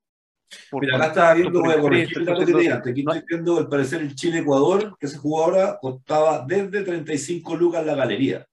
Mira, 0.73 0.97
acá 0.97 1.07
estaba 1.07 1.35
viendo, 1.35 1.61
voy 1.61 1.73
a 1.73 1.81
corregir 1.81 2.19
el 2.19 2.25
dato 2.25 2.47
que 2.47 2.53
te 2.53 2.73
antes. 2.73 2.93
Aquí 2.93 3.01
estoy 3.01 3.23
viendo, 3.29 3.59
al 3.59 3.69
parecer, 3.69 4.01
el 4.03 4.15
Chile-Ecuador, 4.15 4.97
que 4.99 5.09
se 5.09 5.19
jugó 5.19 5.45
ahora, 5.45 5.79
costaba 5.81 6.45
desde 6.47 6.83
35 6.83 7.57
lucas 7.57 7.85
la 7.85 7.95
galería. 7.95 8.47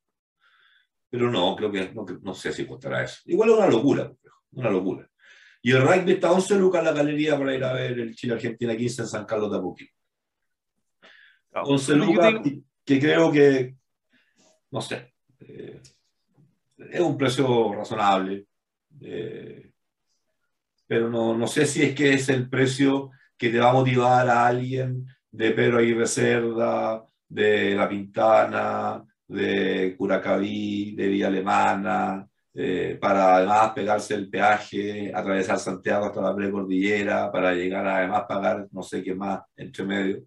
Pero 1.10 1.32
no, 1.32 1.56
creo 1.56 1.72
que 1.72 1.92
no, 1.94 2.06
no 2.22 2.34
sé 2.34 2.52
si 2.52 2.66
costará 2.66 3.04
eso. 3.04 3.22
Igual 3.26 3.50
es 3.50 3.56
una 3.56 3.68
locura, 3.68 4.12
una 4.52 4.70
locura. 4.70 5.10
Y 5.62 5.72
el 5.72 5.82
rugby 5.82 6.14
está 6.14 6.32
11 6.32 6.58
lucas 6.58 6.80
en 6.80 6.86
la 6.86 6.94
galería 6.94 7.38
para 7.38 7.56
ir 7.56 7.64
a 7.64 7.74
ver 7.74 8.00
el 8.00 8.16
Chile-Argentina 8.16 8.76
15 8.76 9.02
en 9.02 9.08
San 9.08 9.26
Carlos 9.26 9.52
de 9.52 9.58
Apoquín. 9.58 9.88
11 11.52 11.96
lucas, 11.96 12.34
que 12.86 13.00
creo 13.00 13.32
que, 13.32 13.76
no 14.72 14.82
sé, 14.82 15.14
eh, 15.40 15.82
es 16.78 17.02
un 17.02 17.18
precio 17.18 17.74
razonable. 17.74 18.46
Eh, 19.02 19.69
pero 20.90 21.08
no, 21.08 21.38
no, 21.38 21.46
sé 21.46 21.68
si 21.68 21.84
es 21.84 21.94
que 21.94 22.14
es 22.14 22.30
el 22.30 22.50
precio 22.50 23.12
que 23.38 23.50
te 23.50 23.60
va 23.60 23.70
a 23.70 23.74
motivar 23.74 24.28
a 24.28 24.48
alguien 24.48 25.06
de 25.30 25.52
Pedro 25.52 25.78
Aguirre 25.78 26.08
Cerda, 26.08 27.06
de 27.28 27.76
La 27.76 27.88
Pintana, 27.88 29.04
de 29.28 29.94
Curacaví, 29.96 30.96
de 30.96 31.08
Villa 31.08 31.28
Alemana, 31.28 32.28
eh, 32.56 32.98
para 33.00 33.36
además 33.36 33.74
pegarse 33.74 34.16
el 34.16 34.32
peaje, 34.32 35.12
atravesar 35.14 35.60
Santiago 35.60 36.08
hasta 36.08 36.22
la 36.22 36.36
precordillera, 36.36 37.32
para 37.32 37.54
llegar 37.54 37.86
a 37.86 37.98
además 37.98 38.24
pagar 38.28 38.68
no 38.72 38.82
sé 38.82 39.04
qué 39.04 39.14
más 39.14 39.42
entre 39.58 39.86
medio. 39.86 40.24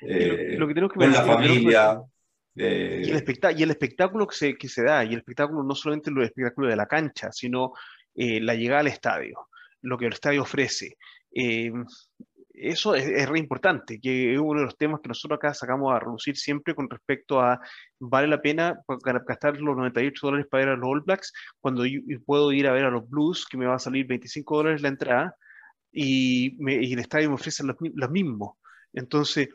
Eh, 0.00 0.56
lo, 0.56 0.66
que 0.66 0.72
tenemos 0.72 0.94
que 0.94 1.00
con 1.00 1.12
la 1.12 1.22
familia. 1.22 2.00
Eh, 2.56 3.02
y, 3.04 3.10
el 3.10 3.58
y, 3.58 3.62
el 3.62 3.70
espectáculo 3.70 4.26
que 4.26 4.34
se, 4.34 4.56
que 4.56 4.68
se 4.68 4.84
da, 4.84 5.04
y 5.04 5.08
el 5.08 5.18
espectáculo 5.18 5.62
no 5.62 5.74
solamente 5.74 6.08
el 6.08 6.22
espectáculo 6.22 6.68
de 6.68 6.76
la 6.76 6.86
cancha, 6.86 7.30
sino 7.30 7.74
la 8.14 8.54
llegada 8.54 8.80
al 8.80 8.88
estadio, 8.88 9.48
lo 9.82 9.98
que 9.98 10.06
el 10.06 10.12
estadio 10.12 10.42
ofrece. 10.42 10.96
Eso 12.60 12.94
es, 12.96 13.28
re 13.28 13.38
importante, 13.38 14.00
que 14.00 14.34
es 14.34 14.40
uno 14.40 14.60
de 14.60 14.66
los 14.66 14.76
temas 14.76 15.00
que 15.00 15.08
nosotros 15.08 15.36
acá 15.36 15.54
sacamos 15.54 15.94
a 15.94 16.00
reducir 16.00 16.36
siempre 16.36 16.74
con 16.74 16.90
respecto 16.90 17.40
a 17.40 17.60
vale 18.00 18.26
la 18.26 18.42
pena 18.42 18.80
gastar 19.26 19.60
los 19.60 19.76
98 19.76 20.26
dólares 20.26 20.46
para 20.50 20.64
ir 20.64 20.68
a 20.70 20.76
los 20.76 20.88
All 20.88 21.02
Blacks 21.02 21.32
cuando 21.60 21.86
yo, 21.86 22.00
puedo 22.26 22.50
ir 22.50 22.66
a 22.66 22.72
ver 22.72 22.84
a 22.84 22.90
los 22.90 23.08
Blues, 23.08 23.46
que 23.48 23.56
me 23.56 23.66
va 23.66 23.76
a 23.76 23.78
salir 23.78 24.06
25 24.06 24.56
dólares 24.56 24.82
la 24.82 24.88
entrada 24.88 25.36
y, 25.92 26.56
el 26.92 26.98
estadio 26.98 27.28
me 27.28 27.36
ofrece 27.36 27.62
lo, 27.64 28.08
mismo. 28.08 28.58
Entonces, 28.92 29.48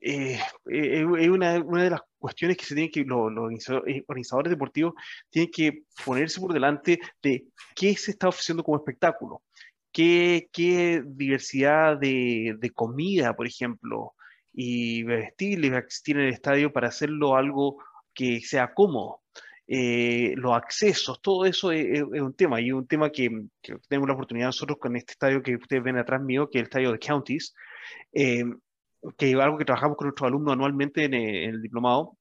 eh, 0.00 0.38
eh, 0.70 1.06
es 1.18 1.28
una, 1.28 1.58
una, 1.58 1.82
de 1.82 1.90
las 1.90 2.02
cuestiones 2.18 2.56
que 2.56 2.64
se 2.64 2.74
tienen 2.76 2.92
que, 2.92 3.04
los, 3.04 3.32
los, 3.32 3.68
organizadores 4.06 4.50
deportivos 4.50 4.94
tienen 5.28 5.50
que 5.50 5.82
ponerse 6.04 6.40
por 6.40 6.52
delante 6.52 7.00
de 7.20 7.46
qué 7.74 7.96
se 7.96 8.12
está 8.12 8.28
ofreciendo 8.28 8.62
como 8.62 8.78
espectáculo 8.78 9.42
qué, 10.52 11.02
diversidad 11.06 11.98
de, 11.98 12.70
comida, 12.74 13.34
por 13.34 13.46
ejemplo, 13.46 14.14
y 14.52 15.02
vestibles 15.02 15.72
va 15.72 15.76
a 15.76 15.80
existir 15.80 16.16
en 16.16 16.24
el 16.24 16.32
estadio 16.32 16.72
para 16.72 16.88
hacerlo 16.88 17.36
algo 17.36 17.82
que 18.14 18.40
sea 18.40 18.72
cómodo. 18.74 19.22
Eh, 19.66 20.34
los 20.36 20.56
accesos, 20.56 21.20
todo 21.20 21.44
eso 21.44 21.72
es, 21.72 22.02
un 22.02 22.34
tema, 22.34 22.60
y 22.60 22.72
un 22.72 22.86
tema 22.86 23.10
que, 23.10 23.28
tenemos 23.88 24.08
la 24.08 24.14
oportunidad 24.14 24.46
nosotros 24.46 24.78
con 24.80 24.96
este 24.96 25.12
estadio 25.12 25.42
que 25.42 25.56
ustedes 25.56 25.82
ven 25.82 25.98
atrás 25.98 26.22
mío, 26.22 26.48
que 26.48 26.58
es 26.58 26.62
el 26.62 26.66
estadio 26.66 26.92
de 26.92 26.98
Counties, 26.98 27.54
eh, 28.12 28.44
que 29.16 29.30
es 29.30 29.36
algo 29.36 29.58
que 29.58 29.64
trabajamos 29.64 29.96
con 29.96 30.06
nuestros 30.06 30.28
alumnos 30.28 30.52
anualmente 30.54 31.04
en, 31.04 31.14
el 31.14 31.60
diplomado, 31.60 32.16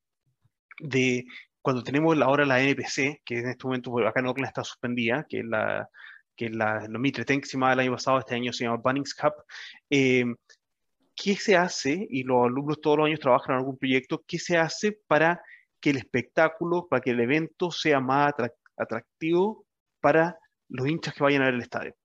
de 0.80 1.25
cuando 1.61 1.84
tenemos 1.84 2.17
la 2.17 2.30
hora 2.30 2.45
la 2.45 2.61
NPC, 2.61 3.21
que 3.23 3.39
en 3.39 3.49
este 3.49 3.65
momento 3.65 3.97
acá 3.99 4.19
en 4.19 4.28
Oakland 4.28 4.47
está 4.47 4.63
suspendida, 4.63 5.25
que 5.28 5.39
es 5.39 5.45
la, 5.45 5.89
que 6.38 6.49
la, 6.49 6.88
Mitre 6.88 7.25
Tank 7.25 7.43
se 7.45 7.57
el 7.57 7.63
año 7.79 7.91
pasado, 7.91 8.19
este 8.19 8.35
año 8.35 8.53
se 8.53 8.63
llama 8.63 8.77
Bunnings 8.77 9.13
Cup. 9.13 9.33
Eh, 9.89 10.23
¿Qué 11.15 11.35
se 11.35 11.57
hace? 11.57 12.07
Y 12.09 12.23
los 12.23 12.45
alumnos 12.45 12.79
todos 12.79 12.99
los 12.99 13.07
años 13.07 13.19
trabajan 13.19 13.55
en 13.55 13.59
algún 13.59 13.77
proyecto. 13.77 14.23
¿Qué 14.27 14.38
se 14.38 14.55
hace 14.55 14.99
para 15.07 15.41
que 15.81 15.89
el 15.89 15.97
espectáculo, 15.97 16.88
para 16.88 17.01
que 17.01 17.09
el 17.09 17.19
evento 17.19 17.71
sea 17.71 17.99
más 17.99 18.33
atractivo 18.77 19.65
para 19.99 20.38
los 20.69 20.88
hinchas 20.88 21.15
que 21.15 21.23
vayan 21.23 21.41
a 21.41 21.45
ver 21.45 21.55
el 21.55 21.61
estadio? 21.61 21.95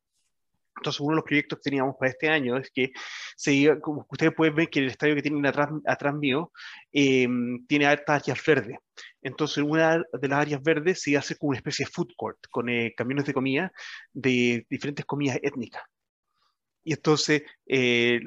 Entonces, 0.77 1.01
uno 1.01 1.11
de 1.11 1.17
los 1.17 1.25
proyectos 1.25 1.59
que 1.59 1.71
teníamos 1.71 1.97
para 1.99 2.11
este 2.11 2.29
año 2.29 2.57
es 2.57 2.71
que, 2.71 2.91
se, 3.37 3.79
como 3.81 4.07
ustedes 4.11 4.35
pueden 4.35 4.55
ver 4.55 4.69
que 4.69 4.81
el 4.81 4.89
estadio 4.89 5.15
que 5.15 5.23
tienen 5.23 5.45
atrás, 5.47 5.69
atrás 5.87 6.15
mío 6.15 6.51
eh, 6.93 7.29
tiene 7.69 7.87
altas 7.87 8.23
áreas 8.23 8.45
verdes. 8.45 8.79
Entonces, 9.23 9.63
una 9.65 9.99
de 9.99 10.29
las 10.29 10.39
áreas 10.41 10.63
verdes 10.63 11.03
se 11.03 11.17
hace 11.17 11.37
como 11.37 11.51
una 11.51 11.59
especie 11.59 11.87
de 11.87 11.91
food 11.93 12.13
court, 12.17 12.39
con 12.51 12.69
eh, 12.69 12.93
camiones 12.97 13.27
de 13.27 13.35
comida 13.35 13.73
de 14.13 14.67
diferentes 14.69 15.05
comidas 15.05 15.39
étnicas. 15.43 15.83
Y 16.85 16.95
entonces, 16.95 17.43
eh, 17.67 18.21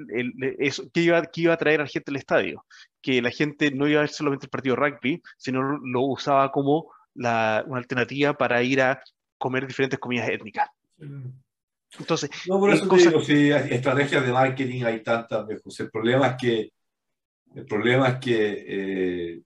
eso, 0.59 0.83
¿qué, 0.93 1.01
iba, 1.01 1.21
¿qué, 1.23 1.41
iba, 1.41 1.53
a 1.53 1.57
traer 1.57 1.81
a 1.81 1.83
la 1.83 1.89
gente 1.89 2.11
al 2.11 2.15
estadio? 2.15 2.65
Que 3.01 3.21
la 3.21 3.31
gente 3.31 3.71
no 3.71 3.87
iba 3.87 3.99
a 3.99 4.03
ver 4.03 4.09
solamente 4.09 4.45
el 4.45 4.49
partido 4.49 4.75
de 4.75 4.81
rugby, 4.81 5.21
sino 5.37 5.61
lo 5.61 6.01
usaba 6.03 6.51
como 6.51 6.91
la, 7.13 7.63
una 7.67 7.79
alternativa 7.79 8.33
para 8.33 8.63
ir 8.63 8.81
a 8.81 9.01
comer 9.37 9.67
diferentes 9.67 9.99
comidas 9.99 10.29
étnicas. 10.29 10.69
Entonces, 11.99 12.29
no, 12.47 12.59
por 12.59 12.71
eso 12.71 12.87
te 12.87 12.97
digo, 12.97 13.21
si 13.21 13.51
hay 13.51 13.69
estrategias 13.71 14.25
de 14.25 14.31
marketing 14.31 14.83
hay 14.83 15.01
tantas, 15.01 15.45
José. 15.63 15.83
El 15.83 15.91
problema 15.91 16.27
es 16.27 16.35
que, 16.39 16.71
el 17.55 17.65
problema 17.65 18.07
es 18.09 18.15
que, 18.17 18.65
eh, 18.67 19.31
el 19.33 19.43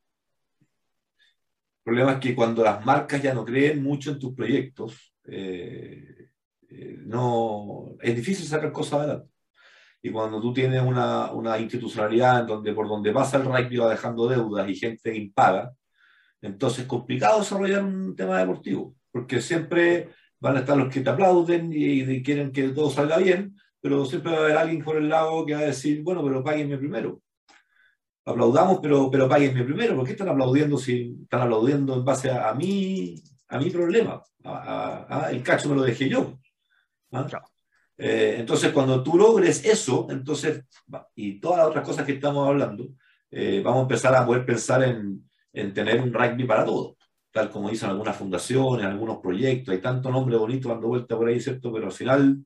problema 1.84 2.14
es 2.14 2.20
que 2.20 2.36
cuando 2.36 2.64
las 2.64 2.86
marcas 2.86 3.22
ya 3.22 3.34
no 3.34 3.46
creen 3.46 3.82
mucho 3.84 4.12
en 4.12 4.20
tus 4.20 4.34
proyectos, 4.34 5.14
eh, 5.26 6.30
eh, 6.70 6.98
no, 7.06 7.96
es 8.02 8.16
difícil 8.16 8.46
sacar 8.46 8.72
cosas 8.72 9.00
adelante. 9.00 9.30
Y 10.02 10.12
cuando 10.12 10.40
tú 10.40 10.54
tienes 10.54 10.82
una, 10.82 11.32
una, 11.32 11.60
institucionalidad 11.60 12.42
en 12.42 12.48
donde 12.48 12.74
por 12.74 12.88
donde 12.88 13.12
pasa 13.12 13.38
el 13.38 13.44
rugby 13.44 13.78
va 13.78 13.90
dejando 13.90 14.28
deudas 14.28 14.70
y 14.70 14.76
gente 14.76 15.16
impaga, 15.16 15.74
entonces 16.42 16.80
es 16.82 16.86
complicado 16.86 17.40
desarrollar 17.40 17.84
un 17.84 18.16
tema 18.16 18.40
deportivo, 18.40 18.96
porque 19.12 19.42
siempre 19.42 20.10
van 20.40 20.58
a 20.58 20.60
estar 20.60 20.78
los 20.78 20.94
que 20.94 21.02
te 21.02 21.10
aplauden 21.10 21.72
y, 21.74 22.24
quieren 22.24 22.52
que 22.52 22.70
todo 22.70 22.90
salga 22.90 23.18
bien, 23.18 23.56
pero 23.82 24.06
siempre 24.06 24.32
va 24.32 24.38
a 24.38 24.42
haber 24.42 24.58
alguien 24.58 24.84
por 24.84 24.98
el 24.98 25.10
lado 25.10 25.46
que 25.46 25.54
va 25.54 25.60
a 25.60 25.66
decir, 25.66 26.02
bueno, 26.04 26.24
pero 26.24 26.44
páguenme 26.44 26.78
primero. 26.78 27.22
Aplaudamos, 28.26 28.80
pero, 28.82 29.10
pero 29.10 29.28
páguenme 29.28 29.64
primero. 29.64 29.96
¿Por 29.96 30.06
qué 30.06 30.12
están 30.12 30.30
aplaudiendo 30.30 30.78
si 30.78 31.18
están 31.24 31.42
aplaudiendo 31.42 31.96
en 31.96 32.06
base 32.06 32.30
a, 32.30 32.50
a 32.50 32.54
mí, 32.54 33.16
a 33.48 33.58
mi 33.58 33.70
problema? 33.70 34.22
A, 34.44 35.30
el 35.32 35.42
cacho 35.44 35.70
me 35.70 35.76
lo 35.76 35.84
dejé 35.84 36.10
yo. 36.10 36.40
¿ah? 37.12 37.28
Eh, 37.98 38.36
entonces, 38.40 38.72
cuando 38.72 39.04
tú 39.04 39.18
logres 39.18 39.66
eso, 39.66 40.08
entonces, 40.10 40.64
y 41.16 41.40
todas 41.40 41.60
las 41.60 41.68
otras 41.68 41.86
cosas 41.86 42.06
que 42.06 42.14
estamos 42.14 42.48
hablando, 42.48 42.88
eh, 43.32 43.62
vamos 43.64 43.80
a 43.80 43.84
empezar 43.84 44.16
a 44.16 44.26
poder 44.26 44.46
pensar 44.46 44.84
en, 44.84 45.30
en 45.52 45.74
tener 45.74 46.00
un 46.00 46.14
rugby 46.14 46.46
para 46.46 46.64
todos 46.64 46.99
tal 47.32 47.50
como 47.50 47.70
dicen 47.70 47.90
algunas 47.90 48.16
fundaciones, 48.18 48.86
algunos 48.86 49.18
proyectos, 49.18 49.74
hay 49.74 49.82
tanto 49.82 50.10
nombre 50.10 50.36
bonito 50.38 50.70
dando 50.70 50.88
vuelta 50.88 51.16
por 51.16 51.28
ahí, 51.28 51.40
¿cierto? 51.40 51.72
Pero 51.72 51.88
al 51.88 51.92
final 51.92 52.44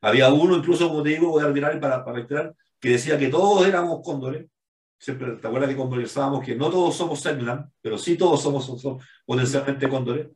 había 0.00 0.32
uno, 0.32 0.56
incluso 0.56 0.88
como 0.88 1.02
te 1.02 1.10
digo, 1.10 1.30
voy 1.30 1.42
a 1.42 1.46
olvidar 1.46 1.80
para, 1.80 2.04
para 2.04 2.18
reiterar, 2.18 2.54
que 2.80 2.90
decía 2.90 3.18
que 3.18 3.28
todos 3.28 3.66
éramos 3.66 4.00
cóndores. 4.04 4.46
Siempre, 4.98 5.32
¿te 5.36 5.46
acuerdas 5.46 5.70
que 5.70 5.76
conversábamos 5.76 6.44
que 6.44 6.54
no 6.54 6.70
todos 6.70 6.94
somos 6.96 7.20
Segland, 7.20 7.70
pero 7.80 7.98
sí 7.98 8.16
todos 8.16 8.42
somos, 8.42 8.70
potencialmente 9.26 9.88
cóndores? 9.88 10.28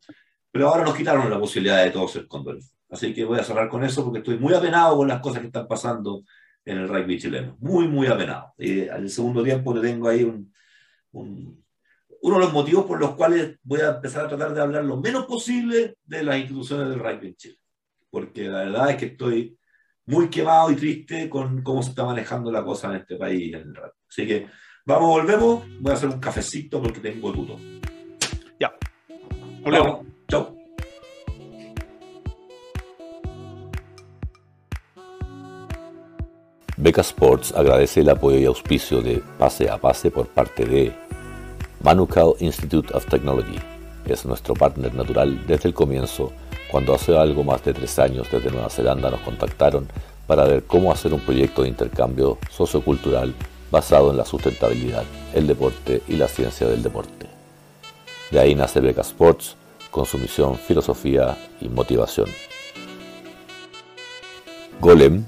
Pero 0.51 0.69
ahora 0.69 0.85
nos 0.85 0.97
quitaron 0.97 1.31
la 1.31 1.39
posibilidad 1.39 1.85
de 1.85 1.91
todos 1.91 2.13
ser 2.13 2.27
cóndores. 2.27 2.75
Así 2.91 3.15
que 3.15 3.25
voy 3.25 3.39
a 3.39 3.45
cerrar 3.45 3.69
con 3.69 3.85
eso 3.85 4.03
porque 4.05 4.19
estoy 4.21 4.39
muy 4.39 4.55
apenado 4.55 4.97
con 4.97 5.09
las 5.09 5.21
cosas 5.21 5.41
que 5.41 5.47
están 5.49 5.69
pasando 5.69 6.23
en 6.65 6.79
el 6.79 6.89
rugby 6.89 7.19
chileno. 7.19 7.57
Muy, 7.61 7.87
muy 7.87 8.07
apenado. 8.07 8.55
Y 8.59 8.89
al 8.89 9.09
segundo 9.11 9.43
tiempo 9.43 9.75
le 9.75 9.83
tengo 9.83 10.09
ahí 10.09 10.25
un 10.25 10.53
uno 12.23 12.37
de 12.37 12.45
los 12.45 12.53
motivos 12.53 12.85
por 12.85 13.01
los 13.01 13.15
cuales 13.15 13.57
voy 13.63 13.81
a 13.81 13.97
empezar 13.97 14.25
a 14.25 14.29
tratar 14.29 14.55
de 14.55 14.61
hablar 14.61 14.85
lo 14.85 14.97
menos 14.97 15.27
posible 15.27 15.97
de 16.05 16.23
las 16.23 16.39
instituciones 16.39 16.89
del 16.89 16.99
rugby 16.99 17.29
en 17.29 17.37
Chile. 17.37 17.59
Porque 18.11 18.45
la 18.45 18.61
verdad 18.61 18.91
es 18.91 18.97
que 18.97 19.07
estoy 19.07 19.59
muy 20.07 20.29
quemado 20.29 20.71
y 20.71 20.77
triste 20.77 21.29
con 21.29 21.63
cómo 21.63 21.83
se 21.83 21.91
está 21.91 22.05
manejando 22.05 22.51
la 22.51 22.65
cosa 22.65 22.89
en 22.89 22.97
este 22.97 23.17
país 23.17 23.55
en 23.55 23.61
el 23.61 23.75
rugby. 23.75 23.91
Así 24.09 24.27
que 24.27 24.47
vamos, 24.85 25.11
volvemos. 25.11 25.65
Voy 25.81 25.93
a 25.93 25.95
hacer 25.95 26.09
un 26.09 26.19
cafecito 26.19 26.83
porque 26.83 27.01
tengo 27.01 27.33
tuto. 27.33 27.57
Ya. 28.59 28.75
Volvemos. 29.63 30.07
Chao. 30.29 30.57
Beca 36.81 37.01
Sports 37.01 37.53
agradece 37.57 38.01
el 38.01 38.09
apoyo 38.09 38.39
y 38.39 38.45
auspicio 38.45 39.03
de 39.03 39.21
Pase 39.37 39.69
a 39.69 39.79
Pase 39.79 40.13
por 40.13 40.29
parte 40.29 40.65
de 40.65 41.08
Manukau 41.81 42.37
Institute 42.41 42.93
of 42.93 43.07
Technology. 43.07 43.59
Es 44.05 44.25
nuestro 44.27 44.55
partner 44.55 44.93
natural 44.95 45.47
desde 45.47 45.69
el 45.69 45.75
comienzo, 45.75 46.33
cuando 46.71 46.93
hace 46.93 47.17
algo 47.17 47.45
más 47.45 47.65
de 47.65 47.73
tres 47.73 47.99
años 48.01 48.27
desde 48.33 48.51
Nueva 48.51 48.69
Zelanda 48.69 49.11
nos 49.11 49.21
contactaron 49.21 49.89
para 50.27 50.45
ver 50.45 50.65
cómo 50.65 50.91
hacer 50.91 51.15
un 51.15 51.21
proyecto 51.21 51.63
de 51.63 51.69
intercambio 51.69 52.39
sociocultural 52.51 53.33
basado 53.71 54.11
en 54.11 54.17
la 54.17 54.25
sustentabilidad, 54.25 55.05
el 55.35 55.47
deporte 55.47 56.03
y 56.09 56.17
la 56.17 56.27
ciencia 56.27 56.67
del 56.67 56.83
deporte. 56.83 57.27
De 58.31 58.41
ahí 58.41 58.55
nace 58.57 58.81
Beca 58.81 59.03
Sports, 59.03 59.57
con 59.91 60.05
su 60.05 60.19
misión, 60.19 60.57
filosofía 60.57 61.37
y 61.61 61.69
motivación. 61.69 62.29
Golem 64.81 65.25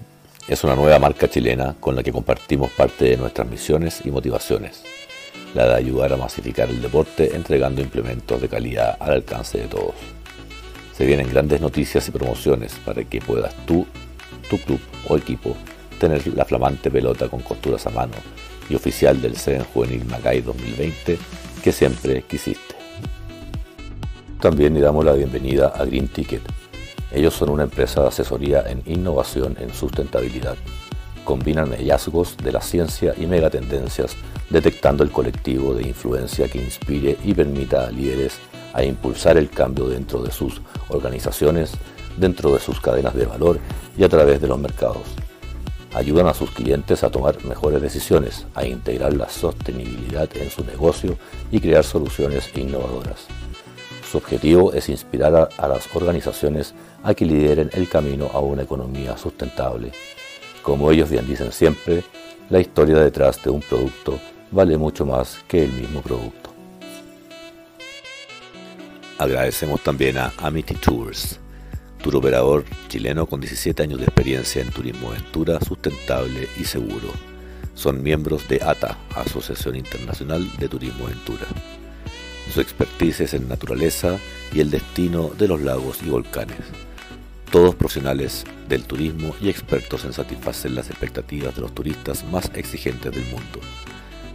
es 0.49 0.65
una 0.65 0.75
nueva 0.75 0.99
marca 0.99 1.29
chilena 1.29 1.77
con 1.79 1.95
la 1.95 2.03
que 2.03 2.13
compartimos 2.13 2.71
parte 2.73 3.05
de 3.05 3.17
nuestras 3.17 3.49
misiones 3.49 4.05
y 4.05 4.11
motivaciones, 4.11 4.83
la 5.55 5.67
de 5.67 5.75
ayudar 5.75 6.13
a 6.13 6.17
masificar 6.17 6.71
el 6.71 6.81
deporte 6.81 7.35
entregando 7.35 7.81
implementos 7.81 8.41
de 8.41 8.49
calidad 8.49 8.97
al 9.01 9.13
alcance 9.13 9.59
de 9.59 9.67
todos. 9.67 9.95
Se 10.97 11.05
vienen 11.05 11.31
grandes 11.31 11.61
noticias 11.61 12.07
y 12.09 12.11
promociones 12.11 12.75
para 12.85 13.03
que 13.05 13.21
puedas 13.21 13.55
tú, 13.67 13.87
tu 14.49 14.59
club 14.59 14.81
o 15.09 15.17
equipo 15.17 15.57
tener 15.99 16.27
la 16.29 16.45
flamante 16.45 16.91
pelota 16.91 17.29
con 17.29 17.41
costuras 17.41 17.87
a 17.87 17.91
mano 17.91 18.15
y 18.69 18.75
oficial 18.75 19.21
del 19.21 19.37
CEN 19.37 19.65
Juvenil 19.65 20.05
Macay 20.07 20.41
2020 20.41 21.19
que 21.63 21.73
siempre 21.73 22.23
quisiste. 22.23 22.75
También 24.41 24.73
le 24.73 24.81
damos 24.81 25.05
la 25.05 25.13
bienvenida 25.13 25.69
a 25.69 25.85
Green 25.85 26.09
Ticket. 26.09 26.43
Ellos 27.13 27.35
son 27.35 27.51
una 27.51 27.65
empresa 27.65 28.01
de 28.01 28.09
asesoría 28.09 28.65
en 28.67 28.83
innovación 28.87 29.57
en 29.61 29.75
sustentabilidad. 29.75 30.57
Combinan 31.25 31.73
hallazgos 31.73 32.37
de 32.37 32.53
la 32.53 32.61
ciencia 32.61 33.15
y 33.17 33.27
megatendencias 33.27 34.17
detectando 34.51 35.05
el 35.05 35.11
colectivo 35.11 35.75
de 35.75 35.87
influencia 35.87 36.49
que 36.49 36.59
inspire 36.59 37.17
y 37.25 37.35
permita 37.35 37.87
a 37.87 37.91
líderes 37.91 38.39
a 38.73 38.83
impulsar 38.85 39.37
el 39.37 39.49
cambio 39.49 39.89
dentro 39.89 40.23
de 40.23 40.31
sus 40.31 40.61
organizaciones, 40.89 41.73
dentro 42.17 42.53
de 42.53 42.61
sus 42.61 42.81
cadenas 42.81 43.15
de 43.15 43.27
valor 43.27 43.59
y 43.97 44.05
a 44.05 44.09
través 44.09 44.41
de 44.41 44.49
los 44.49 44.59
mercados. 44.59 45.03
Ayudan 45.95 46.29
a 46.29 46.35
sus 46.35 46.51
clientes 46.51 47.03
a 47.03 47.11
tomar 47.11 47.45
mejores 47.45 47.83
decisiones, 47.83 48.47
a 48.55 48.65
integrar 48.65 49.13
la 49.13 49.29
sostenibilidad 49.29 50.29
en 50.37 50.51
su 50.51 50.65
negocio 50.65 51.17
y 51.51 51.61
crear 51.61 51.83
soluciones 51.83 52.49
innovadoras. 52.57 53.27
Su 54.09 54.19
objetivo 54.19 54.73
es 54.73 54.89
inspirar 54.89 55.49
a, 55.57 55.69
las 55.69 55.89
organizaciones 55.95 56.75
a 57.03 57.15
que 57.15 57.25
lideren 57.25 57.71
el 57.73 57.89
camino 57.89 58.29
a 58.33 58.41
una 58.41 58.63
economía 58.63 59.17
sustentable. 59.17 59.93
Como 60.63 60.91
ellos 60.91 61.11
bien 61.11 61.27
dicen 61.27 61.53
siempre, 61.53 62.05
la 62.51 62.61
historia 62.61 62.99
detrás 62.99 63.43
de 63.43 63.51
un 63.51 63.61
producto 63.61 64.19
vale 64.51 64.77
mucho 64.77 65.07
más 65.07 65.39
que 65.49 65.65
el 65.65 65.73
mismo 65.73 66.03
producto. 66.03 66.53
Agradecemos 69.19 69.83
también 69.83 70.19
a 70.19 70.33
Amity 70.39 70.75
Tours, 70.75 71.39
tour 72.03 72.17
operador 72.17 72.65
chileno 72.89 73.27
con 73.27 73.41
17 73.41 73.83
años 73.83 73.99
de 73.99 74.07
experiencia 74.07 74.63
en 74.63 74.71
turismo 74.71 75.11
aventura 75.11 75.61
sustentable 75.61 76.49
y 76.59 76.65
seguro. 76.65 77.09
Son 77.75 78.03
miembros 78.03 78.49
de 78.49 78.61
ATA, 78.63 78.99
Asociación 79.15 79.77
Internacional 79.77 80.47
de 80.59 80.69
Turismo 80.69 81.07
Aventura. 81.07 81.47
Su 82.53 82.61
expertise 82.61 83.21
es 83.21 83.35
en 83.35 83.49
naturaleza 83.49 84.19
y 84.53 84.61
el 84.61 84.71
destino 84.71 85.31
de 85.39 85.49
los 85.49 85.61
lagos 85.63 86.03
y 86.03 86.11
volcanes. 86.11 86.59
Todos 87.51 87.75
profesionales 87.75 88.45
del 88.69 88.85
turismo 88.85 89.35
y 89.41 89.49
expertos 89.49 90.05
en 90.05 90.13
satisfacer 90.13 90.71
las 90.71 90.89
expectativas 90.89 91.55
de 91.55 91.63
los 91.63 91.75
turistas 91.75 92.25
más 92.25 92.51
exigentes 92.55 93.13
del 93.13 93.25
mundo. 93.27 93.61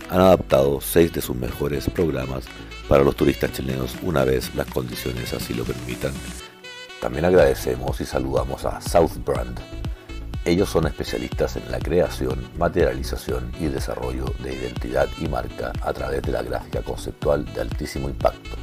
Han 0.09 0.19
adaptado 0.19 0.81
seis 0.81 1.13
de 1.13 1.21
sus 1.21 1.35
mejores 1.35 1.89
programas 1.89 2.45
para 2.89 3.03
los 3.03 3.15
turistas 3.15 3.53
chilenos 3.53 3.95
una 4.03 4.23
vez 4.25 4.53
las 4.53 4.67
condiciones 4.67 5.33
así 5.33 5.53
lo 5.53 5.63
permitan. 5.63 6.13
También 7.01 7.25
agradecemos 7.25 7.99
y 8.01 8.05
saludamos 8.05 8.65
a 8.65 8.81
South 8.81 9.17
Brand, 9.25 9.59
ellos 10.45 10.69
son 10.69 10.85
especialistas 10.85 11.55
en 11.55 11.71
la 11.71 11.79
creación, 11.79 12.39
materialización 12.59 13.51
y 13.59 13.65
desarrollo 13.65 14.25
de 14.43 14.53
identidad 14.53 15.09
y 15.19 15.27
marca 15.27 15.73
a 15.81 15.91
través 15.91 16.21
de 16.21 16.33
la 16.33 16.43
gráfica 16.43 16.83
conceptual 16.83 17.51
de 17.51 17.61
altísimo 17.61 18.09
impacto. 18.09 18.55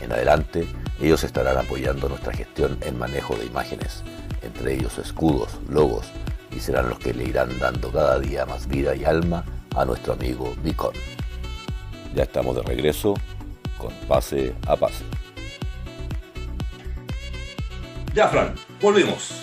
En 0.00 0.10
adelante, 0.10 0.66
ellos 1.00 1.24
estarán 1.24 1.58
apoyando 1.58 2.08
nuestra 2.08 2.32
gestión 2.32 2.78
en 2.82 2.98
manejo 2.98 3.36
de 3.36 3.46
imágenes, 3.46 4.02
entre 4.42 4.74
ellos 4.74 4.98
escudos, 4.98 5.58
logos, 5.68 6.06
y 6.50 6.60
serán 6.60 6.88
los 6.88 6.98
que 6.98 7.12
le 7.12 7.24
irán 7.24 7.58
dando 7.58 7.90
cada 7.90 8.18
día 8.20 8.46
más 8.46 8.68
vida 8.68 8.94
y 8.94 9.04
alma 9.04 9.44
a 9.74 9.84
nuestro 9.84 10.12
amigo 10.12 10.54
Beacon. 10.62 10.94
Ya 12.14 12.22
estamos 12.22 12.54
de 12.56 12.62
regreso 12.62 13.14
con 13.76 13.92
Pase 14.06 14.54
a 14.68 14.76
Pase. 14.76 15.04
Ya, 18.14 18.28
Fran, 18.28 18.54
volvimos. 18.80 19.34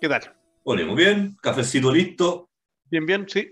¿Qué 0.00 0.08
tal? 0.08 0.32
Ponemos 0.62 0.96
bien, 0.96 1.36
cafecito 1.42 1.92
listo. 1.92 2.48
Bien, 2.84 3.04
bien, 3.04 3.26
sí. 3.28 3.48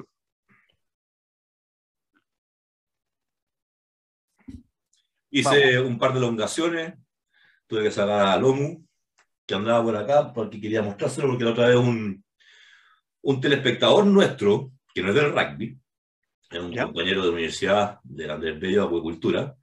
Hice 5.31 5.81
un 5.81 5.99
par 5.99 6.13
de 6.13 6.19
elongaciones, 6.19 6.95
tuve 7.75 7.85
que 7.85 7.91
sacar 7.91 8.27
a 8.27 8.39
Lomu, 8.39 8.87
que 9.45 9.55
andaba 9.55 9.83
por 9.83 9.97
acá, 9.97 10.33
porque 10.33 10.61
quería 10.61 10.81
mostrárselo, 10.81 11.29
porque 11.29 11.45
la 11.45 11.51
otra 11.51 11.67
vez 11.67 11.77
un, 11.77 12.25
un 13.23 13.41
telespectador 13.41 14.07
nuestro, 14.07 14.71
que 14.95 15.03
no 15.03 15.09
es 15.09 15.15
del 15.17 15.33
rugby, 15.33 15.77
es 16.51 16.61
un 16.61 16.73
compañero 16.73 17.23
de 17.23 17.27
la 17.27 17.33
Universidad 17.33 17.99
de 18.05 18.31
Andrés 18.31 18.61
Bello 18.61 18.83
de 18.83 18.87
Acuicultura, 18.87 19.57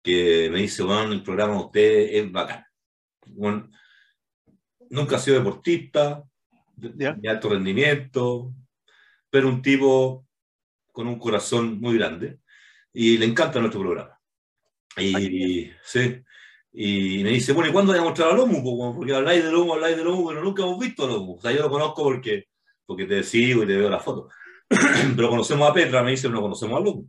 que 0.00 0.48
me 0.52 0.60
dice, 0.60 0.84
bueno, 0.84 1.12
el 1.12 1.22
programa 1.22 1.54
de 1.54 1.58
usted 1.58 2.08
es 2.12 2.30
bacán. 2.30 2.64
Bueno, 3.26 3.68
nunca 4.90 5.16
ha 5.16 5.18
sido 5.18 5.38
deportista, 5.38 6.22
de, 6.76 7.28
alto 7.28 7.48
rendimiento, 7.48 8.54
pero 9.30 9.48
un 9.48 9.62
tipo 9.62 10.28
con 10.92 11.08
un 11.08 11.18
corazón 11.18 11.80
muy 11.80 11.98
grande 11.98 12.38
y 12.92 13.18
le 13.18 13.26
encanta 13.26 13.58
nuestro 13.58 13.80
programa. 13.80 14.16
Y, 14.96 15.70
sí, 15.82 16.22
y 16.72 17.22
me 17.22 17.30
dice, 17.30 17.52
bueno, 17.52 17.68
¿y 17.68 17.72
cuándo 17.72 17.92
voy 17.92 18.00
a 18.00 18.04
mostrar 18.04 18.30
a 18.30 18.34
Lomu? 18.34 18.94
Porque 18.94 19.14
habláis 19.14 19.44
de 19.44 19.52
Lomu, 19.52 19.74
habláis 19.74 19.96
de 19.96 20.04
Lomu, 20.04 20.28
pero 20.28 20.42
nunca 20.42 20.62
hemos 20.62 20.78
visto 20.78 21.04
a 21.04 21.06
Lomu. 21.06 21.36
O 21.36 21.40
sea, 21.40 21.52
yo 21.52 21.62
lo 21.62 21.70
conozco 21.70 22.02
porque, 22.02 22.46
porque 22.86 23.04
te 23.04 23.22
sigo 23.22 23.62
y 23.62 23.66
te 23.66 23.76
veo 23.76 23.90
la 23.90 24.00
foto. 24.00 24.28
pero 25.16 25.28
conocemos 25.28 25.68
a 25.68 25.74
Petra, 25.74 26.02
me 26.02 26.12
dice, 26.12 26.30
no 26.30 26.40
conocemos 26.40 26.80
a 26.80 26.84
Lomu. 26.84 27.06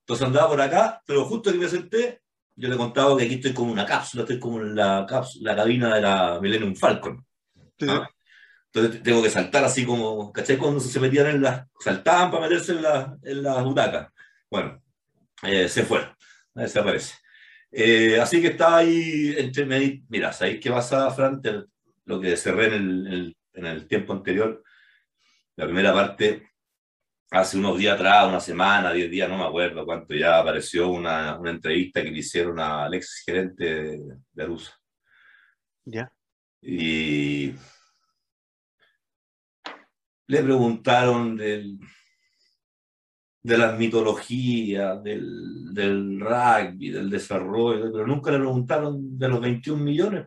Entonces 0.00 0.26
andaba 0.26 0.48
por 0.48 0.60
acá, 0.60 1.02
pero 1.06 1.24
justo 1.26 1.52
que 1.52 1.58
me 1.58 1.68
senté, 1.68 2.22
yo 2.56 2.68
le 2.68 2.76
contaba 2.76 3.16
que 3.16 3.24
aquí 3.24 3.34
estoy 3.34 3.52
como 3.52 3.72
una 3.72 3.84
cápsula, 3.84 4.22
estoy 4.22 4.38
como 4.38 4.60
en 4.60 4.74
la, 4.74 5.04
cápsula, 5.06 5.52
la 5.52 5.56
cabina 5.56 5.94
de 5.94 6.00
la 6.00 6.38
Millennium 6.40 6.74
Falcon. 6.76 7.26
¿Ah? 7.88 8.08
Entonces 8.72 9.02
tengo 9.02 9.22
que 9.22 9.30
saltar 9.30 9.64
así 9.64 9.84
como, 9.84 10.32
¿cachai? 10.32 10.56
Cuando 10.56 10.80
se 10.80 10.98
metían 10.98 11.26
en 11.26 11.42
las, 11.42 11.66
saltaban 11.78 12.30
para 12.30 12.44
meterse 12.44 12.72
en 12.72 12.82
la, 12.82 13.16
en 13.22 13.42
la 13.42 13.62
butaca. 13.62 14.12
Bueno, 14.50 14.82
eh, 15.42 15.68
se 15.68 15.84
fue, 15.84 16.00
desaparece. 16.54 17.23
Eh, 17.76 18.20
así 18.20 18.40
que 18.40 18.48
estaba 18.48 18.76
ahí 18.78 19.34
entre 19.36 19.66
Mira, 20.08 20.32
¿sabéis 20.32 20.60
qué 20.60 20.70
pasa, 20.70 21.10
Fran? 21.10 21.42
Lo 22.04 22.20
que 22.20 22.36
cerré 22.36 22.76
en 22.76 23.06
el, 23.06 23.36
en 23.52 23.66
el 23.66 23.88
tiempo 23.88 24.12
anterior, 24.12 24.62
la 25.56 25.64
primera 25.64 25.92
parte, 25.92 26.50
hace 27.32 27.58
unos 27.58 27.76
días 27.76 27.94
atrás, 27.96 28.28
una 28.28 28.38
semana, 28.38 28.92
diez 28.92 29.10
días, 29.10 29.28
no 29.28 29.38
me 29.38 29.44
acuerdo 29.44 29.84
cuánto, 29.84 30.14
ya 30.14 30.38
apareció 30.38 30.88
una, 30.88 31.36
una 31.36 31.50
entrevista 31.50 32.00
que 32.00 32.12
le 32.12 32.18
hicieron 32.18 32.60
al 32.60 32.94
ex 32.94 33.24
gerente 33.26 33.64
de, 33.64 34.18
de 34.32 34.42
Arusa. 34.42 34.72
Ya. 35.84 36.12
Y 36.62 37.54
le 40.28 40.42
preguntaron 40.44 41.36
del, 41.36 41.80
de 43.44 43.58
las 43.58 43.78
mitologías, 43.78 45.02
del, 45.04 45.74
del, 45.74 46.18
rugby, 46.18 46.90
del 46.90 47.10
desarrollo, 47.10 47.92
pero 47.92 48.06
nunca 48.06 48.30
le 48.30 48.38
preguntaron 48.38 49.18
de 49.18 49.28
los 49.28 49.40
21 49.40 49.84
millones. 49.84 50.26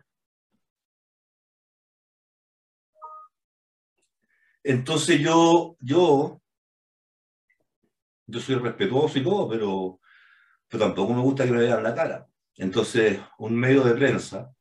Entonces 4.62 5.20
yo, 5.20 5.76
yo, 5.80 6.40
yo 8.26 8.40
soy 8.40 8.54
respetuoso 8.54 9.18
y 9.18 9.24
todo, 9.24 9.48
pero, 9.48 10.00
pero 10.68 10.84
tampoco 10.84 11.12
me 11.12 11.22
gusta 11.22 11.44
que 11.44 11.50
me 11.50 11.62
vean 11.62 11.82
la 11.82 11.94
cara. 11.94 12.28
Entonces, 12.56 13.20
un 13.38 13.56
medio 13.56 13.82
de 13.82 13.94
prensa, 13.94 14.52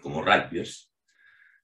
como 0.00 0.22
rugbyers, 0.22 0.92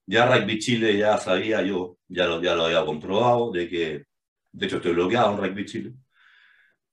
ya 0.07 0.27
Rugby 0.27 0.59
Chile 0.59 0.99
ya 0.99 1.19
sabía 1.19 1.63
yo, 1.63 1.99
ya 2.09 2.27
lo, 2.27 2.43
ya 2.43 2.57
lo 2.57 2.65
había 2.65 2.85
comprobado, 2.85 3.53
de 3.53 3.69
que, 3.69 4.10
de 4.53 4.67
hecho 4.67 4.77
estoy 4.77 4.93
bloqueado 4.93 5.33
en 5.33 5.39
Rugby 5.39 5.65
Chile, 5.65 5.95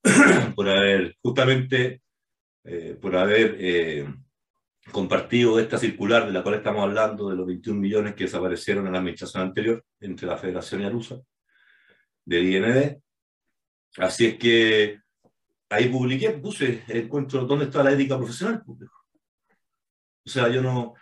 por 0.54 0.68
haber, 0.68 1.16
justamente, 1.22 2.02
eh, 2.64 2.96
por 3.00 3.16
haber 3.16 3.56
eh, 3.58 4.06
compartido 4.90 5.58
esta 5.58 5.78
circular 5.78 6.26
de 6.26 6.32
la 6.32 6.42
cual 6.42 6.56
estamos 6.56 6.82
hablando, 6.82 7.28
de 7.28 7.36
los 7.36 7.46
21 7.46 7.80
millones 7.80 8.14
que 8.14 8.24
desaparecieron 8.24 8.86
en 8.86 8.92
la 8.92 8.98
administración 8.98 9.42
anterior 9.42 9.84
entre 10.00 10.26
la 10.26 10.38
Federación 10.38 10.82
y 10.82 10.84
Arusa, 10.84 11.20
del 12.24 12.54
IND. 12.54 13.00
Así 13.96 14.26
es 14.26 14.38
que 14.38 15.00
ahí 15.70 15.88
publiqué, 15.88 16.30
puse, 16.30 16.84
encuentro 16.88 17.44
dónde 17.44 17.66
está 17.66 17.82
la 17.82 17.92
ética 17.92 18.16
profesional. 18.16 18.62
Pues, 18.64 18.78
o 18.82 20.30
sea, 20.30 20.48
yo 20.48 20.62
no. 20.62 20.94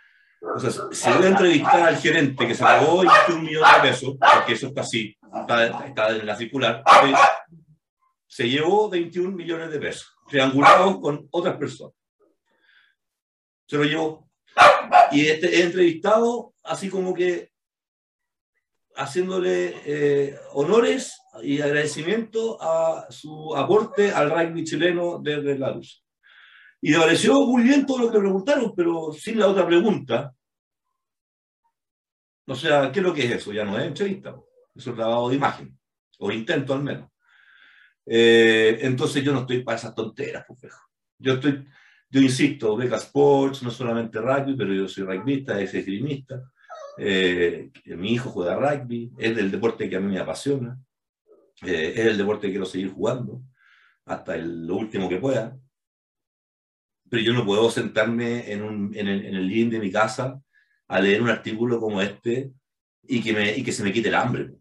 Sea, 0.59 0.71
si 0.91 1.09
voy 1.11 1.25
a 1.25 1.29
entrevistar 1.29 1.81
al 1.81 1.97
gerente 1.97 2.47
que 2.47 2.53
se 2.53 2.63
pagó 2.63 2.99
21 2.99 3.41
millones 3.41 3.73
de 3.75 3.89
pesos, 3.89 4.15
porque 4.19 4.53
eso 4.53 4.67
está 4.67 4.81
así, 4.81 5.17
está, 5.41 6.09
en 6.09 6.25
la 6.25 6.35
circular, 6.35 6.83
se 8.27 8.47
llevó 8.47 8.89
21 8.89 9.31
millones 9.31 9.71
de 9.71 9.79
pesos, 9.79 10.15
triangulados 10.29 10.99
con 10.99 11.27
otras 11.31 11.57
personas. 11.57 11.93
Se 13.67 13.77
lo 13.77 13.83
llevó. 13.83 14.29
Y 15.11 15.27
este, 15.27 15.63
entrevistado 15.63 16.53
así 16.63 16.89
como 16.89 17.13
que 17.13 17.51
haciéndole 18.95 19.75
eh, 19.85 20.39
honores 20.53 21.19
y 21.41 21.61
agradecimiento 21.61 22.57
a 22.61 23.07
su 23.09 23.55
aporte 23.55 24.11
al 24.11 24.31
rugby 24.31 24.63
chileno 24.63 25.19
desde 25.19 25.57
la 25.57 25.71
luz. 25.71 26.03
Y 26.81 26.91
le 26.91 26.99
pareció 26.99 27.45
muy 27.45 27.63
bien 27.63 27.85
todo 27.85 27.99
lo 27.99 28.11
que 28.11 28.19
preguntaron, 28.19 28.73
pero 28.75 29.11
sin 29.11 29.39
la 29.39 29.47
otra 29.47 29.65
pregunta. 29.65 30.33
O 32.45 32.55
sea, 32.55 32.91
¿qué 32.91 32.99
es 32.99 33.05
lo 33.05 33.13
que 33.13 33.25
es 33.25 33.31
eso? 33.31 33.51
Ya 33.51 33.65
no 33.65 33.77
es 33.77 33.85
entrevista, 33.85 34.35
eso 34.75 34.91
es 34.91 34.95
grabado 34.95 35.29
de 35.29 35.35
imagen, 35.35 35.77
o 36.19 36.31
intento 36.31 36.73
al 36.73 36.83
menos. 36.83 37.09
Eh, 38.05 38.79
entonces 38.81 39.23
yo 39.23 39.33
no 39.33 39.41
estoy 39.41 39.63
para 39.63 39.77
esas 39.77 39.93
tonteras, 39.93 40.45
pues, 40.47 40.73
Yo 41.19 41.33
estoy, 41.33 41.67
yo 42.09 42.21
insisto, 42.21 42.77
Beca 42.77 42.95
Sports, 42.97 43.63
no 43.63 43.71
solamente 43.71 44.21
rugby, 44.21 44.55
pero 44.55 44.73
yo 44.73 44.87
soy 44.87 45.03
rugbyista, 45.03 45.59
es 45.59 45.73
esgrimista. 45.73 46.41
Eh, 46.97 47.69
mi 47.85 48.13
hijo 48.13 48.29
juega 48.29 48.55
rugby, 48.55 49.11
es 49.17 49.35
del 49.35 49.51
deporte 49.51 49.89
que 49.89 49.97
a 49.97 49.99
mí 49.99 50.13
me 50.13 50.19
apasiona, 50.19 50.79
eh, 51.63 51.93
es 51.95 52.05
el 52.05 52.17
deporte 52.17 52.47
que 52.47 52.51
quiero 52.53 52.65
seguir 52.65 52.91
jugando 52.91 53.41
hasta 54.05 54.35
el, 54.35 54.65
lo 54.65 54.75
último 54.77 55.09
que 55.09 55.17
pueda 55.17 55.57
pero 57.09 57.23
yo 57.23 57.33
no 57.33 57.45
puedo 57.45 57.69
sentarme 57.69 58.51
en, 58.51 58.63
un, 58.63 58.95
en, 58.95 59.07
el, 59.07 59.25
en 59.25 59.35
el 59.35 59.47
living 59.47 59.69
de 59.69 59.79
mi 59.79 59.91
casa 59.91 60.41
a 60.87 60.99
leer 60.99 61.21
un 61.21 61.29
artículo 61.29 61.79
como 61.79 62.01
este 62.01 62.51
y 63.03 63.21
que, 63.21 63.33
me, 63.33 63.55
y 63.55 63.63
que 63.63 63.71
se 63.71 63.83
me 63.83 63.93
quite 63.93 64.09
el 64.09 64.15
hambre. 64.15 64.53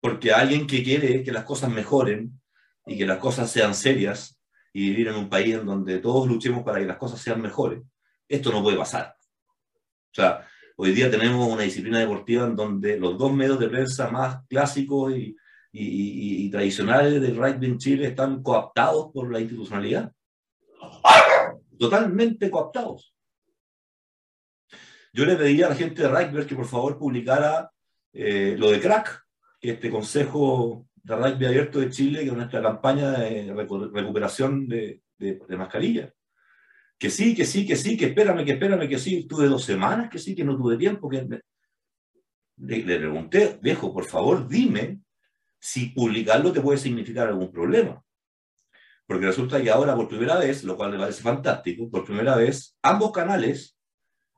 Porque 0.00 0.32
alguien 0.32 0.66
que 0.66 0.82
quiere 0.82 1.22
que 1.22 1.32
las 1.32 1.44
cosas 1.44 1.70
mejoren 1.70 2.40
y 2.86 2.98
que 2.98 3.06
las 3.06 3.18
cosas 3.18 3.50
sean 3.50 3.74
serias 3.74 4.38
y 4.72 4.90
vivir 4.90 5.08
en 5.08 5.16
un 5.16 5.28
país 5.28 5.54
en 5.54 5.66
donde 5.66 5.98
todos 5.98 6.26
luchemos 6.26 6.64
para 6.64 6.80
que 6.80 6.86
las 6.86 6.96
cosas 6.96 7.20
sean 7.20 7.40
mejores, 7.40 7.82
esto 8.28 8.50
no 8.50 8.62
puede 8.62 8.76
pasar. 8.76 9.14
O 9.16 10.14
sea, 10.14 10.48
hoy 10.76 10.92
día 10.92 11.10
tenemos 11.10 11.48
una 11.48 11.62
disciplina 11.62 11.98
deportiva 12.00 12.46
en 12.46 12.56
donde 12.56 12.98
los 12.98 13.16
dos 13.18 13.32
medios 13.32 13.60
de 13.60 13.68
prensa 13.68 14.10
más 14.10 14.44
clásicos 14.48 15.12
y, 15.12 15.36
y, 15.70 15.84
y, 15.84 16.46
y 16.46 16.50
tradicionales 16.50 17.20
del 17.20 17.36
rugby 17.36 17.66
en 17.66 17.78
Chile 17.78 18.08
están 18.08 18.42
coaptados 18.42 19.10
por 19.12 19.30
la 19.30 19.40
institucionalidad 19.40 20.12
totalmente 21.82 22.48
cooptados. 22.48 23.12
Yo 25.12 25.24
le 25.24 25.34
pedí 25.34 25.60
a 25.62 25.70
la 25.70 25.74
gente 25.74 26.02
de 26.02 26.08
Rugby 26.08 26.46
que 26.46 26.54
por 26.54 26.66
favor 26.66 26.96
publicara 26.96 27.72
eh, 28.12 28.54
lo 28.56 28.70
de 28.70 28.80
Crack, 28.80 29.24
que 29.60 29.70
este 29.72 29.90
Consejo 29.90 30.86
de 30.94 31.16
Rugby 31.16 31.44
Abierto 31.44 31.80
de 31.80 31.90
Chile, 31.90 32.20
que 32.20 32.28
es 32.28 32.34
nuestra 32.34 32.62
campaña 32.62 33.10
de 33.10 33.52
recuperación 33.52 34.68
de, 34.68 35.02
de, 35.18 35.56
mascarilla. 35.56 36.14
Que 36.96 37.10
sí, 37.10 37.34
que 37.34 37.44
sí, 37.44 37.66
que 37.66 37.74
sí, 37.74 37.96
que 37.96 38.06
espérame, 38.06 38.44
que 38.44 38.52
espérame, 38.52 38.88
que 38.88 39.00
sí. 39.00 39.26
Tuve 39.26 39.48
dos 39.48 39.64
semanas, 39.64 40.08
que 40.08 40.20
sí, 40.20 40.36
que 40.36 40.44
no 40.44 40.56
tuve 40.56 40.76
tiempo. 40.76 41.08
Que 41.08 41.26
le, 42.58 42.76
le 42.84 42.98
pregunté, 42.98 43.58
viejo, 43.60 43.92
por 43.92 44.04
favor, 44.04 44.46
dime 44.46 45.00
si 45.58 45.86
publicarlo 45.86 46.52
te 46.52 46.60
puede 46.60 46.78
significar 46.78 47.26
algún 47.26 47.50
problema. 47.50 48.00
Porque 49.06 49.26
resulta 49.26 49.62
que 49.62 49.70
ahora 49.70 49.94
por 49.94 50.08
primera 50.08 50.38
vez, 50.38 50.64
lo 50.64 50.76
cual 50.76 50.92
me 50.92 50.98
parece 50.98 51.22
fantástico, 51.22 51.90
por 51.90 52.04
primera 52.04 52.36
vez 52.36 52.76
ambos 52.82 53.12
canales 53.12 53.76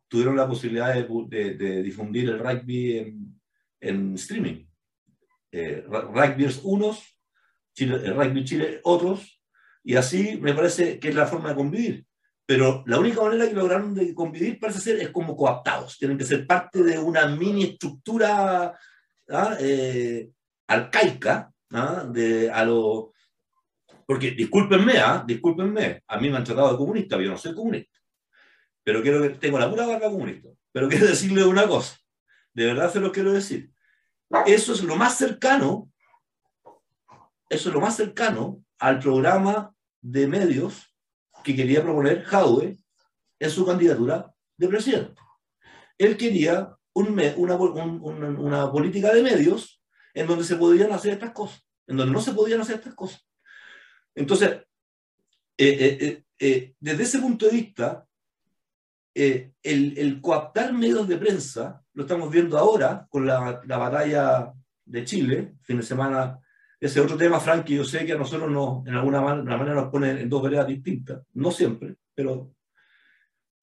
tuvieron 0.08 0.36
la 0.36 0.48
posibilidad 0.48 0.94
de, 0.94 1.54
de, 1.54 1.82
difundir 1.82 2.28
el 2.28 2.38
rugby 2.38 2.98
en, 2.98 3.40
en 3.80 4.14
streaming. 4.14 4.66
Eh, 5.52 5.84
rugbyers 5.88 6.60
unos, 6.62 7.18
Chile, 7.74 7.96
el 8.04 8.14
rugby 8.14 8.44
Chile 8.44 8.80
otros, 8.84 9.40
y 9.82 9.96
así 9.96 10.38
me 10.40 10.54
parece 10.54 10.98
que 10.98 11.08
es 11.08 11.14
la 11.14 11.26
forma 11.26 11.50
de 11.50 11.54
convivir. 11.56 12.06
Pero 12.46 12.84
la 12.86 12.98
única 12.98 13.22
manera 13.22 13.48
que 13.48 13.54
lograron 13.54 13.94
de 13.94 14.14
convivir 14.14 14.58
parece 14.58 14.80
ser 14.80 15.00
es 15.00 15.10
como 15.10 15.36
coaptados, 15.36 15.98
tienen 15.98 16.18
que 16.18 16.24
ser 16.24 16.46
parte 16.46 16.82
de 16.82 16.98
una 16.98 17.26
mini 17.26 17.64
estructura 17.64 18.78
¿ah? 19.30 19.56
eh, 19.58 20.30
arcaica 20.66 21.50
¿ah? 21.72 22.06
de, 22.10 22.50
a 22.50 22.64
lo 22.64 23.13
porque, 24.06 24.32
discúlpenme, 24.32 24.98
¿ah? 24.98 25.24
discúlpenme, 25.26 26.02
a 26.06 26.18
mí 26.18 26.30
me 26.30 26.36
han 26.36 26.44
tratado 26.44 26.72
de 26.72 26.78
comunista, 26.78 27.20
yo 27.20 27.30
no 27.30 27.38
soy 27.38 27.54
comunista. 27.54 27.98
Pero 28.82 29.02
quiero 29.02 29.22
que 29.22 29.30
tengo 29.30 29.58
la 29.58 29.70
pura 29.70 29.86
barba 29.86 30.10
comunista. 30.10 30.48
Pero 30.72 30.88
quiero 30.88 31.06
decirle 31.08 31.44
una 31.44 31.66
cosa, 31.66 31.96
de 32.52 32.66
verdad 32.66 32.92
se 32.92 33.00
lo 33.00 33.12
quiero 33.12 33.32
decir. 33.32 33.70
Eso 34.46 34.72
es 34.72 34.82
lo 34.82 34.96
más 34.96 35.16
cercano, 35.16 35.90
eso 37.48 37.68
es 37.68 37.74
lo 37.74 37.80
más 37.80 37.96
cercano 37.96 38.64
al 38.78 38.98
programa 38.98 39.74
de 40.00 40.26
medios 40.26 40.94
que 41.42 41.54
quería 41.54 41.82
proponer 41.82 42.24
Jadwe 42.24 42.76
en 43.38 43.50
su 43.50 43.64
candidatura 43.64 44.34
de 44.56 44.68
presidente. 44.68 45.20
Él 45.96 46.16
quería 46.16 46.74
un, 46.94 47.20
una, 47.36 47.56
una 47.56 48.72
política 48.72 49.12
de 49.12 49.22
medios 49.22 49.80
en 50.14 50.26
donde 50.26 50.44
se 50.44 50.56
podían 50.56 50.92
hacer 50.92 51.14
estas 51.14 51.32
cosas, 51.32 51.64
en 51.86 51.96
donde 51.96 52.12
no 52.12 52.20
se 52.20 52.32
podían 52.32 52.60
hacer 52.60 52.76
estas 52.76 52.94
cosas. 52.94 53.24
Entonces, 54.14 54.50
eh, 55.56 55.98
eh, 56.00 56.24
eh, 56.38 56.74
desde 56.80 57.02
ese 57.02 57.18
punto 57.18 57.46
de 57.46 57.52
vista, 57.52 58.06
el, 59.14 59.52
el, 59.62 60.20
coaptar 60.20 60.72
medios 60.72 61.06
de 61.06 61.16
prensa, 61.16 61.80
lo 61.92 62.02
estamos 62.02 62.30
viendo 62.30 62.58
ahora 62.58 63.06
con 63.08 63.24
la, 63.24 63.62
la, 63.64 63.78
batalla 63.78 64.52
de 64.84 65.04
Chile, 65.04 65.54
fin 65.62 65.76
de 65.76 65.84
semana, 65.84 66.40
ese 66.80 67.00
otro 67.00 67.16
tema, 67.16 67.38
Frank, 67.38 67.64
que 67.64 67.76
yo 67.76 67.84
sé 67.84 68.04
que 68.04 68.12
a 68.12 68.18
nosotros 68.18 68.50
nos, 68.50 68.84
en 68.86 68.94
alguna 68.94 69.20
manera 69.20 69.74
nos 69.74 69.90
pone 69.90 70.10
en 70.10 70.28
dos 70.28 70.42
veredas 70.42 70.66
distintas, 70.66 71.22
no 71.34 71.52
siempre, 71.52 71.94
pero 72.12 72.50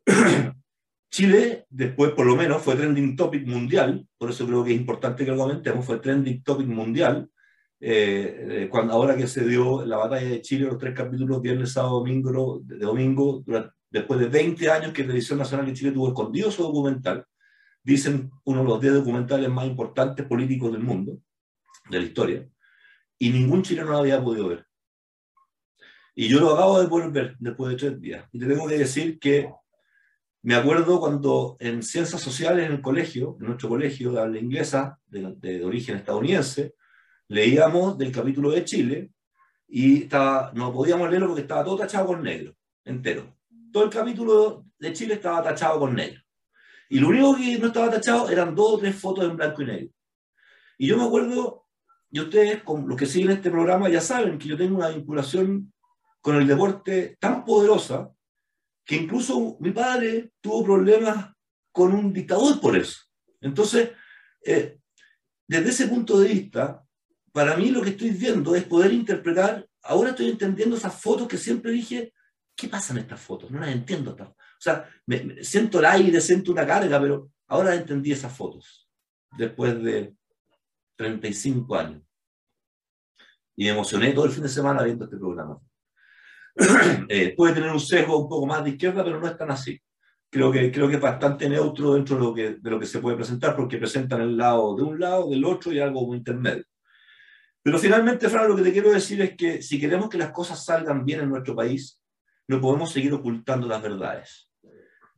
Chile, 1.12 1.66
después 1.70 2.14
por 2.14 2.26
lo 2.26 2.38
menos, 2.38 2.62
fue 2.62 2.78
trending 2.78 3.18
topic 3.18 3.46
mundial, 3.46 4.08
por 4.18 4.30
eso 4.30 4.48
creo 4.48 4.64
que 4.64 4.72
es 4.72 4.80
importante 4.80 5.26
que 5.26 5.32
lo 5.32 5.38
comentemos, 5.38 5.86
fue 5.86 6.00
trending 6.00 6.42
topic 6.44 6.68
mundial 6.68 7.30
eh, 7.84 8.68
cuando, 8.70 8.94
ahora 8.94 9.18
que 9.18 9.26
se 9.26 9.44
dio 9.44 9.84
la 9.84 9.98
batalla 9.98 10.30
de 10.30 10.42
Chile, 10.42 10.66
los 10.66 10.78
tres 10.78 10.94
capítulos, 10.96 11.42
viernes, 11.42 11.74
sábado, 11.74 11.96
domingo, 11.96 12.62
de 12.64 12.78
domingo, 12.78 13.44
después 13.90 14.20
de 14.20 14.28
20 14.28 14.70
años 14.70 14.94
que 14.94 15.02
Televisión 15.02 15.40
Nacional 15.40 15.66
de 15.66 15.74
Chile 15.74 15.92
tuvo 15.92 16.10
escondido 16.10 16.52
su 16.52 16.62
documental, 16.62 17.26
dicen 17.84 18.30
uno 18.44 18.62
de 18.62 18.68
los 18.68 18.82
10 18.82 18.94
documentales 18.94 19.50
más 19.50 19.66
importantes 19.66 20.24
políticos 20.28 20.72
del 20.72 20.84
mundo, 20.84 21.18
de 21.90 22.00
la 22.00 22.06
historia, 22.06 22.48
y 23.18 23.32
ningún 23.32 23.64
chileno 23.64 23.90
lo 23.90 23.98
había 23.98 24.24
podido 24.24 24.50
ver. 24.50 24.68
Y 26.14 26.28
yo 26.28 26.40
lo 26.40 26.54
acabo 26.54 26.80
de 26.80 26.88
poder 26.88 27.10
ver 27.10 27.36
después 27.40 27.72
de 27.72 27.78
tres 27.78 28.00
días. 28.00 28.26
Y 28.32 28.38
te 28.38 28.46
tengo 28.46 28.68
que 28.68 28.78
decir 28.78 29.18
que 29.18 29.50
me 30.44 30.54
acuerdo 30.54 31.00
cuando 31.00 31.58
en 31.60 31.82
ciencias 31.82 32.22
sociales 32.22 32.68
en 32.68 32.74
el 32.74 32.82
colegio, 32.82 33.38
en 33.40 33.48
nuestro 33.48 33.70
colegio 33.70 34.12
de 34.12 34.22
habla 34.22 34.40
inglesa, 34.40 35.00
de, 35.08 35.34
de 35.38 35.66
origen 35.66 35.98
estadounidense, 35.98 36.76
leíamos 37.32 37.98
del 37.98 38.12
capítulo 38.12 38.52
de 38.52 38.66
Chile 38.66 39.12
y 39.70 40.04
estaba, 40.04 40.52
no 40.54 40.74
podíamos 40.74 41.10
leerlo 41.10 41.28
porque 41.28 41.44
estaba 41.44 41.64
todo 41.64 41.78
tachado 41.78 42.08
con 42.08 42.22
negro, 42.22 42.54
entero. 42.84 43.38
Todo 43.72 43.86
el 43.86 43.90
capítulo 43.90 44.66
de 44.78 44.92
Chile 44.92 45.14
estaba 45.14 45.42
tachado 45.42 45.80
con 45.80 45.96
negro. 45.96 46.22
Y 46.90 47.00
lo 47.00 47.08
único 47.08 47.38
que 47.38 47.58
no 47.58 47.68
estaba 47.68 47.90
tachado 47.90 48.30
eran 48.30 48.54
dos 48.54 48.74
o 48.74 48.78
tres 48.80 48.98
fotos 48.98 49.24
en 49.24 49.38
blanco 49.38 49.62
y 49.62 49.66
negro. 49.66 49.90
Y 50.78 50.88
yo 50.88 50.98
me 50.98 51.06
acuerdo, 51.06 51.66
y 52.12 52.20
ustedes, 52.20 52.64
con 52.64 52.86
los 52.86 52.98
que 52.98 53.06
siguen 53.06 53.32
este 53.32 53.50
programa, 53.50 53.88
ya 53.88 54.02
saben 54.02 54.38
que 54.38 54.50
yo 54.50 54.58
tengo 54.58 54.76
una 54.76 54.90
vinculación 54.90 55.72
con 56.20 56.36
el 56.36 56.46
deporte 56.46 57.16
tan 57.18 57.46
poderosa 57.46 58.12
que 58.84 58.98
incluso 58.98 59.56
mi 59.62 59.72
padre 59.72 60.34
tuvo 60.42 60.66
problemas 60.66 61.34
con 61.72 61.94
un 61.94 62.12
dictador 62.12 62.60
por 62.60 62.76
eso. 62.76 63.00
Entonces, 63.40 63.92
eh, 64.44 64.80
desde 65.48 65.70
ese 65.70 65.88
punto 65.88 66.20
de 66.20 66.28
vista, 66.28 66.86
para 67.32 67.56
mí 67.56 67.72
lo 67.72 67.82
que 67.82 67.92
estoy 67.92 68.10
viendo 68.10 68.56
es 68.56 68.64
poder 68.66 68.92
interpretar, 68.92 69.66
ahora 69.84 70.10
estoy 70.10 70.30
entendiendo 70.30 70.76
esas 70.76 71.00
fotos 71.00 71.28
que 71.28 71.38
siempre 71.38 71.72
dije, 71.72 72.14
¿qué 72.56 72.68
pasa 72.68 72.94
en 72.94 73.00
estas 73.00 73.22
fotos? 73.22 73.50
No 73.52 73.60
las 73.60 73.70
entiendo. 73.70 74.16
O 74.20 74.36
sea, 74.60 74.88
siento 75.42 75.80
el 75.80 75.86
aire, 75.86 76.22
siento 76.22 76.52
una 76.52 76.68
carga, 76.68 77.00
pero 77.00 77.32
ahora 77.48 77.76
entendí 77.76 78.12
esas 78.12 78.36
fotos, 78.36 78.88
después 79.38 79.82
de 79.82 80.14
35 80.98 81.76
años. 81.76 82.04
Y 83.56 83.66
me 83.66 83.72
emocioné 83.72 84.14
todo 84.14 84.26
el 84.26 84.32
fin 84.32 84.44
de 84.44 84.50
semana 84.50 84.84
viendo 84.84 85.06
este 85.06 85.18
programa. 85.18 85.60
Eh, 87.08 87.34
puede 87.36 87.54
tener 87.54 87.72
un 87.72 87.80
sesgo 87.80 88.18
un 88.18 88.30
poco 88.30 88.46
más 88.46 88.64
de 88.64 88.72
izquierda, 88.72 89.04
pero 89.04 89.20
no 89.20 89.28
es 89.28 89.38
tan 89.38 89.52
así. 89.52 89.82
Creo 90.30 90.52
que, 90.52 90.72
creo 90.72 90.88
que 90.88 90.96
es 90.96 91.02
bastante 91.02 91.50
neutro 91.50 91.94
dentro 91.94 92.16
de 92.16 92.22
lo, 92.22 92.34
que, 92.34 92.50
de 92.62 92.70
lo 92.70 92.80
que 92.80 92.86
se 92.86 93.00
puede 93.00 93.18
presentar, 93.18 93.56
porque 93.56 93.78
presentan 93.78 94.22
el 94.22 94.38
lado 94.38 94.76
de 94.76 94.84
un 94.84 95.00
lado, 95.00 95.30
del 95.30 95.44
otro 95.44 95.72
y 95.74 95.80
algo 95.80 96.06
muy 96.06 96.18
intermedio. 96.18 96.64
Pero 97.64 97.78
finalmente, 97.78 98.28
Fran, 98.30 98.48
lo 98.48 98.56
que 98.56 98.64
te 98.64 98.72
quiero 98.72 98.92
decir 98.92 99.22
es 99.22 99.36
que 99.36 99.62
si 99.62 99.80
queremos 99.80 100.10
que 100.10 100.18
las 100.18 100.32
cosas 100.32 100.64
salgan 100.64 101.06
bien 101.06 101.22
en 101.22 101.30
nuestro 101.30 101.56
país, 101.56 102.02
no 102.48 102.60
podemos 102.60 102.92
seguir 102.92 103.14
ocultando 103.14 103.68
las 103.68 103.82
verdades. 103.82 104.50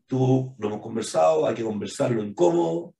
Tú 0.05 0.53
lo 0.59 0.67
hemos 0.67 0.81
conversado, 0.81 1.47
hay 1.47 1.55
que 1.55 1.63
conversarlo 1.63 2.23
incómodo, 2.23 2.93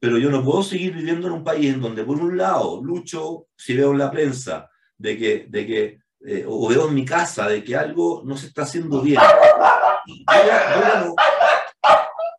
pero 0.00 0.18
yo 0.18 0.30
no 0.30 0.44
puedo 0.44 0.64
seguir 0.64 0.92
viviendo 0.94 1.28
en 1.28 1.34
un 1.34 1.44
país 1.44 1.72
en 1.72 1.80
donde, 1.80 2.04
por 2.04 2.18
un 2.18 2.36
lado, 2.36 2.82
lucho, 2.82 3.46
si 3.56 3.76
veo 3.76 3.92
en 3.92 3.98
la 3.98 4.10
prensa, 4.10 4.68
de 4.98 5.16
que, 5.16 5.46
de 5.48 5.66
que 5.66 6.02
eh, 6.24 6.44
o 6.46 6.68
veo 6.68 6.88
en 6.88 6.94
mi 6.94 7.04
casa, 7.04 7.48
de 7.48 7.62
que 7.64 7.76
algo 7.76 8.22
no 8.24 8.36
se 8.36 8.46
está 8.48 8.62
haciendo 8.62 9.00
bien. 9.00 9.20
ya, 10.28 11.04
no, 11.04 11.14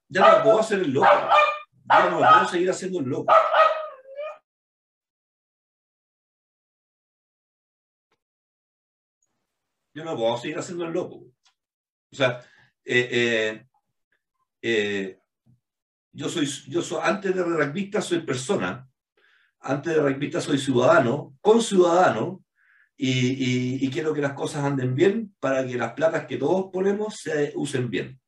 ya 0.07 0.37
no 0.37 0.43
puedo 0.43 0.59
hacer 0.59 0.79
el 0.79 0.91
loco. 0.91 1.07
Ya 1.89 2.09
no 2.09 2.17
puedo 2.17 2.47
seguir 2.47 2.69
haciendo 2.69 2.99
el 2.99 3.05
loco. 3.05 3.33
Yo 9.93 10.03
no 10.03 10.15
puedo 10.15 10.37
seguir 10.37 10.57
haciendo 10.57 10.85
el 10.85 10.93
loco. 10.93 11.25
O 12.11 12.15
sea, 12.15 12.41
eh, 12.83 13.09
eh, 13.11 13.67
eh, 14.61 15.19
yo 16.11 16.29
soy, 16.29 16.45
yo 16.67 16.81
soy, 16.81 16.99
antes 17.03 17.35
de 17.35 17.43
rugbyista 17.43 18.01
soy 18.01 18.19
persona, 18.19 18.87
antes 19.59 19.95
de 19.95 20.01
rugbyista 20.01 20.41
soy 20.41 20.57
ciudadano, 20.57 21.35
con 21.41 21.61
ciudadano, 21.61 22.43
y, 22.95 23.83
y, 23.83 23.89
quiero 23.89 24.13
que 24.13 24.21
las 24.21 24.33
cosas 24.33 24.63
anden 24.63 24.93
bien 24.93 25.35
para 25.39 25.65
que 25.65 25.75
las 25.75 25.93
platas 25.93 26.27
que 26.27 26.37
todos 26.37 26.69
ponemos 26.71 27.17
se 27.17 27.51
usen 27.55 27.89
bien. 27.89 28.21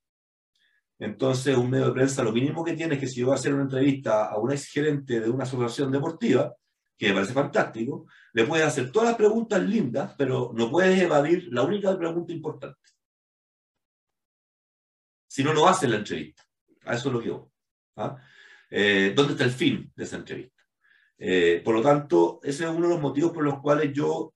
Entonces, 0.97 1.55
un 1.55 1.69
medio 1.69 1.85
de 1.87 1.91
prensa 1.93 2.23
lo 2.23 2.31
mínimo 2.31 2.63
que 2.63 2.73
tiene 2.73 2.95
es 2.95 2.99
que 2.99 3.07
si 3.07 3.19
yo 3.19 3.27
voy 3.27 3.33
a 3.33 3.35
hacer 3.35 3.53
una 3.53 3.63
entrevista 3.63 4.25
a 4.25 4.39
un 4.39 4.51
ex 4.51 4.65
gerente 4.65 5.19
de 5.19 5.29
una 5.29 5.43
asociación 5.43 5.91
deportiva, 5.91 6.53
que 6.97 7.09
me 7.09 7.15
parece 7.15 7.33
fantástico, 7.33 8.07
le 8.33 8.45
puedes 8.45 8.65
hacer 8.65 8.91
todas 8.91 9.09
las 9.09 9.17
preguntas 9.17 9.61
lindas, 9.61 10.13
pero 10.17 10.51
no 10.53 10.71
puedes 10.71 10.99
evadir 10.99 11.47
la 11.51 11.63
única 11.63 11.97
pregunta 11.97 12.31
importante. 12.31 12.79
Si 15.27 15.43
no, 15.43 15.53
no 15.53 15.67
haces 15.67 15.89
la 15.89 15.97
entrevista. 15.97 16.43
A 16.85 16.95
eso 16.95 17.09
es 17.09 17.13
lo 17.13 17.19
que 17.19 17.27
yo. 17.27 17.51
¿ah? 17.97 18.17
Eh, 18.69 19.13
¿Dónde 19.15 19.33
está 19.33 19.43
el 19.43 19.51
fin 19.51 19.91
de 19.95 20.03
esa 20.03 20.15
entrevista? 20.17 20.63
Eh, 21.17 21.61
por 21.63 21.75
lo 21.75 21.81
tanto, 21.81 22.39
ese 22.43 22.63
es 22.63 22.69
uno 22.69 22.87
de 22.87 22.93
los 22.93 23.01
motivos 23.01 23.31
por 23.31 23.43
los 23.43 23.59
cuales 23.59 23.91
yo, 23.93 24.33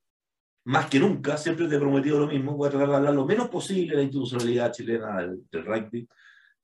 más 0.65 0.87
que 0.87 0.99
nunca, 0.99 1.37
siempre 1.37 1.67
te 1.67 1.75
he 1.75 1.79
prometido 1.79 2.19
lo 2.19 2.27
mismo, 2.27 2.55
voy 2.55 2.67
a 2.67 2.71
tratar 2.71 2.89
de 2.89 2.95
hablar 2.95 3.13
lo 3.13 3.25
menos 3.25 3.49
posible 3.49 3.91
de 3.91 3.97
la 3.97 4.03
institucionalidad 4.03 4.71
chilena 4.71 5.17
del, 5.17 5.65
rugby, 5.65 6.07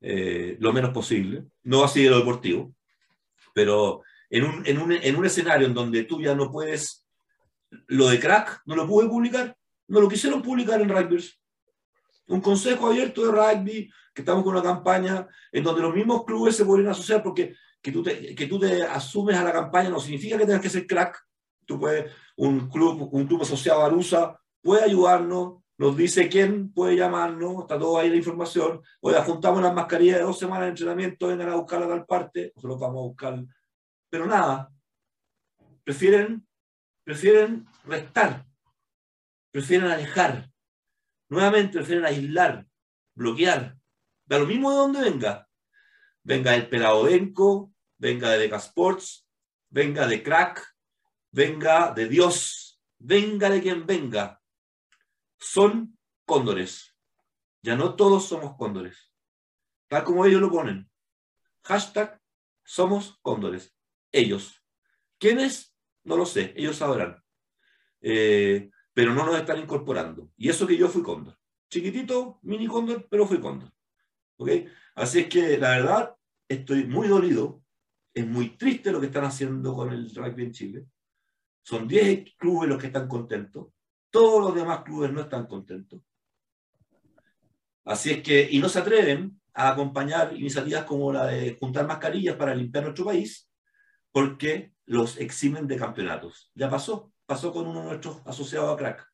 eh, 0.02 0.58
lo 0.60 0.74
menos 0.74 0.91
posible, 0.91 1.46
no 1.64 1.84
así 1.84 2.04
de 2.04 2.10
lo 2.10 2.20
deportivo, 2.20 2.74
pero 3.54 4.04
en 4.30 4.43
un, 4.43 4.65
en, 4.65 4.80
un, 4.80 4.91
en 4.91 5.15
un 5.15 5.26
escenario 5.26 5.67
en 5.67 5.73
donde 5.73 6.03
tú 6.03 6.21
ya 6.21 6.36
no 6.36 6.51
puedes 6.51 7.05
lo 7.88 8.07
de 8.07 8.19
crack 8.19 8.61
no 8.65 8.76
lo 8.76 8.88
pude 8.88 9.07
publicar, 9.07 9.55
no 9.88 9.99
lo 9.99 10.07
quisieron 10.07 10.41
publicar 10.41 10.82
en 10.82 10.89
Rugby. 10.89 11.23
Un 12.28 12.41
consejo 12.41 12.88
abierto 12.88 13.23
de 13.23 13.32
rugby, 13.32 13.91
que 14.13 14.21
estamos 14.21 14.43
con 14.43 14.53
una 14.53 14.63
campaña 14.63 15.28
en 15.51 15.63
donde 15.63 15.82
los 15.82 15.93
mismos 15.93 16.26
clubes 16.26 16.55
se 16.55 16.65
podrían 16.65 16.89
asociar 16.89 17.21
porque 17.21 17.55
que 17.82 17.91
tú, 17.91 18.01
te, 18.01 18.34
que 18.34 18.47
tú 18.47 18.59
te 18.59 18.82
asumes 18.82 19.36
a 19.36 19.43
la 19.43 19.53
campaña 19.53 19.89
no 19.89 19.99
significa 19.99 20.38
que 20.38 20.45
tengas 20.45 20.61
que 20.61 20.69
ser 20.69 20.88
crack. 20.88 21.23
Tú 21.67 21.80
puedes, 21.80 22.11
un 22.38 22.67
club, 22.67 23.09
un 23.11 23.28
club 23.28 23.43
asociado 23.43 23.82
a 23.82 23.86
Arusa 23.86 24.39
puede 24.61 24.84
ayudarnos, 24.84 25.61
nos 25.78 25.95
dice 25.95 26.28
quién 26.30 26.73
puede 26.73 26.95
llamarnos, 26.95 27.61
está 27.61 27.78
todo 27.78 27.99
ahí 27.99 28.09
la 28.09 28.15
información. 28.15 28.82
Oye, 29.01 29.21
juntamos 29.21 29.61
las 29.61 29.76
mascarillas 29.76 30.17
de 30.17 30.23
dos 30.23 30.39
semanas 30.39 30.63
de 30.63 30.69
entrenamiento, 30.69 31.28
vengan 31.28 31.49
a 31.49 31.55
buscarla 31.55 31.86
a 31.86 31.89
tal 31.89 32.05
parte, 32.05 32.53
nosotros 32.55 32.80
vamos 32.80 32.97
a 32.97 33.07
buscar. 33.07 33.45
Pero 34.16 34.28
nada, 34.28 34.72
prefieren 35.84 36.47
prefieren 37.03 37.68
restar, 37.84 38.47
prefieren 39.51 39.91
alejar, 39.91 40.49
nuevamente 41.28 41.80
prefieren 41.80 42.05
aislar, 42.05 42.66
bloquear. 43.13 43.78
Da 44.26 44.39
lo 44.39 44.45
mismo 44.45 44.72
de 44.72 44.78
donde 44.78 45.01
venga. 45.01 45.49
Venga 46.24 46.51
del 46.51 46.70
Pelaodenco, 46.70 47.74
venga 47.97 48.30
de 48.30 48.38
Deca 48.38 48.55
Sports, 48.55 49.28
venga 49.68 50.07
de 50.07 50.24
Crack, 50.24 50.66
venga 51.32 51.91
de 51.91 52.07
Dios, 52.07 52.82
venga 52.97 53.49
de 53.49 53.61
quien 53.61 53.86
venga. 53.86 54.41
Son 55.38 55.99
cóndores. 56.26 56.95
Ya 57.61 57.76
no 57.76 57.97
todos 57.97 58.30
somos 58.30 58.55
cóndores. 58.55 59.11
Tal 59.89 60.05
como 60.05 60.26
ellos 60.26 60.39
lo 60.39 60.49
ponen. 60.49 60.89
Hashtag 61.63 62.18
somos 62.63 63.20
cóndores. 63.22 63.74
Ellos. 64.16 64.63
¿Quiénes? 65.20 65.76
No 66.05 66.16
lo 66.16 66.26
sé, 66.26 66.53
ellos 66.55 66.78
sabrán. 66.78 67.22
Eh, 67.99 68.70
pero 68.93 69.13
no 69.13 69.26
nos 69.26 69.36
están 69.36 69.59
incorporando. 69.59 70.32
Y 70.38 70.47
eso 70.47 70.66
que 70.66 70.78
yo 70.78 70.88
fui 70.88 71.03
cóndor. 71.03 71.38
Chiquitito, 71.70 72.39
mini 72.43 72.66
cóndor, 72.66 73.07
pero 73.09 73.28
fui 73.28 73.41
cóndor. 73.41 73.74
¿Ok? 74.38 74.51
Así 74.95 75.20
es 75.20 75.28
que 75.28 75.57
la 75.57 75.72
verdad, 75.72 76.16
estoy 76.47 76.86
muy 76.86 77.09
dolido. 77.09 77.61
Es 78.13 78.26
muy 78.26 78.55
triste 78.55 78.89
lo 78.89 79.01
que 79.01 79.07
están 79.07 79.26
haciendo 79.26 79.76
con 79.76 79.91
el 79.91 80.09
rugby 80.16 80.43
en 80.43 80.51
Chile. 80.53 80.86
Son 81.61 81.86
10 81.86 82.36
clubes 82.38 82.70
los 82.70 82.80
que 82.80 82.88
están 82.88 83.09
contentos. 83.09 83.68
Todos 84.09 84.41
los 84.41 84.55
demás 84.55 84.84
clubes 84.84 85.11
no 85.11 85.20
están 85.20 85.45
contentos. 85.45 86.01
Así 87.84 88.11
es 88.11 88.24
que, 88.24 88.47
y 88.49 88.59
no 88.59 88.70
se 88.70 88.80
atreven 88.80 89.41
a 89.53 89.72
acompañar 89.72 90.34
iniciativas 90.34 90.86
como 90.86 91.11
la 91.11 91.26
de 91.26 91.57
juntar 91.59 91.86
mascarillas 91.86 92.38
para 92.38 92.55
limpiar 92.55 92.86
nuestro 92.86 93.03
país, 93.03 93.49
porque 94.16 94.72
los 94.86 95.18
eximen 95.18 95.68
de 95.68 95.76
campeonatos. 95.76 96.49
Ya 96.55 96.70
pasó, 96.70 97.11
pasó 97.26 97.51
con 97.51 97.68
uno 97.68 97.82
de 97.82 97.88
nuestros 97.88 98.22
asociados 98.26 98.74
a 98.74 98.78
Crack, 98.78 99.11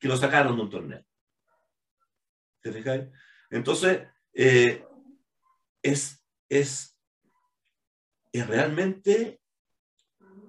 que 0.00 0.08
lo 0.08 0.16
sacaron 0.16 0.56
de 0.56 0.62
un 0.62 0.68
torneo. 0.68 1.04
¿Te 2.60 2.72
fijáis? 2.72 3.04
Entonces, 3.50 4.08
eh, 4.32 4.84
es, 5.80 6.20
es, 6.48 6.98
es 8.32 8.46
realmente 8.48 9.40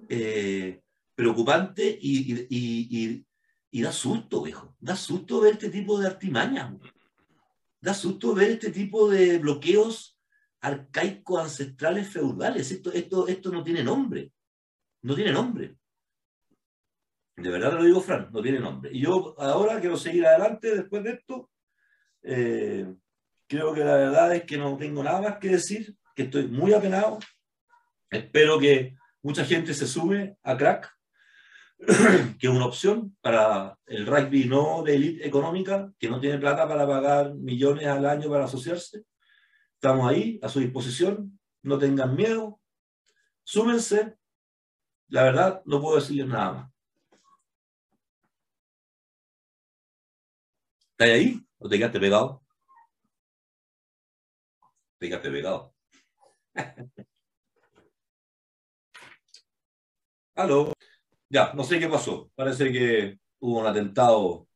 eh, 0.08 0.82
preocupante 1.14 1.96
y, 2.02 2.48
y, 2.50 3.24
y, 3.70 3.80
da 3.80 3.92
susto, 3.92 4.42
viejo. 4.42 4.74
Da 4.80 4.96
susto 4.96 5.40
ver 5.40 5.52
este 5.52 5.70
tipo 5.70 6.00
de 6.00 6.08
artimañas. 6.08 6.74
Da 7.80 7.94
susto 7.94 8.34
ver 8.34 8.50
este 8.50 8.72
tipo 8.72 9.08
de 9.08 9.38
bloqueos 9.38 10.11
arcaicos 10.62 11.42
ancestrales 11.42 12.08
feudales. 12.08 12.70
Esto, 12.70 12.92
esto, 12.92 13.28
esto 13.28 13.50
no 13.50 13.62
tiene 13.62 13.82
nombre. 13.82 14.32
No 15.02 15.14
tiene 15.14 15.32
nombre. 15.32 15.76
De 17.36 17.50
verdad 17.50 17.72
lo 17.72 17.82
digo, 17.82 18.00
Fran, 18.00 18.30
no 18.32 18.40
tiene 18.40 18.60
nombre. 18.60 18.90
Y 18.92 19.00
yo 19.00 19.34
ahora 19.38 19.80
quiero 19.80 19.96
seguir 19.96 20.24
adelante 20.24 20.76
después 20.76 21.02
de 21.02 21.10
esto. 21.10 21.50
Eh, 22.22 22.94
creo 23.48 23.74
que 23.74 23.84
la 23.84 23.96
verdad 23.96 24.34
es 24.34 24.44
que 24.44 24.56
no 24.56 24.76
tengo 24.76 25.02
nada 25.02 25.20
más 25.20 25.38
que 25.38 25.48
decir, 25.48 25.96
que 26.14 26.24
estoy 26.24 26.46
muy 26.46 26.72
apenado. 26.72 27.18
Espero 28.10 28.58
que 28.58 28.94
mucha 29.22 29.44
gente 29.44 29.74
se 29.74 29.86
sume 29.86 30.36
a 30.42 30.56
Crack, 30.56 30.88
que 32.38 32.46
es 32.46 32.52
una 32.52 32.66
opción 32.66 33.16
para 33.20 33.76
el 33.86 34.06
rugby 34.06 34.44
no 34.44 34.84
de 34.84 34.94
élite 34.94 35.26
económica, 35.26 35.92
que 35.98 36.08
no 36.08 36.20
tiene 36.20 36.38
plata 36.38 36.68
para 36.68 36.86
pagar 36.86 37.34
millones 37.34 37.86
al 37.86 38.06
año 38.06 38.30
para 38.30 38.44
asociarse. 38.44 39.02
Estamos 39.82 40.08
ahí, 40.08 40.38
a 40.40 40.48
su 40.48 40.60
disposición. 40.60 41.40
No 41.64 41.76
tengan 41.76 42.14
miedo. 42.14 42.60
Súmense. 43.42 44.16
La 45.08 45.24
verdad, 45.24 45.60
no 45.64 45.80
puedo 45.80 45.96
decirles 45.96 46.28
nada 46.28 46.52
más. 46.52 46.72
¿Estás 50.92 51.08
ahí? 51.08 51.44
¿O 51.58 51.68
te 51.68 51.78
quedaste 51.78 51.98
pegado? 51.98 52.44
Te 54.98 55.08
quedaste 55.08 55.30
pegado. 55.32 55.74
Aló. 60.36 60.72
Ya, 61.28 61.52
no 61.54 61.64
sé 61.64 61.80
qué 61.80 61.88
pasó. 61.88 62.30
Parece 62.36 62.70
que 62.72 63.18
hubo 63.40 63.58
un 63.60 63.66
atentado 63.66 64.46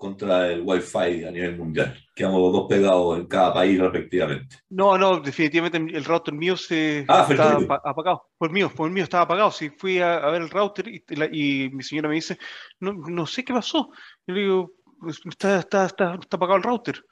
contra 0.00 0.50
el 0.50 0.62
Wi-Fi 0.62 1.24
a 1.24 1.30
nivel 1.30 1.58
mundial. 1.58 1.94
Quedamos 2.14 2.40
los 2.40 2.52
dos 2.54 2.66
pegados 2.66 3.18
en 3.18 3.26
cada 3.26 3.52
país 3.52 3.78
respectivamente. 3.78 4.56
No, 4.70 4.96
no, 4.96 5.20
definitivamente 5.20 5.76
el 5.76 6.04
router 6.06 6.32
mío 6.32 6.56
se 6.56 7.04
ah, 7.06 7.26
está 7.28 7.58
apagado. 7.84 8.30
Por 8.38 8.50
mío, 8.50 8.72
por 8.74 8.90
mío 8.90 9.04
estaba 9.04 9.24
apagado. 9.24 9.50
Si 9.50 9.68
fui 9.68 9.98
a, 9.98 10.20
ver 10.30 10.40
el 10.40 10.48
router 10.48 10.88
y, 10.88 11.70
mi 11.70 11.82
señora 11.82 12.08
me 12.08 12.14
dice, 12.14 12.38
no, 12.80 12.94
no 12.94 13.26
sé 13.26 13.44
qué 13.44 13.52
pasó. 13.52 13.90
Yo 14.26 14.34
le 14.34 14.40
digo, 14.40 14.72
está, 15.06 15.58
está, 15.58 15.84
está, 15.84 16.14
está, 16.14 16.36
apagado 16.38 16.56
el 16.56 16.62
router. 16.62 17.04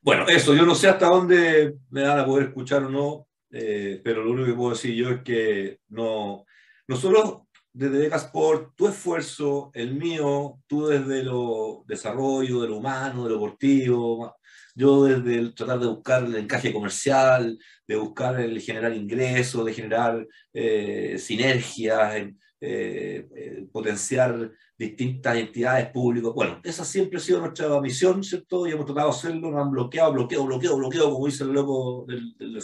Bueno, 0.00 0.28
eso, 0.28 0.54
yo 0.54 0.64
no 0.64 0.76
sé 0.76 0.88
hasta 0.88 1.08
dónde 1.08 1.78
me 1.90 2.04
van 2.04 2.20
a 2.20 2.24
poder 2.24 2.46
escuchar 2.46 2.84
o 2.84 2.90
no, 2.90 3.26
eh, 3.50 4.00
pero 4.04 4.22
lo 4.22 4.30
único 4.30 4.46
que 4.46 4.54
puedo 4.54 4.70
decir 4.70 4.94
yo 4.94 5.10
es 5.10 5.22
que 5.22 5.80
no, 5.88 6.44
nosotros 6.86 7.43
desde 7.74 7.98
Decasport, 7.98 8.74
tu 8.76 8.86
esfuerzo, 8.86 9.72
el 9.74 9.94
mío, 9.96 10.60
tú 10.68 10.86
desde 10.86 11.24
lo 11.24 11.84
desarrollo, 11.88 12.62
de 12.62 12.68
lo 12.68 12.76
humano, 12.76 13.24
de 13.24 13.30
lo 13.30 13.34
deportivo, 13.34 14.36
yo 14.76 15.04
desde 15.04 15.38
el 15.40 15.54
tratar 15.54 15.80
de 15.80 15.88
buscar 15.88 16.24
el 16.24 16.36
encaje 16.36 16.72
comercial, 16.72 17.58
de 17.86 17.96
buscar 17.96 18.40
el 18.40 18.60
generar 18.60 18.94
ingresos, 18.94 19.64
de 19.64 19.72
generar 19.72 20.26
eh, 20.52 21.16
sinergias, 21.18 22.14
eh, 22.16 22.32
eh, 22.60 23.66
potenciar 23.72 24.52
distintas 24.78 25.36
entidades 25.36 25.90
públicas. 25.90 26.30
Bueno, 26.32 26.60
esa 26.62 26.84
siempre 26.84 27.18
ha 27.18 27.20
sido 27.20 27.40
nuestra 27.40 27.80
misión, 27.80 28.22
¿cierto? 28.22 28.68
Y 28.68 28.72
hemos 28.72 28.86
tratado 28.86 29.10
de 29.10 29.16
hacerlo, 29.16 29.50
nos 29.50 29.60
han 29.60 29.72
bloqueado, 29.72 30.12
bloqueo, 30.12 30.46
bloqueo, 30.46 30.76
bloqueo, 30.76 31.10
como 31.10 31.26
dice 31.26 31.42
el 31.42 31.52
loco 31.52 32.04
del, 32.06 32.36
del 32.36 32.62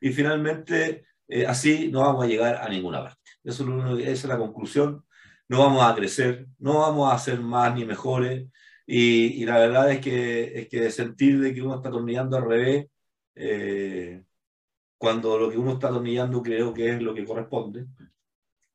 y 0.00 0.12
finalmente, 0.12 1.06
así 1.46 1.90
no 1.90 2.00
vamos 2.00 2.24
a 2.24 2.28
llegar 2.28 2.56
a 2.56 2.68
ninguna 2.68 3.02
parte. 3.02 3.17
Eso 3.48 3.64
es 3.98 4.00
esa 4.02 4.12
es 4.12 4.24
la 4.26 4.38
conclusión. 4.38 5.04
No 5.48 5.60
vamos 5.60 5.82
a 5.82 5.94
crecer, 5.94 6.46
no 6.58 6.80
vamos 6.80 7.12
a 7.12 7.18
ser 7.18 7.40
más 7.40 7.74
ni 7.74 7.84
mejores. 7.84 8.46
Y, 8.86 9.44
la 9.46 9.58
verdad 9.58 9.90
es 9.92 10.00
que, 10.00 10.60
es 10.60 10.68
que 10.68 10.90
sentir 10.90 11.40
de 11.40 11.54
que 11.54 11.62
uno 11.62 11.76
está 11.76 11.88
atornillando 11.90 12.36
al 12.36 12.48
revés, 12.48 12.86
eh, 13.34 14.24
cuando 14.98 15.38
lo 15.38 15.50
que 15.50 15.58
uno 15.58 15.74
está 15.74 15.88
atornillando 15.88 16.42
creo 16.42 16.74
que 16.74 16.90
es 16.90 17.02
lo 17.02 17.14
que 17.14 17.24
corresponde, 17.24 17.86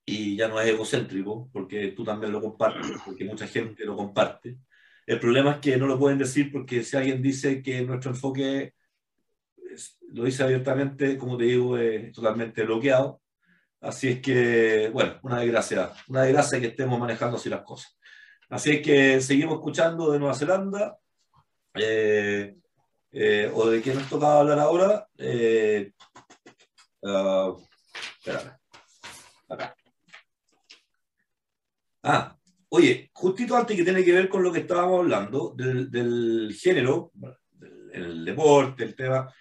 y 0.06 0.36
ya 0.38 0.48
no 0.48 0.60
es 0.60 0.68
egocéntrico, 0.70 1.50
porque 1.54 1.90
tú 1.90 2.04
también 2.04 2.32
lo 2.32 2.42
compartes, 2.42 2.92
porque 3.06 3.26
mucha 3.26 3.48
gente 3.48 3.86
lo 3.86 3.96
comparte. 3.96 4.58
El 5.06 5.20
problema 5.20 5.54
es 5.54 5.58
que 5.60 5.78
no 5.78 5.88
lo 5.88 6.00
pueden 6.00 6.18
decir 6.20 6.52
porque 6.52 6.84
si 6.84 6.98
alguien 6.98 7.22
dice 7.22 7.62
que 7.62 7.82
nuestro 7.84 8.12
enfoque 8.12 8.74
lo 10.10 10.24
dice 10.26 10.44
abiertamente, 10.44 11.18
como 11.18 11.38
te 11.38 11.46
digo, 11.46 11.78
es 11.78 12.12
totalmente 12.14 12.64
bloqueado. 12.64 13.23
Así 13.84 14.08
es 14.08 14.22
que, 14.22 14.90
bueno, 14.94 15.20
una 15.24 15.40
desgracia, 15.40 15.92
una 16.08 16.22
desgracia 16.22 16.60
que 16.62 16.68
estemos 16.68 16.98
manejando 16.98 17.36
así 17.36 17.50
las 17.50 17.64
cosas. 17.64 17.98
Así 18.50 18.72
es 18.72 18.82
que 18.82 19.20
seguimos 19.20 19.56
escuchando 19.56 20.10
de 20.10 20.20
Nueva 20.20 20.36
Zelanda. 20.36 20.98
Eh, 21.74 22.56
eh, 23.12 23.52
o 23.54 23.70
de 23.70 23.82
qué 23.82 23.94
nos 23.94 24.10
tocaba 24.10 24.40
hablar 24.40 24.60
ahora. 24.60 25.08
Eh, 25.18 25.92
espérame. 27.02 28.58
Acá. 29.50 29.76
Ah, 32.04 32.38
oye, 32.70 33.10
justito 33.12 33.58
antes 33.58 33.76
que 33.76 33.84
tiene 33.84 34.04
que 34.06 34.14
ver 34.14 34.30
con 34.30 34.44
lo 34.44 34.52
que 34.52 34.60
estábamos 34.60 35.00
hablando 35.00 35.54
del, 35.58 36.56
género, 36.58 37.12
el 37.92 38.24
deporte, 38.24 38.86
el 38.86 38.96
tema. 38.96 39.34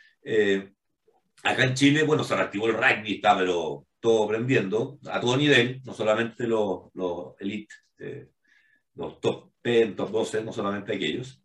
acá 1.44 1.64
en 1.64 1.74
Chile, 1.74 2.02
bueno, 2.02 2.24
se 2.24 2.34
reactivó 2.34 2.66
el 2.66 2.74
rugby, 2.74 3.14
está 3.14 3.38
pero 3.38 3.86
todo 4.02 4.24
aprendiendo 4.24 4.98
a 5.08 5.20
todo 5.20 5.36
nivel, 5.36 5.80
no 5.84 5.94
solamente 5.94 6.46
los, 6.46 6.90
los 6.92 7.34
elite 7.38 7.74
los 8.94 9.20
top 9.20 9.52
10, 9.62 9.96
top 9.96 10.10
12, 10.10 10.44
no 10.44 10.52
solamente 10.52 10.94
aquellos, 10.94 11.42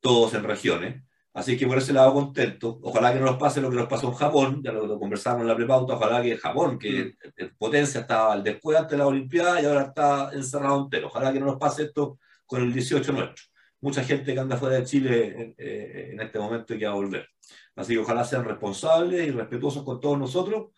todos 0.00 0.34
en 0.34 0.44
regiones. 0.44 1.02
Así 1.34 1.58
que 1.58 1.66
por 1.66 1.76
ese 1.76 1.92
lado 1.92 2.14
contento. 2.14 2.78
Ojalá 2.82 3.12
que 3.12 3.18
no 3.18 3.26
nos 3.26 3.36
pase 3.36 3.60
lo 3.60 3.68
que 3.68 3.76
nos 3.76 3.88
pasó 3.88 4.08
en 4.08 4.14
Japón, 4.14 4.62
ya 4.64 4.72
lo, 4.72 4.98
conversamos 4.98 5.42
en 5.42 5.48
la 5.48 5.56
prepauta, 5.56 5.94
ojalá 5.94 6.22
que 6.22 6.38
Japón, 6.38 6.78
que 6.78 7.04
mm. 7.04 7.14
en 7.36 7.56
potencia 7.56 8.00
estaba 8.00 8.38
después 8.40 8.78
antes 8.78 8.92
de 8.92 8.98
la 8.98 9.06
Olimpiada 9.06 9.60
y 9.60 9.66
ahora 9.66 9.82
está 9.82 10.30
encerrado 10.32 10.84
entero. 10.84 11.08
Ojalá 11.08 11.32
que 11.32 11.40
no 11.40 11.46
nos 11.46 11.58
pase 11.58 11.84
esto 11.84 12.18
con 12.46 12.62
el 12.62 12.72
18 12.72 13.12
nuestro. 13.12 13.44
Mucha 13.82 14.02
gente 14.02 14.32
que 14.32 14.40
anda 14.40 14.56
fuera 14.56 14.76
de 14.76 14.84
Chile 14.84 15.54
eh, 15.58 16.10
en 16.12 16.20
este 16.20 16.38
momento 16.38 16.74
y 16.74 16.78
que 16.78 16.86
va 16.86 16.92
a 16.92 16.94
volver. 16.94 17.28
Así 17.74 17.92
que 17.92 17.98
ojalá 17.98 18.24
sean 18.24 18.44
responsables 18.44 19.28
y 19.28 19.30
respetuosos 19.30 19.84
con 19.84 20.00
todos 20.00 20.18
nosotros 20.18 20.68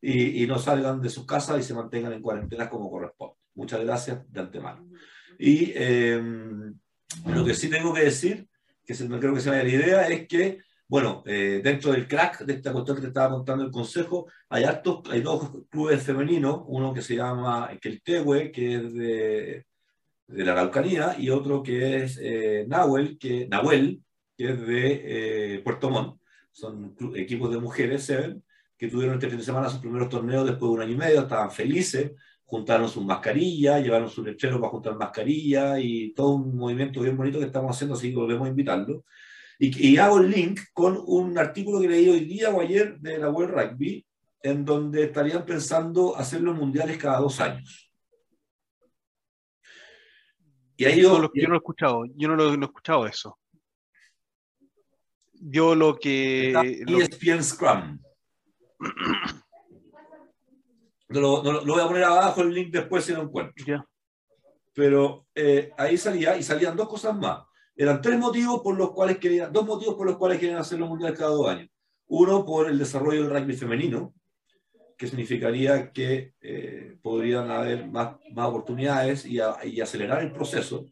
y, 0.00 0.42
y 0.42 0.46
no 0.46 0.58
salgan 0.58 1.00
de 1.00 1.10
sus 1.10 1.26
casas 1.26 1.58
y 1.58 1.62
se 1.62 1.74
mantengan 1.74 2.12
en 2.12 2.22
cuarentena 2.22 2.68
como 2.68 2.90
corresponde. 2.90 3.36
Muchas 3.54 3.80
gracias 3.80 4.20
de 4.32 4.40
antemano. 4.40 4.88
Y 5.38 5.72
em, 5.74 6.78
lo 7.26 7.44
que 7.44 7.54
sí 7.54 7.68
tengo 7.68 7.92
que 7.92 8.04
decir, 8.04 8.46
que 8.84 8.94
no 9.08 9.18
creo 9.20 9.34
que 9.34 9.40
sea 9.40 9.52
la 9.52 9.68
idea, 9.68 10.08
es 10.08 10.26
que, 10.28 10.60
bueno, 10.86 11.22
eh, 11.26 11.60
dentro 11.62 11.92
del 11.92 12.08
crack 12.08 12.44
de 12.44 12.54
esta 12.54 12.72
cuestión 12.72 12.96
que 12.96 13.02
te 13.02 13.08
estaba 13.08 13.34
contando 13.34 13.64
el 13.64 13.70
consejo, 13.70 14.26
hay, 14.48 14.64
hartos, 14.64 15.02
hay 15.10 15.20
dos 15.20 15.50
clubes 15.68 16.02
femeninos, 16.02 16.62
uno 16.66 16.94
que 16.94 17.02
se 17.02 17.16
llama 17.16 17.70
Queltehue, 17.80 18.50
que 18.50 18.76
es 18.76 18.94
de, 18.94 19.66
de 20.26 20.44
la 20.44 20.52
Araucanía, 20.52 21.16
y 21.18 21.30
otro 21.30 21.62
que 21.62 22.04
es 22.04 22.18
eh, 22.22 22.64
Nahuel, 22.68 23.18
que, 23.18 23.48
Nahuel, 23.48 24.02
que 24.36 24.50
es 24.50 24.66
de 24.66 25.54
eh, 25.56 25.58
Puerto 25.60 25.90
Montt. 25.90 26.20
Son 26.52 26.96
equipos 27.14 27.50
de 27.50 27.58
mujeres, 27.58 28.04
Seven, 28.04 28.42
que 28.78 28.88
tuvieron 28.88 29.16
este 29.16 29.28
fin 29.28 29.38
de 29.38 29.44
semana 29.44 29.68
sus 29.68 29.80
primeros 29.80 30.08
torneos 30.08 30.46
después 30.46 30.70
de 30.70 30.76
un 30.76 30.82
año 30.82 30.92
y 30.92 30.96
medio, 30.96 31.20
estaban 31.20 31.50
felices, 31.50 32.12
juntaron 32.44 32.88
sus 32.88 33.04
mascarillas, 33.04 33.82
llevaron 33.82 34.08
su 34.08 34.22
lechero 34.22 34.60
para 34.60 34.70
juntar 34.70 34.96
mascarillas 34.96 35.78
y 35.82 36.14
todo 36.14 36.36
un 36.36 36.56
movimiento 36.56 37.00
bien 37.00 37.16
bonito 37.16 37.40
que 37.40 37.46
estamos 37.46 37.74
haciendo, 37.74 37.94
así 37.94 38.10
que 38.10 38.16
volvemos 38.16 38.46
a 38.46 38.50
invitarlo. 38.50 39.04
Y, 39.58 39.88
y, 39.88 39.96
hago 39.96 40.20
el 40.20 40.30
link 40.30 40.60
con 40.72 41.02
un 41.04 41.36
artículo 41.36 41.80
que 41.80 41.88
leí 41.88 42.08
hoy 42.08 42.20
día 42.20 42.50
o 42.50 42.60
ayer 42.60 42.96
de 43.00 43.18
la 43.18 43.28
World 43.28 43.54
Rugby, 43.54 44.06
en 44.40 44.64
donde 44.64 45.02
estarían 45.02 45.44
pensando 45.44 46.16
hacer 46.16 46.40
los 46.40 46.56
mundiales 46.56 46.96
cada 46.96 47.18
dos 47.18 47.40
años. 47.40 47.90
Y 50.76 50.84
ahí 50.84 51.02
yo, 51.02 51.28
yo 51.34 51.42
no 51.42 51.48
lo 51.48 51.54
he 51.54 51.58
escuchado, 51.58 52.04
yo 52.14 52.28
no 52.28 52.36
lo, 52.36 52.54
he 52.54 52.64
escuchado 52.64 53.06
eso. 53.08 53.36
Yo 55.34 55.74
lo 55.74 55.96
que... 55.96 56.52
ESPN 56.86 57.42
Scrum. 57.42 57.98
Lo, 61.08 61.42
lo, 61.42 61.64
voy 61.64 61.80
a 61.80 61.86
poner 61.86 62.04
abajo 62.04 62.42
el 62.42 62.52
link 62.52 62.70
después 62.70 63.04
si 63.04 63.12
lo 63.12 63.22
encuentro. 63.22 63.86
Pero 64.74 65.26
eh, 65.34 65.72
ahí 65.78 65.96
salía 65.96 66.36
y 66.36 66.42
salían 66.42 66.76
dos 66.76 66.88
cosas 66.88 67.16
más. 67.16 67.44
Eran 67.74 68.02
tres 68.02 68.18
motivos 68.18 68.60
por 68.60 68.76
los 68.76 68.90
cuales 68.90 69.18
querían, 69.18 69.52
dos 69.52 69.64
motivos 69.64 69.94
por 69.94 70.06
los 70.06 70.16
cuales 70.16 70.38
quieren 70.38 70.58
hacer 70.58 70.78
los 70.78 70.88
mundiales 70.88 71.18
cada 71.18 71.30
dos 71.30 71.48
años. 71.48 71.70
Uno 72.08 72.44
por 72.44 72.68
el 72.68 72.78
desarrollo 72.78 73.22
del 73.22 73.30
rugby 73.30 73.54
femenino, 73.54 74.14
que 74.96 75.06
significaría 75.06 75.92
que 75.92 76.34
eh, 76.40 76.98
podrían 77.00 77.50
haber 77.50 77.86
más, 77.86 78.16
más 78.32 78.48
oportunidades 78.48 79.24
y, 79.24 79.38
y, 79.64 79.80
acelerar 79.80 80.22
el 80.22 80.32
proceso, 80.32 80.86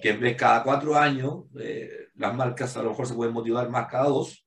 que 0.00 0.10
en 0.10 0.20
vez 0.20 0.36
cada 0.36 0.62
cuatro 0.62 0.96
años, 0.96 1.44
eh, 1.60 2.08
las 2.14 2.34
marcas 2.34 2.76
a 2.76 2.82
lo 2.82 2.90
mejor 2.90 3.06
se 3.06 3.14
pueden 3.14 3.34
motivar 3.34 3.68
más 3.68 3.88
cada 3.88 4.08
dos. 4.08 4.46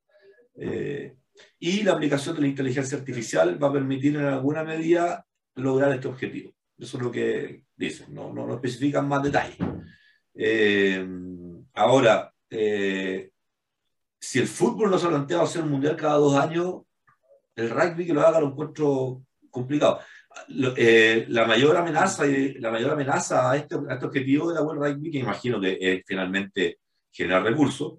Y 1.60 1.84
la 1.84 1.94
aplicación 1.94 2.36
de 2.36 2.42
la 2.42 2.48
inteligencia 2.48 2.98
artificial 2.98 3.62
va 3.62 3.70
a 3.70 3.74
permitir 3.74 4.16
en 4.16 4.26
alguna 4.26 4.64
medida 4.64 5.26
lograr 5.56 5.92
este 5.92 6.08
objetivo. 6.08 6.54
Eso 6.78 6.98
es 6.98 7.04
lo 7.04 7.12
que 7.12 7.64
dicen, 7.76 8.14
no, 8.14 8.32
no, 8.32 8.46
no 8.46 8.56
especifican 8.56 9.08
más 9.08 9.24
detalles. 9.24 9.58
Eh, 10.36 11.06
ahora, 11.74 12.32
eh, 12.50 13.32
si 14.20 14.40
el 14.40 14.48
fútbol 14.48 14.92
no 14.92 15.00
se 15.00 15.08
ha 15.08 15.10
planteado 15.10 15.44
hacer 15.44 15.64
un 15.64 15.72
mundial 15.72 15.96
cada 15.96 16.16
dos 16.16 16.36
años, 16.36 16.84
el 17.56 17.70
rugby 17.72 18.06
que 18.06 18.14
lo 18.14 18.22
haga 18.22 18.40
lo 18.40 18.50
encuentro 18.50 19.24
complicado. 19.50 20.00
Eh, 20.78 21.26
la 21.30 21.48
mayor 21.48 21.76
amenaza 21.76 22.24
la 22.60 22.70
mayor 22.70 22.92
amenaza 22.92 23.50
a 23.50 23.58
este, 23.58 23.76
a 23.76 23.94
este 23.94 24.06
objetivo 24.06 24.50
de 24.50 24.54
la 24.54 24.62
World 24.62 24.84
Rugby, 24.84 25.10
que 25.10 25.18
imagino 25.18 25.60
que 25.60 25.80
es 25.82 26.04
finalmente 26.06 26.78
generar 27.12 27.44
recursos, 27.44 27.96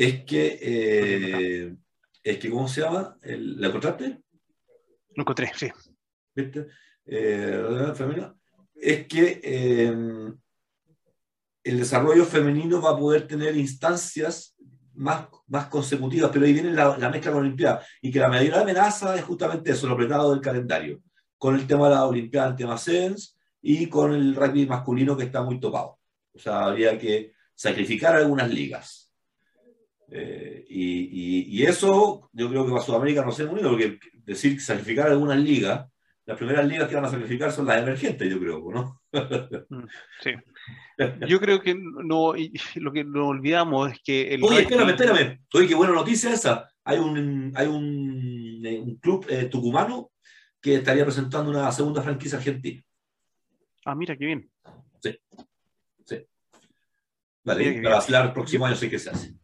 es 0.00 0.24
que, 0.24 0.58
eh, 0.62 1.76
es 2.22 2.38
que, 2.38 2.50
¿cómo 2.50 2.66
se 2.66 2.80
llama? 2.80 3.18
¿La 3.22 3.66
encontraste? 3.66 4.22
Lo 5.14 5.22
encontré, 5.22 5.52
sí. 5.54 5.70
¿Viste? 6.34 6.68
Eh, 7.04 7.62
es 8.76 9.06
que 9.06 9.40
eh, 9.44 9.94
el 11.64 11.78
desarrollo 11.78 12.24
femenino 12.24 12.80
va 12.80 12.92
a 12.92 12.96
poder 12.96 13.26
tener 13.26 13.54
instancias 13.58 14.56
más, 14.94 15.26
más 15.48 15.66
consecutivas, 15.66 16.30
pero 16.32 16.46
ahí 16.46 16.54
viene 16.54 16.72
la, 16.72 16.96
la 16.96 17.10
mezcla 17.10 17.32
con 17.32 17.42
la 17.42 17.48
Olimpiada. 17.48 17.84
Y 18.00 18.10
que 18.10 18.20
la 18.20 18.30
mayor 18.30 18.54
amenaza 18.54 19.14
es 19.16 19.24
justamente 19.24 19.72
eso, 19.72 19.86
lo 19.86 19.92
apretado 19.92 20.30
del 20.30 20.40
calendario, 20.40 21.02
con 21.36 21.56
el 21.56 21.66
tema 21.66 21.90
de 21.90 21.96
la 21.96 22.06
Olimpiada 22.06 22.48
en 22.48 22.56
tema 22.56 22.78
SENS 22.78 23.38
y 23.60 23.86
con 23.90 24.14
el 24.14 24.34
rugby 24.34 24.64
masculino 24.64 25.14
que 25.14 25.24
está 25.24 25.42
muy 25.42 25.60
topado. 25.60 25.98
O 26.32 26.38
sea, 26.38 26.64
habría 26.64 26.98
que 26.98 27.34
sacrificar 27.54 28.16
algunas 28.16 28.48
ligas. 28.48 29.09
Eh, 30.12 30.64
y, 30.68 31.60
y, 31.60 31.62
eso 31.64 32.28
yo 32.32 32.48
creo 32.48 32.64
que 32.64 32.72
para 32.72 32.82
Sudamérica 32.82 33.24
no 33.24 33.30
sé 33.30 33.46
muy 33.46 33.60
bien, 33.76 33.92
porque 33.92 34.08
decir 34.24 34.60
sacrificar 34.60 35.06
algunas 35.06 35.38
ligas, 35.38 35.88
las 36.26 36.36
primeras 36.36 36.66
ligas 36.66 36.88
que 36.88 36.96
van 36.96 37.04
a 37.04 37.10
sacrificar 37.10 37.52
son 37.52 37.66
las 37.66 37.80
emergentes, 37.80 38.28
yo 38.28 38.40
creo, 38.40 38.70
¿no? 38.72 39.00
Mm, 39.70 39.86
sí. 40.20 40.30
Yo 41.28 41.40
creo 41.40 41.60
que 41.60 41.74
no, 41.74 42.34
lo 42.76 42.92
que 42.92 43.04
nos 43.04 43.26
olvidamos 43.28 43.92
es 43.92 44.00
que... 44.02 44.34
El 44.34 44.44
Oye, 44.44 44.62
espérame, 44.62 44.90
espérame. 44.90 45.40
Oye, 45.54 45.68
qué 45.68 45.74
buena 45.74 45.94
noticia 45.94 46.32
esa. 46.32 46.68
Hay 46.84 46.98
un, 46.98 47.52
hay 47.54 47.66
un, 47.66 48.60
eh, 48.64 48.80
un 48.80 48.96
club 48.96 49.26
eh, 49.28 49.46
tucumano 49.46 50.10
que 50.60 50.76
estaría 50.76 51.04
presentando 51.04 51.50
una 51.50 51.70
segunda 51.72 52.02
franquicia 52.02 52.38
argentina. 52.38 52.82
Ah, 53.84 53.94
mira, 53.94 54.16
qué 54.16 54.26
bien. 54.26 54.50
Sí. 55.00 55.18
Sí. 56.04 56.26
Vale, 57.44 57.82
para 57.82 58.24
el 58.24 58.32
próximo 58.32 58.66
año 58.66 58.76
sí 58.76 58.90
que 58.90 58.98
se 58.98 59.10
hace 59.10 59.39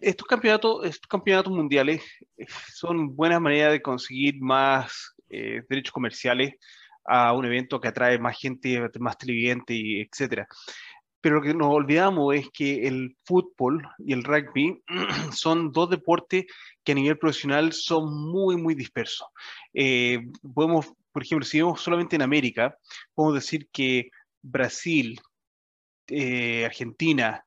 estos 0.00 0.26
campeonatos, 0.26 0.84
estos 0.86 1.08
campeonatos 1.08 1.52
mundiales 1.52 2.02
eh, 2.36 2.46
son 2.72 3.14
buenas 3.14 3.40
maneras 3.40 3.72
de 3.72 3.82
conseguir 3.82 4.40
más 4.40 5.14
eh, 5.28 5.62
derechos 5.68 5.92
comerciales 5.92 6.54
a 7.04 7.32
un 7.32 7.44
evento 7.44 7.80
que 7.80 7.88
atrae 7.88 8.18
más 8.18 8.38
gente, 8.38 8.80
más 8.98 9.18
televidente, 9.18 9.74
y 9.74 10.00
etcétera. 10.00 10.46
Pero 11.20 11.36
lo 11.36 11.42
que 11.42 11.54
nos 11.54 11.68
olvidamos 11.68 12.34
es 12.34 12.48
que 12.50 12.86
el 12.86 13.16
fútbol 13.24 13.86
y 13.98 14.12
el 14.12 14.24
rugby 14.24 14.82
son 15.32 15.70
dos 15.72 15.90
deportes 15.90 16.46
que 16.82 16.92
a 16.92 16.94
nivel 16.94 17.18
profesional 17.18 17.72
son 17.72 18.30
muy, 18.30 18.56
muy 18.56 18.74
dispersos. 18.74 19.28
Eh, 19.74 20.20
por 21.12 21.22
ejemplo, 21.22 21.44
si 21.44 21.58
vemos 21.58 21.80
solamente 21.80 22.16
en 22.16 22.22
América, 22.22 22.76
podemos 23.14 23.34
decir 23.34 23.68
que 23.72 24.10
Brasil, 24.42 25.20
eh, 26.06 26.64
Argentina, 26.64 27.44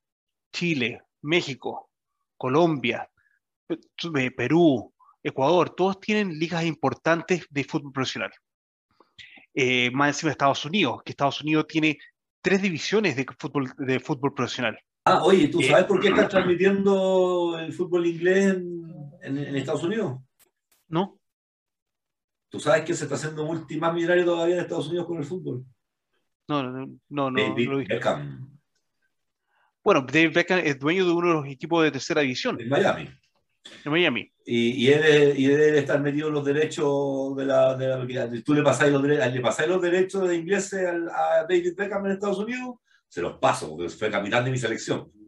Chile, 0.51 1.01
México, 1.21 1.89
Colombia, 2.43 3.09
eh, 3.69 4.31
Perú, 4.31 4.93
Ecuador, 5.23 5.69
todos 5.69 5.97
tienen 6.01 6.37
ligas 6.37 6.65
importantes 6.65 7.47
de 7.49 7.63
fútbol 7.63 7.93
profesional. 7.93 8.31
más 9.93 10.09
encima 10.09 10.27
de 10.27 10.31
Estados 10.33 10.65
Unidos, 10.65 11.01
que 11.05 11.13
Estados 11.13 11.39
Unidos 11.39 11.67
tiene 11.67 11.97
tres 12.41 12.61
divisiones 12.61 13.15
de 13.15 13.25
fútbol, 13.39 13.71
de 13.77 13.97
fútbol 14.01 14.33
profesional. 14.33 14.77
Ah, 15.05 15.23
oye, 15.23 15.47
¿tú 15.47 15.61
sabes 15.61 15.85
por 15.85 16.01
qué 16.01 16.09
están 16.09 16.27
transmitiendo 16.35 17.57
el 17.57 17.71
fútbol 17.71 18.07
inglés 18.07 18.55
en, 18.55 19.37
en, 19.37 19.55
Estados 19.55 19.83
Unidos? 19.83 20.19
No. 20.89 21.17
¿Tú 22.49 22.59
sabes 22.59 22.83
que 22.83 22.93
se 22.93 23.05
está 23.05 23.15
haciendo 23.15 23.45
multimillonario 23.45 24.25
todavía 24.25 24.55
en 24.55 24.61
Estados 24.63 24.89
Unidos 24.89 25.07
con 25.07 25.17
el 25.17 25.23
fútbol? 25.23 25.65
No, 26.49 26.61
no, 26.61 26.87
no. 27.07 27.31
no 27.31 27.41
David 27.41 27.69
no 27.69 27.77
Beckham. 27.77 28.52
Bueno, 29.83 30.05
David 30.09 30.33
Beckham 30.33 30.59
es 30.63 30.79
dueño 30.79 31.05
de 31.05 31.11
uno 31.11 31.27
de 31.27 31.33
los 31.33 31.47
equipos 31.47 31.83
de 31.83 31.91
tercera 31.91 32.21
división. 32.21 32.59
En 32.59 32.69
Miami. 32.69 33.09
En 33.83 33.91
Miami. 33.91 34.31
Y, 34.45 34.85
y, 34.85 34.89
él, 34.89 35.37
y 35.37 35.45
él 35.45 35.57
debe 35.57 35.79
estar 35.79 35.99
metido 35.99 36.29
en 36.29 36.33
los 36.33 36.45
derechos 36.45 37.35
de 37.35 37.45
la. 37.45 37.75
De 37.75 37.87
la 37.87 38.43
tú 38.43 38.53
le 38.53 38.63
pasáis 38.63 38.91
los, 38.91 39.03
le 39.03 39.41
pasáis 39.41 39.69
los 39.69 39.81
derechos 39.81 40.27
de 40.27 40.35
ingleses 40.35 40.87
a 41.11 41.45
David 41.47 41.73
Beckham 41.75 42.05
en 42.05 42.13
Estados 42.13 42.39
Unidos, 42.39 42.75
se 43.09 43.21
los 43.21 43.37
paso, 43.37 43.69
porque 43.69 43.89
fue 43.89 44.09
capitán 44.09 44.45
de 44.45 44.51
mi 44.51 44.57
selección. 44.57 45.11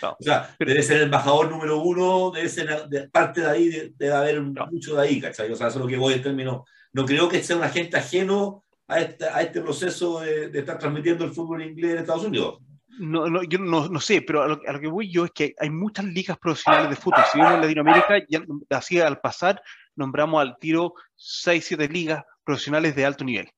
No, 0.00 0.10
o 0.10 0.22
sea, 0.22 0.54
debe 0.56 0.84
ser 0.84 0.98
el 0.98 1.02
embajador 1.04 1.50
número 1.50 1.82
uno, 1.82 2.30
debe 2.30 2.48
ser 2.48 2.86
de, 2.88 3.08
parte 3.08 3.40
de 3.40 3.48
ahí, 3.48 3.92
debe 3.96 4.12
haber 4.12 4.40
no. 4.40 4.68
mucho 4.68 4.94
de 4.94 5.02
ahí, 5.02 5.20
¿cachai? 5.20 5.50
O 5.50 5.56
sea, 5.56 5.66
eso 5.66 5.78
es 5.78 5.84
lo 5.84 5.90
que 5.90 5.96
voy 5.96 6.14
en 6.14 6.22
términos. 6.22 6.62
No 6.92 7.04
creo 7.04 7.28
que 7.28 7.42
sea 7.42 7.56
un 7.56 7.64
agente 7.64 7.96
ajeno 7.96 8.64
a 8.86 9.00
este, 9.00 9.24
a 9.24 9.42
este 9.42 9.60
proceso 9.60 10.20
de, 10.20 10.50
de 10.50 10.60
estar 10.60 10.78
transmitiendo 10.78 11.24
el 11.24 11.32
fútbol 11.32 11.64
inglés 11.64 11.90
en 11.90 11.98
Estados 11.98 12.26
Unidos. 12.26 12.60
No, 12.98 13.28
no, 13.28 13.42
yo 13.44 13.58
no, 13.58 13.88
no 13.88 14.00
sé, 14.00 14.22
pero 14.22 14.42
a 14.42 14.48
lo, 14.48 14.80
que 14.80 14.88
voy 14.88 15.10
yo 15.10 15.24
es 15.24 15.30
que 15.30 15.54
hay 15.58 15.70
muchas 15.70 16.04
ligas 16.04 16.36
profesionales 16.38 16.90
de 16.90 16.96
fútbol. 16.96 17.24
Si 17.32 17.38
vemos 17.38 17.54
en 17.54 17.60
Latinoamérica, 17.60 18.24
ya, 18.28 18.42
así 18.70 19.00
al 19.00 19.20
pasar, 19.20 19.62
nombramos 19.94 20.40
al 20.40 20.58
tiro 20.58 20.94
6, 21.14 21.64
7 21.64 21.88
ligas 21.88 22.24
profesionales 22.42 22.96
de 22.96 23.04
alto 23.04 23.24
nivel. 23.24 23.50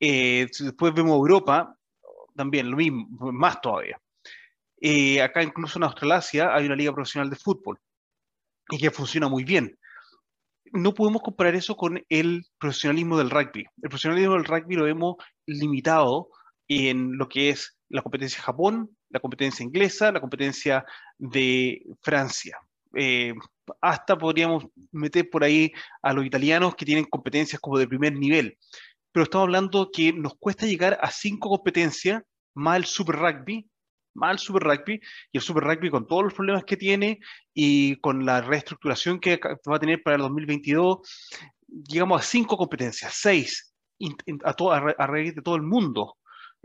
Eh, 0.00 0.48
después 0.58 0.92
vemos 0.94 1.16
Europa, 1.16 1.76
también 2.34 2.70
lo 2.70 2.76
mismo, 2.76 3.06
más 3.32 3.60
todavía. 3.60 4.00
Eh, 4.80 5.22
acá 5.22 5.42
incluso 5.42 5.78
en 5.78 5.84
Australasia 5.84 6.54
hay 6.54 6.66
una 6.66 6.76
liga 6.76 6.92
profesional 6.92 7.30
de 7.30 7.36
fútbol 7.36 7.78
y 8.70 8.78
que 8.78 8.90
funciona 8.90 9.28
muy 9.28 9.44
bien. 9.44 9.78
No 10.72 10.92
podemos 10.92 11.22
comparar 11.22 11.54
eso 11.54 11.76
con 11.76 12.04
el 12.08 12.44
profesionalismo 12.58 13.16
del 13.16 13.30
rugby. 13.30 13.64
El 13.82 13.88
profesionalismo 13.88 14.34
del 14.34 14.44
rugby 14.44 14.74
lo 14.74 14.86
hemos 14.86 15.16
limitado 15.46 16.28
en 16.68 17.16
lo 17.16 17.28
que 17.28 17.50
es 17.50 17.75
la 17.88 18.02
competencia 18.02 18.38
de 18.38 18.44
Japón, 18.44 18.96
la 19.10 19.20
competencia 19.20 19.64
inglesa, 19.64 20.12
la 20.12 20.20
competencia 20.20 20.84
de 21.18 21.82
Francia. 22.02 22.58
Eh, 22.94 23.34
hasta 23.80 24.16
podríamos 24.16 24.66
meter 24.92 25.28
por 25.28 25.44
ahí 25.44 25.72
a 26.02 26.12
los 26.12 26.24
italianos 26.24 26.74
que 26.74 26.86
tienen 26.86 27.04
competencias 27.04 27.60
como 27.60 27.78
de 27.78 27.88
primer 27.88 28.14
nivel. 28.14 28.56
Pero 29.12 29.24
estamos 29.24 29.46
hablando 29.46 29.90
que 29.92 30.12
nos 30.12 30.34
cuesta 30.38 30.66
llegar 30.66 30.98
a 31.00 31.10
cinco 31.10 31.48
competencias, 31.48 32.22
más 32.54 32.76
el 32.76 32.84
Super 32.84 33.16
Rugby, 33.16 33.68
más 34.14 34.32
el 34.32 34.38
Super 34.38 34.62
Rugby, 34.62 35.00
y 35.32 35.38
el 35.38 35.42
Super 35.42 35.64
Rugby 35.64 35.90
con 35.90 36.06
todos 36.06 36.24
los 36.24 36.34
problemas 36.34 36.64
que 36.64 36.76
tiene 36.76 37.18
y 37.54 37.96
con 37.96 38.24
la 38.24 38.40
reestructuración 38.40 39.20
que 39.20 39.40
va 39.68 39.76
a 39.76 39.80
tener 39.80 40.02
para 40.02 40.16
el 40.16 40.22
2022, 40.22 40.98
llegamos 41.88 42.20
a 42.20 42.24
cinco 42.24 42.56
competencias, 42.56 43.14
seis 43.14 43.74
a, 44.44 44.50
a, 44.50 44.94
a 44.98 45.06
raíz 45.06 45.34
de 45.34 45.42
todo 45.42 45.56
el 45.56 45.62
mundo. 45.62 46.16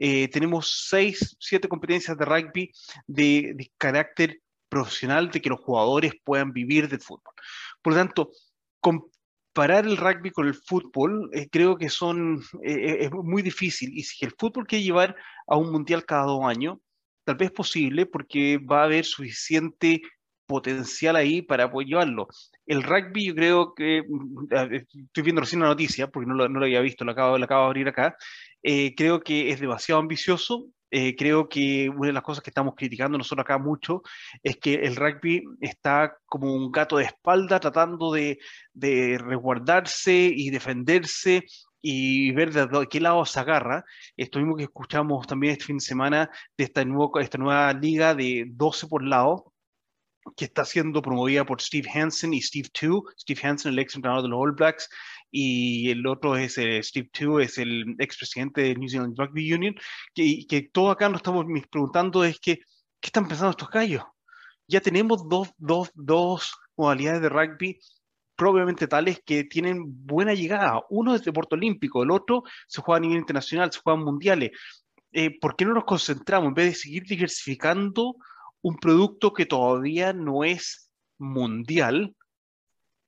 Eh, 0.04 0.30
tenemos 0.30 0.88
seis, 0.90 1.38
siete 1.40 1.68
competencias 1.68 2.18
de 2.18 2.26
rugby 2.26 2.72
de, 3.06 3.54
de, 3.56 3.72
carácter 3.78 4.42
profesional, 4.68 5.30
de 5.30 5.40
que 5.40 5.50
los 5.50 5.60
jugadores 5.60 6.14
puedan 6.24 6.52
vivir 6.54 6.90
del 6.90 7.02
fútbol. 7.02 7.36
Por 7.84 7.94
lo 7.94 8.00
tanto, 8.00 8.32
comparar 8.80 9.86
el 9.86 9.98
rugby 9.98 10.32
con 10.32 10.48
el 10.48 10.56
fútbol 10.56 11.30
eh, 11.34 11.48
creo 11.52 11.78
que 11.78 11.90
son, 11.90 12.42
eh, 12.64 12.98
es 13.02 13.12
muy 13.12 13.44
difícil. 13.44 13.96
Y 13.96 14.02
si 14.02 14.26
el 14.26 14.34
fútbol 14.36 14.66
quiere 14.66 14.84
llevar 14.84 15.16
a 15.46 15.56
un 15.56 15.72
mundial 15.72 16.04
cada 16.04 16.24
dos 16.24 16.46
años, 16.46 16.80
tal 17.24 17.36
vez 17.36 17.50
es 17.50 17.56
posible 17.56 18.08
porque 18.08 18.58
va 18.58 18.82
a 18.82 18.86
haber 18.86 19.06
suficiente 19.06 20.02
potencial 20.48 21.16
ahí 21.16 21.42
para 21.44 21.72
poder 21.72 21.88
llevarlo. 21.88 22.28
El 22.66 22.84
rugby, 22.84 23.28
yo 23.28 23.36
creo 23.36 23.74
que, 23.74 24.04
estoy 24.50 25.24
viendo 25.24 25.42
recién 25.42 25.62
la 25.62 25.68
noticia, 25.68 26.08
porque 26.08 26.28
no 26.28 26.34
lo, 26.34 26.50
no 26.50 26.60
lo 26.60 26.66
había 26.66 26.82
visto, 26.82 27.06
lo 27.06 27.12
acabo, 27.12 27.38
lo 27.38 27.46
acabo 27.46 27.62
de 27.62 27.68
abrir 27.68 27.88
acá, 27.88 28.18
eh, 28.64 28.94
creo 28.96 29.22
que 29.22 29.52
es 29.52 29.60
demasiado 29.60 30.02
ambicioso. 30.02 30.68
Eh, 30.94 31.16
creo 31.16 31.48
que 31.48 31.88
una 31.88 32.08
de 32.08 32.14
las 32.14 32.24
cosas 32.24 32.44
que 32.44 32.50
estamos 32.50 32.74
criticando 32.76 33.18
nosotros 33.18 33.46
acá 33.46 33.58
mucho 33.58 34.02
es 34.44 34.58
que 34.58 34.74
el 34.74 34.98
rugby 34.98 35.42
está 35.62 36.18
como 36.26 36.54
un 36.54 36.70
gato 36.70 36.98
de 36.98 37.06
espalda 37.06 37.62
tratando 37.62 38.12
de, 38.12 38.40
de 38.74 39.18
resguardarse 39.18 40.12
y 40.14 40.50
defenderse 40.50 41.46
y 41.82 42.32
ver 42.32 42.54
de 42.54 42.88
qué 42.90 43.00
lado 43.00 43.26
se 43.26 43.40
agarra. 43.40 43.84
Esto 44.16 44.40
mismo 44.40 44.56
que 44.56 44.64
escuchamos 44.64 45.26
también 45.28 45.54
este 45.54 45.66
fin 45.66 45.78
de 45.78 45.86
semana 45.86 46.30
de 46.58 46.64
esta, 46.66 46.86
nuevo, 46.86 47.20
esta 47.20 47.38
nueva 47.38 47.74
liga 47.74 48.14
de 48.14 48.46
12 48.48 48.88
por 48.88 49.04
lado, 49.04 49.54
que 50.36 50.46
está 50.46 50.66
siendo 50.66 51.02
promovida 51.02 51.46
por 51.46 51.62
Steve 51.62 51.90
Hansen 51.90 52.34
y 52.34 52.42
Steve 52.42 52.70
Two. 52.72 53.04
Steve 53.18 53.40
Hansen, 53.44 53.74
el 53.74 53.80
ex 53.80 53.96
entrenador 53.96 54.24
de 54.24 54.30
los 54.30 54.40
All 54.40 54.52
Blacks, 54.52 54.88
y 55.32 55.90
el 55.90 56.06
otro 56.06 56.36
es 56.36 56.58
eh, 56.58 56.84
Steve 56.84 57.10
Two, 57.12 57.40
es 57.40 57.58
el 57.58 57.96
expresidente 58.00 58.62
de 58.62 58.76
New 58.76 58.90
Zealand 58.90 59.18
Rugby 59.18 59.54
Union, 59.54 59.76
que, 60.14 60.46
que 60.48 60.64
todo 60.64 60.92
acá 60.92 61.10
nos 61.10 61.20
estamos 61.20 61.46
preguntando 61.70 62.24
es 62.24 62.40
que, 62.40 62.58
¿qué 62.58 63.08
están 63.08 63.28
pensando 63.28 63.52
estos 63.52 63.70
gallos? 63.70 64.04
Ya 64.68 64.82
tenemos 64.82 65.28
dos, 65.28 65.50
dos, 65.58 65.92
dos 65.96 66.54
modalidades 66.76 67.22
de 67.22 67.30
rugby 67.30 67.80
probablemente 68.42 68.88
tales 68.88 69.22
que 69.24 69.44
tienen 69.44 69.84
buena 69.86 70.34
llegada. 70.34 70.82
Uno 70.90 71.14
es 71.14 71.24
deporte 71.24 71.54
olímpico, 71.54 72.02
el 72.02 72.10
otro 72.10 72.44
se 72.68 72.82
juega 72.82 72.98
a 72.98 73.02
nivel 73.02 73.20
internacional, 73.20 73.72
se 73.72 73.80
juegan 73.82 74.04
mundiales. 74.04 74.52
Eh, 75.12 75.38
¿Por 75.40 75.56
qué 75.56 75.64
no 75.64 75.76
nos 75.76 75.84
concentramos 75.84 76.48
en 76.48 76.54
vez 76.56 76.66
de 76.66 76.76
seguir 76.76 77.04
diversificando 77.04 78.16
un 78.62 78.78
producto 78.78 79.32
que 79.32 79.46
todavía 79.46 80.12
no 80.14 80.44
es 80.44 80.90
mundial? 81.20 82.16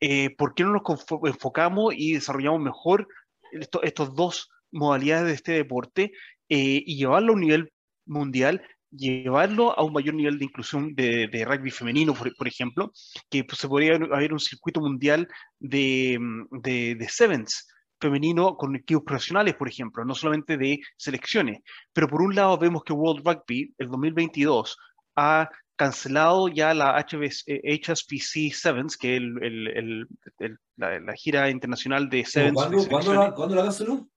Eh, 0.06 0.36
¿Por 0.36 0.54
qué 0.54 0.64
no 0.64 0.74
nos 0.74 1.06
enfocamos 1.24 1.94
y 1.96 2.16
desarrollamos 2.16 2.60
mejor 2.60 3.08
esto, 3.54 3.82
estos 3.84 4.14
dos 4.14 4.50
modalidades 4.70 5.28
de 5.28 5.34
este 5.34 5.52
deporte 5.54 6.12
eh, 6.50 6.84
y 6.86 6.98
llevarlo 6.98 7.32
a 7.32 7.36
un 7.36 7.42
nivel 7.42 7.72
mundial 8.06 8.62
llevarlo 8.92 9.78
a 9.80 9.84
un 9.84 9.94
mayor 9.94 10.14
nivel 10.14 10.38
de 10.38 10.46
inclusión 10.46 10.94
de, 10.94 11.28
de 11.28 11.46
rugby 11.46 11.72
femenino, 11.72 12.14
por, 12.14 12.36
por, 12.36 12.48
ejemplo, 12.48 12.92
que 13.30 13.46
pues, 13.46 13.58
se 13.58 13.68
podría 13.68 13.96
haber 13.96 14.34
un 14.34 14.40
circuito 14.40 14.82
mundial 14.82 15.28
de, 15.58 16.20
de, 16.52 16.96
de 16.96 17.10
sevens 17.10 17.68
femenino 18.00 18.58
con 18.58 18.76
equipos 18.76 19.04
profesionales, 19.06 19.56
por 19.56 19.70
ejemplo, 19.70 20.04
no 20.04 20.14
solamente 20.14 20.58
de 20.58 20.82
selecciones. 20.98 21.62
Pero 21.94 22.10
por 22.10 22.22
un 22.22 22.36
lado 22.36 22.58
vemos 22.58 22.84
que 22.84 22.92
World 22.92 23.26
Rugby, 23.26 23.74
el 23.78 23.88
2022, 23.88 24.78
ha 25.16 25.50
cancelado 25.76 26.48
ya 26.48 26.74
la 26.74 26.98
HSBC 26.98 28.54
Sevens, 28.54 28.98
que 28.98 29.16
es 29.16 29.22
el, 29.22 29.44
el, 29.44 30.08
el, 30.40 30.58
la, 30.78 31.00
la, 31.00 31.14
gira 31.14 31.50
internacional 31.50 32.10
de 32.10 32.26
Sevens. 32.26 32.54
¿Cuándo, 32.54 32.88
¿cuándo, 32.88 33.14
la, 33.14 33.34
¿Cuándo 33.34 33.56
la 33.56 33.64
canceló? 33.64 34.08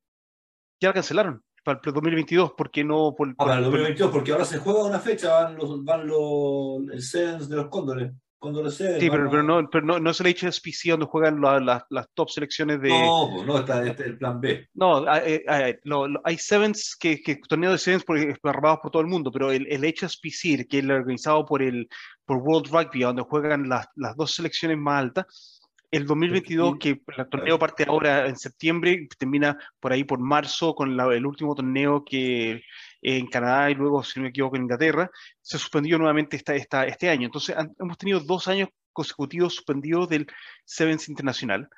Ya 0.81 0.89
la 0.89 0.95
cancelaron 0.95 1.43
para 1.67 1.81
el 1.85 1.93
2022, 1.93 2.53
¿por 2.53 2.71
qué 2.71 2.85
no? 2.85 3.13
Por, 3.17 3.31
ah, 3.31 3.35
para 3.37 3.59
el 3.59 3.65
2022, 3.65 4.13
porque 4.13 4.31
ahora 4.31 4.45
se 4.45 4.59
juega 4.59 4.85
una 4.85 5.01
fecha, 5.01 5.33
van 5.33 5.57
los, 5.57 5.85
van 5.85 6.07
los 6.07 6.89
el 6.93 7.03
Sevens 7.03 7.49
de 7.49 7.57
los 7.57 7.67
Cóndores. 7.67 8.13
Cóndores 8.47 8.75
Sevens, 8.75 9.01
sí, 9.01 9.11
pero, 9.11 9.29
pero, 9.29 9.43
no, 9.43 9.69
pero 9.69 9.85
no, 9.85 9.99
no 9.99 10.11
es 10.11 10.21
el 10.21 10.29
HSPC 10.29 10.91
donde 10.91 11.07
juegan 11.07 11.41
la, 11.41 11.59
la, 11.59 11.85
las 11.91 12.09
top 12.15 12.31
selecciones 12.31 12.81
de. 12.81 12.91
No, 12.91 13.29
pues 13.35 13.45
no, 13.45 13.59
está 13.59 13.85
este, 13.85 14.05
el 14.05 14.19
plan 14.19 14.41
B. 14.41 14.69
No, 14.75 15.05
hay, 15.09 15.43
hay, 15.49 15.75
lo, 15.83 16.07
lo, 16.07 16.21
hay 16.23 16.39
Sevens 16.39 16.97
que, 16.97 17.21
que 17.21 17.41
torneos 17.49 17.73
de 17.73 17.79
Sevens 17.79 18.05
por, 18.05 18.19
armados 18.45 18.79
por 18.81 18.93
todo 18.93 19.03
el 19.03 19.09
mundo, 19.09 19.33
pero 19.33 19.51
el, 19.51 19.67
el 19.67 19.83
HSPC, 19.85 20.69
que 20.69 20.79
es 20.79 20.85
el 20.85 20.93
organizado 20.93 21.45
por, 21.45 21.61
el, 21.61 21.89
por 22.25 22.37
World 22.37 22.69
Rugby, 22.69 23.01
donde 23.01 23.23
juegan 23.23 23.69
las, 23.69 23.89
las 23.97 24.15
dos 24.17 24.35
selecciones 24.37 24.79
más 24.79 25.03
altas, 25.03 25.56
El 25.91 26.07
2022, 26.07 26.77
que 26.79 27.01
el 27.07 27.29
torneo 27.29 27.59
parte 27.59 27.85
ahora 27.87 28.27
en 28.27 28.37
septiembre, 28.37 29.09
termina 29.19 29.57
por 29.81 29.93
ahí 29.93 30.05
por 30.05 30.19
marzo 30.19 30.75
con 30.75 30.99
el 30.99 31.27
último 31.27 31.55
torneo 31.55 32.05
que 32.05 32.63
en 33.03 33.27
Canadá 33.29 33.71
y 33.71 33.75
luego, 33.75 34.03
si 34.03 34.19
no 34.19 34.25
me 34.25 34.31
equivoco, 34.31 34.57
en 34.57 34.63
Inglaterra, 34.63 35.11
se 35.41 35.59
suspendió 35.59 35.97
nuevamente 35.97 36.37
esta, 36.37 36.55
esta, 36.55 36.85
este 36.85 37.09
año. 37.09 37.27
Entonces, 37.27 37.57
hemos 37.79 37.99
tenido 37.99 38.21
dos 38.21 38.49
años 38.49 38.69
consecutivos 38.93 39.55
suspendidos 39.55 40.09
del 40.09 40.27
Sevens 40.65 41.09
Internacional. 41.09 41.69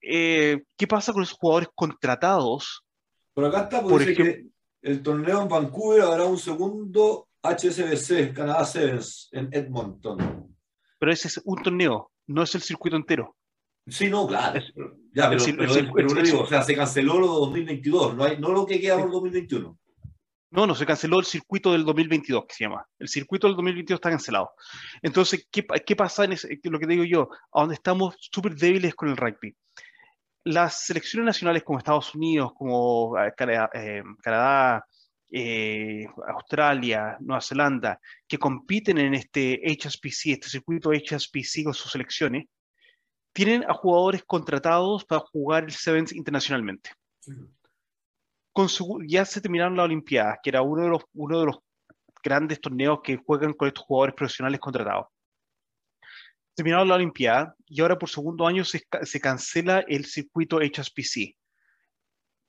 Eh, 0.00 0.64
¿Qué 0.76 0.86
pasa 0.86 1.12
con 1.12 1.22
esos 1.22 1.38
jugadores 1.38 1.68
contratados? 1.74 2.84
Por 3.32 3.44
acá 3.44 3.62
está, 3.62 3.82
porque 3.82 4.14
por 4.14 4.14
que 4.14 4.46
el 4.82 5.02
torneo 5.02 5.42
en 5.42 5.48
Vancouver 5.48 6.02
habrá 6.02 6.24
un 6.24 6.38
segundo 6.38 7.28
HSBC, 7.42 8.34
Canadá 8.34 8.64
Sevens, 8.64 9.28
en 9.32 9.48
Edmonton. 9.52 10.56
Pero 10.98 11.12
ese 11.12 11.28
es 11.28 11.40
un 11.44 11.62
torneo, 11.62 12.10
no 12.26 12.42
es 12.42 12.54
el 12.54 12.62
circuito 12.62 12.96
entero. 12.96 13.36
Sí, 13.86 14.08
no, 14.08 14.26
claro. 14.26 14.60
ya, 15.12 15.28
pero, 15.28 15.44
pero, 15.94 16.22
digo, 16.22 16.40
o 16.40 16.46
sea, 16.46 16.62
se 16.62 16.74
canceló 16.74 17.18
lo 17.18 17.26
de 17.26 17.40
2022, 17.46 18.16
no, 18.16 18.24
hay, 18.24 18.38
no 18.38 18.50
lo 18.50 18.64
que 18.64 18.80
queda 18.80 18.98
por 18.98 19.10
2021. 19.10 19.78
No, 20.50 20.66
no, 20.68 20.74
se 20.74 20.86
canceló 20.86 21.18
el 21.18 21.26
circuito 21.26 21.72
del 21.72 21.84
2022, 21.84 22.44
que 22.46 22.54
se 22.54 22.64
llama. 22.64 22.86
El 22.98 23.08
circuito 23.08 23.48
del 23.48 23.56
2022 23.56 23.98
está 23.98 24.10
cancelado. 24.10 24.52
Entonces, 25.02 25.48
¿qué, 25.50 25.66
qué 25.84 25.96
pasa 25.96 26.24
en 26.24 26.34
ese, 26.34 26.60
lo 26.62 26.78
que 26.78 26.86
digo 26.86 27.02
yo? 27.02 27.28
A 27.52 27.62
donde 27.62 27.74
estamos 27.74 28.14
súper 28.20 28.54
débiles 28.54 28.94
con 28.94 29.08
el 29.08 29.16
rugby. 29.16 29.54
Las 30.44 30.86
selecciones 30.86 31.26
nacionales 31.26 31.64
como 31.64 31.78
Estados 31.78 32.14
Unidos, 32.14 32.52
como 32.56 33.18
eh, 33.18 33.34
eh, 33.74 34.02
Canadá, 34.22 34.86
eh, 35.36 36.06
Australia, 36.28 37.16
Nueva 37.18 37.40
Zelanda, 37.40 38.00
que 38.28 38.38
compiten 38.38 38.98
en 38.98 39.14
este 39.14 39.60
HSPC, 39.66 40.26
este 40.26 40.48
circuito 40.48 40.92
HSPC 40.92 41.64
con 41.64 41.74
sus 41.74 41.90
selecciones, 41.90 42.46
tienen 43.32 43.64
a 43.68 43.74
jugadores 43.74 44.22
contratados 44.22 45.04
para 45.04 45.22
jugar 45.32 45.64
el 45.64 45.72
Sevens 45.72 46.12
internacionalmente. 46.12 46.90
Con 48.52 48.68
ya 49.08 49.24
se 49.24 49.40
terminaron 49.40 49.76
las 49.76 49.86
Olimpiadas, 49.86 50.38
que 50.40 50.50
era 50.50 50.62
uno 50.62 50.84
de, 50.84 50.88
los, 50.90 51.02
uno 51.14 51.40
de 51.40 51.46
los 51.46 51.58
grandes 52.22 52.60
torneos 52.60 53.00
que 53.02 53.16
juegan 53.16 53.54
con 53.54 53.66
estos 53.66 53.82
jugadores 53.82 54.14
profesionales 54.14 54.60
contratados. 54.60 55.06
Terminaron 56.54 56.86
la 56.86 56.94
Olimpiada 56.94 57.56
y 57.66 57.80
ahora 57.80 57.98
por 57.98 58.08
segundo 58.08 58.46
año 58.46 58.64
se, 58.64 58.86
se 59.02 59.20
cancela 59.20 59.80
el 59.88 60.04
circuito 60.04 60.60
HSPC. 60.60 61.36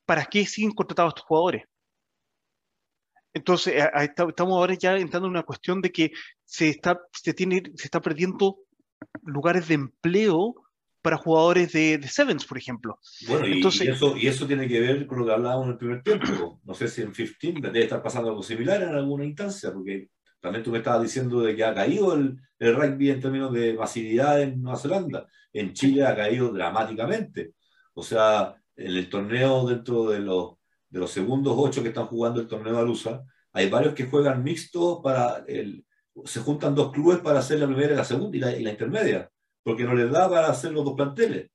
¿Para 0.05 0.23
qué 0.25 0.45
siguen 0.45 0.71
contratados 0.71 1.13
estos 1.15 1.25
jugadores? 1.25 1.63
Entonces, 3.35 3.83
estamos 3.97 4.53
ahora 4.53 4.75
ya 4.75 4.95
entrando 4.95 5.27
en 5.27 5.31
una 5.31 5.43
cuestión 5.43 5.81
de 5.81 5.91
que 5.91 6.13
se 6.45 6.69
está, 6.69 7.01
se 7.11 7.33
tiene, 7.33 7.61
se 7.75 7.83
está 7.83 8.01
perdiendo 8.01 8.59
lugares 9.23 9.67
de 9.67 9.73
empleo 9.73 10.55
para 11.01 11.17
jugadores 11.17 11.73
de, 11.73 11.97
de 11.97 12.07
Sevens, 12.07 12.45
por 12.45 12.57
ejemplo. 12.57 12.97
Bueno, 13.27 13.45
y, 13.45 13.57
Entonces, 13.57 13.89
eso, 13.89 14.15
y 14.15 14.27
eso 14.27 14.47
tiene 14.47 14.69
que 14.69 14.79
ver 14.79 15.05
con 15.05 15.19
lo 15.19 15.25
que 15.25 15.33
hablábamos 15.33 15.65
en 15.65 15.71
el 15.73 15.77
primer 15.77 16.01
tiempo. 16.01 16.61
No 16.63 16.73
sé 16.73 16.87
si 16.87 17.01
en 17.01 17.11
15 17.11 17.37
debe 17.61 17.83
estar 17.83 18.01
pasando 18.01 18.29
algo 18.29 18.41
similar 18.41 18.81
en 18.81 18.95
alguna 18.95 19.25
instancia, 19.25 19.73
porque 19.73 20.07
también 20.39 20.63
tú 20.63 20.71
me 20.71 20.77
estabas 20.77 21.03
diciendo 21.03 21.41
de 21.41 21.57
que 21.57 21.65
ha 21.65 21.75
caído 21.75 22.13
el, 22.13 22.37
el 22.57 22.73
rugby 22.73 23.09
en 23.09 23.19
términos 23.19 23.51
de 23.51 23.73
masividad 23.73 24.41
en 24.41 24.61
Nueva 24.61 24.79
Zelanda. 24.79 25.27
En 25.51 25.73
Chile 25.73 26.05
ha 26.05 26.15
caído 26.15 26.53
dramáticamente. 26.53 27.51
O 27.93 28.01
sea, 28.01 28.55
en 28.77 28.93
el 28.93 29.09
torneo 29.09 29.67
dentro 29.67 30.09
de 30.09 30.19
los 30.19 30.53
de 30.95 31.01
los 31.01 31.11
segundos 31.11 31.53
ocho 31.57 31.83
que 31.83 31.89
están 31.89 32.07
jugando 32.07 32.39
el 32.39 32.47
torneo 32.47 32.73
de 32.73 32.79
Alusa, 32.79 33.21
hay 33.51 33.69
varios 33.69 33.93
que 33.93 34.05
juegan 34.05 34.41
mixto 34.41 35.01
para 35.01 35.43
el, 35.45 35.85
se 36.23 36.39
juntan 36.39 36.73
dos 36.73 36.93
clubes 36.93 37.19
para 37.19 37.39
hacer 37.39 37.59
la 37.59 37.67
primera 37.67 37.91
y 37.91 37.97
la 37.97 38.05
segunda 38.05 38.37
y 38.37 38.63
la, 38.63 38.71
intermedia, 38.71 39.29
porque 39.61 39.83
no 39.83 39.93
les 39.93 40.09
da 40.09 40.29
para 40.29 40.47
hacer 40.47 40.71
los 40.71 40.85
dos 40.85 40.93
planteles. 40.95 41.49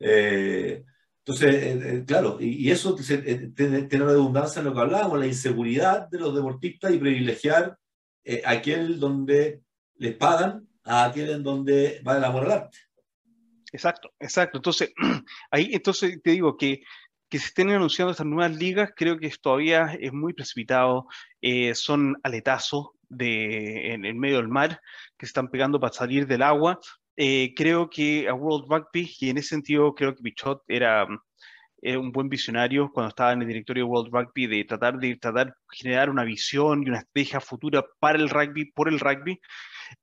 Eh, 0.00 0.82
entonces, 1.18 1.54
eh, 1.54 1.80
eh, 1.84 2.04
claro, 2.04 2.38
y, 2.40 2.68
eso 2.72 2.96
tiene, 2.96 3.86
redundancia 3.88 4.58
en 4.58 4.66
lo 4.66 4.74
que 4.74 4.80
hablábamos, 4.80 5.20
la 5.20 5.28
inseguridad 5.28 6.08
de 6.08 6.18
los 6.18 6.34
deportistas 6.34 6.92
y 6.92 6.98
privilegiar 6.98 7.78
aquel 8.44 8.98
donde 8.98 9.62
les 9.94 10.16
pagan 10.16 10.66
a 10.82 11.04
aquel 11.04 11.30
en 11.30 11.44
donde 11.44 12.02
va 12.04 12.16
el 12.16 12.24
amor 12.24 12.46
al 12.46 12.50
arte. 12.50 12.78
Exacto, 13.72 14.12
exacto. 14.18 14.58
Entonces, 14.58 14.92
ahí 15.52 15.70
entonces 15.72 16.20
te 16.22 16.32
digo 16.32 16.56
que 16.56 16.82
que 17.32 17.38
se 17.38 17.46
estén 17.46 17.70
anunciando 17.70 18.10
estas 18.10 18.26
nuevas 18.26 18.54
ligas, 18.54 18.90
creo 18.94 19.18
que 19.18 19.30
todavía 19.40 19.96
es 19.98 20.12
muy 20.12 20.34
precipitado, 20.34 21.06
eh, 21.40 21.74
son 21.74 22.14
aletazos 22.22 22.90
de, 23.08 23.94
en 23.94 24.04
el 24.04 24.16
medio 24.16 24.36
del 24.36 24.48
mar 24.48 24.78
que 25.16 25.24
se 25.24 25.30
están 25.30 25.48
pegando 25.48 25.80
para 25.80 25.94
salir 25.94 26.26
del 26.26 26.42
agua. 26.42 26.78
Eh, 27.16 27.54
creo 27.56 27.88
que 27.88 28.28
a 28.28 28.34
World 28.34 28.70
Rugby, 28.70 29.10
y 29.18 29.30
en 29.30 29.38
ese 29.38 29.48
sentido 29.48 29.94
creo 29.94 30.14
que 30.14 30.20
Bichot 30.22 30.60
era, 30.68 31.06
un 31.08 32.12
buen 32.12 32.28
visionario 32.28 32.90
cuando 32.92 33.08
estaba 33.08 33.32
en 33.32 33.40
el 33.40 33.48
directorio 33.48 33.84
de 33.84 33.90
World 33.90 34.12
Rugby, 34.12 34.46
de 34.46 34.64
tratar 34.64 34.98
de 34.98 35.16
tratar 35.16 35.54
generar 35.70 36.10
una 36.10 36.24
visión 36.24 36.82
y 36.82 36.90
una 36.90 36.98
estrategia 36.98 37.40
futura 37.40 37.82
para 37.98 38.18
el 38.18 38.28
rugby, 38.28 38.66
por 38.66 38.90
el 38.90 39.00
rugby. 39.00 39.40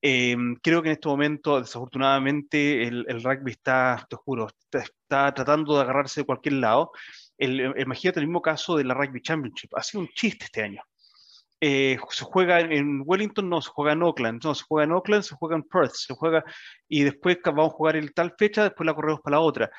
Eh, 0.02 0.36
creo 0.62 0.82
que 0.82 0.90
en 0.90 0.94
este 0.94 1.08
momento, 1.08 1.60
desafortunadamente, 1.60 2.84
el, 2.88 3.24
rugby 3.24 3.52
está, 3.52 4.06
te 4.10 4.16
juro, 4.16 4.48
está, 4.72 5.34
tratando 5.34 5.76
de 5.76 5.82
agarrarse 5.82 6.22
de 6.22 6.26
cualquier 6.26 6.56
lado. 6.56 6.92
El, 7.38 7.74
imagínate 7.78 8.20
el 8.20 8.28
mismo 8.28 8.42
caso 8.42 8.78
de 8.78 8.84
la 8.84 8.94
Rugby 8.94 9.22
Championship. 9.22 9.76
Ha 9.76 9.84
sido 9.84 10.02
un 10.02 10.10
chiste 10.10 10.46
este 10.46 10.64
año. 10.64 10.82
Eh, 11.62 11.98
se 12.10 12.24
juega 12.24 12.62
en 12.62 13.04
Wellington, 13.06 13.50
no, 13.50 13.62
se 13.62 13.70
juega 13.70 13.92
en 13.92 14.04
Oakland, 14.04 14.42
no, 14.44 14.56
se 14.56 14.64
juega 14.64 14.86
en 14.86 14.92
Oakland, 14.94 15.24
se 15.24 15.36
juega 15.36 15.58
en 15.58 15.64
Perth, 15.64 15.92
se 15.94 16.14
juega 16.14 16.44
y 16.88 17.04
después 17.04 17.38
vamos 17.44 17.74
a 17.74 17.76
jugar 17.76 17.98
el 17.98 18.14
tal 18.14 18.34
fecha, 18.38 18.64
después 18.64 18.86
la 18.86 18.94
corremos 18.94 19.20
para 19.22 19.38
la 19.38 19.42
otra. 19.42 19.70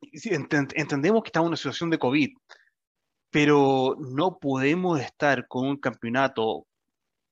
Entendemos 0.00 1.22
que 1.22 1.28
estamos 1.28 1.46
en 1.46 1.50
una 1.50 1.56
situación 1.56 1.90
de 1.90 1.98
COVID, 1.98 2.30
pero 3.30 3.96
no 4.00 4.38
podemos 4.38 5.00
estar 5.00 5.46
con 5.46 5.68
un 5.68 5.76
campeonato 5.76 6.66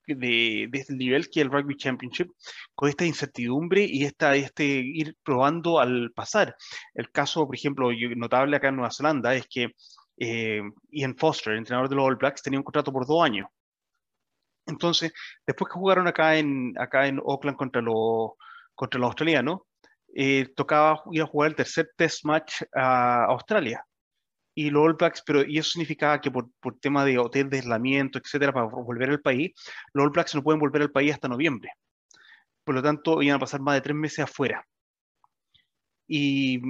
de, 0.07 0.69
de 0.71 0.79
este 0.79 0.95
nivel 0.95 1.29
que 1.31 1.41
el 1.41 1.51
Rugby 1.51 1.77
Championship, 1.77 2.31
con 2.75 2.89
esta 2.89 3.05
incertidumbre 3.05 3.85
y 3.85 4.05
esta, 4.05 4.35
este 4.37 4.65
ir 4.65 5.17
probando 5.23 5.81
al 5.81 6.13
pasar. 6.13 6.57
El 6.95 7.11
caso, 7.11 7.47
por 7.47 7.55
ejemplo, 7.55 7.89
notable 8.17 8.57
acá 8.57 8.69
en 8.69 8.77
Nueva 8.77 8.91
Zelanda 8.91 9.35
es 9.35 9.47
que 9.49 9.69
eh, 10.19 10.63
Ian 10.91 11.17
Foster, 11.17 11.55
entrenador 11.55 11.89
de 11.89 11.97
los 11.97 12.05
All 12.05 12.17
Blacks, 12.17 12.43
tenía 12.43 12.59
un 12.61 12.65
contrato 12.65 12.93
por 12.93 13.07
dos 13.07 13.25
años. 13.25 13.49
Entonces, 14.67 15.13
después 15.47 15.69
que 15.71 15.79
jugaron 15.79 16.07
acá 16.07 16.37
en, 16.37 16.73
acá 16.79 17.07
en 17.07 17.19
Auckland 17.19 17.57
contra 17.57 17.83
los, 17.83 18.33
contra 18.75 18.99
los 18.99 19.09
australianos, 19.09 19.61
eh, 20.15 20.49
tocaba 20.55 21.03
ir 21.13 21.23
a 21.23 21.27
jugar 21.27 21.51
el 21.51 21.57
tercer 21.57 21.91
test 21.97 22.25
match 22.25 22.63
a 22.75 23.25
Australia 23.25 23.85
y 24.55 24.71
los 24.71 24.83
All 24.85 24.95
Blacks, 24.95 25.23
pero 25.27 25.45
y 25.45 25.59
eso 25.59 25.71
significaba 25.71 26.21
que 26.21 26.31
por, 26.31 26.51
por 26.61 26.79
tema 26.79 27.05
de 27.05 27.19
hotel 27.19 27.51
de 27.51 27.59
aislamiento, 27.59 28.19
etcétera, 28.19 28.53
para 28.53 28.67
volver 28.67 29.11
al 29.11 29.21
país, 29.21 29.53
los 29.93 30.05
All 30.05 30.11
Blacks 30.11 30.35
no 30.35 30.43
pueden 30.43 30.61
volver 30.61 30.83
al 30.83 30.93
país 30.93 31.13
hasta 31.13 31.29
noviembre. 31.29 31.71
Por 32.65 32.75
lo 32.77 32.83
tanto, 32.83 33.21
iban 33.23 33.37
a 33.37 33.41
pasar 33.41 33.61
más 33.61 33.75
de 33.75 33.81
tres 33.81 33.97
meses 33.97 34.21
afuera. 34.21 34.67
Y 36.07 36.61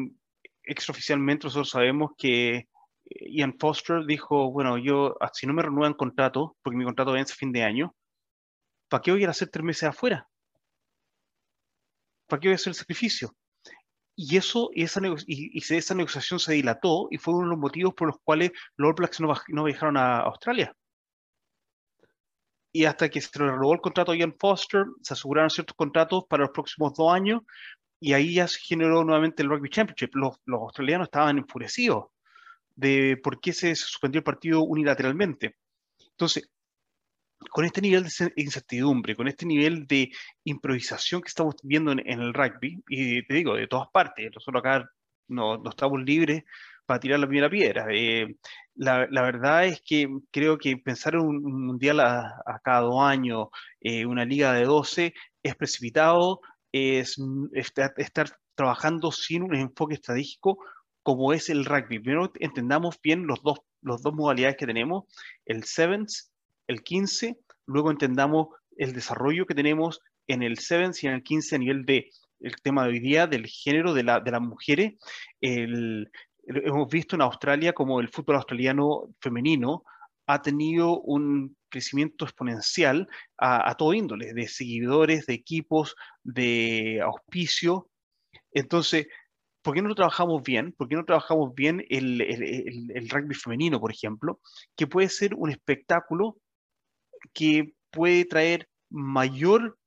extraoficialmente 0.62 1.46
nosotros 1.46 1.70
sabemos 1.70 2.12
que 2.16 2.68
Ian 3.04 3.56
Foster 3.58 4.04
dijo, 4.06 4.50
bueno, 4.50 4.78
yo, 4.78 5.16
ah, 5.20 5.30
si 5.32 5.46
no 5.46 5.52
me 5.52 5.62
renuevan 5.62 5.94
contrato, 5.94 6.56
porque 6.62 6.76
mi 6.76 6.84
contrato 6.84 7.12
vence 7.12 7.34
fin 7.34 7.52
de 7.52 7.62
año, 7.62 7.94
¿para 8.88 9.02
qué 9.02 9.12
voy 9.12 9.24
a 9.24 9.30
hacer 9.30 9.50
tres 9.50 9.64
meses 9.64 9.84
afuera? 9.84 10.28
¿Para 12.26 12.40
qué 12.40 12.48
voy 12.48 12.52
a 12.52 12.56
hacer 12.56 12.70
el 12.70 12.76
sacrificio? 12.76 13.36
Y 14.16 14.36
eso, 14.36 14.70
y 14.72 14.84
esa, 14.84 15.00
y, 15.26 15.58
esa 15.58 15.94
negociación 15.94 16.38
se 16.38 16.52
dilató 16.54 17.08
y 17.10 17.18
fue 17.18 17.34
uno 17.34 17.44
de 17.44 17.50
los 17.50 17.58
motivos 17.58 17.94
por 17.94 18.08
los 18.08 18.16
cuales 18.22 18.52
los 18.76 18.88
All 18.88 18.94
Blacks 18.94 19.20
no, 19.20 19.34
no 19.48 19.64
viajaron 19.64 19.96
a 19.96 20.20
Australia. 20.20 20.74
Y 22.72 22.84
hasta 22.86 23.08
que 23.08 23.20
se 23.20 23.30
renovó 23.38 23.72
el 23.72 23.80
contrato 23.80 24.12
a 24.12 24.16
Ian 24.16 24.34
Foster, 24.38 24.84
se 25.02 25.14
aseguraron 25.14 25.50
ciertos 25.50 25.76
contratos 25.76 26.24
para 26.28 26.44
los 26.44 26.52
próximos 26.52 26.94
dos 26.94 27.12
años 27.12 27.42
y 28.00 28.12
ahí 28.12 28.34
ya 28.34 28.48
se 28.48 28.60
generó 28.60 29.04
nuevamente 29.04 29.42
el 29.42 29.48
Rugby 29.48 29.70
Championship. 29.70 30.10
Los, 30.14 30.36
los 30.44 30.60
australianos 30.60 31.06
estaban 31.06 31.38
enfurecidos 31.38 32.06
de 32.74 33.18
por 33.22 33.40
qué 33.40 33.52
se 33.52 33.74
suspendió 33.74 34.18
el 34.18 34.24
partido 34.24 34.62
unilateralmente. 34.62 35.56
Entonces, 36.10 36.50
con 37.50 37.64
este 37.64 37.80
nivel 37.80 38.04
de 38.04 38.32
incertidumbre, 38.36 39.16
con 39.16 39.28
este 39.28 39.46
nivel 39.46 39.86
de 39.86 40.10
improvisación 40.44 41.20
que 41.22 41.28
estamos 41.28 41.56
viendo 41.62 41.92
en, 41.92 42.00
el 42.06 42.34
rugby, 42.34 42.82
y 42.88 43.26
te 43.26 43.34
digo, 43.34 43.54
de 43.54 43.66
todas 43.66 43.88
partes, 43.92 44.30
nosotros 44.34 44.60
acá 44.60 44.90
no, 45.28 45.58
no 45.58 45.70
estamos 45.70 46.02
libres 46.02 46.44
para 46.86 47.00
tirar 47.00 47.20
la 47.20 47.26
primera 47.26 47.50
piedra. 47.50 47.86
Eh, 47.90 48.36
la, 48.74 49.06
la, 49.10 49.22
verdad 49.22 49.66
es 49.66 49.80
que 49.82 50.08
creo 50.30 50.58
que 50.58 50.76
pensar 50.76 51.14
en 51.14 51.20
un, 51.20 51.66
mundial 51.66 52.00
a, 52.00 52.60
cada 52.62 52.80
dos 52.80 53.02
años, 53.02 53.48
eh, 53.80 54.06
una 54.06 54.24
liga 54.24 54.52
de 54.52 54.64
12, 54.64 55.14
es 55.42 55.56
precipitado, 55.56 56.40
es, 56.72 57.16
estar, 57.52 57.94
estar 57.96 58.28
trabajando 58.54 59.12
sin 59.12 59.42
un 59.42 59.54
enfoque 59.54 59.94
estratégico 59.94 60.58
como 61.02 61.32
es 61.32 61.50
el 61.50 61.64
rugby. 61.64 61.98
Primero 62.00 62.32
entendamos 62.40 63.00
bien 63.02 63.26
los 63.26 63.42
dos, 63.42 63.60
los 63.82 64.02
dos 64.02 64.14
modalidades 64.14 64.56
que 64.56 64.66
tenemos, 64.66 65.04
el 65.44 65.64
sevens 65.64 66.32
el 66.66 66.82
15, 66.82 67.38
luego 67.66 67.90
entendamos 67.90 68.48
el 68.76 68.92
desarrollo 68.92 69.46
que 69.46 69.54
tenemos 69.54 70.00
en 70.26 70.42
el 70.42 70.58
7 70.58 70.90
y 71.02 71.06
en 71.06 71.14
el 71.14 71.22
15 71.22 71.56
a 71.56 71.58
nivel 71.58 71.84
de 71.84 72.10
el 72.40 72.56
tema 72.62 72.84
de 72.84 72.90
hoy 72.90 73.00
día 73.00 73.26
del 73.26 73.46
género 73.46 73.94
de, 73.94 74.02
la, 74.02 74.20
de 74.20 74.30
las 74.30 74.40
mujeres. 74.40 74.94
hemos 75.40 76.88
visto 76.90 77.16
en 77.16 77.22
Australia 77.22 77.72
como 77.72 78.00
el 78.00 78.08
fútbol 78.08 78.36
australiano 78.36 79.08
femenino 79.20 79.84
ha 80.26 80.42
tenido 80.42 81.00
un 81.00 81.56
crecimiento 81.68 82.24
exponencial 82.24 83.08
a, 83.36 83.70
a, 83.70 83.74
todo 83.76 83.92
índole, 83.94 84.32
de 84.32 84.48
seguidores, 84.48 85.26
de 85.26 85.34
equipos, 85.34 85.96
de 86.22 87.00
auspicio. 87.02 87.90
Entonces, 88.52 89.06
¿por 89.62 89.74
qué 89.74 89.82
no 89.82 89.94
trabajamos 89.94 90.42
bien? 90.42 90.72
¿Por 90.72 90.88
qué 90.88 90.96
no 90.96 91.04
trabajamos 91.04 91.54
bien 91.54 91.84
el, 91.90 92.20
el, 92.20 92.90
el, 92.94 93.08
rugby 93.10 93.34
femenino, 93.34 93.80
por 93.80 93.92
ejemplo? 93.92 94.40
Que 94.76 94.86
puede 94.86 95.08
ser 95.08 95.34
un 95.34 95.50
espectáculo 95.50 96.38
que 97.32 97.74
puede 97.90 98.24
traer 98.24 98.68
mayor 98.90 99.78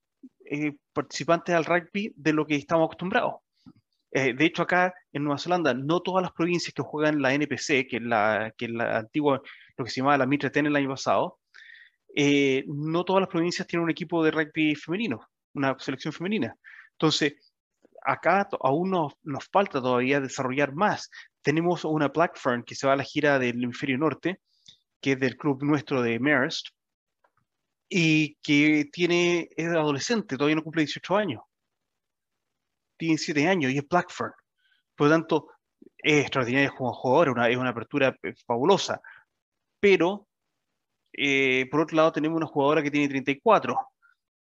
eh, 0.46 0.74
participantes 0.94 1.54
al 1.54 1.66
rugby 1.66 2.14
de 2.16 2.34
lo 2.34 2.46
que 2.46 2.56
estamos 2.56 2.86
acostumbrados. 2.86 3.36
Eh, 4.12 4.34
de 4.34 4.46
hecho, 4.46 4.64
acá 4.64 4.94
en 5.12 5.24
Nueva 5.24 5.38
Zelanda, 5.38 5.74
no 5.74 6.02
todas 6.02 6.24
las 6.24 6.32
provincias 6.32 6.74
que 6.74 6.82
juegan 6.82 7.22
la 7.22 7.34
NPC, 7.34 7.88
que 7.88 7.98
es 7.98 8.02
la, 8.02 8.54
que 8.58 8.70
la 8.70 9.00
antigua, 9.00 9.42
lo 9.76 9.86
que 9.86 9.92
se 9.92 10.00
llamaba 10.00 10.18
la 10.18 10.26
Mitre 10.26 10.50
Ten 10.50 10.66
el 10.66 10.76
año 10.76 10.90
pasado, 10.90 11.40
eh, 12.16 12.64
no 12.68 13.04
todas 13.04 13.22
las 13.22 13.30
provincias 13.30 13.68
tienen 13.68 13.84
un 13.84 13.92
equipo 13.92 14.24
de 14.24 14.32
rugby 14.32 14.76
femenino, 14.76 15.20
una 15.54 15.78
selección 15.78 16.14
femenina. 16.14 16.56
Entonces, 16.94 17.36
acá 18.04 18.48
aún 18.62 18.92
nos, 18.92 19.14
nos 19.24 19.46
falta 19.52 19.82
todavía 19.82 20.22
desarrollar 20.22 20.74
más. 20.74 21.10
Tenemos 21.42 21.84
una 21.86 22.08
Blackfern 22.08 22.64
que 22.64 22.76
se 22.76 22.88
va 22.88 22.94
a 22.94 22.96
la 22.98 23.04
gira 23.04 23.38
del 23.38 23.64
hemisferio 23.64 23.98
norte, 23.98 24.40
que 25.02 25.12
es 25.12 25.20
del 25.20 25.38
club 25.38 25.62
nuestro 25.64 26.02
de 26.02 26.20
Marist, 26.20 26.70
y 27.90 28.36
que 28.36 28.90
tiene, 28.92 29.50
es 29.56 29.68
adolescente, 29.68 30.36
todavía 30.36 30.56
no 30.56 30.64
cumple 30.64 30.82
18 30.82 31.16
años. 31.16 31.42
Tiene 32.98 33.18
7 33.18 33.48
años 33.48 33.72
y 33.72 33.78
es 33.78 33.88
Blackfern. 33.88 34.34
Por 34.96 35.08
lo 35.08 35.14
tanto, 35.14 35.48
es 35.98 36.22
extraordinario 36.22 36.74
como 36.76 36.94
jugador, 36.94 37.30
una, 37.30 37.50
es 37.50 37.58
una 37.58 37.70
apertura 37.70 38.16
eh, 38.24 38.34
fabulosa. 38.46 39.02
Pero, 39.80 40.28
eh, 41.14 41.68
por 41.70 41.82
otro 41.82 41.98
lado, 41.98 42.12
tenemos 42.12 42.38
una 42.38 42.48
jugadora 42.48 42.84
que 42.84 42.92
tiene 42.92 43.08
34. 43.08 43.78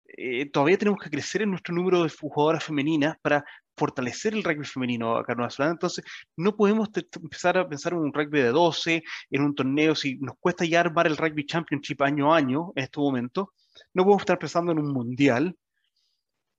Eh, 0.05 0.49
todavía 0.51 0.77
tenemos 0.77 1.01
que 1.01 1.09
crecer 1.09 1.41
en 1.41 1.51
nuestro 1.51 1.73
número 1.73 2.03
de 2.03 2.09
jugadoras 2.09 2.63
femeninas 2.63 3.17
para 3.21 3.43
fortalecer 3.75 4.33
el 4.33 4.43
rugby 4.43 4.65
femenino 4.65 5.15
acá 5.15 5.33
en 5.33 5.37
Nueva 5.37 5.51
Zelanda. 5.51 5.73
Entonces, 5.73 6.05
no 6.37 6.55
podemos 6.55 6.89
empezar 7.21 7.57
a 7.57 7.67
pensar 7.67 7.93
en 7.93 7.99
un 7.99 8.13
rugby 8.13 8.41
de 8.41 8.49
12, 8.49 9.03
en 9.31 9.41
un 9.41 9.55
torneo, 9.55 9.95
si 9.95 10.15
nos 10.15 10.35
cuesta 10.39 10.65
ya 10.65 10.81
armar 10.81 11.07
el 11.07 11.17
rugby 11.17 11.45
championship 11.45 12.01
año 12.01 12.33
a 12.33 12.37
año 12.37 12.71
en 12.75 12.83
este 12.83 12.99
momento, 12.99 13.53
no 13.93 14.03
podemos 14.03 14.21
estar 14.21 14.39
pensando 14.39 14.71
en 14.71 14.79
un 14.79 14.93
mundial. 14.93 15.55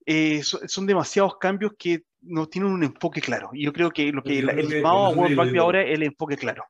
Eh, 0.07 0.43
son 0.43 0.87
demasiados 0.87 1.39
cambios 1.39 1.73
que 1.79 2.03
no 2.21 2.47
tienen 2.47 2.73
un 2.73 2.85
enfoque 2.85 3.21
claro. 3.21 3.51
Y 3.53 3.65
yo 3.65 3.73
creo 3.73 3.91
que 3.91 4.13
lo 4.13 4.23
que 4.23 4.39
el, 4.41 4.51
el 4.51 4.83
World 4.83 5.39
Rugby 5.39 5.59
ahora 5.59 5.83
es 5.83 5.95
el 5.95 6.03
enfoque 6.03 6.37
claro. 6.37 6.65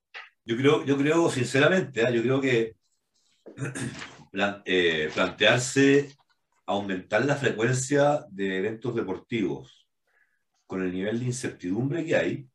Yo 0.45 0.57
creo, 0.57 0.85
yo 0.85 0.97
creo 0.97 1.31
sinceramente, 1.31 2.03
¿eh? 2.03 2.15
yo 2.15 2.23
creo 2.23 2.41
que 2.41 2.77
eh, 4.65 5.11
plantearse 5.15 6.15
aumentar 6.67 7.25
la 7.25 7.37
frecuencia 7.37 8.25
de 8.31 8.59
eventos 8.59 8.95
deportivos 8.95 9.84
con 10.67 10.83
el 10.83 10.93
nivel 10.93 11.19
de 11.19 11.27
incertidumbre 11.27 12.05
que 12.05 12.17
hay, 12.17 12.49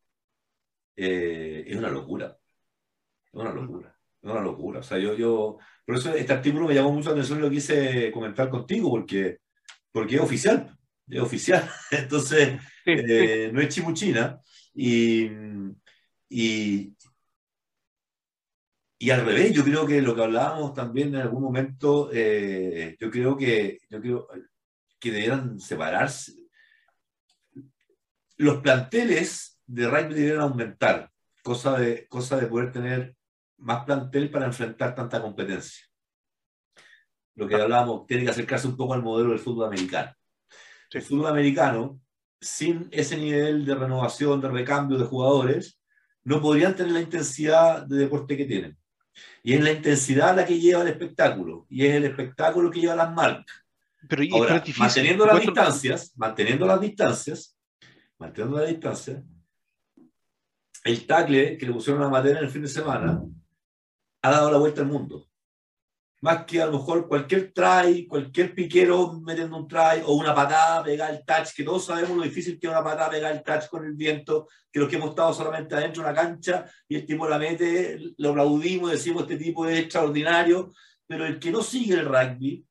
eh, 0.95 1.63
es 1.67 1.75
una 1.75 1.89
locura. 1.89 2.37
Es 3.25 3.33
una 3.33 3.53
locura. 3.53 3.95
Es 4.21 4.29
una 4.29 4.41
locura. 4.41 4.79
O 4.79 4.83
sea, 4.83 4.97
yo, 4.97 5.15
yo, 5.15 5.57
por 5.85 5.95
eso 5.95 6.13
este 6.13 6.33
artículo 6.33 6.67
me 6.67 6.75
llamó 6.75 6.91
mucho 6.91 7.09
la 7.09 7.13
atención 7.13 7.39
y 7.39 7.41
lo 7.43 7.49
quise 7.49 8.11
comentar 8.11 8.49
contigo, 8.49 8.89
porque, 8.89 9.39
porque 9.91 10.15
es 10.15 10.21
oficial. 10.21 10.77
Es 11.07 11.21
oficial. 11.21 11.69
Entonces, 11.91 12.59
eh, 12.85 13.49
no 13.53 13.61
es 13.61 13.69
chimuchina. 13.69 14.41
Y, 14.73 15.29
y, 16.29 16.95
y 19.01 19.09
al 19.11 19.25
revés, 19.25 19.53
yo 19.53 19.63
creo 19.63 19.87
que 19.87 20.01
lo 20.01 20.13
que 20.13 20.23
hablábamos 20.23 20.73
también 20.73 21.09
en 21.15 21.21
algún 21.21 21.41
momento, 21.41 22.09
eh, 22.11 22.97
yo 22.99 23.09
creo 23.09 23.37
que, 23.37 23.79
yo 23.89 24.01
creo 24.01 24.27
que 24.99 25.11
debieran 25.11 25.57
separarse, 25.59 26.33
los 28.39 28.61
planteles 28.61 29.59
de 29.67 29.87
rugby 29.87 30.13
deberían 30.13 30.41
aumentar, 30.41 31.11
cosa 31.43 31.77
de, 31.77 32.07
cosa 32.07 32.37
de 32.37 32.47
poder 32.47 32.71
tener 32.71 33.15
más 33.57 33.83
plantel 33.83 34.31
para 34.31 34.45
enfrentar 34.45 34.95
tanta 34.95 35.21
competencia. 35.21 35.85
Lo 37.35 37.47
que 37.47 37.55
hablábamos, 37.55 38.07
tiene 38.07 38.23
que 38.23 38.29
acercarse 38.29 38.67
un 38.67 38.77
poco 38.77 38.93
al 38.93 39.03
modelo 39.03 39.31
del 39.31 39.39
fútbol 39.39 39.67
americano. 39.67 40.13
El 40.91 41.01
fútbol 41.01 41.27
americano, 41.27 41.99
sin 42.39 42.87
ese 42.91 43.17
nivel 43.17 43.65
de 43.65 43.75
renovación, 43.75 44.39
de 44.39 44.47
recambio 44.47 44.97
de 44.97 45.05
jugadores, 45.05 45.77
no 46.23 46.41
podrían 46.41 46.75
tener 46.75 46.93
la 46.93 47.01
intensidad 47.01 47.85
de 47.85 47.97
deporte 47.97 48.37
que 48.37 48.45
tienen. 48.45 48.77
Y 49.43 49.53
es 49.53 49.61
la 49.61 49.71
intensidad 49.71 50.33
la 50.33 50.45
que 50.45 50.57
lleva 50.57 50.83
el 50.83 50.87
espectáculo, 50.87 51.65
y 51.69 51.85
es 51.85 51.93
el 51.93 52.05
espectáculo 52.05 52.71
que 52.71 52.79
lleva 52.79 52.95
las 52.95 53.13
marcas. 53.13 53.53
Pero, 54.07 54.23
Ahora, 54.37 54.63
manteniendo 54.77 55.25
las 55.25 55.41
distancias, 55.41 56.13
manteniendo 56.15 56.65
las 56.65 56.79
distancias, 56.79 57.58
manteniendo 58.19 58.59
la 58.59 58.67
distancia, 58.67 59.23
el 60.83 61.07
tackle 61.07 61.57
que 61.57 61.65
le 61.65 61.73
pusieron 61.73 62.03
a 62.03 62.09
Matera 62.09 62.39
en 62.39 62.45
el 62.45 62.51
fin 62.51 62.61
de 62.61 62.67
semana 62.67 63.21
ha 64.21 64.29
dado 64.29 64.51
la 64.51 64.57
vuelta 64.57 64.81
al 64.81 64.87
mundo. 64.87 65.25
Más 66.21 66.43
que 66.43 66.61
a 66.61 66.65
lo 66.65 66.73
mejor 66.73 67.07
cualquier 67.07 67.53
try, 67.53 68.05
cualquier 68.05 68.53
piquero 68.53 69.13
metiendo 69.21 69.55
un 69.55 69.67
try 69.69 70.03
o 70.05 70.15
una 70.15 70.35
patada 70.35 70.83
pegar 70.83 71.11
el 71.11 71.23
touch, 71.25 71.53
que 71.55 71.63
todos 71.63 71.85
sabemos 71.85 72.17
lo 72.17 72.23
difícil 72.23 72.59
que 72.59 72.67
es 72.67 72.71
una 72.71 72.83
patada 72.83 73.09
pegar 73.09 73.31
el 73.31 73.41
touch 73.41 73.69
con 73.69 73.85
el 73.85 73.93
viento, 73.93 74.49
que 74.69 74.79
los 74.81 74.89
que 74.89 74.97
hemos 74.97 75.11
estado 75.11 75.33
solamente 75.33 75.75
adentro 75.75 76.03
de 76.03 76.09
una 76.09 76.21
cancha 76.21 76.65
y 76.89 76.97
el 76.97 77.05
tipo 77.05 77.27
la 77.27 77.39
mete, 77.39 77.97
lo 78.17 78.31
aplaudimos, 78.31 78.91
decimos 78.91 79.21
este 79.21 79.37
tipo 79.37 79.65
es 79.65 79.79
extraordinario, 79.79 80.73
pero 81.07 81.25
el 81.25 81.39
que 81.39 81.51
no 81.51 81.61
sigue 81.61 81.93
el 81.93 82.05
rugby 82.05 82.65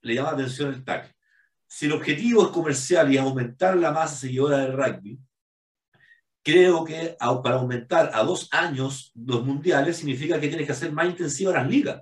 le 0.00 0.14
llama 0.14 0.30
atención 0.30 0.74
el 0.74 0.84
tackle 0.84 1.13
si 1.74 1.86
el 1.86 1.92
objetivo 1.92 2.44
es 2.44 2.48
comercial 2.50 3.12
y 3.12 3.18
aumentar 3.18 3.76
la 3.76 3.90
masa 3.90 4.14
seguidora 4.14 4.58
del 4.58 4.74
rugby, 4.74 5.18
creo 6.40 6.84
que 6.84 7.16
para 7.18 7.56
aumentar 7.56 8.12
a 8.14 8.22
dos 8.22 8.48
años 8.52 9.10
los 9.16 9.44
mundiales 9.44 9.96
significa 9.96 10.38
que 10.38 10.46
tienes 10.46 10.66
que 10.66 10.72
hacer 10.72 10.92
más 10.92 11.06
intensivas 11.06 11.56
las 11.56 11.68
ligas. 11.68 12.00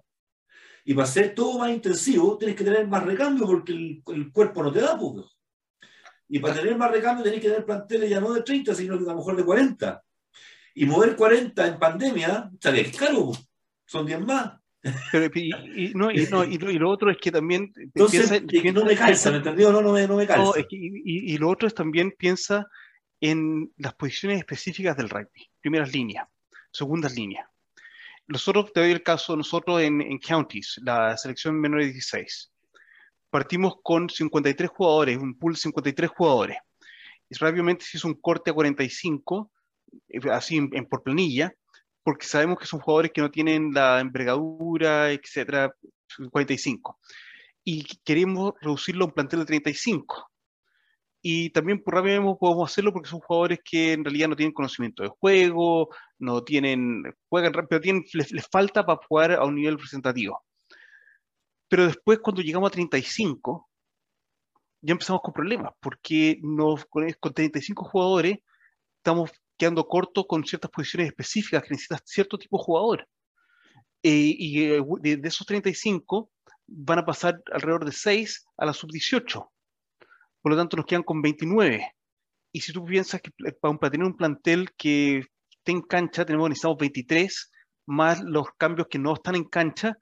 Y 0.84 0.92
para 0.92 1.08
hacer 1.08 1.34
todo 1.34 1.58
más 1.58 1.70
intensivo, 1.70 2.36
tienes 2.36 2.54
que 2.54 2.64
tener 2.64 2.86
más 2.86 3.02
recambio 3.02 3.46
porque 3.46 3.72
el, 3.72 4.30
cuerpo 4.30 4.62
no 4.62 4.70
te 4.70 4.82
da 4.82 4.98
poco. 4.98 5.26
Y 6.28 6.38
para 6.38 6.52
tener 6.52 6.76
más 6.76 6.90
recambio, 6.90 7.22
tienes 7.22 7.40
que 7.40 7.48
tener 7.48 7.64
planteles 7.64 8.10
ya 8.10 8.20
no 8.20 8.34
de 8.34 8.42
30, 8.42 8.74
sino 8.74 8.98
que 8.98 9.04
a 9.04 9.14
lo 9.14 9.16
mejor 9.16 9.36
de 9.36 9.44
40. 9.44 10.04
Y 10.74 10.84
mover 10.84 11.16
40 11.16 11.66
en 11.66 11.78
pandemia, 11.78 12.50
sale 12.60 12.92
caro, 12.92 13.32
son 13.86 14.04
10 14.04 14.20
más 14.20 14.61
y, 14.84 15.92
no, 15.94 16.10
y, 16.10 16.26
no, 16.26 16.44
y, 16.44 16.59
lo 16.59 16.90
otro 16.90 17.10
es 17.10 17.18
que 17.18 17.30
también 17.30 17.72
Entonces, 17.76 18.42
piensa, 18.42 18.80
no 18.80 18.84
me 18.84 18.96
calza, 18.96 19.30
¿me 19.30 19.36
entendió? 19.36 19.70
No, 19.70 19.80
no 19.80 19.92
me, 19.92 20.06
no 20.09 20.16
me 20.16 20.26
calza. 20.26 20.60
y, 20.68 21.38
lo 21.38 21.48
otro 21.48 21.68
es 21.68 21.74
también 21.74 22.12
piensa 22.18 22.66
en 23.20 23.72
las 23.76 23.94
posiciones 23.94 24.38
específicas 24.38 24.96
del 24.96 25.09
rugby, 25.09 25.48
primeras 25.60 25.92
líneas, 25.92 26.26
segundas 26.72 27.14
líneas. 27.14 27.46
Nosotros, 28.26 28.72
te 28.72 28.80
doy 28.80 28.90
el 28.90 29.02
caso, 29.02 29.36
nosotros 29.36 29.80
en, 29.82 30.00
en 30.00 30.18
Counties, 30.18 30.80
la 30.82 31.16
selección 31.16 31.60
menor 31.60 31.80
de 31.80 31.92
16, 31.92 32.52
partimos 33.30 33.76
con 33.82 34.09
53 34.09 34.68
jugadores, 34.70 35.16
un 35.18 35.38
pool 35.38 35.52
de 35.52 35.60
53 35.60 36.10
jugadores. 36.10 36.56
Y 37.30 37.36
rápidamente 37.36 37.84
se 37.84 37.98
hizo 37.98 38.09
un 38.09 38.20
corte 38.20 38.50
a 38.50 38.54
45, 38.54 39.52
eh, 40.09 40.20
así 40.30 40.56
en 40.56 40.86
por 40.86 41.02
planilla, 41.02 41.54
porque 42.02 42.26
sabemos 42.26 42.58
que 42.58 42.66
son 42.66 42.80
jugadores 42.80 43.12
que 43.12 43.20
no 43.20 43.30
tienen 43.30 43.72
la 43.72 44.00
envergadura, 44.00 45.12
etcétera, 45.12 45.74
45. 46.30 46.98
Y 47.64 47.84
queremos 48.04 48.54
reducirlo 48.60 49.04
a 49.04 49.08
un 49.08 49.14
plantel 49.14 49.40
de 49.40 49.46
35. 49.46 50.30
Y 51.24 51.50
también 51.50 51.82
por 51.82 51.94
rápido 51.94 52.36
podemos 52.36 52.70
hacerlo 52.70 52.92
porque 52.92 53.08
son 53.08 53.20
jugadores 53.20 53.60
que 53.64 53.92
en 53.92 54.04
realidad 54.04 54.28
no 54.28 54.36
tienen 54.36 54.52
conocimiento 54.52 55.04
de 55.04 55.10
juego, 55.20 55.88
no 56.18 56.42
tienen, 56.42 57.04
juegan 57.28 57.52
pero 57.68 57.80
tienen, 57.80 58.04
les, 58.12 58.32
les 58.32 58.48
falta 58.48 58.84
para 58.84 59.00
jugar 59.06 59.32
a 59.32 59.44
un 59.44 59.54
nivel 59.54 59.74
representativo. 59.74 60.44
Pero 61.68 61.86
después 61.86 62.18
cuando 62.18 62.42
llegamos 62.42 62.68
a 62.68 62.72
35, 62.72 63.70
ya 64.82 64.92
empezamos 64.92 65.22
con 65.22 65.32
problemas, 65.32 65.72
porque 65.80 66.40
con 67.20 67.32
35 67.32 67.84
jugadores 67.84 68.38
estamos 68.98 69.30
quedando 69.62 69.86
corto 69.86 70.26
con 70.26 70.44
ciertas 70.44 70.72
posiciones 70.72 71.10
específicas 71.10 71.62
que 71.62 71.70
necesitas 71.70 72.02
cierto 72.05 72.36
tipo 72.36 72.59
de 72.59 72.64
jugador. 72.64 73.09
Eh, 74.02 74.34
y 74.36 74.64
eh, 74.64 74.82
de, 75.01 75.20
esos 75.22 75.47
35 75.47 76.32
van 76.66 76.98
a 76.98 77.06
pasar 77.06 77.40
alrededor 77.52 77.84
de 77.84 77.93
6 77.93 78.44
a 78.56 78.66
la 78.66 78.72
sub-18. 78.72 79.48
Por 80.40 80.51
lo 80.52 80.59
tanto, 80.59 80.76
nos 80.76 80.84
quedan 80.84 81.05
con 81.05 81.22
29. 81.22 81.94
Y 82.51 82.60
si 82.60 82.72
tú 82.72 82.84
piensas 82.84 83.20
que 83.20 83.30
para, 83.60 83.78
tener 83.89 84.05
un 84.05 84.16
plantel 84.16 84.68
que 84.76 85.18
esté 85.18 85.70
en 85.70 85.82
cancha, 85.82 86.24
tenemos, 86.24 86.48
necesitamos 86.48 86.78
23, 86.78 87.52
más 87.86 88.20
los 88.20 88.48
cambios 88.59 88.89
que 88.89 88.98
no 88.98 89.14
están 89.14 89.36
en 89.36 89.44
cancha, 89.44 89.97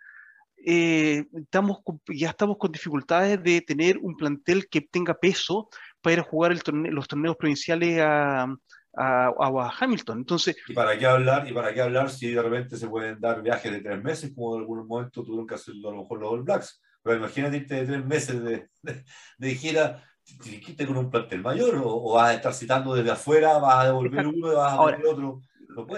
eh, 0.65 1.27
estamos, 1.35 1.81
ya 2.09 2.31
estamos 2.31 2.57
con 2.57 2.73
dificultades 2.73 3.43
de 3.43 3.61
tener 3.61 3.99
un 3.99 4.16
plantel 4.16 4.70
que 4.70 4.81
tenga 4.81 5.12
peso 5.12 5.69
para 6.01 6.15
ir 6.15 6.20
a 6.20 6.24
jugar 6.24 6.55
los 6.55 7.09
torneos 7.09 7.37
provinciales 7.37 8.01
a, 8.01 8.47
a, 8.97 9.73
Hamilton. 9.79 10.19
Entonces, 10.19 10.57
¿Y 10.69 10.75
para 10.75 10.99
qué 10.99 11.07
hablar? 11.07 11.49
¿Y 11.49 11.53
para 11.53 11.73
qué 11.73 11.83
hablar 11.83 12.11
si 12.11 12.33
de 12.33 12.43
repente 12.43 12.77
se 12.77 12.89
pueden 12.89 13.21
dar 13.21 13.43
viajes 13.43 13.73
de 13.73 13.81
tres 13.81 14.03
meses, 14.03 14.33
como 14.35 14.57
en 14.57 14.62
algún 14.62 14.87
momento 14.87 15.23
tuvieron 15.23 15.47
que 15.47 15.55
hacerlo 15.55 15.89
a 15.89 15.93
lo 15.93 16.03
mejor 16.03 16.21
los 16.21 16.33
All 16.33 16.43
Blacks? 16.43 16.83
Pero 17.03 17.17
imagínate 17.17 17.57
irte 17.57 17.75
de 17.75 17.87
tres 17.87 18.05
meses 18.05 18.43
de, 18.43 18.69
de, 19.39 19.55
gira, 19.55 20.03
te 20.77 20.87
con 20.87 20.97
un 20.97 21.11
plantel 21.11 21.41
mayor 21.41 21.81
o, 21.83 22.15
vas 22.15 22.31
a 22.31 22.35
estar 22.35 22.53
citando 22.53 22.95
desde 22.95 23.11
afuera, 23.11 23.59
vas 23.59 23.77
a 23.77 23.87
devolver 23.87 24.27
uno 24.27 24.53
y 24.53 24.55
vas 24.55 24.73
a 24.73 24.77
devolver 24.77 25.07
otro. 25.07 25.41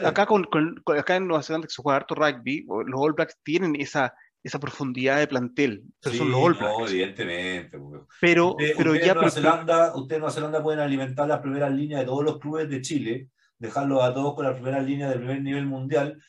acá, 0.07 0.27
con, 0.27 0.45
con, 0.45 0.83
acá 0.97 1.17
en 1.17 1.27
Nueva 1.27 1.43
Zelanda 1.43 1.67
que 1.67 1.75
se 1.75 1.83
juega 1.83 1.97
harto 1.97 2.15
rugby, 2.15 2.65
los 2.87 3.01
All 3.01 3.15
Blacks 3.15 3.37
tienen 3.43 3.75
esa, 3.81 4.15
esa 4.43 4.59
profundidad 4.59 5.19
de 5.19 5.29
plantel. 5.29 5.85
Pero 6.01 6.17
son 6.17 6.31
los 6.31 6.41
All 6.41 6.55
Blacks. 6.55 6.79
No, 6.79 6.89
evidentemente. 6.89 7.79
Pero, 8.21 8.57
pero 8.77 8.95
ya. 8.95 9.13
En 9.13 9.15
Nueva 9.15 9.31
Zelanda, 9.31 9.97
usted 9.97 10.17
en 10.17 10.21
Nueva 10.21 10.35
Zelanda 10.35 10.63
pueden 10.63 10.81
alimentar 10.81 11.29
las 11.29 11.41
primeras 11.41 11.73
líneas 11.73 12.01
de 12.01 12.07
todos 12.07 12.25
los 12.25 12.39
clubes 12.39 12.69
de 12.69 12.81
Chile, 12.81 13.29
dejarlos 13.59 14.03
a 14.03 14.13
todos 14.13 14.35
con 14.35 14.45
las 14.45 14.55
primeras 14.55 14.85
líneas 14.85 15.11
del 15.11 15.21
primer 15.21 15.43
nivel 15.43 15.67
mundial, 15.67 16.21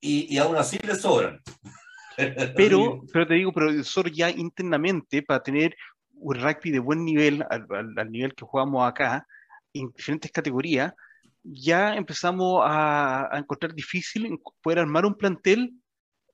y, 0.00 0.34
y 0.34 0.38
aún 0.38 0.56
así 0.56 0.78
les 0.84 1.00
sobran. 1.00 1.40
Pero, 2.56 3.02
pero 3.12 3.26
te 3.26 3.34
digo, 3.34 3.52
pero 3.52 3.70
nosotros 3.70 4.10
ya 4.16 4.30
internamente, 4.30 5.20
para 5.20 5.42
tener 5.42 5.76
un 6.14 6.34
rugby 6.34 6.70
de 6.70 6.78
buen 6.78 7.04
nivel, 7.04 7.44
al, 7.50 7.66
al, 7.94 8.10
nivel 8.10 8.34
que 8.34 8.46
jugamos 8.46 8.88
acá, 8.88 9.26
en 9.74 9.92
diferentes 9.94 10.32
categorías, 10.32 10.94
ya 11.42 11.94
empezamos 11.94 12.62
a, 12.64 13.28
a 13.30 13.38
encontrar 13.38 13.74
difícil 13.74 14.38
poder 14.62 14.78
armar 14.78 15.04
un 15.04 15.14
plantel 15.14 15.74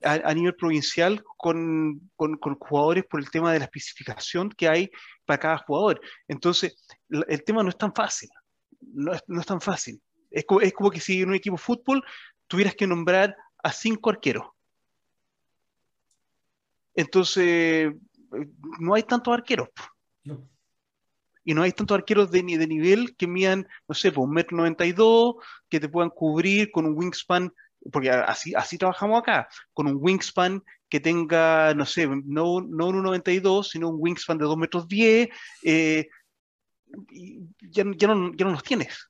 a, 0.05 0.35
nivel 0.35 0.55
provincial 0.55 1.23
con, 1.37 2.11
con, 2.17 2.37
con, 2.37 2.55
jugadores 2.57 3.05
por 3.05 3.21
el 3.21 3.31
tema 3.31 3.53
de 3.53 3.59
la 3.59 3.67
especificación 3.67 4.51
que 4.51 4.69
hay 4.69 4.91
para 5.25 5.39
cada 5.39 5.59
jugador. 5.59 6.01
Entonces, 6.29 6.77
el 7.09 7.45
tema 7.45 7.63
no 7.63 7.69
es 7.69 7.79
tan 7.79 7.95
fácil. 7.95 8.31
No 8.81 9.13
es, 9.13 9.23
no 9.27 9.41
es 9.41 9.47
tan 9.47 9.61
fácil. 9.61 10.03
Es 10.31 10.45
como, 10.45 10.61
es 10.61 10.73
como 10.73 10.91
que 10.91 11.01
si 11.01 11.21
en 11.21 11.29
un 11.29 11.35
equipo 11.35 11.57
de 11.57 11.63
fútbol 11.63 12.05
tuvieras 12.47 12.75
que 12.75 12.87
nombrar 12.87 13.37
a 13.63 13.73
cinco 13.73 14.11
arqueros. 14.11 14.47
Entonces, 16.95 17.93
no 18.81 18.95
hay 18.95 19.03
tantos 19.03 19.33
arqueros. 19.33 19.69
Y 21.45 21.55
no 21.55 21.63
hay 21.63 21.73
tantos 21.73 21.97
arqueros 21.97 22.31
de, 22.31 22.43
de 22.43 22.67
nivel 22.67 23.17
que 23.17 23.27
midan, 23.27 23.67
no 23.89 23.95
sé, 23.95 24.13
por 24.13 24.25
un 24.25 24.33
metro 24.33 24.57
noventa 24.57 24.87
y 24.87 24.93
dos, 24.93 25.37
que 25.69 25.81
te 25.81 25.89
puedan 25.89 26.11
cubrir 26.11 26.71
con 26.71 26.87
un 26.87 26.97
wingspan 26.97 27.53
porque 27.91 28.11
así, 28.11 28.55
así 28.55 28.79
trabajamos 28.79 29.21
acá, 29.21 29.49
con 29.73 29.87
un 29.87 29.97
wingspan 29.99 30.63
que 30.89 31.01
tenga, 31.01 31.75
no 31.75 31.87
sé, 31.87 32.07
no, 32.07 32.61
no 32.61 32.87
un 32.89 33.05
1,92, 33.05 33.65
sino 33.65 33.89
un 33.89 33.97
wingspan 33.99 34.39
de 34.39 34.45
2 34.45 34.57
metros 34.57 34.87
10, 34.89 35.29
eh, 35.65 36.09
ya, 37.61 37.85
ya, 37.97 38.09
no, 38.09 38.33
ya 38.35 38.45
no 38.45 38.53
los 38.53 38.63
tienes. 38.63 39.09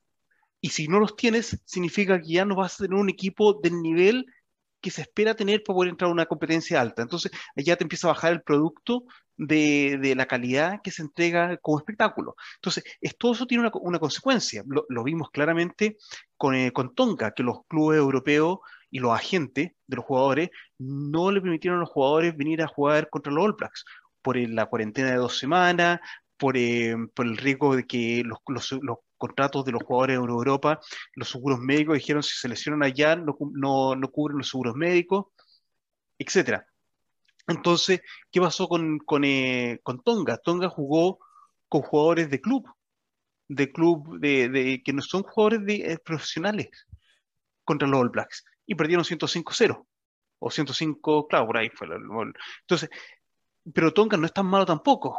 Y 0.61 0.69
si 0.69 0.87
no 0.87 0.99
los 0.99 1.15
tienes, 1.15 1.59
significa 1.65 2.21
que 2.21 2.29
ya 2.29 2.45
no 2.45 2.55
vas 2.55 2.75
a 2.75 2.85
tener 2.85 2.97
un 2.97 3.09
equipo 3.09 3.59
del 3.61 3.81
nivel 3.81 4.25
que 4.83 4.91
se 4.91 5.01
espera 5.01 5.33
tener 5.33 5.63
para 5.63 5.75
poder 5.75 5.89
entrar 5.91 6.09
a 6.09 6.13
una 6.13 6.25
competencia 6.25 6.81
alta. 6.81 7.01
Entonces, 7.01 7.31
ya 7.55 7.77
te 7.77 7.85
empieza 7.85 8.07
a 8.07 8.11
bajar 8.11 8.33
el 8.33 8.43
producto 8.43 9.05
de, 9.37 9.97
de 10.01 10.13
la 10.13 10.25
calidad 10.25 10.81
que 10.83 10.91
se 10.91 11.01
entrega 11.01 11.57
como 11.57 11.79
espectáculo. 11.79 12.35
Entonces, 12.55 12.83
es, 12.99 13.17
todo 13.17 13.31
eso 13.31 13.47
tiene 13.47 13.61
una, 13.61 13.71
una 13.75 13.99
consecuencia. 13.99 14.63
Lo, 14.67 15.03
vimos 15.03 15.29
claramente 15.31 15.97
con, 16.35 16.53
eh, 16.53 16.71
con 16.73 16.93
Tonga, 16.93 17.31
que 17.31 17.43
los 17.43 17.65
clubes 17.67 17.97
europeos 17.97 18.59
y 18.91 18.99
los 18.99 19.13
agentes 19.13 19.71
de 19.87 19.95
los 19.95 20.05
jugadores 20.05 20.49
no 20.77 21.31
le 21.31 21.39
permitieron 21.41 21.77
a 21.77 21.81
los 21.81 21.89
jugadores 21.89 22.35
venir 22.35 22.61
a 22.61 22.67
jugar 22.67 23.09
contra 23.09 23.31
los 23.31 23.45
All 23.45 23.55
Blacks 23.57 23.85
por 24.21 24.37
la 24.37 24.65
cuarentena 24.65 25.11
de 25.11 25.17
dos 25.17 25.37
semanas, 25.39 26.01
por, 26.37 26.57
eh, 26.57 26.95
por, 27.15 27.25
el 27.25 27.37
riesgo 27.37 27.75
de 27.77 27.87
que 27.87 28.21
los, 28.25 28.39
los, 28.47 28.71
los, 28.83 28.97
contratos 29.23 29.63
de 29.63 29.71
los 29.71 29.83
jugadores 29.83 30.17
de 30.17 30.21
Europa, 30.21 30.81
los 31.15 31.29
seguros 31.29 31.57
médicos 31.59 31.95
dijeron 31.95 32.21
si 32.21 32.35
se 32.37 32.49
lesionan 32.49 32.83
allá 32.83 33.15
no, 33.15 33.37
no, 33.53 33.95
no 33.95 34.11
cubren 34.11 34.37
los 34.39 34.49
seguros 34.49 34.75
médicos, 34.75 35.27
etcétera. 36.17 36.67
Entonces, 37.47 38.01
¿qué 38.29 38.41
pasó 38.41 38.67
con, 38.67 38.99
con, 38.99 39.23
eh, 39.23 39.79
con, 39.81 40.03
Tonga? 40.03 40.37
Tonga 40.39 40.67
jugó 40.67 41.19
con 41.69 41.83
jugadores 41.83 42.29
de 42.29 42.41
club, 42.41 42.67
de 43.47 43.71
club 43.71 44.19
de, 44.19 44.49
de 44.49 44.83
que 44.83 44.91
no 44.91 45.01
son 45.01 45.23
jugadores 45.23 45.61
eh, 45.69 45.97
profesionales 46.03 46.67
contra 47.63 47.87
los 47.87 48.01
All 48.01 48.09
Blacks 48.09 48.43
y 48.65 48.75
perdieron 48.75 49.05
105-0 49.05 49.85
o 50.39 50.51
105, 50.51 51.27
claro, 51.29 51.47
por 51.47 51.57
ahí 51.59 51.69
fue. 51.69 51.87
El, 51.87 51.93
el, 51.93 52.33
entonces, 52.59 52.89
pero 53.73 53.93
Tonga 53.93 54.17
no 54.17 54.25
es 54.25 54.33
tan 54.33 54.47
malo 54.47 54.65
tampoco. 54.65 55.17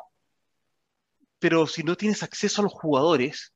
Pero 1.39 1.67
si 1.67 1.83
no 1.83 1.97
tienes 1.97 2.23
acceso 2.23 2.61
a 2.61 2.65
los 2.65 2.75
jugadores, 2.75 3.54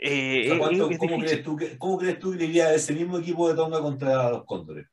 eh, 0.00 0.52
o 0.52 0.56
sea, 0.56 0.78
¿cómo, 0.78 0.98
¿cómo, 0.98 1.18
crees 1.18 1.42
tú 1.42 1.56
que, 1.56 1.76
¿Cómo 1.76 1.98
crees 1.98 2.20
tú 2.20 2.36
que 2.36 2.44
iría 2.44 2.72
ese 2.72 2.92
mismo 2.92 3.18
equipo 3.18 3.48
de 3.48 3.56
Tonga 3.56 3.80
contra 3.80 4.30
los 4.30 4.44
Cóndores? 4.44 4.86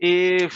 Eh, 0.00 0.48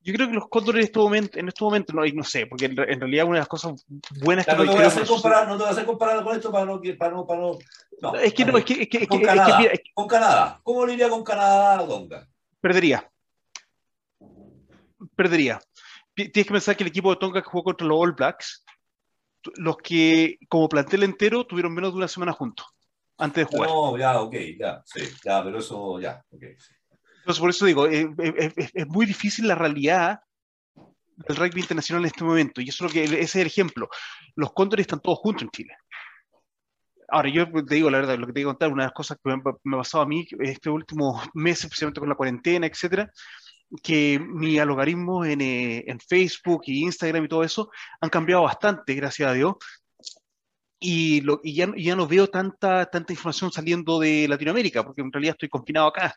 yo 0.00 0.12
creo 0.12 0.26
que 0.26 0.34
los 0.34 0.48
Cóndores 0.48 0.80
en 0.80 0.86
este 0.86 0.98
momento, 0.98 1.38
en 1.38 1.46
este 1.46 1.62
momento 1.62 1.92
no, 1.92 2.04
no 2.04 2.24
sé, 2.24 2.46
porque 2.46 2.64
en, 2.64 2.72
en, 2.72 3.00
realidad 3.00 3.26
una 3.26 3.34
de 3.34 3.40
las 3.40 3.48
cosas 3.48 3.84
buenas 4.24 4.44
que 4.44 4.52
no, 4.52 4.64
no, 4.64 4.70
te 4.72 4.76
voy 4.76 4.84
a 4.84 4.88
hacer 4.88 5.06
comparar, 5.06 5.46
no 5.46 5.52
te 5.52 5.58
voy 5.58 5.68
a 5.68 5.70
hacer 5.70 5.86
comparar 5.86 6.24
con 6.24 6.34
esto 6.34 6.50
para 6.50 6.64
no, 6.64 6.80
para 6.98 7.12
no, 7.12 7.26
para 7.26 7.40
no, 7.40 7.58
no 8.02 8.14
es 8.16 8.34
que 8.34 8.44
no, 8.44 8.58
es 8.58 8.64
que, 8.64 8.82
es 8.82 8.88
que, 8.88 9.06
con, 9.06 9.18
es 9.18 9.20
que, 9.20 9.26
Canadá, 9.26 9.50
es 9.50 9.56
que, 9.56 9.62
mira, 9.62 9.74
con 9.94 10.08
Canadá, 10.08 10.60
¿cómo 10.64 10.84
le 10.84 10.94
iría 10.94 11.08
con 11.08 11.22
Canadá 11.22 11.78
a 11.78 11.86
Tonga? 11.86 12.28
Perdería. 12.60 13.08
Perdería. 15.14 15.60
Tienes 16.12 16.32
que 16.32 16.52
pensar 16.52 16.76
que 16.76 16.82
el 16.82 16.88
equipo 16.88 17.10
de 17.10 17.20
Tonga 17.20 17.40
que 17.40 17.48
jugó 17.48 17.62
contra 17.62 17.86
los 17.86 17.96
All 18.00 18.12
Blacks 18.12 18.64
los 19.56 19.76
que 19.78 20.38
como 20.48 20.68
plantel 20.68 21.02
entero 21.02 21.46
tuvieron 21.46 21.74
menos 21.74 21.92
de 21.92 21.98
una 21.98 22.08
semana 22.08 22.32
juntos 22.32 22.66
antes 23.18 23.44
de 23.46 23.56
jugar. 23.56 23.68
No, 23.68 23.96
ya, 23.98 24.20
ok, 24.20 24.34
ya, 24.58 24.82
sí, 24.84 25.00
ya, 25.24 25.42
pero 25.42 25.58
eso, 25.58 26.00
ya, 26.00 26.24
ok. 26.30 26.42
Sí. 26.58 26.74
Entonces, 27.18 27.40
por 27.40 27.50
eso 27.50 27.66
digo, 27.66 27.86
es, 27.86 28.06
es, 28.18 28.70
es, 28.72 28.86
muy 28.86 29.04
difícil 29.04 29.48
la 29.48 29.54
realidad 29.54 30.20
del 30.74 31.36
rugby 31.36 31.60
internacional 31.60 32.04
en 32.04 32.06
este 32.06 32.24
momento, 32.24 32.60
y 32.60 32.68
eso 32.68 32.86
es 32.86 32.90
lo 32.90 32.94
que, 32.94 33.04
ese 33.04 33.22
es 33.22 33.36
el 33.36 33.46
ejemplo. 33.48 33.88
Los 34.34 34.52
cóndores 34.52 34.84
están 34.84 35.00
todos 35.00 35.18
juntos 35.18 35.42
en 35.42 35.50
Chile. 35.50 35.76
Ahora, 37.10 37.28
yo 37.28 37.50
te 37.64 37.74
digo 37.74 37.90
la 37.90 37.98
verdad, 37.98 38.18
lo 38.18 38.26
que 38.26 38.32
te 38.32 38.40
voy 38.40 38.50
a 38.50 38.52
contar, 38.52 38.72
una 38.72 38.84
de 38.84 38.88
las 38.88 38.94
cosas 38.94 39.18
que 39.22 39.30
me, 39.30 39.42
me 39.64 39.76
ha 39.76 39.78
pasado 39.78 40.04
a 40.04 40.06
mí 40.06 40.26
este 40.40 40.70
último 40.70 41.20
mes, 41.34 41.64
especialmente 41.64 42.00
con 42.00 42.08
la 42.08 42.14
cuarentena, 42.14 42.66
etcétera, 42.66 43.10
que 43.82 44.18
mi 44.18 44.58
algoritmo 44.58 45.24
en, 45.24 45.40
eh, 45.40 45.84
en, 45.86 46.00
Facebook 46.00 46.62
y 46.66 46.84
Instagram 46.84 47.24
y 47.24 47.28
todo 47.28 47.44
eso 47.44 47.70
han 48.00 48.10
cambiado 48.10 48.42
bastante, 48.44 48.94
gracias 48.94 49.28
a 49.28 49.34
Dios. 49.34 49.54
Y, 50.80 51.22
lo, 51.22 51.40
y, 51.42 51.54
ya, 51.54 51.72
ya, 51.76 51.96
no 51.96 52.06
veo 52.06 52.28
tanta, 52.28 52.86
tanta 52.86 53.12
información 53.12 53.50
saliendo 53.50 53.98
de 53.98 54.28
Latinoamérica, 54.28 54.84
porque 54.84 55.02
en 55.02 55.12
realidad 55.12 55.34
estoy 55.34 55.48
confinado 55.48 55.88
acá. 55.88 56.14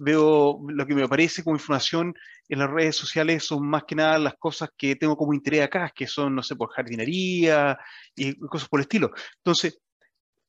Veo 0.00 0.60
lo 0.68 0.86
que 0.86 0.94
me 0.94 1.04
aparece 1.04 1.44
como 1.44 1.56
información 1.56 2.14
en 2.48 2.58
las 2.58 2.70
redes 2.70 2.96
sociales 2.96 3.44
son 3.44 3.66
más 3.66 3.84
que 3.84 3.94
nada 3.94 4.18
las 4.18 4.34
cosas 4.34 4.70
que 4.76 4.96
tengo 4.96 5.16
como 5.16 5.34
interés 5.34 5.62
acá, 5.62 5.92
que 5.94 6.06
son, 6.06 6.34
no 6.34 6.42
sé, 6.42 6.56
por 6.56 6.70
jardinería 6.70 7.78
y 8.16 8.34
cosas 8.48 8.68
por 8.68 8.80
el 8.80 8.82
estilo. 8.82 9.10
Entonces, 9.38 9.80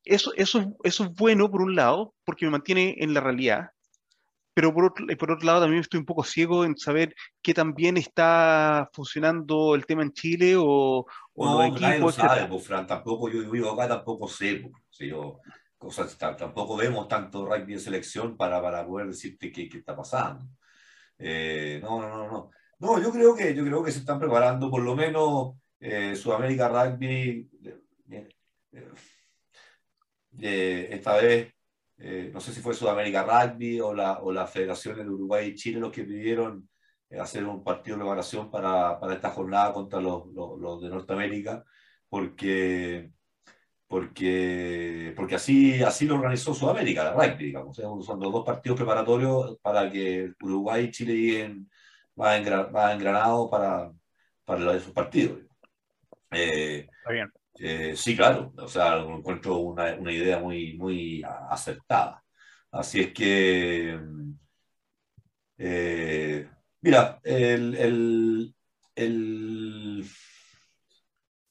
eso, 0.04 0.32
eso, 0.36 0.76
eso 0.84 1.04
es 1.06 1.14
bueno 1.14 1.50
por 1.50 1.62
un 1.62 1.76
lado, 1.76 2.14
porque 2.24 2.46
me 2.46 2.52
mantiene 2.52 2.96
en 3.00 3.14
la 3.14 3.22
realidad, 3.22 3.72
pero 4.56 4.74
por 4.74 4.86
otro, 4.86 5.06
por 5.20 5.32
otro 5.32 5.46
lado 5.46 5.62
también 5.62 5.82
estoy 5.82 6.00
un 6.00 6.06
poco 6.06 6.24
ciego 6.24 6.64
en 6.64 6.78
saber 6.78 7.14
qué 7.42 7.54
también 7.54 7.98
está 7.98 8.90
funcionando 8.94 9.76
el 9.76 9.86
tema 9.86 10.02
en 10.02 10.14
Chile 10.14 10.56
o, 10.58 11.06
o 11.34 11.46
no, 11.46 11.58
los 11.58 11.76
equipos. 11.76 12.18
Lo 12.18 12.24
sabe, 12.24 12.48
pues, 12.48 12.66
Fran, 12.66 12.88
tampoco 12.88 13.30
yo 13.30 13.52
vivo 13.52 13.70
acá, 13.72 13.90
tampoco 13.90 14.30
sé, 14.30 14.62
pues, 14.64 14.74
si 14.90 15.10
yo, 15.10 15.42
cosas, 15.78 16.18
tampoco 16.18 16.78
vemos 16.78 17.10
tanto 17.10 17.46
rugby 17.46 17.74
de 17.74 17.80
selección 17.80 18.38
para, 18.38 18.62
para 18.62 18.88
poder 18.88 19.08
decirte 19.08 19.52
qué, 19.52 19.68
qué 19.68 19.80
está 19.80 19.94
pasando. 19.94 20.46
Eh, 21.18 21.82
no, 21.84 22.02
no, 22.02 22.08
no, 22.08 22.32
no. 22.32 22.52
No, 22.80 23.02
yo 23.02 23.12
creo 23.12 23.36
que, 23.36 23.54
yo 23.54 23.66
creo 23.66 23.84
que 23.84 23.92
se 23.92 24.00
están 24.00 24.20
preparando, 24.20 24.72
por 24.72 24.84
lo 24.84 24.96
menos 24.96 25.56
eh, 25.82 26.16
Sudamérica 26.16 26.70
Rugby, 26.70 27.50
eh, 27.62 28.30
eh 30.40 30.88
esta 30.92 31.18
vez 31.18 31.55
eh, 31.98 32.30
no 32.34 32.42
sé 32.42 32.54
si 32.54 32.62
fue 32.62 32.74
Sudamérica 32.74 33.24
Rugby 33.24 33.80
o, 33.80 33.94
la, 33.94 34.20
o 34.20 34.32
las 34.32 34.52
federaciones 34.52 35.06
de 35.06 35.12
Uruguay 35.12 35.48
y 35.50 35.56
Chile 35.56 35.80
los 35.80 35.92
que 35.92 36.04
pidieron 36.04 36.70
eh, 37.10 37.20
hacer 37.20 37.46
un 37.46 37.64
partido 37.64 37.98
de 37.98 38.04
preparación 38.04 38.52
para, 38.52 39.00
para, 39.00 39.14
esta 39.14 39.30
jornada 39.30 39.74
contra 39.74 40.02
los, 40.02 40.28
los, 40.34 40.82
de 40.82 40.90
Norteamérica, 40.90 41.64
porque, 42.10 43.12
porque, 43.88 45.14
porque 45.16 45.36
así, 45.36 45.82
así 45.84 46.06
lo 46.06 46.16
organizó 46.16 46.54
Sudamérica, 46.54 47.04
la 47.04 47.14
rugby, 47.14 47.46
digamos. 47.46 47.78
Son 47.78 48.20
los 48.20 48.32
dos 48.32 48.46
partidos 48.46 48.78
preparatorios 48.78 49.58
para 49.62 49.90
que 49.90 50.34
Uruguay 50.42 50.86
y 50.86 50.92
Chile 50.92 51.14
lleguen 51.14 51.70
más, 52.16 52.38
engra, 52.40 52.68
más 52.70 52.96
engranados 52.96 53.50
para, 53.50 53.92
para 54.46 54.76
esos 54.76 54.92
partidos. 54.92 55.40
Eh, 56.32 56.88
Está 57.00 57.12
bien. 57.12 57.32
Eh, 57.60 57.94
sí, 57.96 58.16
claro, 58.16 58.54
o 58.58 58.68
sea, 58.68 58.98
encuentro 58.98 59.58
una, 59.60 59.96
una, 59.96 60.12
idea 60.12 60.40
muy, 60.40 60.78
muy 60.78 61.24
acertada. 61.50 62.24
Así 62.72 63.00
es 63.02 63.14
que, 63.14 63.98
eh, 65.58 66.50
mira, 66.82 67.20
el, 67.24 68.54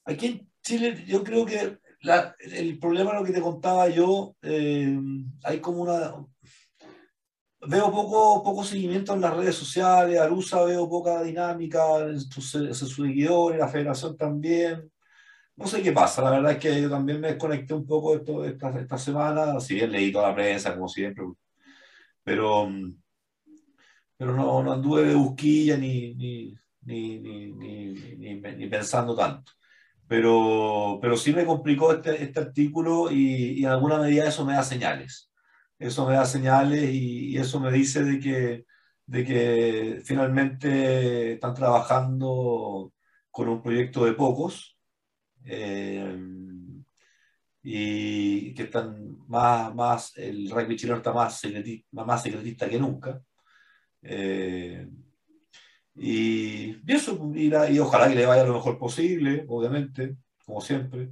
aquí 0.04 0.26
en 0.26 0.50
Chile 0.62 1.04
yo 1.06 1.24
creo 1.24 1.46
que 1.46 1.78
el 2.52 2.78
problema, 2.78 3.14
lo 3.14 3.24
que 3.24 3.32
te 3.32 3.40
contaba 3.40 3.88
yo, 3.88 4.36
eh, 4.42 4.98
hay 5.42 5.60
como 5.60 5.82
una... 5.82 6.26
Veo 7.66 7.90
poco, 7.90 8.42
poco 8.42 8.62
seguimiento 8.62 9.14
en 9.14 9.22
las 9.22 9.34
redes 9.34 9.54
sociales, 9.54 10.20
Arusa 10.20 10.62
veo 10.64 10.86
poca 10.86 11.22
dinámica 11.22 12.00
en 12.00 12.20
sus, 12.20 12.50
seguidores, 12.50 13.58
la 13.58 13.68
federación 13.68 14.18
también. 14.18 14.92
No 15.56 15.66
sé 15.66 15.82
qué 15.82 15.92
pasa, 15.92 16.22
la 16.22 16.30
verdad 16.30 16.52
es 16.52 16.58
que 16.58 16.82
yo 16.82 16.90
también 16.90 17.20
me 17.20 17.28
desconecté 17.28 17.74
un 17.74 17.86
poco 17.86 18.18
de 18.18 18.48
esta, 18.48 18.80
esta 18.80 18.98
semana, 18.98 19.60
si 19.60 19.74
bien 19.74 19.92
leí 19.92 20.10
toda 20.10 20.28
la 20.28 20.34
prensa, 20.34 20.74
como 20.74 20.88
siempre, 20.88 21.24
pero, 22.24 22.68
pero 24.16 24.34
no, 24.34 24.62
no 24.62 24.72
anduve 24.72 25.04
de 25.04 25.14
busquilla 25.14 25.76
ni, 25.76 26.14
ni, 26.14 26.54
ni, 26.82 27.18
ni, 27.20 28.34
ni 28.34 28.66
pensando 28.68 29.14
tanto 29.14 29.52
pero, 30.06 30.98
pero 31.00 31.16
sí 31.16 31.32
me 31.32 31.46
complicó 31.46 31.92
este, 31.92 32.22
este 32.22 32.40
artículo 32.40 33.10
y, 33.10 33.60
y, 33.60 33.64
en 33.64 33.70
alguna 33.70 33.98
medida 33.98 34.28
eso 34.28 34.44
me 34.44 34.54
da 34.54 34.62
señales. 34.62 35.30
Eso 35.78 36.06
me 36.06 36.14
da 36.14 36.24
señales 36.24 36.90
y, 36.92 37.36
eso 37.38 37.60
me 37.60 37.72
dice 37.72 38.04
de 38.04 38.20
que, 38.20 38.64
de 39.06 39.24
que 39.24 40.02
finalmente 40.04 41.34
están 41.34 41.54
trabajando 41.54 42.92
con 43.30 43.48
un 43.48 43.62
proyecto 43.62 44.04
de 44.04 44.12
pocos 44.14 44.73
eh, 45.44 46.16
y 47.62 48.54
que 48.54 48.64
están 48.64 49.18
más, 49.26 49.74
más, 49.74 50.16
el 50.16 50.50
rugby 50.50 50.76
chileno 50.76 50.98
está 50.98 51.12
más 51.12 51.40
secretista, 51.40 52.04
más 52.04 52.22
secretista 52.22 52.68
que 52.68 52.78
nunca. 52.78 53.22
Eh, 54.02 54.88
y, 55.96 56.76
eso, 56.92 57.30
y, 57.34 57.78
ojalá 57.78 58.08
que 58.08 58.16
le 58.16 58.26
vaya 58.26 58.44
lo 58.44 58.54
mejor 58.54 58.78
posible, 58.78 59.44
obviamente, 59.48 60.16
como 60.44 60.60
siempre. 60.60 61.10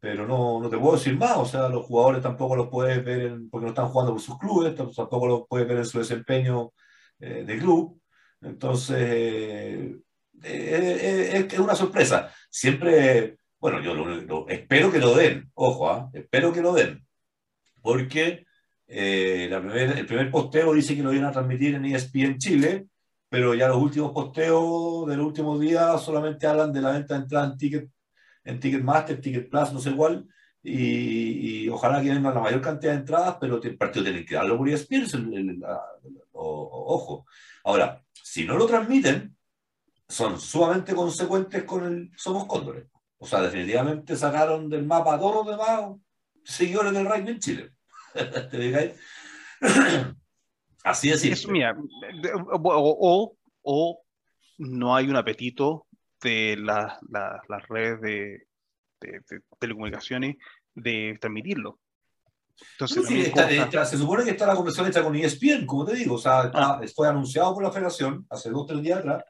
Pero 0.00 0.26
no, 0.26 0.60
no 0.60 0.68
te 0.70 0.78
puedo 0.78 0.96
decir 0.96 1.16
más, 1.16 1.36
o 1.36 1.44
sea, 1.44 1.68
los 1.68 1.84
jugadores 1.86 2.22
tampoco 2.22 2.56
los 2.56 2.68
puedes 2.68 3.04
ver 3.04 3.36
porque 3.50 3.64
no 3.64 3.70
están 3.70 3.88
jugando 3.88 4.12
por 4.12 4.22
sus 4.22 4.38
clubes, 4.38 4.74
tampoco 4.74 5.26
los 5.26 5.42
puedes 5.48 5.66
ver 5.68 5.78
en 5.78 5.86
su 5.86 5.98
desempeño 5.98 6.72
eh, 7.20 7.44
de 7.44 7.58
club. 7.58 8.00
Entonces, 8.40 8.96
eh, 8.98 9.96
eh, 10.44 11.48
es 11.50 11.58
una 11.58 11.74
sorpresa. 11.74 12.32
Siempre, 12.50 13.37
bueno, 13.60 13.80
yo 13.80 14.46
espero 14.48 14.92
que 14.92 14.98
lo 14.98 15.14
den, 15.14 15.50
ojo, 15.54 15.90
¿ah? 15.90 16.10
espero 16.12 16.52
que 16.52 16.62
lo 16.62 16.74
den, 16.74 17.04
porque 17.82 18.46
la 18.86 19.58
el 19.58 20.06
primer 20.06 20.30
posteo 20.30 20.72
dice 20.72 20.96
que 20.96 21.02
lo 21.02 21.12
iban 21.12 21.26
a 21.26 21.32
transmitir 21.32 21.74
en 21.74 21.84
ESPN 21.84 22.38
Chile, 22.38 22.86
pero 23.28 23.54
ya 23.54 23.68
los 23.68 23.78
últimos 23.78 24.12
posteos 24.12 25.06
de 25.08 25.16
los 25.16 25.26
últimos 25.26 25.60
días 25.60 26.02
solamente 26.02 26.46
hablan 26.46 26.72
de 26.72 26.80
la 26.80 26.92
venta 26.92 27.14
de 27.14 27.20
entrada 27.22 27.46
en 27.46 27.56
Ticket, 27.56 27.90
en 28.44 28.60
Ticketmaster, 28.60 29.20
Ticket 29.20 29.50
Plus, 29.50 29.72
no 29.72 29.80
sé 29.80 29.94
cuál, 29.94 30.26
y, 30.62 31.68
ojalá 31.68 32.00
que 32.02 32.08
vengan 32.08 32.34
la 32.34 32.40
mayor 32.40 32.60
cantidad 32.60 32.92
de 32.92 32.98
entradas, 32.98 33.36
pero 33.40 33.60
el 33.62 33.76
partido 33.76 34.04
tiene 34.04 34.24
que 34.24 34.34
darlo 34.34 34.56
por 34.56 34.68
ESPN, 34.68 35.06
ojo. 36.32 37.26
Ahora, 37.64 38.02
si 38.12 38.44
no 38.44 38.56
lo 38.56 38.66
transmiten, 38.66 39.36
son 40.08 40.40
sumamente 40.40 40.94
consecuentes 40.94 41.64
con 41.64 41.84
el 41.84 42.10
Somos 42.16 42.46
Cóndores. 42.46 42.86
O 43.18 43.26
sea, 43.26 43.42
definitivamente 43.42 44.16
sacaron 44.16 44.68
del 44.68 44.86
mapa 44.86 45.14
a 45.14 45.18
todos 45.18 45.46
los 45.46 45.56
demás 45.56 45.96
seguidores 46.44 46.92
del 46.92 47.06
rugby 47.06 47.30
en 47.30 47.38
Chile. 47.40 47.72
¿Te 48.50 48.58
digáis? 48.58 48.92
Así 50.84 51.10
es. 51.10 51.48
Mira, 51.48 51.76
o, 52.52 53.36
o, 53.62 54.02
no 54.58 54.94
hay 54.94 55.08
un 55.08 55.16
apetito 55.16 55.86
de 56.22 56.56
las 56.58 57.68
redes 57.68 58.00
de, 58.00 58.46
telecomunicaciones 59.58 60.36
de 60.74 61.18
transmitirlo. 61.20 61.80
Entonces, 62.72 63.06
se 63.06 63.98
supone 63.98 64.24
que 64.24 64.30
está 64.30 64.46
la 64.46 64.56
conversación 64.56 64.88
hecha 64.88 65.02
con 65.02 65.14
ESPN, 65.14 65.66
como 65.66 65.84
te 65.84 65.94
digo. 65.94 66.14
O 66.14 66.18
sea, 66.18 66.50
ah. 66.54 66.80
estoy 66.82 67.08
anunciado 67.08 67.54
por 67.54 67.62
la 67.62 67.70
federación 67.70 68.26
hace 68.30 68.50
dos 68.50 68.62
o 68.62 68.66
tres 68.66 68.82
días 68.82 68.98
atrás 68.98 69.24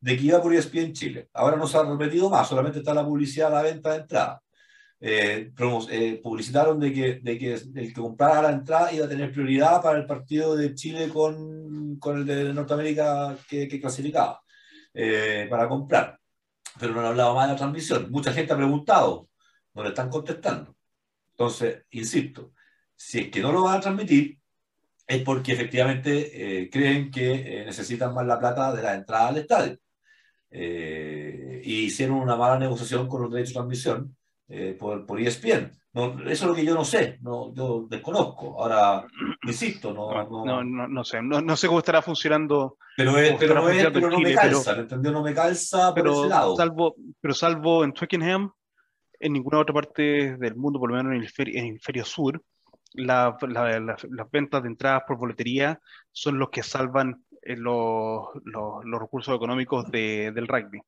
de 0.00 0.16
que 0.16 0.24
iba 0.24 0.42
por 0.42 0.54
ESPN 0.54 0.92
Chile. 0.92 1.28
Ahora 1.34 1.56
no 1.56 1.66
se 1.66 1.76
ha 1.78 1.82
repetido 1.82 2.30
más, 2.30 2.48
solamente 2.48 2.78
está 2.78 2.94
la 2.94 3.04
publicidad 3.04 3.48
a 3.48 3.56
la 3.56 3.62
venta 3.62 3.92
de 3.92 3.98
entrada. 3.98 4.42
Eh, 5.02 5.52
eh, 5.90 6.20
publicitaron 6.22 6.78
de 6.78 6.92
que, 6.92 7.20
de 7.22 7.38
que 7.38 7.54
el 7.54 7.72
que 7.72 7.92
comprara 7.94 8.42
la 8.42 8.52
entrada 8.52 8.92
iba 8.92 9.06
a 9.06 9.08
tener 9.08 9.32
prioridad 9.32 9.80
para 9.80 9.98
el 9.98 10.04
partido 10.06 10.54
de 10.54 10.74
Chile 10.74 11.08
con, 11.08 11.96
con 11.98 12.18
el 12.18 12.26
de 12.26 12.52
Norteamérica 12.52 13.34
que, 13.48 13.66
que 13.66 13.80
clasificaba 13.80 14.42
eh, 14.94 15.46
para 15.50 15.68
comprar. 15.68 16.18
Pero 16.78 16.94
no 16.94 17.00
han 17.00 17.06
hablado 17.06 17.34
más 17.34 17.46
de 17.46 17.52
la 17.54 17.58
transmisión. 17.58 18.10
Mucha 18.10 18.32
gente 18.32 18.52
ha 18.52 18.56
preguntado, 18.56 19.28
no 19.74 19.82
le 19.82 19.90
están 19.90 20.10
contestando. 20.10 20.74
Entonces, 21.32 21.84
insisto, 21.90 22.52
si 22.96 23.20
es 23.20 23.30
que 23.30 23.40
no 23.40 23.52
lo 23.52 23.62
van 23.62 23.78
a 23.78 23.80
transmitir, 23.80 24.38
es 25.06 25.22
porque 25.22 25.52
efectivamente 25.52 26.68
creen 26.72 27.10
que 27.10 27.64
necesitan 27.66 28.14
más 28.14 28.26
la 28.26 28.38
plata 28.38 28.72
de 28.72 28.82
la 28.82 28.94
entrada 28.94 29.28
al 29.28 29.38
estadio. 29.38 29.78
Y 30.52 31.84
hicieron 31.84 32.16
una 32.16 32.36
mala 32.36 32.58
negociación 32.58 33.06
con 33.08 33.22
los 33.22 33.30
derechos 33.30 33.50
de 33.50 33.54
transmisión 33.54 34.16
eh, 34.52 34.76
por, 34.78 35.06
por 35.06 35.20
ESPN. 35.20 35.70
No, 35.92 36.20
eso 36.22 36.28
es 36.28 36.42
lo 36.42 36.54
que 36.54 36.64
yo 36.64 36.74
no 36.74 36.84
sé, 36.84 37.18
no, 37.20 37.54
yo 37.54 37.86
desconozco. 37.88 38.60
Ahora, 38.60 39.06
insisto, 39.42 39.92
no, 39.92 40.10
no, 40.44 40.64
no, 40.64 40.88
no, 40.88 41.04
sé, 41.04 41.22
no, 41.22 41.56
sé 41.56 41.66
cómo 41.68 41.78
estará 41.78 42.02
funcionando. 42.02 42.76
Pero, 42.96 43.16
es, 43.18 43.36
pero, 43.38 43.54
no, 43.54 43.68
es, 43.68 43.90
pero 43.90 44.10
no 44.10 44.18
me 44.18 44.34
calza, 44.34 44.72
pero, 44.72 44.82
¿entendió? 44.82 45.12
No 45.12 45.22
me 45.22 45.34
calza 45.34 45.94
por 45.94 46.08
ese 46.08 46.28
lado. 46.28 46.56
Salvo, 46.56 46.94
pero 47.20 47.34
salvo 47.34 47.84
en 47.84 47.92
Twickenham, 47.92 48.52
en 49.18 49.32
ninguna 49.32 49.60
otra 49.60 49.74
parte 49.74 50.36
del 50.36 50.56
mundo, 50.56 50.80
por 50.80 50.90
lo 50.90 50.96
menos 50.96 51.10
en 51.10 51.14
el 51.14 51.18
hemisferio, 51.18 51.54
en 51.54 51.64
el 51.64 51.70
hemisferio 51.70 52.04
sur, 52.04 52.42
la, 52.94 53.36
la, 53.48 53.78
las 53.80 54.30
ventas 54.32 54.62
de 54.62 54.68
entradas 54.68 55.04
por 55.06 55.16
boletería 55.16 55.80
son 56.10 56.40
los 56.40 56.50
que 56.50 56.64
salvan 56.64 57.24
eh, 57.29 57.29
los, 57.42 58.28
los, 58.44 58.84
los, 58.84 59.00
recursos 59.00 59.34
económicos 59.34 59.90
de, 59.90 60.32
del 60.34 60.48
rugby. 60.48 60.80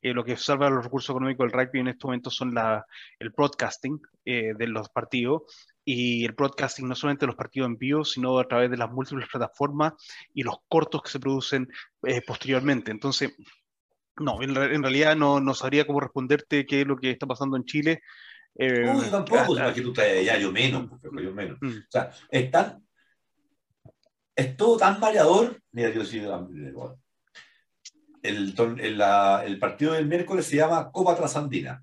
Eh, 0.00 0.12
lo 0.12 0.24
que 0.24 0.36
salva 0.36 0.70
los 0.70 0.84
recursos 0.84 1.10
económicos 1.10 1.50
del 1.50 1.60
rugby 1.60 1.80
en 1.80 1.88
estos 1.88 2.08
momentos 2.08 2.34
son 2.34 2.54
la, 2.54 2.84
el 3.18 3.30
broadcasting 3.30 4.00
eh, 4.24 4.54
de 4.56 4.66
los 4.68 4.88
partidos 4.88 5.42
y 5.84 6.24
el 6.24 6.32
broadcasting 6.32 6.88
no 6.88 6.94
solamente 6.94 7.24
de 7.24 7.28
los 7.28 7.36
partidos 7.36 7.68
en 7.68 7.76
vivo, 7.76 8.04
sino 8.04 8.38
a 8.38 8.46
través 8.46 8.70
de 8.70 8.76
las 8.76 8.90
múltiples 8.90 9.28
plataformas 9.28 9.94
y 10.34 10.42
los 10.42 10.56
cortos 10.68 11.02
que 11.02 11.10
se 11.10 11.20
producen 11.20 11.68
posteriormente. 12.26 12.90
Entonces, 12.90 13.36
no, 14.18 14.42
en, 14.42 14.54
realidad 14.54 15.16
no, 15.16 15.40
no, 15.40 15.54
sabría 15.54 15.86
cómo 15.86 16.00
responderte 16.00 16.66
qué 16.66 16.80
es 16.80 16.86
lo 16.86 16.96
que 16.96 17.10
está 17.10 17.26
pasando 17.26 17.56
en 17.56 17.64
Chile. 17.64 18.02
Uy, 18.54 19.10
tampoco, 19.10 19.54
que 19.74 19.82
tú 19.82 19.90
estás 19.90 20.06
allá, 20.06 20.38
yo 20.38 20.50
menos, 20.50 20.88
yo 21.02 21.32
menos. 21.32 21.58
Mm. 21.60 21.68
O 21.68 21.90
sea, 21.90 22.10
están 22.30 22.85
es 24.36 24.56
todo 24.56 24.76
tan 24.76 25.00
variador. 25.00 25.60
Mira, 25.72 25.90
yo 25.90 26.04
sí, 26.04 26.22
el, 28.22 29.58
partido 29.58 29.94
del 29.94 30.06
miércoles 30.06 30.46
se 30.46 30.56
llama 30.56 30.92
Copa 30.92 31.16
Trasandina. 31.16 31.82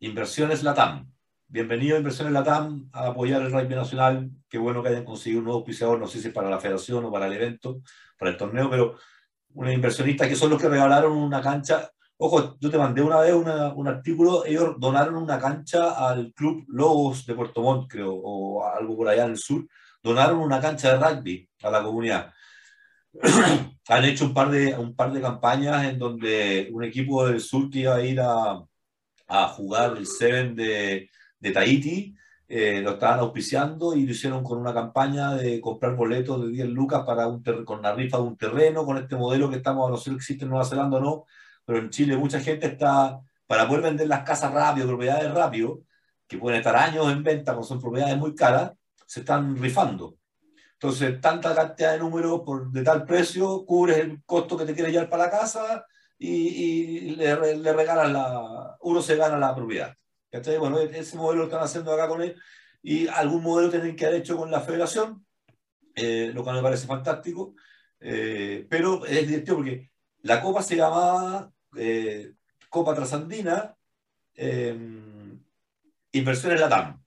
Inversiones 0.00 0.62
Latam. 0.62 1.12
Bienvenido 1.46 1.96
a 1.96 1.98
Inversiones 1.98 2.32
Latam 2.32 2.88
a 2.92 3.08
apoyar 3.08 3.42
el 3.42 3.52
rugby 3.52 3.74
nacional. 3.74 4.30
Qué 4.48 4.56
bueno 4.56 4.82
que 4.82 4.88
hayan 4.88 5.04
conseguido 5.04 5.40
un 5.40 5.44
nuevo 5.44 5.58
auspiciador, 5.58 5.98
no 5.98 6.06
sé 6.06 6.18
si 6.18 6.30
para 6.30 6.48
la 6.48 6.58
federación 6.58 7.04
o 7.04 7.12
para 7.12 7.26
el 7.26 7.34
evento, 7.34 7.82
para 8.18 8.30
el 8.30 8.38
torneo, 8.38 8.70
pero 8.70 8.96
unos 9.54 9.74
inversionistas 9.74 10.28
que 10.28 10.36
son 10.36 10.48
los 10.48 10.60
que 10.60 10.68
regalaron 10.68 11.12
una 11.12 11.42
cancha. 11.42 11.90
Ojo, 12.16 12.56
yo 12.58 12.70
te 12.70 12.78
mandé 12.78 13.02
una 13.02 13.20
vez 13.20 13.34
un 13.34 13.88
artículo, 13.88 14.46
ellos 14.46 14.76
donaron 14.78 15.16
una 15.16 15.38
cancha 15.38 16.08
al 16.08 16.32
Club 16.32 16.64
Lobos 16.68 17.26
de 17.26 17.34
Puerto 17.34 17.60
Montt, 17.60 17.90
creo, 17.90 18.14
o 18.14 18.64
algo 18.64 18.96
por 18.96 19.08
allá 19.08 19.24
en 19.24 19.32
el 19.32 19.36
sur, 19.36 19.66
donaron 20.02 20.38
una 20.38 20.60
cancha 20.60 20.96
de 20.96 21.04
rugby 21.04 21.48
a 21.62 21.70
la 21.70 21.82
comunidad. 21.82 22.32
Han 23.88 24.04
hecho 24.04 24.24
un 24.26 24.34
par, 24.34 24.50
de, 24.50 24.74
un 24.74 24.94
par 24.94 25.12
de 25.12 25.20
campañas 25.20 25.84
en 25.84 25.98
donde 25.98 26.68
un 26.72 26.84
equipo 26.84 27.26
del 27.26 27.40
sur 27.40 27.68
que 27.70 27.80
iba 27.80 27.96
a 27.96 28.04
ir 28.04 28.20
a, 28.20 28.62
a 29.28 29.48
jugar 29.48 29.96
el 29.96 30.06
Seven 30.06 30.54
de, 30.54 31.10
de 31.38 31.50
Tahiti, 31.50 32.14
eh, 32.54 32.82
lo 32.82 32.92
estaban 32.92 33.20
auspiciando 33.20 33.94
y 33.94 34.04
lo 34.04 34.12
hicieron 34.12 34.44
con 34.44 34.58
una 34.58 34.74
campaña 34.74 35.34
de 35.34 35.58
comprar 35.60 35.96
boletos 35.96 36.42
de 36.42 36.48
10 36.48 36.68
lucas 36.68 37.02
para 37.04 37.26
un 37.26 37.42
con 37.64 37.80
la 37.80 37.94
rifa 37.94 38.18
de 38.18 38.24
un 38.24 38.36
terreno, 38.36 38.84
con 38.84 38.98
este 38.98 39.16
modelo 39.16 39.48
que 39.48 39.56
estamos, 39.56 39.90
no 39.90 39.96
sé 39.96 40.10
si 40.10 40.16
existe 40.16 40.44
en 40.44 40.50
Nueva 40.50 40.66
Zelanda 40.66 40.98
o 40.98 41.00
no, 41.00 41.24
pero 41.64 41.78
en 41.78 41.88
Chile 41.88 42.16
mucha 42.16 42.40
gente 42.40 42.66
está, 42.66 43.20
para 43.46 43.66
poder 43.66 43.82
vender 43.84 44.06
las 44.06 44.22
casas 44.22 44.52
rápido, 44.52 44.86
propiedades 44.86 45.32
rápido, 45.32 45.80
que 46.28 46.36
pueden 46.38 46.58
estar 46.58 46.76
años 46.76 47.10
en 47.10 47.22
venta, 47.22 47.54
porque 47.54 47.68
son 47.68 47.80
propiedades 47.80 48.18
muy 48.18 48.34
caras, 48.34 48.72
se 49.12 49.20
están 49.20 49.60
rifando. 49.60 50.16
Entonces, 50.72 51.20
tanta 51.20 51.54
cantidad 51.54 51.92
de 51.92 51.98
números 51.98 52.40
por, 52.46 52.72
de 52.72 52.82
tal 52.82 53.04
precio, 53.04 53.62
cubres 53.66 53.98
el 53.98 54.24
costo 54.24 54.56
que 54.56 54.64
te 54.64 54.72
quieres 54.72 54.90
llevar 54.90 55.10
para 55.10 55.24
la 55.24 55.30
casa 55.30 55.84
y, 56.16 57.10
le, 57.16 57.34
regalas 57.36 58.10
la, 58.10 58.78
uno 58.80 59.02
se 59.02 59.16
gana 59.16 59.36
la 59.36 59.54
propiedad. 59.54 59.94
Bueno, 60.58 60.78
ese 60.78 61.16
modelo 61.18 61.40
lo 61.40 61.44
están 61.44 61.60
haciendo 61.62 61.92
acá 61.92 62.08
con 62.08 62.22
él 62.22 62.40
y 62.82 63.06
algún 63.06 63.42
modelo 63.42 63.68
tienen 63.68 63.94
que 63.96 64.06
haber 64.06 64.20
hecho 64.20 64.34
con 64.34 64.50
la 64.50 64.62
federación, 64.62 65.26
eh, 65.94 66.30
lo 66.32 66.42
cual 66.42 66.56
me 66.56 66.62
parece 66.62 66.86
fantástico, 66.86 67.54
eh, 68.00 68.66
pero 68.70 69.04
es 69.04 69.26
divertido 69.28 69.56
porque 69.56 69.90
la 70.22 70.40
copa 70.40 70.62
se 70.62 70.76
llamaba 70.76 71.52
eh, 71.76 72.32
Copa 72.70 72.94
Trasandina 72.94 73.76
Inversiones 76.12 76.60
Latam. 76.60 77.01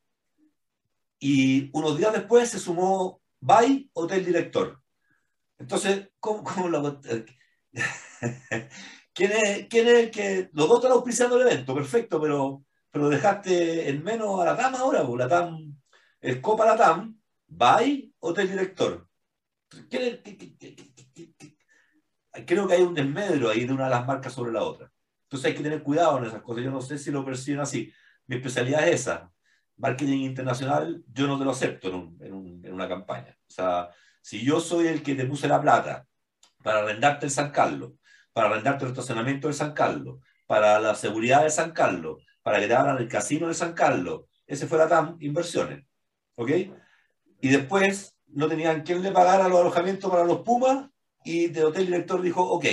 Y 1.28 1.72
unos 1.74 1.98
días 1.98 2.14
después 2.14 2.48
se 2.48 2.60
sumó 2.60 3.20
BAI 3.40 3.90
Hotel 3.94 4.24
Director. 4.24 4.80
Entonces, 5.58 6.12
¿cómo, 6.20 6.70
lo, 6.70 7.02
¿Quién 9.12 9.32
es, 9.32 9.68
¿Quién 9.68 9.88
es 9.88 10.04
el 10.04 10.12
que.? 10.12 10.52
Los 10.54 10.68
dos 10.68 10.78
están 10.78 10.92
auspiciando 10.92 11.42
el 11.42 11.48
evento, 11.48 11.74
perfecto, 11.74 12.22
pero, 12.22 12.64
pero 12.92 13.10
dejaste 13.10 13.90
en 13.90 14.04
menos 14.04 14.40
a 14.40 14.46
la 14.46 14.56
TAM 14.56 14.76
ahora, 14.76 15.04
pues, 15.04 15.18
la 15.18 15.28
TAM, 15.28 15.76
el 16.22 16.42
Copa 16.42 16.64
la 16.64 16.78
TAM, 16.78 17.20
BAI 17.48 18.14
Hotel 18.20 18.48
Director. 18.48 19.10
¿Quién 19.90 20.22
Creo 22.46 22.68
que 22.68 22.74
hay 22.76 22.84
un 22.84 22.94
desmedro 22.94 23.50
ahí 23.50 23.66
de 23.66 23.74
una 23.74 23.86
de 23.86 23.90
las 23.90 24.06
marcas 24.06 24.32
sobre 24.32 24.52
la 24.52 24.62
otra. 24.62 24.92
Entonces 25.24 25.50
hay 25.50 25.58
que 25.58 25.64
tener 25.64 25.82
cuidado 25.82 26.20
en 26.20 26.26
esas 26.26 26.44
cosas. 26.44 26.64
Yo 26.64 26.70
no 26.70 26.82
sé 26.82 27.00
si 27.00 27.10
lo 27.10 27.26
perciben 27.26 27.62
así. 27.62 27.92
Mi 28.28 28.36
especialidad 28.36 28.88
es 28.88 29.02
esa. 29.02 29.32
Marketing 29.78 30.20
internacional, 30.20 31.04
yo 31.12 31.28
no 31.28 31.38
te 31.38 31.46
lo 31.46 31.52
acepto 31.52 31.90
en, 32.20 32.64
en, 32.64 32.74
una 32.74 32.88
campaña. 32.88 33.38
O 33.48 33.52
sea, 33.52 33.90
si 34.22 34.44
yo 34.44 34.60
soy 34.60 34.88
el 34.88 35.04
que 35.04 35.16
te 35.16 35.26
puse 35.26 35.48
la 35.48 35.62
plata 35.62 36.08
para 36.64 36.80
arrendarte 36.80 37.26
el 37.26 37.32
San 37.32 37.52
Carlos, 37.52 37.94
para 38.34 38.48
arrendarte 38.48 38.86
el 38.86 38.92
estacionamiento 38.92 39.48
de 39.48 39.54
San 39.54 39.74
Carlos, 39.74 40.20
para 40.48 40.80
la 40.80 40.96
seguridad 40.96 41.44
de 41.44 41.50
San 41.50 41.72
Carlos, 41.72 42.24
para 42.42 42.60
que 42.60 42.68
te 42.68 42.76
abran 42.76 42.98
el 42.98 43.08
casino 43.08 43.48
de 43.48 43.54
San 43.54 43.74
Carlos, 43.74 44.26
ese 44.48 44.68
fue 44.68 44.78
la 44.78 44.88
TAM 44.88 45.18
Inversiones. 45.20 45.86
¿Ok? 46.36 46.52
Y 47.42 47.50
después 47.50 48.18
no 48.28 48.48
tenían 48.48 48.84
quien 48.84 49.02
le 49.02 49.12
pagara 49.12 49.48
los 49.48 49.60
alojamientos 49.60 50.10
para 50.10 50.26
los 50.26 50.42
Pumas 50.42 50.90
y 51.24 51.48
de 51.48 51.64
hotel 51.64 51.88
director 51.88 52.22
dijo, 52.22 52.44
ok, 52.44 52.66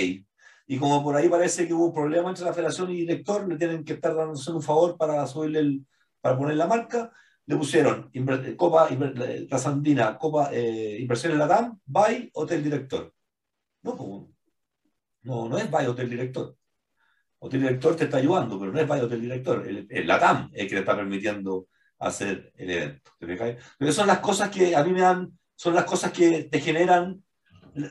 y 0.67 0.77
como 0.77 1.03
por 1.03 1.15
ahí 1.15 1.27
parece 1.27 1.67
que 1.67 1.73
hubo 1.73 1.87
un 1.87 1.93
problema 1.93 2.29
entre 2.29 2.45
la 2.45 2.53
federación 2.53 2.91
y 2.91 2.97
director, 2.97 3.47
le 3.47 3.57
tienen 3.57 3.83
que 3.83 3.93
estar 3.93 4.15
dándose 4.15 4.51
un 4.51 4.61
favor 4.61 4.97
para 4.97 5.25
subirle 5.27 5.59
el, 5.59 5.85
para 6.23 6.37
poner 6.37 6.55
la 6.55 6.67
marca, 6.67 7.11
le 7.45 7.57
pusieron 7.57 8.09
Copa 8.55 8.87
la 8.89 9.57
Sandina, 9.57 10.17
Copa 10.17 10.49
eh, 10.53 10.99
Inversiones 11.01 11.37
Latam, 11.37 11.77
by 11.85 12.29
Hotel 12.33 12.63
Director. 12.63 13.13
No, 13.81 14.29
no, 15.23 15.49
no 15.49 15.57
es 15.57 15.69
by 15.69 15.85
Hotel 15.85 16.09
Director. 16.09 16.55
Hotel 17.39 17.59
Director 17.59 17.97
te 17.97 18.05
está 18.05 18.17
ayudando, 18.17 18.57
pero 18.57 18.71
no 18.71 18.79
es 18.79 18.87
by 18.87 19.01
Hotel 19.01 19.19
Director. 19.19 19.67
El, 19.67 19.85
el 19.89 20.07
Latam 20.07 20.49
es 20.53 20.65
que 20.69 20.75
le 20.75 20.79
está 20.79 20.95
permitiendo 20.95 21.67
hacer 21.99 22.53
el 22.55 22.69
evento. 22.69 23.11
Pero 23.19 23.91
son 23.91 24.07
las 24.07 24.19
cosas 24.19 24.49
que 24.49 24.77
a 24.77 24.83
mí 24.85 24.93
me 24.93 25.01
dan, 25.01 25.37
son 25.55 25.75
las 25.75 25.83
cosas 25.83 26.13
que 26.13 26.43
te 26.43 26.61
generan 26.61 27.21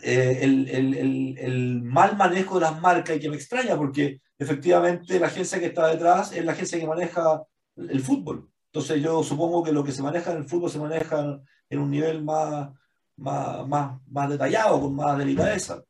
eh, 0.03 0.39
el, 0.43 1.83
mal 1.83 2.17
manejo 2.17 2.55
de 2.55 2.63
las 2.63 2.81
marcas 2.81 3.17
y 3.17 3.21
que 3.21 3.29
me 3.29 3.37
extraña 3.37 3.77
porque 3.77 4.21
efectivamente 4.39 5.21
la 5.21 5.27
agencia 5.27 5.61
que 5.61 5.67
está 5.67 5.89
detrás 5.89 6.33
es 6.33 6.45
la 6.47 6.53
agencia 6.53 6.79
que 6.79 6.87
maneja 6.87 7.43
el 7.77 8.01
fútbol. 8.01 8.49
Entonces 8.67 9.03
yo 9.03 9.23
supongo 9.23 9.63
que 9.63 9.73
lo 9.73 9.85
que 9.85 9.93
se 9.93 10.03
maneja 10.03 10.33
en 10.33 10.39
el 10.39 10.45
fútbol 10.45 10.71
se 10.71 10.79
maneja 10.79 11.41
en 11.69 11.79
un 11.79 11.91
nivel 11.91 12.23
más, 12.23 12.71
más, 13.17 13.67
más, 13.69 14.01
más 14.09 14.31
detallado, 14.31 14.81
con 14.81 14.97
más 14.97 15.19
delicadeza. 15.19 15.83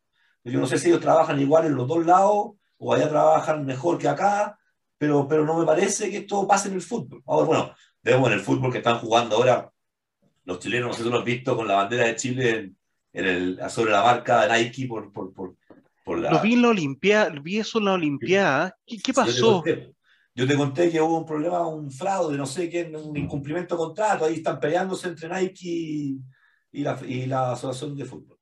Yo 0.45 0.59
no 0.59 0.67
sé 0.67 0.79
si 0.79 0.89
ellos 0.89 1.01
trabajan 1.01 1.41
igual 1.41 1.67
en 1.67 1.77
los 1.77 1.87
dos 1.87 2.05
lados 2.05 2.53
o 2.79 2.93
allá 2.93 3.09
trabajan 3.09 3.65
mejor 3.65 3.99
que 3.99 4.09
acá, 4.09 4.59
pero, 4.99 5.29
pero 5.29 5.45
no 5.45 5.59
me 5.59 5.65
parece 5.65 6.11
que 6.11 6.19
esto 6.19 6.47
pase 6.47 6.69
en 6.69 6.75
el 6.75 6.83
fútbol. 6.83 7.23
Ahora, 7.27 7.47
bueno, 7.47 7.75
vemos 8.03 8.27
en 8.29 8.35
el 8.35 8.41
fútbol 8.41 8.73
que 8.73 8.79
están 8.79 8.99
jugando 8.99 9.37
ahora 9.37 9.71
los 10.45 10.59
chilenos, 10.59 10.89
no 10.89 10.95
sé 10.95 11.05
si 11.05 11.11
lo 11.11 11.19
has 11.19 11.25
visto, 11.25 11.57
con 11.57 11.69
la 11.69 11.75
bandera 11.77 12.07
de 12.07 12.17
Chile 12.17 12.51
en, 12.51 12.77
en 13.13 13.25
el, 13.25 13.71
sobre 13.71 13.93
la 13.93 14.03
marca 14.03 14.45
de 14.45 14.65
Nike 14.65 14.89
por, 14.89 15.13
por, 15.13 15.33
por, 15.33 15.55
por 16.05 16.19
la... 16.19 16.33
Lo 16.33 16.41
vi 16.41 16.55
en 16.55 16.63
la 16.63 16.69
Olimpiada, 16.71 17.31
vi 17.41 17.59
eso 17.59 17.79
en 17.79 17.85
la 17.85 17.93
Olimpiada. 17.93 18.77
¿Qué, 18.85 18.99
qué 18.99 19.13
pasó? 19.13 19.63
Yo 20.35 20.47
te, 20.47 20.57
conté, 20.57 20.91
que 20.91 21.01
hubo 21.01 21.19
un 21.19 21.27
problema, 21.27 21.67
un 21.67 21.91
fraude, 21.91 22.37
no 22.37 22.47
sé 22.47 22.71
qué, 22.71 22.85
un 22.85 23.17
incumplimiento 23.17 23.75
de 23.75 23.79
contrato, 23.79 24.25
ahí 24.25 24.37
están 24.37 24.59
peleándose 24.59 25.09
entre 25.09 25.29
Nike 25.29 25.69
y, 26.73 26.83
la, 26.83 26.99
y 27.07 27.27
la 27.27 27.53
Asociación 27.53 27.97
de 27.97 28.05
Fútbol. 28.05 28.39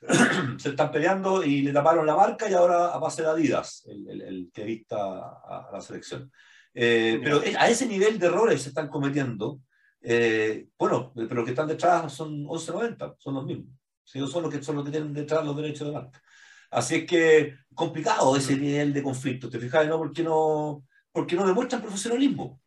se 0.58 0.70
están 0.70 0.90
peleando 0.90 1.42
y 1.42 1.62
le 1.62 1.72
taparon 1.72 2.06
la 2.06 2.16
marca 2.16 2.48
y 2.48 2.54
ahora 2.54 2.96
va 2.98 3.08
a 3.08 3.10
ser 3.10 3.26
Adidas 3.26 3.84
el, 3.86 4.08
el, 4.08 4.22
el 4.22 4.50
que 4.52 4.64
vista 4.64 4.96
a, 4.96 5.70
la 5.72 5.80
selección. 5.80 6.30
Eh, 6.72 7.20
pero 7.22 7.40
a 7.58 7.68
ese 7.68 7.86
nivel 7.86 8.18
de 8.18 8.26
errores 8.26 8.62
se 8.62 8.68
están 8.68 8.88
cometiendo. 8.88 9.60
Eh, 10.00 10.68
bueno, 10.78 11.12
pero 11.14 11.34
los 11.34 11.44
que 11.44 11.50
están 11.50 11.66
detrás 11.66 12.12
son 12.12 12.44
11.90, 12.44 13.16
son 13.18 13.34
los 13.34 13.44
mismos 13.44 13.76
ellos 14.14 14.30
son 14.30 14.42
los 14.42 14.52
que 14.52 14.62
son 14.62 14.76
los 14.76 14.84
que 14.84 14.90
tienen 14.90 15.12
detrás 15.12 15.44
los 15.44 15.56
derechos 15.56 15.88
de 15.88 15.94
marca. 15.94 16.22
Así 16.70 16.96
es 16.96 17.06
que 17.06 17.54
complicado 17.74 18.36
ese 18.36 18.56
nivel 18.56 18.92
de 18.92 19.02
conflicto, 19.02 19.48
¿te 19.48 19.58
fijas? 19.58 19.86
¿no? 19.86 19.98
Porque 19.98 20.22
no, 20.22 20.84
porque 21.16 21.34
no 21.34 21.46
demuestran 21.46 21.80
profesionalismo. 21.80 22.60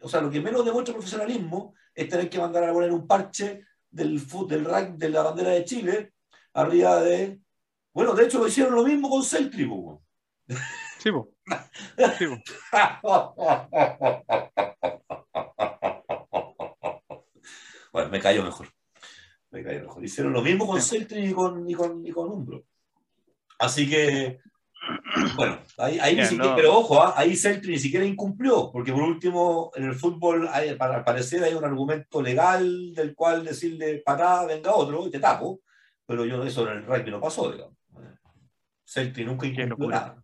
O 0.00 0.08
sea, 0.08 0.20
lo 0.20 0.28
que 0.28 0.40
menos 0.40 0.64
demuestra 0.64 0.92
profesionalismo 0.92 1.76
es 1.94 2.08
tener 2.08 2.28
que 2.28 2.40
mandar 2.40 2.64
a 2.64 2.72
poner 2.72 2.90
un 2.90 3.06
parche 3.06 3.64
del, 3.88 4.20
del 4.48 4.64
rank 4.64 4.96
de 4.96 5.08
la 5.08 5.22
bandera 5.22 5.50
de 5.50 5.64
Chile 5.64 6.14
arriba 6.52 7.00
de. 7.00 7.38
Bueno, 7.94 8.12
de 8.14 8.24
hecho 8.24 8.40
lo 8.40 8.48
hicieron 8.48 8.74
lo 8.74 8.82
mismo 8.82 9.08
con 9.08 9.22
Celtri, 9.22 9.70
Sí, 10.98 10.98
Sí, 10.98 11.10
bueno, 17.92 18.10
me 18.10 18.18
callo 18.18 18.42
mejor. 18.42 18.66
Hicieron 20.02 20.32
lo 20.32 20.42
mismo 20.42 20.66
con 20.66 20.82
Celtrin 20.82 21.30
y 21.30 21.32
con, 21.32 21.70
y 21.70 21.74
con, 21.74 22.04
y 22.04 22.10
con 22.10 22.32
Umbro. 22.32 22.64
Así 23.60 23.88
que, 23.88 24.40
bueno, 25.36 25.58
ahí, 25.78 25.98
ahí 26.00 26.16
ni 26.16 26.24
siquiera, 26.24 26.56
pero 26.56 26.78
ojo, 26.78 27.02
¿ah? 27.02 27.14
ahí 27.16 27.36
Celtrin 27.36 27.72
ni 27.72 27.78
siquiera 27.78 28.04
incumplió, 28.04 28.70
porque 28.72 28.92
por 28.92 29.02
último, 29.02 29.70
en 29.74 29.84
el 29.84 29.94
fútbol, 29.94 30.48
hay, 30.50 30.74
para, 30.74 30.96
al 30.96 31.04
parecer, 31.04 31.44
hay 31.44 31.54
un 31.54 31.64
argumento 31.64 32.22
legal 32.22 32.94
del 32.94 33.14
cual 33.14 33.44
decirle 33.44 34.02
patada, 34.04 34.46
venga 34.46 34.74
otro, 34.74 35.06
y 35.06 35.10
te 35.10 35.18
tapo, 35.18 35.60
pero 36.06 36.24
yo 36.24 36.42
eso 36.44 36.68
en 36.68 36.78
el 36.78 36.86
rugby 36.86 37.10
no 37.10 37.20
pasó, 37.20 37.50
digamos. 37.50 37.76
Celtrin 38.84 39.26
nunca 39.26 39.46
incumplió 39.46 39.88
nada. 39.88 40.22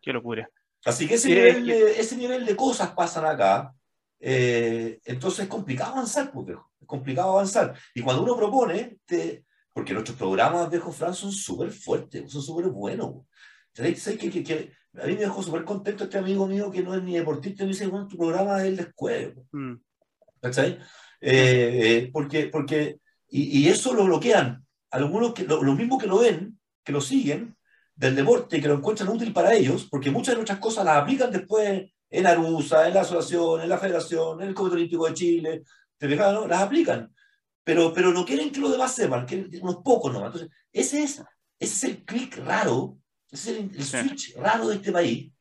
Qué 0.00 0.12
locura. 0.12 0.48
Así 0.84 1.08
que 1.08 1.14
ese, 1.14 1.28
nivel, 1.28 1.66
de, 1.66 2.00
ese 2.00 2.16
nivel 2.16 2.46
de 2.46 2.56
cosas 2.56 2.92
pasan 2.92 3.26
acá. 3.26 3.74
Eh, 4.20 5.00
entonces 5.04 5.40
es 5.40 5.48
complicado 5.48 5.92
avanzar, 5.92 6.30
pues, 6.32 6.48
es 6.48 6.86
complicado 6.86 7.32
avanzar. 7.32 7.74
Y 7.94 8.02
cuando 8.02 8.22
uno 8.22 8.36
propone, 8.36 8.98
te, 9.04 9.44
porque 9.72 9.92
nuestros 9.92 10.16
programas, 10.16 10.70
viejo 10.70 10.90
Fran, 10.92 11.14
son 11.14 11.32
súper 11.32 11.70
fuertes, 11.70 12.30
son 12.30 12.42
súper 12.42 12.66
buenos. 12.66 13.27
Que, 13.82 14.16
que, 14.30 14.42
que, 14.42 14.72
a 15.00 15.06
mí 15.06 15.14
me 15.14 15.20
dejó 15.20 15.42
súper 15.42 15.64
contento 15.64 16.04
este 16.04 16.18
amigo 16.18 16.46
mío 16.46 16.70
que 16.70 16.82
no 16.82 16.94
es 16.94 17.02
ni 17.02 17.16
deportista, 17.16 17.62
me 17.64 17.70
dice, 17.70 17.86
bueno, 17.86 18.08
tu 18.08 18.16
programa 18.16 18.58
es 18.60 18.68
el 18.68 18.76
de 18.76 18.82
escuela. 18.82 19.34
Mm. 19.52 19.74
¿Cachai? 20.40 20.78
Eh, 21.20 21.80
eh, 21.82 22.10
porque, 22.12 22.46
porque, 22.46 22.98
y, 23.28 23.60
y, 23.60 23.68
eso 23.68 23.94
lo 23.94 24.04
bloquean. 24.04 24.64
Algunos 24.90 25.34
que, 25.34 25.44
lo, 25.44 25.62
los 25.62 25.76
mismos 25.76 26.02
que 26.02 26.08
lo 26.08 26.18
ven, 26.18 26.58
que 26.84 26.92
lo 26.92 27.00
siguen, 27.00 27.56
del 27.94 28.14
deporte, 28.14 28.60
que 28.60 28.68
lo 28.68 28.74
encuentran 28.74 29.08
útil 29.08 29.32
para 29.32 29.54
ellos, 29.54 29.86
porque 29.90 30.10
muchas 30.10 30.32
de 30.32 30.36
nuestras 30.36 30.60
cosas 30.60 30.84
las 30.84 30.98
aplican 30.98 31.30
después 31.30 31.90
en 32.10 32.26
Arusa, 32.26 32.86
en 32.86 32.94
la 32.94 33.00
asociación, 33.00 33.60
en 33.60 33.68
la 33.68 33.78
federación, 33.78 34.40
en 34.40 34.48
el 34.48 34.54
Comité 34.54 34.76
Olímpico 34.76 35.06
de 35.06 35.14
Chile, 35.14 35.62
¿te 35.96 36.08
fijas, 36.08 36.32
no? 36.32 36.46
Las 36.46 36.62
aplican, 36.62 37.12
pero, 37.64 37.92
pero 37.92 38.12
no 38.12 38.24
quieren 38.24 38.50
que 38.50 38.60
los 38.60 38.72
demás 38.72 38.94
sepan, 38.94 39.26
que 39.26 39.48
unos 39.60 39.78
pocos 39.84 40.12
nomás. 40.12 40.28
Entonces, 40.28 40.56
ese 40.72 41.02
es, 41.02 41.22
ese 41.58 41.74
es 41.74 41.84
el 41.84 42.04
clic 42.04 42.38
raro, 42.38 42.98
ese 43.30 43.68
es 43.76 43.94
el, 43.94 44.08
switch 44.08 44.36
raro 44.36 44.68
de 44.68 44.76
este 44.76 44.92
país, 44.92 45.32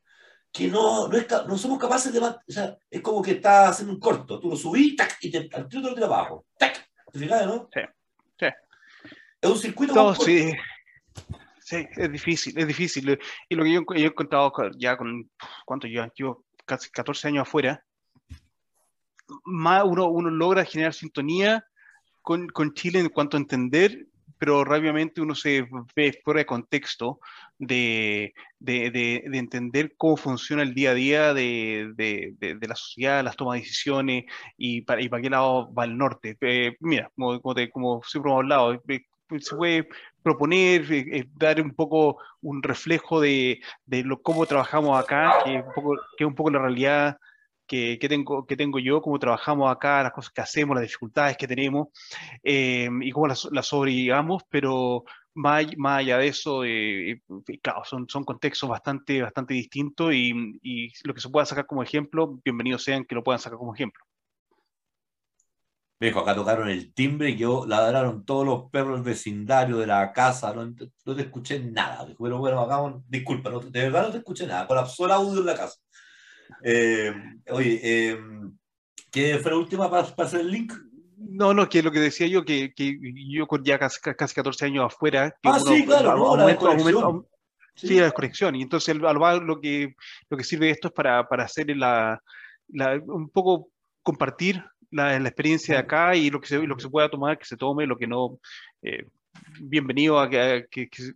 que 0.51 0.67
no, 0.67 1.07
no, 1.07 1.17
es, 1.17 1.27
no 1.47 1.57
somos 1.57 1.79
capaces 1.79 2.11
de... 2.11 2.19
O 2.19 2.41
sea, 2.47 2.77
es 2.89 3.01
como 3.01 3.21
que 3.21 3.31
estás 3.31 3.71
haciendo 3.71 3.93
un 3.93 3.99
corto, 3.99 4.39
tú 4.39 4.49
lo 4.49 4.55
subís 4.55 4.95
tac, 4.95 5.17
y 5.21 5.31
te, 5.31 5.49
al 5.53 5.67
tiro 5.67 5.81
te 5.81 5.89
lo 5.89 5.93
tiras 5.95 6.09
abajo. 6.09 6.45
Tac, 6.57 6.89
¿Te 7.11 7.19
fijas, 7.19 7.45
no? 7.45 7.69
Sí. 7.73 7.81
sí. 8.39 8.45
Es 9.41 9.49
un 9.49 9.57
circuito... 9.57 9.93
No, 9.93 10.15
sí. 10.15 10.51
Sí, 11.67 11.85
es 11.97 12.09
difícil, 12.09 12.57
es 12.57 12.65
difícil. 12.65 13.19
Y 13.49 13.55
lo 13.55 13.65
que 13.65 13.73
yo, 13.73 13.83
he 13.93 14.05
encontrado 14.05 14.53
ya 14.77 14.95
con, 14.95 15.29
¿cuánto 15.65 15.85
yo? 15.85 16.07
Yo 16.15 16.45
casi 16.65 16.89
14 16.89 17.27
años 17.27 17.41
afuera, 17.41 17.83
más 19.43 19.83
uno, 19.83 20.07
uno 20.07 20.29
logra 20.29 20.63
generar 20.63 20.93
sintonía 20.93 21.65
con, 22.21 22.47
con, 22.47 22.73
Chile 22.73 22.99
en 22.99 23.09
cuanto 23.09 23.35
a 23.35 23.41
entender, 23.41 24.07
pero 24.37 24.63
rápidamente 24.63 25.21
uno 25.21 25.35
se 25.35 25.67
ve 25.95 26.19
fuera 26.23 26.39
de 26.39 26.45
contexto 26.45 27.19
de, 27.59 28.33
de, 28.59 28.91
de, 28.91 29.37
entender 29.37 29.93
cómo 29.97 30.17
funciona 30.17 30.61
el 30.61 30.73
día 30.73 30.91
a 30.91 30.93
día 30.93 31.33
de, 31.33 32.57
la 32.61 32.75
sociedad, 32.75 33.23
las 33.23 33.35
tomas 33.35 33.55
de 33.55 33.61
decisiones 33.61 34.25
y 34.57 34.81
para, 34.81 35.01
y 35.01 35.09
para 35.09 35.21
qué 35.21 35.29
lado 35.29 35.73
va 35.73 35.85
el 35.85 35.97
norte. 35.97 36.37
Eh, 36.41 36.75
mira, 36.79 37.11
como, 37.15 37.41
como, 37.41 38.01
siempre 38.03 38.31
hemos 38.31 38.39
hablado, 38.43 38.73
eh, 38.87 39.05
se 39.39 39.55
puede 39.55 39.87
proponer, 40.23 40.91
eh, 40.91 41.27
dar 41.35 41.61
un 41.61 41.71
poco 41.71 42.17
un 42.41 42.61
reflejo 42.61 43.19
de, 43.21 43.59
de 43.85 44.03
lo, 44.03 44.21
cómo 44.21 44.45
trabajamos 44.45 44.99
acá, 44.99 45.35
que, 45.43 45.57
un 45.57 45.73
poco, 45.73 45.95
que 46.17 46.23
es 46.23 46.27
un 46.27 46.35
poco 46.35 46.51
la 46.51 46.59
realidad 46.59 47.17
que, 47.67 47.97
tengo, 48.07 48.45
que 48.45 48.55
tengo 48.55 48.79
yo, 48.79 49.01
cómo 49.01 49.19
trabajamos 49.19 49.69
acá, 49.71 50.03
las 50.03 50.13
cosas 50.13 50.31
que 50.31 50.41
hacemos, 50.41 50.75
las 50.75 50.83
dificultades 50.83 51.37
que 51.37 51.47
tenemos 51.47 51.89
eh, 52.43 52.89
y 53.01 53.11
cómo 53.11 53.27
las, 53.27 53.47
las 53.51 53.67
sobrellevamos, 53.67 54.43
pero 54.49 55.03
más, 55.35 55.65
más, 55.77 55.99
allá 55.99 56.17
de 56.17 56.27
eso, 56.27 56.63
eh, 56.65 57.21
claro, 57.61 57.83
son, 57.85 58.07
son 58.09 58.23
contextos 58.23 58.69
bastante, 58.69 59.21
bastante 59.21 59.53
distintos 59.53 60.13
y, 60.13 60.33
y, 60.63 60.91
lo 61.03 61.13
que 61.13 61.21
se 61.21 61.29
pueda 61.29 61.45
sacar 61.45 61.67
como 61.67 61.83
ejemplo, 61.83 62.39
bienvenidos 62.43 62.83
sean 62.83 63.05
que 63.05 63.15
lo 63.15 63.23
puedan 63.23 63.39
sacar 63.39 63.59
como 63.59 63.75
ejemplo. 63.75 64.03
Viejo, 65.99 66.19
acá 66.19 66.35
tocaron 66.35 66.69
el 66.69 66.93
timbre 66.93 67.31
y 67.31 67.37
yo 67.37 67.65
ladraron 67.65 68.23
todos 68.23 68.45
los 68.45 68.69
perros 68.69 68.97
del 68.97 69.03
vecindario 69.03 69.77
de 69.77 69.87
la 69.87 70.13
casa, 70.13 70.53
no, 70.53 70.63
no 70.63 71.15
te 71.15 71.21
escuché 71.23 71.59
nada. 71.59 72.05
Pero 72.05 72.37
bueno, 72.37 72.61
acá, 72.61 73.01
disculpa, 73.07 73.49
no, 73.49 73.59
de 73.61 73.81
verdad 73.81 74.03
no 74.03 74.11
te 74.11 74.19
escuché 74.19 74.45
nada, 74.45 74.67
colapsó 74.67 75.05
el 75.05 75.11
audio 75.13 75.39
en 75.39 75.45
la 75.47 75.55
casa. 75.55 75.79
Eh, 76.63 77.13
oye, 77.49 77.79
eh, 77.83 78.19
¿qué 79.11 79.37
fue 79.39 79.51
la 79.51 79.57
última 79.57 79.89
para, 79.89 80.03
para, 80.15 80.27
hacer 80.27 80.41
el 80.41 80.51
link? 80.51 80.73
No, 81.17 81.53
no, 81.53 81.67
que 81.67 81.81
lo 81.81 81.91
que 81.91 81.99
decía 81.99 82.27
yo, 82.27 82.45
que, 82.45 82.73
que 82.73 82.97
yo 83.29 83.47
con 83.47 83.63
ya 83.63 83.79
casi, 83.79 83.99
casi 83.99 84.35
14 84.35 84.65
años 84.65 84.85
afuera. 84.85 85.31
Que 85.41 85.49
ah, 85.49 85.59
sí, 85.59 85.85
claro, 85.85 86.17
no, 86.17 86.37
la 86.37 86.45
desconexión. 86.45 87.27
sí. 87.75 87.87
sí, 87.87 87.95
la 87.95 88.05
desconexión. 88.05 88.55
Y 88.55 88.61
entonces 88.61 88.95
lo 88.95 89.59
que, 89.59 89.95
lo 90.29 90.37
que 90.37 90.43
sirve 90.43 90.69
esto 90.69 90.89
es 90.89 90.93
para, 90.93 91.27
para 91.27 91.45
hacer 91.45 91.75
la, 91.75 92.21
la, 92.69 93.01
un 93.05 93.29
poco 93.29 93.69
compartir 94.03 94.63
la, 94.91 95.19
la, 95.19 95.27
experiencia 95.27 95.75
de 95.75 95.81
acá 95.81 96.15
y 96.15 96.29
lo 96.29 96.39
que, 96.39 96.47
se, 96.47 96.65
lo 96.65 96.75
que 96.75 96.83
se 96.83 96.89
pueda 96.89 97.09
tomar, 97.09 97.37
que 97.37 97.45
se 97.45 97.57
tome, 97.57 97.87
lo 97.87 97.97
que 97.97 98.07
no. 98.07 98.39
Eh, 98.81 99.05
bienvenido 99.59 100.19
a, 100.19 100.29
que, 100.29 100.67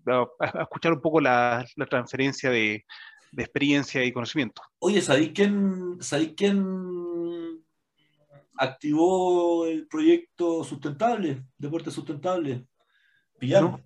a, 0.07 0.25
a, 0.39 0.61
escuchar 0.63 0.93
un 0.93 1.01
poco 1.01 1.21
la, 1.21 1.65
la 1.75 1.85
transferencia 1.85 2.49
de, 2.49 2.85
de, 3.31 3.43
experiencia 3.43 4.03
y 4.03 4.11
conocimiento. 4.11 4.61
Oye, 4.79 5.01
¿sabéis 5.01 5.31
quién, 5.33 5.97
¿sabéis 6.01 6.33
quién 6.35 7.63
activó 8.55 9.65
el 9.65 9.87
proyecto 9.87 10.63
sustentable, 10.63 11.43
deporte 11.57 11.91
sustentable? 11.91 12.65
Pillano. 13.39 13.69
¿No? 13.69 13.81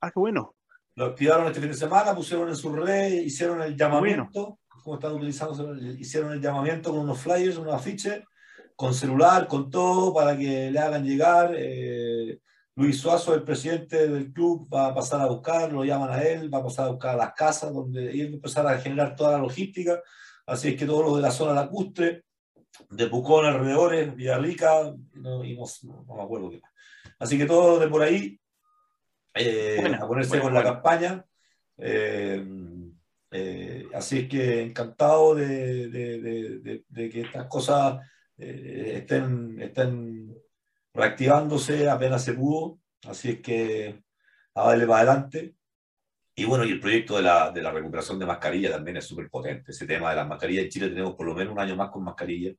Ah, 0.00 0.10
qué 0.10 0.18
bueno. 0.18 0.54
Lo 0.94 1.06
activaron 1.06 1.46
este 1.46 1.60
fin 1.60 1.70
de 1.70 1.76
semana, 1.76 2.14
pusieron 2.14 2.48
en 2.48 2.56
su 2.56 2.72
red, 2.72 3.12
hicieron 3.12 3.62
el 3.62 3.76
llamamiento. 3.76 4.30
Bueno. 4.32 4.58
Como 4.82 4.94
están 4.94 5.12
utilizando, 5.12 5.76
hicieron 5.76 6.32
el 6.32 6.40
llamamiento 6.40 6.90
con 6.90 7.00
unos 7.00 7.18
flyers, 7.18 7.58
unos 7.58 7.74
afiches 7.74 8.22
con 8.80 8.94
celular, 8.94 9.46
con 9.46 9.68
todo, 9.68 10.14
para 10.14 10.34
que 10.38 10.70
le 10.70 10.78
hagan 10.78 11.04
llegar. 11.04 11.52
Eh, 11.54 12.40
Luis 12.80 12.98
Suazo, 12.98 13.34
el 13.34 13.42
presidente 13.42 14.08
del 14.08 14.32
club, 14.32 14.66
va 14.72 14.86
a 14.86 14.94
pasar 14.94 15.20
a 15.20 15.26
buscar, 15.26 15.70
lo 15.70 15.84
llaman 15.84 16.12
a 16.12 16.22
él, 16.22 16.52
va 16.52 16.60
a 16.60 16.64
pasar 16.64 16.86
a 16.86 16.90
buscar 16.92 17.14
a 17.14 17.18
las 17.18 17.34
casas, 17.34 17.74
donde 17.74 18.10
y 18.10 18.22
va 18.22 18.30
a 18.30 18.32
empezar 18.32 18.66
a 18.66 18.78
generar 18.78 19.14
toda 19.14 19.32
la 19.32 19.38
logística. 19.38 20.00
Así 20.46 20.68
es 20.68 20.76
que 20.76 20.86
todos 20.86 21.04
los 21.04 21.16
de 21.16 21.22
la 21.22 21.30
zona 21.30 21.52
lacustre, 21.52 22.24
de 22.88 23.06
Pucón, 23.08 23.44
alrededores, 23.44 24.16
Villarrica, 24.16 24.94
no, 25.12 25.44
y 25.44 25.54
no, 25.54 25.64
no, 26.06 26.14
me 26.16 26.22
acuerdo 26.22 26.48
qué. 26.48 26.62
Así 27.18 27.36
que 27.36 27.44
todos 27.44 27.80
de 27.80 27.88
por 27.88 28.00
ahí, 28.00 28.40
eh, 29.34 29.76
bueno, 29.78 29.98
a 30.02 30.08
ponerse 30.08 30.30
bueno, 30.30 30.44
con 30.44 30.52
bueno. 30.54 30.68
la 30.68 30.74
campaña. 30.74 31.24
Eh, 31.76 32.46
eh, 33.30 33.88
así 33.92 34.20
es 34.20 34.28
que 34.28 34.62
encantado 34.62 35.34
de, 35.34 35.88
de, 35.88 36.20
de, 36.20 36.84
de 36.88 37.10
que 37.10 37.20
estas 37.20 37.44
cosas 37.46 38.00
estén, 38.38 39.60
estén 39.60 40.34
reactivándose 40.94 41.88
apenas 41.88 42.24
se 42.24 42.34
pudo, 42.34 42.78
así 43.06 43.30
es 43.30 43.40
que 43.40 44.02
a 44.54 44.68
darle 44.68 44.86
para 44.86 45.00
adelante. 45.00 45.54
Y 46.34 46.44
bueno, 46.44 46.64
y 46.64 46.70
el 46.70 46.80
proyecto 46.80 47.16
de 47.16 47.22
la, 47.22 47.50
de 47.50 47.62
la 47.62 47.70
recuperación 47.70 48.18
de 48.18 48.26
mascarilla 48.26 48.70
también 48.70 48.96
es 48.96 49.04
súper 49.06 49.28
potente. 49.28 49.72
Ese 49.72 49.86
tema 49.86 50.10
de 50.10 50.16
las 50.16 50.28
mascarillas 50.28 50.64
en 50.64 50.70
Chile 50.70 50.88
tenemos 50.88 51.14
por 51.14 51.26
lo 51.26 51.34
menos 51.34 51.52
un 51.52 51.60
año 51.60 51.76
más 51.76 51.90
con 51.90 52.04
mascarilla, 52.04 52.52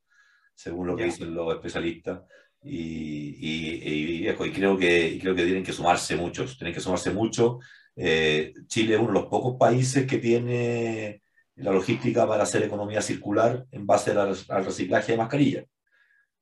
según 0.53 0.87
lo 0.87 0.95
que 0.95 1.05
dicen 1.05 1.33
los 1.33 1.53
especialistas. 1.55 2.21
Y, 2.63 3.35
y, 3.39 4.23
y, 4.23 4.29
y, 4.29 4.51
creo 4.53 4.77
que, 4.77 5.17
creo 5.19 5.35
que 5.35 5.45
tienen 5.45 5.63
que 5.63 5.73
sumarse 5.73 6.15
muchos, 6.15 6.57
tienen 6.57 6.73
que 6.73 6.79
sumarse 6.79 7.11
mucho. 7.11 7.59
Eh, 7.95 8.53
Chile 8.67 8.95
es 8.95 8.99
uno 8.99 9.09
de 9.09 9.19
los 9.21 9.29
pocos 9.29 9.57
países 9.57 10.05
que 10.05 10.19
tiene 10.19 11.21
la 11.55 11.71
logística 11.71 12.27
para 12.27 12.43
hacer 12.43 12.63
economía 12.63 13.01
circular 13.01 13.65
en 13.71 13.87
base 13.87 14.11
al, 14.11 14.35
al 14.49 14.65
reciclaje 14.65 15.13
de 15.13 15.17
mascarillas 15.17 15.65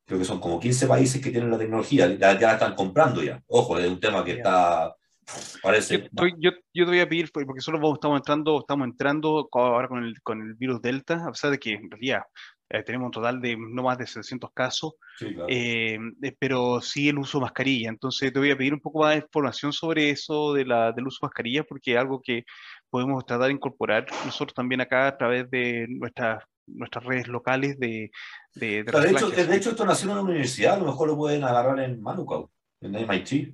creo 0.10 0.20
que 0.20 0.26
son 0.26 0.40
como 0.40 0.60
15 0.60 0.88
países 0.88 1.22
que 1.22 1.30
tienen 1.30 1.52
la 1.52 1.58
tecnología, 1.60 2.08
ya, 2.08 2.38
ya 2.38 2.48
la 2.48 2.54
están 2.54 2.74
comprando 2.74 3.22
ya. 3.22 3.40
Ojo, 3.46 3.78
es 3.78 3.88
un 3.88 4.00
tema 4.00 4.26
que 4.26 4.32
está... 4.32 4.96
Parece... 5.62 6.10
Yo, 6.12 6.28
yo, 6.40 6.52
yo, 6.74 6.86
te 6.86 6.90
voy 6.90 7.00
a 7.00 7.08
pedir, 7.08 7.32
porque 7.32 7.62
solo 7.62 7.94
estamos 7.94 8.18
entrando, 8.18 8.60
estamos 8.60 8.88
entrando 8.88 9.48
ahora 9.52 9.88
con 9.88 10.04
el, 10.04 10.20
con 10.24 10.42
el 10.42 10.56
virus 10.56 10.82
Delta, 10.82 11.24
a 11.28 11.32
pesar 11.32 11.52
de 11.52 11.60
que 11.60 11.74
en 11.74 11.92
realidad 11.92 12.24
eh, 12.72 12.82
tenemos 12.82 13.06
un 13.06 13.12
total 13.12 13.40
de 13.40 13.56
no 13.56 13.84
más 13.84 14.00
de 14.00 14.08
600 14.08 14.50
casos, 14.52 14.94
sí, 15.20 15.32
claro. 15.32 15.46
eh, 15.48 16.00
pero 16.40 16.82
sí 16.82 17.10
el 17.10 17.20
uso 17.20 17.38
de 17.38 17.44
mascarilla. 17.44 17.90
Entonces 17.90 18.34
te 18.34 18.40
voy 18.40 18.50
a 18.50 18.58
pedir 18.58 18.74
un 18.74 18.80
poco 18.80 19.02
más 19.02 19.12
de 19.12 19.22
información 19.22 19.72
sobre 19.72 20.10
eso 20.10 20.56
de 20.56 20.66
la, 20.66 20.92
del 20.92 21.06
uso 21.06 21.20
de 21.22 21.28
mascarilla, 21.28 21.64
porque 21.64 21.92
es 21.92 22.00
algo 22.00 22.20
que 22.20 22.46
podemos 22.90 23.24
tratar 23.28 23.50
de 23.50 23.54
incorporar 23.54 24.08
nosotros 24.26 24.56
también 24.56 24.82
acá 24.82 25.06
a 25.06 25.18
través 25.20 25.48
de 25.52 25.86
nuestras 25.88 26.44
nuestras 26.74 27.04
redes 27.06 27.28
locales 27.28 27.80
de... 27.80 28.12
De, 28.56 28.84
de, 28.84 28.92
de, 28.92 29.12
hecho, 29.12 29.30
de, 29.30 29.56
hecho, 29.56 29.70
esto 29.70 29.86
nació 29.86 30.08
en 30.08 30.12
una 30.14 30.22
universidad, 30.22 30.76
a 30.76 30.80
lo 30.80 30.86
mejor 30.86 31.08
lo 31.08 31.18
pueden 31.18 31.44
agarrar 31.44 31.80
en 31.80 32.02
Manukau, 32.02 32.50
en 32.82 32.92
MIT. 32.92 33.28
¿Qué? 33.28 33.54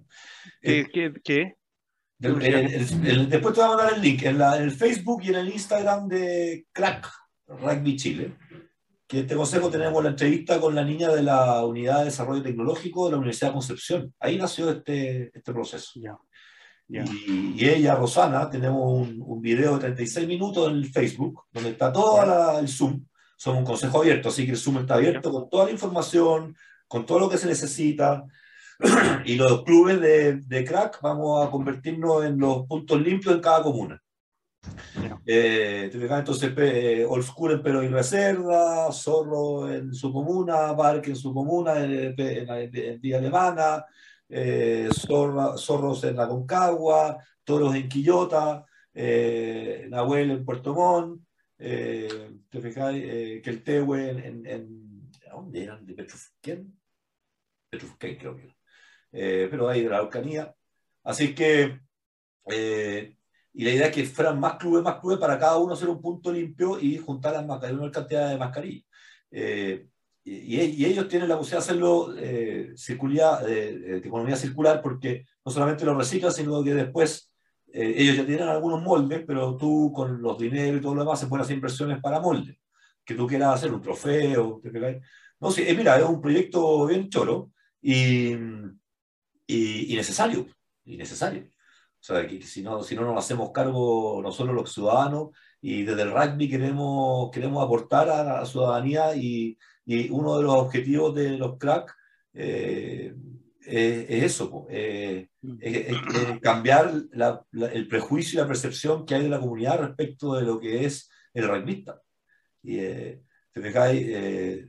Eh, 0.62 0.88
¿Qué? 0.92 1.14
qué? 1.24 1.58
El, 2.20 2.42
el, 2.42 3.08
el, 3.08 3.30
después 3.30 3.54
te 3.54 3.62
voy 3.62 3.74
a 3.74 3.76
mandar 3.76 3.94
el 3.96 4.02
link 4.02 4.24
en, 4.24 4.38
la, 4.38 4.58
en, 4.58 4.64
el 4.64 4.72
Facebook 4.72 5.22
y 5.24 5.30
en 5.30 5.36
el 5.36 5.50
Instagram 5.50 6.08
de 6.08 6.66
Crack 6.72 7.12
Rugby 7.48 7.96
Chile. 7.98 8.36
Que 9.08 9.20
este 9.20 9.36
consejo 9.36 9.70
tenemos 9.70 10.02
la 10.02 10.12
entrevista 10.12 10.60
con 10.60 10.74
la 10.74 10.84
niña 10.84 11.10
de 11.10 11.22
la 11.22 11.64
Unidad 11.66 12.00
de 12.00 12.06
Desarrollo 12.06 12.42
Tecnológico 12.42 13.06
de 13.06 13.12
la 13.12 13.18
Universidad 13.18 13.50
de 13.50 13.54
Concepción. 13.54 14.14
Ahí 14.20 14.38
nació 14.38 14.72
este, 14.72 15.30
este 15.38 15.54
proceso. 15.54 16.00
Yeah. 16.00 16.18
Yeah. 16.88 17.06
Y, 17.06 17.54
y, 17.58 17.70
ella, 17.70 17.96
Rosana, 17.96 18.50
tenemos 18.50 18.82
un, 18.82 19.22
un, 19.22 19.42
video 19.42 19.74
de 19.74 19.80
36 19.82 20.28
minutos 20.28 20.70
en 20.70 20.78
el 20.78 20.86
Facebook, 20.86 21.44
donde 21.52 21.72
está 21.72 21.92
todo 21.92 22.60
el 22.60 22.68
Zoom. 22.68 23.06
Somos 23.36 23.60
un 23.60 23.66
consejo 23.66 24.00
abierto, 24.00 24.30
así 24.30 24.46
que 24.46 24.52
el 24.52 24.58
Zoom 24.58 24.80
está 24.80 24.96
abierto 24.96 25.32
con 25.32 25.50
toda 25.50 25.66
la 25.66 25.72
información, 25.72 26.56
con 26.88 27.06
todo 27.06 27.20
lo 27.20 27.30
que 27.30 27.38
se 27.38 27.48
necesita. 27.48 28.24
y 29.26 29.36
los 29.36 29.64
clubes 29.64 30.02
de, 30.02 30.38
de, 30.38 30.66
crack 30.66 31.00
vamos 31.02 31.46
a 31.46 31.50
convertirnos 31.50 32.26
en 32.26 32.38
los 32.38 32.66
puntos 32.68 33.02
limpios 33.02 33.36
en 33.36 33.42
cada 33.42 33.64
comuna. 33.64 34.02
Eh, 35.26 35.90
entonces, 35.94 36.54
eh, 36.58 37.08
School 37.22 37.52
en 37.52 37.64
Pero 37.64 37.84
y 37.84 37.88
Reserva, 37.88 38.92
Zorro 38.92 39.72
en 39.72 39.94
su 39.94 40.12
comuna, 40.12 40.76
Parque 40.76 41.12
en 41.12 41.16
su 41.16 41.34
comuna, 41.34 41.84
en, 41.84 42.16
en, 42.18 42.50
en, 42.50 42.76
en 42.76 43.02
Villa 43.02 43.18
Alemana, 43.20 43.86
eh, 44.30 44.90
zorra, 44.92 45.58
zorros 45.58 46.04
en 46.04 46.16
la 46.16 46.28
Concagua, 46.28 47.18
toros 47.44 47.76
en 47.76 47.88
Quillota, 47.88 48.66
eh, 48.94 49.88
Nahuel 49.90 50.32
en 50.32 50.46
Puerto 50.46 50.74
Montt, 50.74 51.22
eh, 51.58 52.32
te 52.50 52.62
fijáis, 52.62 53.04
eh, 53.06 53.42
que 53.44 53.50
el 53.50 53.64
Tehue 53.64 54.10
en, 54.10 54.20
en, 54.20 54.46
en, 54.46 55.12
¿dónde 55.32 55.64
eran? 55.64 55.86
¿De 55.86 55.94
Petrufquén? 55.94 56.78
Petrufquén 57.70 58.18
creo 58.18 58.36
que 58.36 58.44
era. 58.44 58.56
Eh, 59.12 59.48
pero 59.50 59.70
ahí 59.70 59.84
de 59.84 59.90
la 59.90 59.98
Araucanía. 59.98 60.54
Así 61.04 61.34
que, 61.34 61.80
eh, 62.50 63.18
y 63.54 63.64
la 63.64 63.72
idea 63.72 63.88
es 63.88 63.96
que 63.96 64.06
fueran 64.06 64.40
más 64.40 64.58
clubes, 64.58 64.84
más 64.84 65.00
clubes 65.00 65.20
para 65.20 65.40
cada 65.40 65.58
uno 65.58 65.74
hacer 65.74 65.90
un 65.90 66.02
punto 66.02 66.32
limpio 66.32 66.80
y 66.80 66.98
juntar 66.98 67.34
las 67.34 67.46
mascarillas, 67.46 67.82
una 67.82 67.92
cantidad 67.92 68.30
de 68.30 68.38
mascarillas. 68.38 68.86
Eh, 69.32 69.88
y, 70.24 70.56
y, 70.56 70.86
ellos 70.86 71.08
tienen 71.08 71.30
la 71.30 71.38
posibilidad 71.38 71.60
de 71.60 71.72
hacerlo 71.72 72.16
eh, 72.18 72.74
circular, 72.76 73.48
eh, 73.48 73.78
de 73.78 73.98
economía 73.98 74.36
circular 74.36 74.82
porque 74.82 75.26
no 75.46 75.52
solamente 75.52 75.86
lo 75.86 75.96
reciclan, 75.96 76.32
sino 76.32 76.64
que 76.64 76.74
después 76.74 77.35
eh, 77.76 77.94
ellos 77.98 78.18
ya 78.18 78.26
tienen 78.26 78.48
algunos 78.48 78.82
moldes, 78.82 79.24
pero 79.28 79.58
tú 79.58 79.92
con 79.94 80.22
los 80.22 80.38
dineros 80.38 80.80
y 80.80 80.82
todo 80.82 80.96
lo 80.96 81.02
demás 81.02 81.20
se 81.20 81.28
pueden 81.28 81.44
hacer 81.44 81.56
inversiones 81.56 82.00
para 82.02 82.20
moldes, 82.20 82.58
que 83.04 83.16
tú 83.16 83.28
quieras 83.28 83.56
hacer 83.56 83.74
un 83.74 83.82
trofeo. 83.82 84.62
No 85.40 85.52
sé, 85.52 85.70
eh, 85.70 85.76
mira, 85.76 85.98
es 85.98 86.06
un 86.06 86.22
proyecto 86.22 86.86
bien 86.86 87.10
choro 87.10 87.52
y, 87.82 88.34
y, 89.48 89.94
y 89.94 89.96
necesario, 89.96 90.48
y 90.86 90.98
necesario. 90.98 91.44
O 91.44 92.04
sea, 92.08 92.28
que, 92.28 92.40
que, 92.40 92.46
si, 92.46 92.62
no, 92.62 92.84
si 92.84 92.96
no 92.96 93.02
nos 93.02 93.18
hacemos 93.18 93.52
cargo 93.52 94.22
nosotros 94.24 94.56
los 94.56 94.72
ciudadanos 94.72 95.30
y 95.62 95.84
desde 95.84 96.04
el 96.04 96.12
rugby 96.12 96.50
queremos, 96.50 97.32
queremos 97.32 97.64
aportar 97.64 98.10
a 98.10 98.24
la 98.24 98.46
ciudadanía 98.46 99.16
y 99.16 99.58
y 99.86 100.10
uno 100.10 100.38
de 100.38 100.44
los 100.44 100.56
objetivos 100.56 101.14
de 101.14 101.38
los 101.38 101.58
crack 101.58 101.96
eh, 102.34 103.14
es, 103.66 104.06
es, 104.10 104.24
eso, 104.24 104.68
eh, 104.70 105.28
es, 105.60 105.88
es, 105.88 106.40
cambiar 106.42 106.94
la, 107.12 107.44
la, 107.52 107.68
el 107.68 107.88
prejuicio 107.88 108.40
y 108.40 108.42
la 108.42 108.48
percepción 108.48 109.06
que 109.06 109.16
hay 109.16 109.24
de 109.24 109.30
la 109.30 109.40
comunidad 109.40 109.80
respecto 109.80 110.36
de 110.36 110.44
lo 110.44 110.60
que 110.60 110.86
es 110.86 111.10
el 111.34 111.48
rugbyista. 111.48 112.02
Y, 112.64 112.80
eh, 112.80 113.22
eh, 113.56 114.66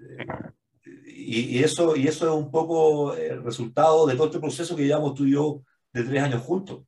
y, 0.85 1.41
y, 1.59 1.65
eso, 1.65 1.97
y 1.97 2.07
eso 2.07 2.27
es 2.27 2.45
un 2.45 2.51
poco 2.51 3.15
el 3.15 3.43
resultado 3.43 4.07
de 4.07 4.15
todo 4.15 4.27
este 4.27 4.41
proceso 4.41 4.77
que 4.77 4.85
llevamos 4.85 5.15
tú 5.15 5.25
y 5.25 5.33
yo 5.33 5.63
de 5.93 6.03
tres 6.05 6.23
años 6.23 6.43
juntos. 6.43 6.85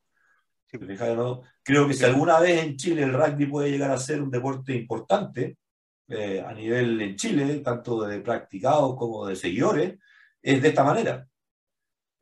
¿no? 1.16 1.42
Creo 1.62 1.88
que 1.88 1.94
si 1.94 2.04
alguna 2.04 2.38
vez 2.40 2.62
en 2.62 2.76
Chile 2.76 3.02
el 3.02 3.14
rugby 3.14 3.46
puede 3.46 3.70
llegar 3.70 3.90
a 3.90 3.98
ser 3.98 4.22
un 4.22 4.30
deporte 4.30 4.74
importante, 4.74 5.56
eh, 6.08 6.44
a 6.46 6.52
nivel 6.52 7.00
en 7.00 7.16
Chile, 7.16 7.60
tanto 7.60 8.02
de 8.02 8.20
practicados 8.20 8.96
como 8.96 9.26
de 9.26 9.36
seguidores, 9.36 9.98
es 10.42 10.62
de 10.62 10.68
esta 10.68 10.84
manera. 10.84 11.26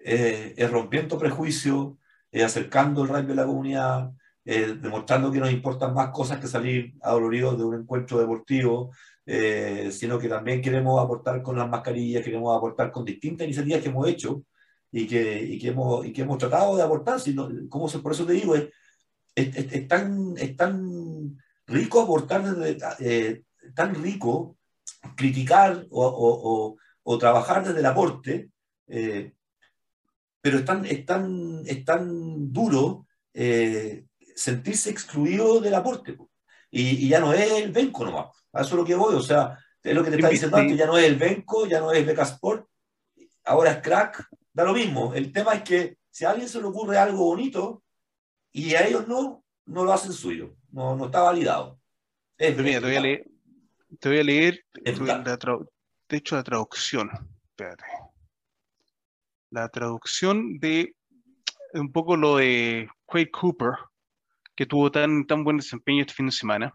Eh, 0.09 0.55
es 0.57 0.71
rompiendo 0.71 1.19
prejuicios, 1.19 1.95
es 2.31 2.45
acercando 2.45 3.03
el 3.03 3.09
rugby 3.09 3.33
a 3.33 3.35
la 3.35 3.47
comunidad, 3.47 4.13
demostrando 4.45 5.33
que 5.33 5.41
nos 5.41 5.51
importan 5.51 5.93
más 5.93 6.11
cosas 6.11 6.39
que 6.39 6.47
salir 6.47 6.95
adoloridos 7.03 7.59
de 7.59 7.65
un 7.65 7.75
encuentro 7.81 8.21
deportivo, 8.21 8.93
eh, 9.29 9.91
sino 9.91 10.21
que 10.21 10.29
también 10.29 10.63
queremos 10.63 11.03
aportar 11.03 11.43
con 11.43 11.57
las 11.57 11.69
mascarillas, 11.69 12.23
queremos 12.23 12.57
aportar 12.57 12.93
con 12.93 13.05
distintas 13.05 13.45
iniciativas 13.45 13.83
que 13.83 13.89
hemos 13.89 14.07
hecho 14.09 14.45
y 14.93 15.07
que, 15.09 15.43
y 15.43 15.59
que, 15.59 15.69
hemos, 15.69 16.07
y 16.07 16.13
que 16.13 16.23
hemos 16.23 16.39
tratado 16.39 16.77
de 16.77 16.83
aportar. 16.85 17.19
Sino, 17.21 17.49
como, 17.69 17.89
por 17.89 18.13
eso 18.13 18.25
te 18.25 18.35
digo, 18.35 18.55
es, 18.55 18.69
es, 19.35 19.73
es, 19.73 19.89
tan, 19.89 20.35
es 20.37 20.57
tan 20.57 21.37
rico 21.67 22.01
aportar, 22.01 22.55
desde, 22.55 22.79
eh, 23.01 23.43
tan 23.75 23.97
rico 23.97 24.57
criticar 25.17 25.85
o, 25.91 26.07
o, 26.07 26.77
o, 27.03 27.19
trabajar 27.19 27.65
desde 27.65 27.81
el 27.81 27.87
aporte, 27.87 28.51
eh, 28.87 29.33
pero 30.47 30.59
es 30.59 30.65
tan, 30.65 30.87
es 30.87 31.05
tan, 31.05 31.63
es 31.67 31.85
tan 31.85 32.53
duro 32.53 33.09
sentirse 34.37 34.91
excluido 34.91 35.61
del 35.61 35.75
aporte. 35.75 36.17
Y, 36.71 37.05
y, 37.05 37.09
ya 37.09 37.19
no 37.19 37.33
es 37.33 37.51
el 37.51 37.73
venco 37.73 38.05
nomás. 38.05 38.27
A 38.53 38.61
eso 38.61 38.71
es 38.71 38.77
lo 38.77 38.85
que 38.85 38.95
voy. 38.95 39.17
O 39.17 39.21
sea, 39.21 39.59
es 39.83 39.93
lo 39.93 40.05
que 40.05 40.11
te 40.11 40.17
está 40.17 40.29
diciendo 40.29 40.57
antes, 40.57 40.79
ya 40.79 40.87
no 40.87 40.97
es 40.97 41.05
el 41.05 41.17
venco, 41.17 41.67
ya 41.67 41.81
no 41.81 41.91
es 41.91 42.07
Becasport, 42.07 42.69
ahora 43.45 43.73
es 43.73 43.83
crack, 43.83 44.29
da 44.53 44.63
lo 44.63 44.73
mismo. 44.73 45.15
El 45.15 45.33
tema 45.33 45.55
es 45.55 45.63
que 45.63 45.99
si 46.13 46.25
a 46.25 46.31
alguien 46.31 46.49
se 46.49 46.61
le 46.61 46.67
ocurre 46.67 46.97
algo 46.97 47.25
bonito 47.25 47.83
y 48.53 48.77
a 48.77 48.87
ellos 48.87 49.09
no, 49.09 49.43
no 49.65 49.85
lo 49.85 49.93
hacen 49.93 50.13
suyo. 50.13 50.55
No, 50.71 50.95
no 50.95 51.07
está 51.07 51.23
validado. 51.23 51.81
Es, 52.39 52.57
mira, 52.57 52.79
te 52.79 52.87
voy 52.87 52.97
a 52.97 53.01
leer, 53.01 53.27
te 53.99 54.09
voy 54.11 54.21
a 54.21 54.23
leer 54.23 54.65
de 56.09 56.17
hecho 56.17 56.37
la 56.37 56.45
traducción. 56.45 57.11
Espérate. 57.49 57.85
La 59.51 59.69
traducción 59.69 60.59
de 60.59 60.95
un 61.75 61.93
poco 61.93 62.17
lo 62.17 62.37
de 62.37 62.89
Quade 63.05 63.31
Cooper, 63.31 63.73
que 64.55 64.67
tuvo 64.67 64.91
tan, 64.91 65.27
tan 65.27 65.45
buen 65.45 65.59
desempeño 65.59 66.03
este 66.03 66.15
fin 66.15 66.27
de 66.27 66.33
semana. 66.33 66.75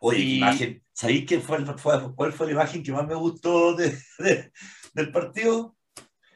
Oye, 0.00 0.18
y... 0.18 0.36
imagen, 0.38 0.82
¿sabéis 0.92 1.26
qué 1.26 1.40
fue, 1.40 1.64
fue, 1.76 2.14
cuál 2.14 2.32
fue 2.32 2.46
la 2.46 2.52
imagen 2.52 2.82
que 2.82 2.92
más 2.92 3.06
me 3.06 3.14
gustó 3.14 3.74
de, 3.76 3.96
de, 4.18 4.52
del 4.94 5.12
partido? 5.12 5.76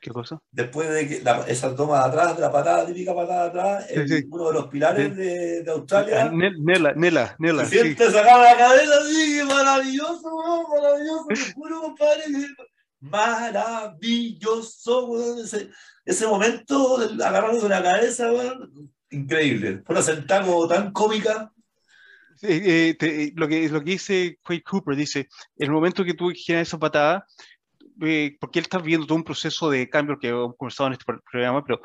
¿Qué 0.00 0.10
cosa? 0.10 0.38
Después 0.52 0.88
de 0.88 1.08
que 1.08 1.22
la, 1.22 1.40
esa 1.48 1.74
toma 1.74 1.98
de 1.98 2.04
atrás, 2.04 2.36
de 2.36 2.42
la 2.42 2.52
patada, 2.52 2.86
típica 2.86 3.12
patada 3.12 3.42
de 3.42 3.48
atrás, 3.48 3.86
sí, 3.88 4.08
sí. 4.08 4.26
uno 4.30 4.48
de 4.48 4.52
los 4.52 4.68
pilares 4.68 5.08
sí. 5.08 5.14
de, 5.14 5.62
de, 5.64 5.70
Australia. 5.72 6.30
Nela, 6.30 6.92
Nela, 6.94 7.34
Nela. 7.40 7.64
Se 7.64 7.82
siente 7.82 8.08
sacar 8.12 8.38
la 8.38 8.56
cabeza 8.56 8.92
así, 9.00 9.40
maravilloso, 9.44 10.68
maravilloso, 10.68 11.26
te 11.28 11.52
juro, 11.54 11.80
compadre. 11.80 12.22
Maravilloso, 13.10 14.98
ese, 15.42 15.70
ese 16.04 16.26
momento 16.26 16.98
agarrándose 17.24 17.68
la 17.68 17.82
cabeza, 17.82 18.30
bueno, 18.30 18.68
increíble. 19.10 19.82
Fue 19.84 19.94
una 19.94 20.02
sentada 20.02 20.44
como 20.44 20.68
tan 20.68 20.92
cómica. 20.92 21.52
Eh, 22.42 22.94
te, 22.98 23.32
lo, 23.34 23.48
que, 23.48 23.68
lo 23.68 23.82
que 23.82 23.90
dice 23.92 24.38
Quade 24.42 24.62
Cooper, 24.62 24.96
dice, 24.96 25.28
el 25.56 25.70
momento 25.70 26.04
que 26.04 26.14
tú 26.14 26.30
generas 26.34 26.68
esa 26.68 26.78
patada, 26.78 27.26
eh, 28.02 28.36
porque 28.38 28.58
él 28.58 28.64
está 28.64 28.78
viendo 28.78 29.06
todo 29.06 29.16
un 29.16 29.24
proceso 29.24 29.70
de 29.70 29.88
cambio 29.88 30.18
que 30.18 30.28
hemos 30.28 30.54
conversado 30.56 30.88
en 30.88 30.92
este 30.94 31.04
programa, 31.30 31.64
pero 31.64 31.80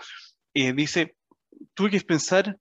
eh, 0.54 0.74
dice, 0.74 1.16
tuve 1.74 1.90
que 1.90 2.02
pensar 2.02 2.58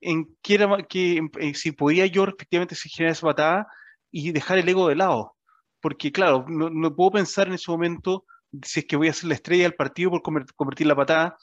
en, 0.00 0.36
qué 0.42 0.54
era, 0.54 0.82
que, 0.88 1.16
en, 1.16 1.54
si 1.54 1.72
podía 1.72 2.06
yo 2.06 2.24
efectivamente 2.24 2.76
generar 2.76 3.12
esa 3.12 3.26
patada 3.26 3.66
y 4.10 4.32
dejar 4.32 4.58
el 4.58 4.68
ego 4.68 4.88
de 4.88 4.96
lado. 4.96 5.35
Porque 5.80 6.12
claro, 6.12 6.44
no, 6.48 6.70
no, 6.70 6.94
puedo 6.94 7.12
pensar 7.12 7.48
en 7.48 7.54
ese 7.54 7.70
momento 7.70 8.24
si 8.62 8.80
es 8.80 8.86
que 8.86 8.96
voy 8.96 9.08
a 9.08 9.12
ser 9.12 9.28
la 9.28 9.34
estrella 9.34 9.64
del 9.64 9.74
partido 9.74 10.10
por 10.10 10.22
convertir 10.22 10.86
la 10.86 10.96
patada, 10.96 11.36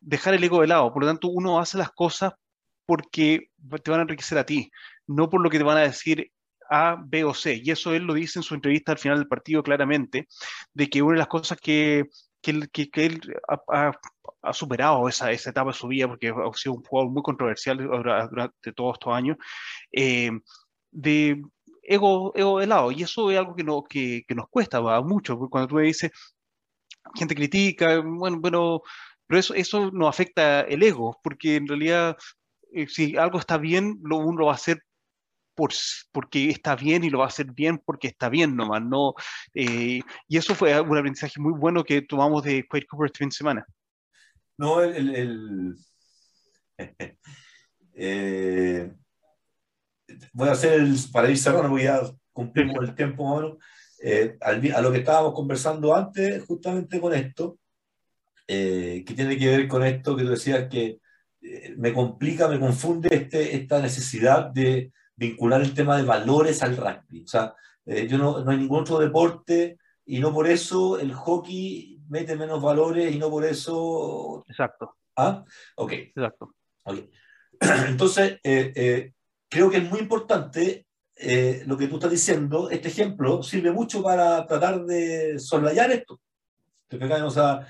dejar 0.00 0.34
el 0.34 0.44
ego 0.44 0.60
de 0.60 0.68
lado. 0.68 0.92
Por 0.92 1.02
lo 1.02 1.08
tanto, 1.08 1.28
uno 1.28 1.58
hace 1.58 1.78
las 1.78 1.90
cosas 1.92 2.32
porque 2.86 3.50
te 3.82 3.90
van 3.90 4.00
a 4.00 4.02
enriquecer 4.02 4.38
a 4.38 4.44
ti, 4.44 4.70
no 5.06 5.30
por 5.30 5.42
lo 5.42 5.50
que 5.50 5.58
te 5.58 5.64
van 5.64 5.78
a 5.78 5.82
decir 5.82 6.30
A, 6.70 6.96
B 7.02 7.24
o 7.24 7.34
C. 7.34 7.60
Y 7.62 7.70
eso 7.70 7.94
él 7.94 8.04
lo 8.04 8.14
dice 8.14 8.38
en 8.38 8.42
su 8.42 8.54
entrevista 8.54 8.92
al 8.92 8.98
final 8.98 9.18
del 9.18 9.28
partido 9.28 9.62
claramente, 9.62 10.28
de 10.72 10.88
que 10.88 11.02
una 11.02 11.14
de 11.14 11.18
las 11.20 11.28
cosas 11.28 11.58
que, 11.60 12.04
que, 12.42 12.68
que, 12.72 12.90
que 12.90 13.06
él 13.06 13.20
ha, 13.48 13.62
ha, 13.68 13.92
ha, 14.42 14.52
superado 14.52 15.08
esa, 15.08 15.30
esa 15.32 15.50
etapa 15.50 15.70
de 15.70 15.78
su 15.78 15.88
vida, 15.88 16.08
porque 16.08 16.28
ha 16.28 16.52
sido 16.54 16.74
un 16.74 16.84
jugador 16.84 17.10
muy 17.12 17.22
controversial 17.22 17.78
durante 17.78 18.72
todos 18.74 18.96
estos 18.96 19.14
años, 19.14 19.38
eh, 19.92 20.30
de 20.90 21.42
ego, 21.84 22.32
ego 22.34 22.60
de 22.60 22.66
lado. 22.66 22.92
Y 22.92 23.02
eso 23.02 23.30
es 23.30 23.38
algo 23.38 23.54
que, 23.54 23.64
no, 23.64 23.84
que, 23.84 24.24
que 24.26 24.34
nos 24.34 24.48
cuesta 24.48 24.80
va, 24.80 25.02
mucho, 25.02 25.38
porque 25.38 25.50
cuando 25.50 25.68
tú 25.68 25.76
me 25.76 25.82
dices, 25.82 26.10
gente 27.14 27.34
critica, 27.34 28.00
bueno, 28.00 28.40
pero, 28.42 28.82
pero 29.26 29.40
eso, 29.40 29.54
eso 29.54 29.90
no 29.92 30.08
afecta 30.08 30.62
el 30.62 30.82
ego, 30.82 31.18
porque 31.22 31.56
en 31.56 31.68
realidad 31.68 32.16
eh, 32.74 32.88
si 32.88 33.16
algo 33.16 33.38
está 33.38 33.56
bien, 33.58 34.00
lo, 34.02 34.18
uno 34.18 34.40
lo 34.40 34.46
va 34.46 34.52
a 34.52 34.56
hacer 34.56 34.82
por, 35.54 35.70
porque 36.12 36.50
está 36.50 36.74
bien 36.74 37.04
y 37.04 37.10
lo 37.10 37.18
va 37.18 37.26
a 37.26 37.28
hacer 37.28 37.52
bien 37.52 37.78
porque 37.78 38.08
está 38.08 38.28
bien 38.28 38.56
nomás, 38.56 38.82
¿no? 38.82 39.14
Eh, 39.54 40.00
y 40.28 40.36
eso 40.36 40.54
fue 40.56 40.78
un 40.80 40.98
aprendizaje 40.98 41.40
muy 41.40 41.52
bueno 41.52 41.84
que 41.84 42.02
tomamos 42.02 42.42
de 42.42 42.66
Quade 42.66 42.86
Cooper 42.86 43.12
de 43.12 43.30
semana. 43.30 43.64
No, 44.58 44.82
el... 44.82 45.14
el, 45.14 45.14
el 45.16 45.76
eh, 47.94 48.92
voy 50.32 50.48
a 50.48 50.52
hacer, 50.52 50.80
el, 50.80 50.96
para 51.12 51.30
ir 51.30 51.38
cerrando, 51.38 51.68
porque 51.68 51.84
ya 51.84 52.00
cumplimos 52.32 52.76
el 52.82 52.94
tiempo 52.94 53.24
bueno, 53.24 53.58
eh, 54.02 54.36
al, 54.40 54.72
a 54.72 54.80
lo 54.80 54.92
que 54.92 54.98
estábamos 54.98 55.34
conversando 55.34 55.94
antes, 55.94 56.44
justamente 56.44 57.00
con 57.00 57.14
esto, 57.14 57.58
que 58.46 59.04
tiene 59.16 59.38
que 59.38 59.48
ver 59.48 59.68
con 59.68 59.82
esto 59.82 60.14
que 60.14 60.22
tú 60.22 60.30
decías 60.30 60.68
que 60.68 60.98
me 61.76 61.92
complica, 61.92 62.46
me 62.48 62.60
confunde 62.60 63.08
este, 63.10 63.56
esta 63.56 63.80
necesidad 63.80 64.50
de 64.50 64.92
vincular 65.16 65.60
el 65.60 65.74
tema 65.74 65.96
de 65.96 66.02
valores 66.02 66.62
al 66.62 66.76
rugby. 66.76 67.22
O 67.22 67.26
sea, 67.26 67.54
eh, 67.86 68.06
yo 68.08 68.18
no, 68.18 68.40
no, 68.42 68.50
hay 68.50 68.58
ningún 68.58 68.80
otro 68.80 68.98
deporte 68.98 69.78
y 70.06 70.20
no 70.20 70.32
por 70.32 70.46
eso 70.46 70.98
el 70.98 71.12
hockey 71.12 72.00
mete 72.08 72.36
menos 72.36 72.62
valores 72.62 73.14
y 73.14 73.18
no 73.18 73.30
por 73.30 73.44
eso... 73.44 74.44
Exacto. 74.48 74.96
¿Ah? 75.16 75.44
Ok. 75.76 75.92
Exacto. 75.92 76.54
Okay. 76.84 77.10
Entonces, 77.88 78.38
eh, 78.42 78.72
eh, 78.74 79.12
creo 79.54 79.70
que 79.70 79.76
es 79.76 79.88
muy 79.88 80.00
importante 80.00 80.86
eh, 81.14 81.62
lo 81.66 81.78
que 81.78 81.86
tú 81.86 81.94
estás 81.94 82.10
diciendo. 82.10 82.68
Este 82.70 82.88
ejemplo 82.88 83.40
sirve 83.40 83.70
mucho 83.70 84.02
para 84.02 84.44
tratar 84.46 84.84
de 84.84 85.38
soslayar 85.38 85.92
esto. 85.92 86.20
¿Te 86.88 86.96
O 87.22 87.30
sea, 87.30 87.66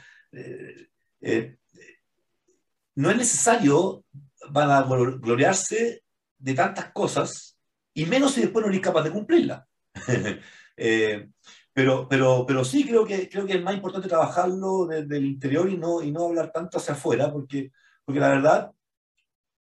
no 2.95 3.11
es 3.11 3.17
necesario 3.17 4.05
van 4.51 4.71
a 4.71 4.83
gloriarse 4.83 6.03
de 6.39 6.55
tantas 6.55 6.93
cosas, 6.93 7.59
y 7.95 8.07
menos 8.07 8.33
si 8.33 8.43
después 8.43 8.65
no 8.65 8.71
eres 8.71 8.83
capaz 8.83 9.03
de 9.03 9.13
cumplirla. 9.13 9.67
eh, 10.77 11.29
pero, 11.73 12.09
pero, 12.09 12.45
pero 12.47 12.65
sí 12.65 12.87
creo 12.87 13.05
que, 13.05 13.29
creo 13.29 13.47
que 13.47 13.55
es 13.55 13.63
más 13.63 13.75
importante 13.75 14.09
trabajarlo 14.09 14.87
desde 14.87 15.17
el 15.17 15.27
interior 15.27 15.69
y 15.69 15.77
no, 15.77 16.03
y 16.03 16.11
no 16.11 16.27
hablar 16.27 16.53
tanto 16.53 16.79
hacia 16.79 16.95
afuera, 16.95 17.33
porque, 17.33 17.73
porque 18.05 18.21
la 18.21 18.29
verdad 18.29 18.73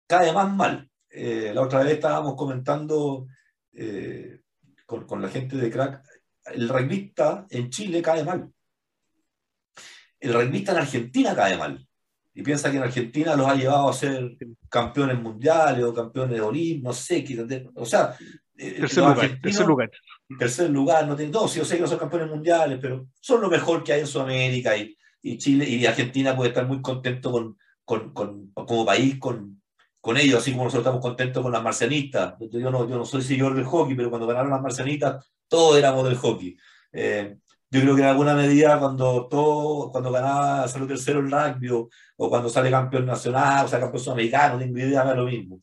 cae 0.07 0.31
más 0.31 0.53
mal. 0.53 0.89
Eh, 1.19 1.51
la 1.51 1.61
otra 1.61 1.79
vez 1.79 1.93
estábamos 1.93 2.35
comentando 2.35 3.25
eh, 3.73 4.41
con, 4.85 5.07
con, 5.07 5.19
la 5.19 5.29
gente 5.29 5.57
de 5.57 5.71
Crack, 5.71 6.03
el 6.53 6.69
rugbyista 6.69 7.47
en 7.49 7.71
Chile 7.71 8.03
cae 8.03 8.23
mal. 8.23 8.51
El 10.19 10.31
rugbyista 10.31 10.73
en 10.73 10.77
Argentina 10.77 11.35
cae 11.35 11.57
mal 11.57 11.87
y 12.35 12.43
piensa 12.43 12.69
que 12.69 12.77
en 12.77 12.83
Argentina 12.83 13.35
los 13.35 13.47
ha 13.47 13.55
llevado 13.55 13.89
a 13.89 13.93
ser 13.93 14.37
campeones 14.69 15.19
mundiales 15.19 15.83
o 15.83 15.91
campeones 15.91 16.39
olímpicos, 16.39 16.83
no 16.83 16.93
sé, 16.93 17.69
o 17.73 17.85
sea, 17.85 18.15
eh, 18.55 18.75
tercer 18.79 19.03
lugar, 19.03 19.41
tercer 19.41 19.65
lugar. 19.65 19.91
Tercer 20.37 20.69
lugar, 20.69 21.07
no, 21.07 21.15
tiene, 21.15 21.31
no, 21.31 21.47
sí, 21.47 21.57
yo 21.57 21.65
sé 21.65 21.77
que 21.77 21.81
no 21.81 21.87
son 21.87 21.97
campeones 21.97 22.29
mundiales, 22.29 22.77
pero 22.79 23.07
son 23.19 23.41
lo 23.41 23.49
mejor 23.49 23.83
que 23.83 23.93
hay 23.93 24.01
en 24.01 24.07
Sudamérica 24.07 24.77
y, 24.77 24.95
y 25.23 25.39
Chile 25.39 25.67
y 25.67 25.83
Argentina 25.87 26.35
puede 26.35 26.49
estar 26.49 26.67
muy 26.67 26.79
contento 26.79 27.31
con, 27.31 27.57
con, 27.83 28.13
con, 28.13 28.51
como 28.51 28.85
país 28.85 29.17
con, 29.17 29.57
con 30.07 30.15
ellos, 30.15 30.39
así 30.39 30.53
como 30.53 30.63
nosotros 30.63 30.85
estamos 30.85 31.01
contentos 31.01 31.43
con 31.43 31.51
las 31.51 31.61
marcianistas. 31.61 32.35
Yo 32.39 32.71
no, 32.71 32.87
yo 32.87 32.95
no 32.95 33.03
soy 33.03 33.21
seguidor 33.21 33.53
del 33.53 33.65
hockey, 33.65 33.93
pero 33.93 34.09
cuando 34.09 34.25
ganaron 34.25 34.51
las 34.51 34.61
marcianistas, 34.61 35.29
todos 35.49 35.77
éramos 35.77 36.05
del 36.05 36.15
hockey. 36.15 36.57
Eh, 36.93 37.35
yo 37.69 37.81
creo 37.81 37.93
que 37.93 38.03
en 38.03 38.07
alguna 38.07 38.33
medida 38.33 38.79
cuando 38.79 39.27
todo, 39.27 39.91
cuando 39.91 40.09
ganaba 40.09 40.65
salió 40.69 40.87
tercero 40.87 41.19
el 41.19 41.29
rugby 41.29 41.67
o, 41.71 41.89
o, 42.15 42.29
cuando 42.29 42.47
sale 42.47 42.71
campeón 42.71 43.05
nacional, 43.05 43.65
o 43.65 43.67
sea, 43.67 43.81
campeón 43.81 44.01
sudamericano, 44.01 44.53
no 44.53 44.59
tengo 44.61 44.77
idea, 44.77 45.09
es 45.11 45.17
lo 45.17 45.25
mismo. 45.25 45.61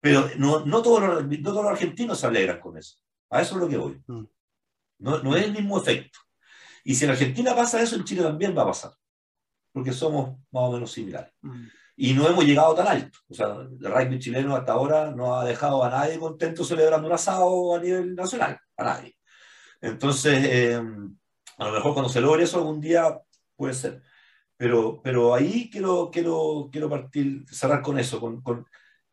Pero 0.00 0.30
no, 0.38 0.64
no, 0.64 0.80
todos 0.80 1.02
los, 1.02 1.26
no 1.26 1.42
todos 1.42 1.64
los 1.64 1.72
argentinos 1.72 2.20
se 2.20 2.28
alegran 2.28 2.60
con 2.60 2.78
eso. 2.78 2.98
A 3.30 3.42
eso 3.42 3.56
es 3.56 3.60
lo 3.62 3.68
que 3.68 3.78
voy. 3.78 4.00
Mm. 4.06 4.24
No, 5.00 5.22
no 5.24 5.36
es 5.36 5.44
el 5.44 5.52
mismo 5.52 5.78
efecto. 5.78 6.20
Y 6.84 6.94
si 6.94 7.04
en 7.04 7.10
Argentina 7.10 7.52
pasa 7.56 7.82
eso, 7.82 7.96
en 7.96 8.04
Chile 8.04 8.22
también 8.22 8.56
va 8.56 8.62
a 8.62 8.66
pasar. 8.66 8.92
Porque 9.72 9.92
somos 9.92 10.38
más 10.52 10.62
o 10.68 10.72
menos 10.72 10.92
similares. 10.92 11.32
Mm. 11.40 11.66
Y 11.96 12.14
no 12.14 12.28
hemos 12.28 12.44
llegado 12.44 12.74
tan 12.74 12.88
alto. 12.88 13.18
O 13.28 13.34
sea, 13.34 13.46
el 13.46 13.78
rugby 13.80 14.18
chileno 14.18 14.56
hasta 14.56 14.72
ahora 14.72 15.10
no 15.10 15.36
ha 15.36 15.44
dejado 15.44 15.84
a 15.84 15.90
nadie 15.90 16.18
contento 16.18 16.64
celebrando 16.64 17.06
un 17.08 17.14
asado 17.14 17.74
a 17.74 17.80
nivel 17.80 18.14
nacional, 18.14 18.58
a 18.76 18.84
nadie. 18.84 19.16
Entonces, 19.80 20.38
eh, 20.44 20.80
a 21.58 21.66
lo 21.66 21.72
mejor 21.72 21.92
cuando 21.92 22.08
se 22.08 22.20
logre 22.20 22.44
eso 22.44 22.58
algún 22.58 22.80
día 22.80 23.18
puede 23.56 23.74
ser. 23.74 24.02
Pero, 24.56 25.00
pero 25.02 25.34
ahí 25.34 25.68
quiero, 25.70 26.10
quiero, 26.10 26.68
quiero 26.70 26.88
partir, 26.88 27.44
cerrar 27.50 27.82
con 27.82 27.98
eso, 27.98 28.20
con, 28.20 28.42
con, 28.42 28.66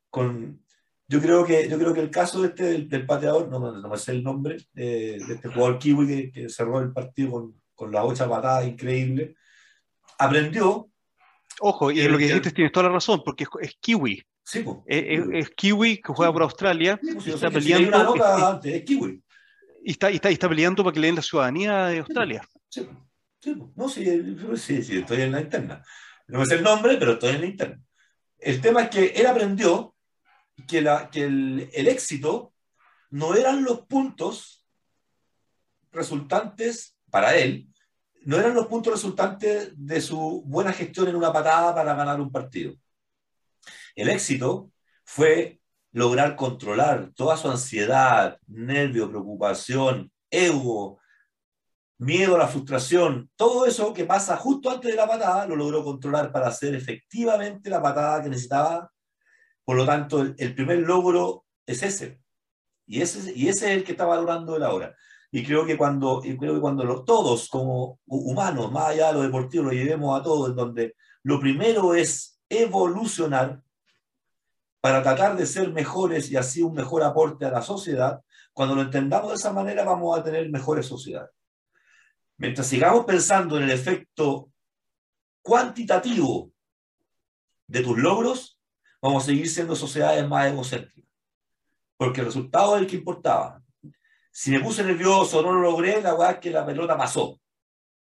con 0.10 0.64
yo 1.08 1.20
creo 1.20 1.44
que, 1.44 1.68
yo 1.68 1.80
creo 1.80 1.94
que 1.94 2.02
el 2.02 2.12
caso 2.12 2.42
de 2.42 2.50
este, 2.50 2.64
del, 2.88 3.06
pateador, 3.08 3.50
no, 3.50 3.60
no, 3.60 3.90
me 3.90 3.98
sé 3.98 4.12
el 4.12 4.24
nombre, 4.24 4.58
de 4.74 5.16
este 5.16 5.50
jugador 5.50 5.80
kiwi 5.80 6.08
que, 6.08 6.32
que, 6.32 6.50
cerró 6.50 6.80
el 6.82 6.94
partido 6.94 7.32
con, 7.32 7.62
con 7.74 7.92
las 7.92 8.04
ocho 8.06 8.30
patadas 8.30 8.68
increíble, 8.68 9.36
aprendió. 10.20 10.89
Ojo, 11.62 11.92
y 11.92 12.02
lo 12.08 12.18
que 12.18 12.26
dijiste 12.26 12.52
tienes 12.52 12.72
toda 12.72 12.88
la 12.88 12.94
razón, 12.94 13.22
porque 13.24 13.46
es, 13.62 13.76
kiwi. 13.80 14.24
Sí, 14.44 14.62
pues, 14.62 14.78
es, 14.88 15.50
kiwi 15.52 16.02
que 16.02 16.14
juega 16.14 16.32
por 16.32 16.44
Australia. 16.44 17.00
Sí, 17.02 17.14
pues, 17.14 17.28
y 17.28 17.32
está 17.32 17.52
peleando. 17.52 17.90
Una 17.90 18.04
nota 18.04 18.50
antes, 18.50 18.74
es 18.74 18.84
kiwi. 18.84 19.24
Y 19.84 19.92
está, 19.92 20.12
y, 20.12 20.16
está, 20.16 20.30
y 20.30 20.34
está 20.34 20.50
peleando 20.50 20.84
para 20.84 20.94
que 20.94 21.00
le 21.00 21.08
den 21.08 21.16
la 21.16 21.22
ciudadanía 21.22 21.86
de 21.88 22.00
Australia. 22.00 22.48
Sí, 22.70 22.88
sí, 23.42 23.56
no, 23.76 23.90
sí, 23.90 24.06
sí, 24.58 24.84
sí, 24.84 24.98
estoy 24.98 25.22
en 25.22 25.32
la 25.32 25.42
interna. 25.42 25.84
No 26.28 26.40
me 26.40 26.46
sé 26.46 26.56
el 26.56 26.64
nombre, 26.64 26.98
pero 26.98 27.14
estoy 27.14 27.36
en 27.36 27.42
la 27.42 27.48
interna. 27.48 27.82
El 28.38 28.62
tema 28.62 28.84
es 28.84 28.90
que 28.90 29.06
él 29.08 29.26
aprendió 29.26 29.96
que, 30.68 30.82
la, 30.82 31.10
que 31.10 31.24
el, 31.24 31.70
el 31.74 31.88
éxito 31.88 32.54
no 33.10 33.36
eran 33.36 33.64
los 33.64 33.82
puntos 33.82 34.66
resultantes 35.92 36.96
para 37.10 37.36
él, 37.36 37.68
no 38.26 38.38
eran 38.38 38.54
los 38.54 38.68
puntos 38.68 38.94
resultantes 38.94 39.72
de 39.76 40.02
su 40.02 40.44
buena 40.46 40.74
gestión 40.74 41.08
en 41.08 41.16
una 41.16 41.34
patada 41.34 41.74
para 41.74 41.94
ganar 41.96 42.20
un 42.20 42.32
partido. 42.32 42.74
El 43.96 44.10
éxito 44.10 44.72
fue 45.04 45.60
lograr 45.92 46.36
controlar 46.36 47.12
toda 47.16 47.38
su 47.38 47.50
ansiedad, 47.50 48.38
nervio, 48.48 49.10
preocupación, 49.10 50.12
ego, 50.30 51.00
miedo 51.98 52.36
a 52.36 52.40
la 52.40 52.48
frustración, 52.48 53.30
todo 53.36 53.66
eso 53.66 53.94
que 53.94 54.06
pasa 54.06 54.38
justo 54.38 54.70
antes 54.70 54.92
de 54.92 54.98
la 54.98 55.08
patada, 55.08 55.46
lo 55.48 55.56
logró 55.56 55.84
controlar 55.84 56.32
para 56.32 56.48
hacer 56.48 56.76
efectivamente 56.76 57.70
la 57.70 57.82
patada 57.82 58.24
que 58.24 58.30
necesitaba 58.30 58.90
por 59.70 59.78
lo 59.78 59.86
tanto, 59.86 60.22
el, 60.22 60.56
primer 60.56 60.80
logro 60.80 61.46
es 61.68 61.84
ese. 61.84 62.24
Y 62.88 63.02
ese, 63.02 63.20
es 63.38 63.62
el 63.62 63.84
que 63.84 63.92
está 63.92 64.04
valorando 64.04 64.56
él 64.56 64.64
ahora. 64.64 64.96
Y 65.32 65.46
creo 65.46 65.66
que 65.66 65.78
cuando, 65.78 66.22
y 66.24 66.38
creo 66.38 66.56
que 66.56 66.62
cuando 66.62 66.84
los, 66.84 67.06
todos 67.06 67.50
como 67.50 68.00
humanos, 68.08 68.72
más 68.72 68.90
allá 68.90 69.08
de 69.08 69.14
lo 69.14 69.22
deportivo, 69.22 69.66
lo 69.66 69.72
llevemos 69.72 70.20
a 70.20 70.24
todos, 70.24 70.50
en 70.50 70.56
donde 70.56 70.96
lo 71.24 71.40
primero 71.40 71.94
es 71.94 72.40
evolucionar 72.50 73.62
para 74.82 75.04
tratar 75.04 75.36
de 75.38 75.46
ser 75.46 75.72
mejores 75.72 76.32
y 76.32 76.38
así 76.38 76.64
un 76.64 76.74
mejor 76.74 77.04
aporte 77.04 77.46
a 77.46 77.52
la 77.52 77.62
sociedad, 77.62 78.22
cuando 78.54 78.76
lo 78.76 78.82
entendamos 78.82 79.30
de 79.30 79.36
esa 79.36 79.54
manera 79.54 79.84
vamos 79.84 80.18
a 80.18 80.24
tener 80.24 80.50
mejores 80.50 80.86
sociedades. 80.86 81.32
Mientras 82.38 82.68
sigamos 82.68 83.06
pensando 83.06 83.58
en 83.58 83.64
el 83.64 83.72
efecto 83.72 84.50
cuantitativo 85.42 86.52
de 87.68 87.82
tus 87.82 87.98
logros, 87.98 88.60
vamos 89.02 89.24
a 89.24 89.26
seguir 89.28 89.50
siendo 89.50 89.76
sociedades 89.76 90.28
más 90.28 90.48
egocéntricas. 90.48 91.12
Porque 91.98 92.22
el 92.22 92.28
resultado 92.28 92.76
es 92.76 92.82
el 92.84 92.88
que 92.88 92.96
importaba. 92.96 93.62
Si 94.42 94.52
me 94.52 94.62
puse 94.62 94.86
nervioso, 94.86 95.42
no 95.42 95.52
lo 95.52 95.60
logré, 95.60 96.02
la 96.02 96.14
verdad 96.14 96.32
es 96.32 96.40
que 96.40 96.50
la 96.50 96.66
pelota 96.66 96.96
pasó. 96.96 97.42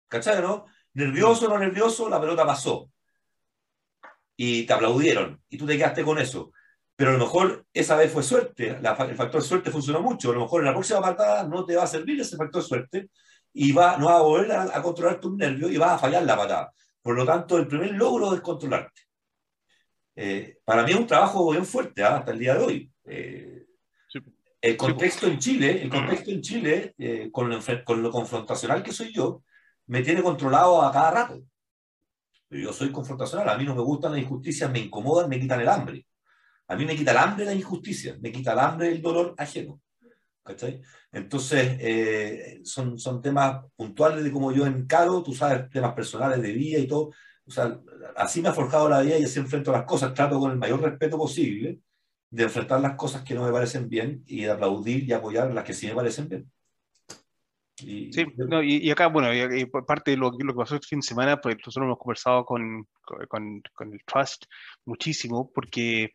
¿Cachai, 0.09 0.41
no? 0.41 0.65
Nervioso, 0.95 1.47
no 1.47 1.59
nervioso, 1.59 2.09
la 2.09 2.19
pelota 2.19 2.47
pasó. 2.47 2.91
Y 4.35 4.65
te 4.65 4.73
aplaudieron. 4.73 5.43
Y 5.51 5.59
tú 5.59 5.67
te 5.67 5.77
quedaste 5.77 6.03
con 6.03 6.19
eso. 6.19 6.51
Pero 6.97 7.11
a 7.11 7.13
lo 7.15 7.19
mejor 7.19 7.67
esa 7.75 7.97
vez 7.97 8.11
fue 8.11 8.23
suerte. 8.23 8.71
el 8.71 9.15
factor 9.15 9.43
suerte 9.43 9.71
funcionó 9.71 10.01
mucho. 10.01 10.31
A 10.31 10.35
lo 10.35 10.41
mejor 10.41 10.63
en 10.63 10.69
la 10.69 10.73
próxima 10.73 11.03
patada 11.03 11.47
no 11.47 11.67
te 11.67 11.77
va 11.77 11.83
a 11.83 11.87
servir 11.87 12.19
ese 12.19 12.39
factor 12.39 12.63
suerte 12.63 13.11
y 13.53 13.73
va, 13.73 13.99
no 13.99 14.07
va 14.07 14.17
a 14.17 14.23
volver 14.23 14.53
a, 14.53 14.63
a 14.75 14.83
controlar 14.83 15.21
tus 15.21 15.37
nervios 15.37 15.71
y 15.71 15.77
vas 15.77 15.93
a 15.93 15.99
fallar 15.99 16.23
la 16.23 16.37
patada. 16.39 16.73
Por 17.03 17.15
lo 17.15 17.27
tanto, 17.27 17.59
el 17.59 17.69
primer 17.69 17.91
logro 17.93 18.35
es 18.35 18.41
controlarte. 18.41 19.03
Eh, 20.17 20.57
para 20.65 20.83
mí 20.83 20.93
es 20.93 20.97
un 20.97 21.07
trabajo 21.07 21.51
bien 21.51 21.67
fuerte 21.67 22.03
¿ah? 22.03 22.17
hasta 22.17 22.33
el 22.33 22.39
día 22.39 22.55
de 22.55 22.65
hoy. 22.65 22.93
Eh, 23.05 23.62
el 24.63 24.77
contexto 24.77 25.27
en 25.27 25.39
Chile, 25.39 25.83
el 25.83 25.91
contexto 25.91 26.31
en 26.31 26.41
Chile 26.41 26.95
eh, 26.97 27.31
con, 27.33 27.51
lo, 27.51 27.59
con, 27.85 28.03
lo, 28.03 28.11
confrontacional 28.13 28.83
que 28.83 28.93
soy 28.93 29.13
yo, 29.13 29.43
me 29.87 30.03
tiene 30.03 30.23
controlado 30.23 30.81
a 30.81 30.93
cada 30.93 31.11
rato. 31.11 31.43
Yo 32.49 32.73
soy 32.73 32.93
confrontacional, 32.93 33.49
a 33.49 33.59
mí 33.59 33.65
no 33.65 33.75
me 33.75 33.83
gustan 33.83 34.13
las 34.13 34.21
injusticias, 34.21 34.71
me 34.71 34.79
incomodan, 34.79 35.29
me 35.29 35.41
quitan 35.41 35.61
el 35.61 35.69
hambre. 35.69 36.07
A 36.69 36.77
mí 36.77 36.85
me 36.85 36.95
quita 36.95 37.11
el 37.11 37.17
hambre 37.17 37.45
la 37.45 37.55
injusticia, 37.55 38.17
me 38.21 38.31
quita 38.31 38.53
el 38.53 38.61
hambre 38.61 38.89
el 38.89 39.03
dolor 39.03 39.35
ajeno. 39.37 39.81
Entonces, 41.11 42.63
son, 42.65 42.99
son 42.99 43.21
temas 43.21 43.65
puntuales 43.75 44.23
de 44.23 44.31
cómo 44.31 44.53
yo 44.53 44.67
encaro, 44.67 45.23
tú 45.23 45.35
sabes, 45.35 45.69
temas 45.71 45.95
personales 45.95 46.41
de 46.41 46.53
vida 46.53 46.79
y 46.79 46.87
todo, 46.87 47.11
o 47.45 47.51
sea, 47.51 47.81
así 48.17 48.41
me 48.41 48.49
ha 48.49 48.53
forjado 48.53 48.89
la 48.89 49.01
vida 49.03 49.19
y 49.19 49.25
así 49.25 49.39
enfrento 49.39 49.73
las 49.73 49.85
cosas. 49.85 50.15
Trato 50.15 50.39
con 50.39 50.53
el 50.53 50.59
mayor 50.59 50.81
respeto 50.81 51.19
posible 51.19 51.81
de 52.33 52.45
enfrentar 52.45 52.81
las 52.81 52.97
cosas 52.97 53.23
que 53.23 53.35
no 53.35 53.45
me 53.45 53.53
parecen 53.53 53.89
bien 53.89 54.25
y 54.27 54.43
de 54.43 54.51
aplaudir 54.51 55.05
y 55.05 55.13
apoyar 55.13 55.53
las 55.53 55.65
que 55.65 55.75
sí 55.75 55.87
me 55.87 55.95
parecen 55.95 56.29
bien. 56.29 56.51
Y, 57.81 58.13
sí, 58.13 58.27
no, 58.37 58.63
y, 58.63 58.91
acá, 58.91 59.09
bueno, 59.09 59.33
y, 59.33 59.67
parte 59.67 60.13
de 60.13 60.17
lo, 60.17 60.31
lo, 60.31 60.53
que 60.53 60.59
pasó 60.59 60.77
este 60.77 60.87
fin 60.87 61.01
de 61.01 61.07
semana, 61.07 61.41
pues 61.41 61.57
nosotros 61.57 61.85
hemos 61.85 61.99
conversado 61.99 62.45
con, 62.45 62.87
con, 63.29 63.63
con 63.75 63.93
el 63.93 64.01
Trust 64.05 64.45
muchísimo, 64.85 65.51
porque 65.53 66.13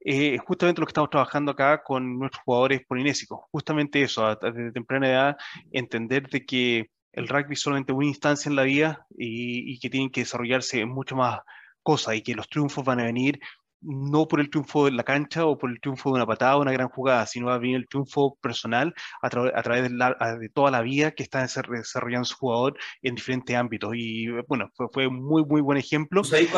eh, 0.00 0.38
justamente 0.38 0.80
lo 0.80 0.86
que 0.86 0.90
estamos 0.90 1.10
trabajando 1.10 1.52
acá 1.52 1.82
con 1.82 2.18
nuestros 2.18 2.42
jugadores 2.44 2.82
polinésicos, 2.86 3.40
justamente 3.50 4.02
eso, 4.02 4.34
desde 4.36 4.72
temprana 4.72 5.08
edad, 5.08 5.36
entender 5.72 6.28
de 6.28 6.46
que 6.46 6.90
el 7.12 7.28
rugby 7.28 7.54
es 7.54 7.60
solamente 7.60 7.92
una 7.92 8.06
instancia 8.06 8.48
en 8.48 8.56
la 8.56 8.62
vida 8.62 9.06
y, 9.10 9.78
que 9.80 9.90
tienen 9.90 10.10
que 10.10 10.20
desarrollarse 10.20 10.84
mucho 10.86 11.16
más 11.16 11.40
cosas 11.82 12.14
y 12.14 12.22
que 12.22 12.34
los 12.34 12.48
triunfos 12.48 12.84
van 12.84 13.00
a 13.00 13.04
venir 13.04 13.40
no 13.80 14.26
por 14.26 14.40
el 14.40 14.50
triunfo 14.50 14.86
de 14.86 14.92
la 14.92 15.04
cancha 15.04 15.46
o 15.46 15.56
por 15.56 15.70
el 15.70 15.80
triunfo 15.80 16.10
de 16.10 16.16
una 16.16 16.26
patada 16.26 16.56
o 16.56 16.62
una 16.62 16.72
gran 16.72 16.88
jugada, 16.88 17.26
sino 17.26 17.46
va 17.46 17.54
a 17.54 17.58
venir 17.58 17.76
el 17.76 17.88
triunfo 17.88 18.36
personal 18.40 18.94
a, 19.22 19.30
través 19.30 19.90
de, 19.90 20.48
toda 20.52 20.70
la 20.70 20.82
vida 20.82 21.12
que 21.12 21.22
está 21.22 21.40
desarrollando 21.42 22.24
su 22.24 22.36
jugador 22.36 22.76
en 23.02 23.14
diferentes 23.14 23.54
ámbitos. 23.56 23.92
Y 23.94 24.28
bueno, 24.48 24.70
fue, 24.92 25.06
un 25.06 25.22
muy, 25.22 25.44
muy 25.44 25.60
buen 25.60 25.78
ejemplo. 25.78 26.22
¿Tú 26.22 26.28
sabéis 26.28 26.50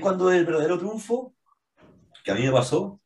cuándo, 0.00 0.30
es 0.30 0.38
el 0.38 0.46
verdadero 0.46 0.78
triunfo? 0.78 1.34
Que 2.24 2.30
a 2.30 2.34
mí 2.34 2.42
me 2.42 2.52
pasó. 2.52 3.00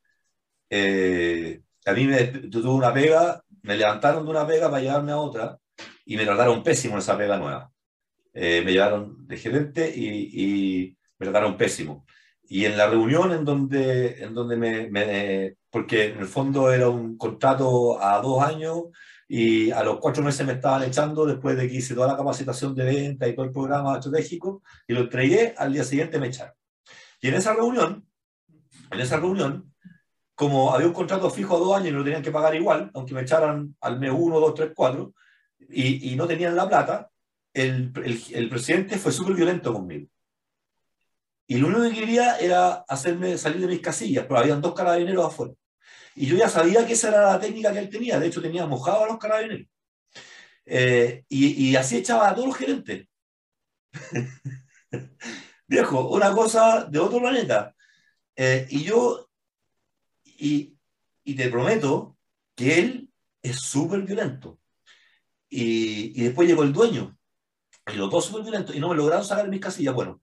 Eh, 0.69 1.63
a 1.87 1.93
mí 1.93 2.05
me 2.07 2.25
tuve 2.25 2.69
una 2.69 2.93
pega, 2.93 3.43
me 3.63 3.77
levantaron 3.77 4.25
de 4.25 4.31
una 4.31 4.47
pega 4.47 4.69
para 4.69 4.83
llevarme 4.83 5.13
a 5.13 5.19
otra 5.19 5.59
y 6.05 6.17
me 6.17 6.25
trataron 6.25 6.63
pésimo 6.63 6.95
en 6.95 6.99
esa 6.99 7.17
pega 7.17 7.37
nueva. 7.37 7.71
Eh, 8.35 8.63
me 8.65 8.73
llevaron 8.73 9.27
de 9.27 9.37
gerente 9.39 9.93
y, 9.95 10.09
y, 10.33 10.99
me 11.19 11.25
trataron 11.25 11.57
pésimo. 11.57 12.05
Y 12.49 12.65
en 12.65 12.77
la 12.77 12.89
reunión 12.89 13.33
en 13.33 13.45
donde, 13.45 14.23
en 14.23 14.33
donde 14.33 14.57
me, 14.57 14.89
me, 14.89 15.57
porque 15.71 16.07
en 16.07 16.19
el 16.19 16.27
fondo 16.27 16.71
era 16.71 16.89
un 16.89 17.19
contrato 17.19 18.01
a 18.01 18.21
dos 18.21 18.43
años 18.43 18.85
y 19.29 19.73
a 19.73 19.83
los 19.83 19.99
cuatro 19.99 20.23
meses 20.23 20.47
me 20.47 20.53
estaban 20.53 20.85
echando 20.85 21.27
después 21.27 21.57
de 21.57 21.69
que 21.69 21.75
hice 21.75 21.95
toda 21.95 22.07
la 22.07 22.17
capacitación 22.17 22.75
de 22.75 22.85
venta 22.85 23.27
y 23.27 23.35
todo 23.35 23.47
el 23.47 23.53
programa 23.53 23.97
estratégico 23.97 24.63
y 24.87 24.95
lo 24.95 25.01
entregué, 25.01 25.55
al 25.59 25.73
día 25.73 25.83
siguiente 25.83 26.21
me 26.21 26.29
echaron. 26.29 26.55
Y 27.21 27.29
en 27.29 27.35
esa 27.35 27.53
reunión, 27.55 28.07
en 28.93 29.01
esa 29.01 29.17
reunión, 29.17 29.75
como 30.37 30.73
había 30.73 30.87
un 30.87 30.93
contrato 30.93 31.31
fijo 31.31 31.57
a 31.57 31.59
dos 31.59 31.77
años 31.77 31.89
y 31.89 31.93
lo 31.93 32.05
tenían 32.05 32.23
que 32.23 32.31
pagar 32.31 32.55
igual, 32.55 32.91
aunque 32.95 33.15
me 33.15 33.23
echaran 33.23 33.75
al 33.81 33.99
mes 33.99 34.13
uno, 34.15 34.39
dos, 34.39 34.55
tres, 34.55 34.71
cuatro, 34.75 35.15
y, 35.69 36.13
y 36.13 36.17
no 36.17 36.27
tenían 36.29 36.55
la 36.55 36.69
plata, 36.69 37.11
el, 37.53 37.93
el, 38.05 38.23
el 38.33 38.49
presidente 38.49 38.99
fue 38.99 39.11
súper 39.11 39.35
violento 39.35 39.73
conmigo. 39.73 40.09
Y 41.47 41.59
lo 41.59 41.69
único 41.69 41.83
que 41.83 42.01
quería 42.01 42.39
era 42.39 42.85
hacerme 42.89 43.39
salir 43.39 43.61
de 43.61 43.69
mis 43.69 43.81
casillas, 43.81 44.25
pero 44.27 44.41
habían 44.41 44.61
dos 44.61 44.75
carabineros 44.75 45.27
afuera. 45.27 45.53
Y 46.17 46.27
yo 46.27 46.37
ya 46.37 46.49
sabía 46.49 46.87
que 46.87 46.95
esa 46.95 47.09
era 47.09 47.33
la 47.33 47.41
técnica 47.41 47.73
que 47.73 47.79
él 47.79 47.89
tenía, 47.89 48.19
de 48.19 48.27
hecho 48.27 48.43
tenía 48.43 48.67
mojado 48.67 49.05
a 49.05 49.07
los 49.07 49.19
carabineros. 49.19 49.69
Eh, 50.65 51.25
y, 51.29 51.71
y, 51.71 51.77
así 51.77 51.99
echaba 51.99 52.29
a 52.29 52.35
todos 52.35 52.49
los 52.49 52.57
gerentes. 52.57 53.07
Viejo, 55.69 56.09
una 56.09 56.33
cosa 56.33 56.85
de 56.85 56.99
otro 56.99 57.21
planeta. 57.21 57.75
Eh, 58.35 58.67
y 58.71 58.83
yo, 58.83 59.29
y, 60.25 60.77
y 61.23 61.35
te 61.37 61.49
prometo 61.49 62.17
que 62.57 62.79
él 62.79 63.11
es 63.43 63.61
súper 63.61 64.03
violento. 64.03 64.59
Y, 65.49 66.21
y, 66.21 66.25
después 66.25 66.49
llegó 66.49 66.65
el 66.65 66.73
dueño. 66.73 67.17
Y 67.93 67.97
los 67.97 68.11
dos 68.11 68.25
súper 68.25 68.43
violentos. 68.43 68.75
Y 68.75 68.81
no 68.81 68.89
me 68.89 68.97
lograron 68.97 69.25
sacar 69.25 69.49
mis 69.49 69.61
casillas. 69.61 69.95
Bueno, 69.95 70.21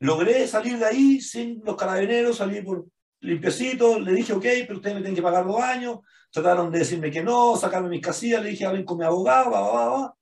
logré 0.00 0.46
salir 0.46 0.78
de 0.78 0.86
ahí 0.86 1.20
sin 1.20 1.62
los 1.64 1.76
carabineros, 1.76 2.36
salí 2.36 2.60
por 2.62 2.86
limpiecito. 3.20 3.98
Le 3.98 4.12
dije, 4.12 4.32
ok, 4.32 4.44
pero 4.66 4.76
ustedes 4.76 4.96
me 4.96 5.00
tienen 5.00 5.16
que 5.16 5.22
pagar 5.22 5.46
dos 5.46 5.60
años. 5.60 6.00
Trataron 6.30 6.70
de 6.70 6.80
decirme 6.80 7.10
que 7.10 7.22
no, 7.22 7.56
sacarme 7.56 7.88
mis 7.88 8.02
casillas. 8.02 8.42
Le 8.42 8.50
dije, 8.50 8.66
hablen 8.66 8.84
con 8.84 8.98
mi 8.98 9.04
abogado, 9.04 9.50
va, 9.50 9.60
va, 9.60 9.88
va. 9.88 10.14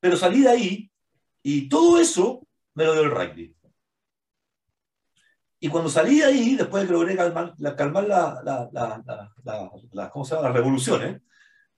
Pero 0.00 0.16
salí 0.16 0.42
de 0.42 0.50
ahí 0.50 0.90
y 1.42 1.68
todo 1.68 1.98
eso 1.98 2.46
me 2.74 2.84
lo 2.84 2.92
dio 2.92 3.02
el 3.02 3.10
rugby. 3.10 3.56
Y 5.60 5.68
cuando 5.68 5.88
salí 5.88 6.18
de 6.18 6.24
ahí, 6.24 6.56
después 6.56 6.82
de 6.82 6.88
que 6.88 6.92
logré 6.92 7.14
calmar, 7.14 7.54
la, 7.58 7.76
calmar 7.76 8.04
la, 8.08 8.40
la, 8.44 8.68
la, 8.72 9.30
la, 9.92 10.10
¿cómo 10.10 10.26
las 10.28 10.52
revoluciones, 10.52 11.22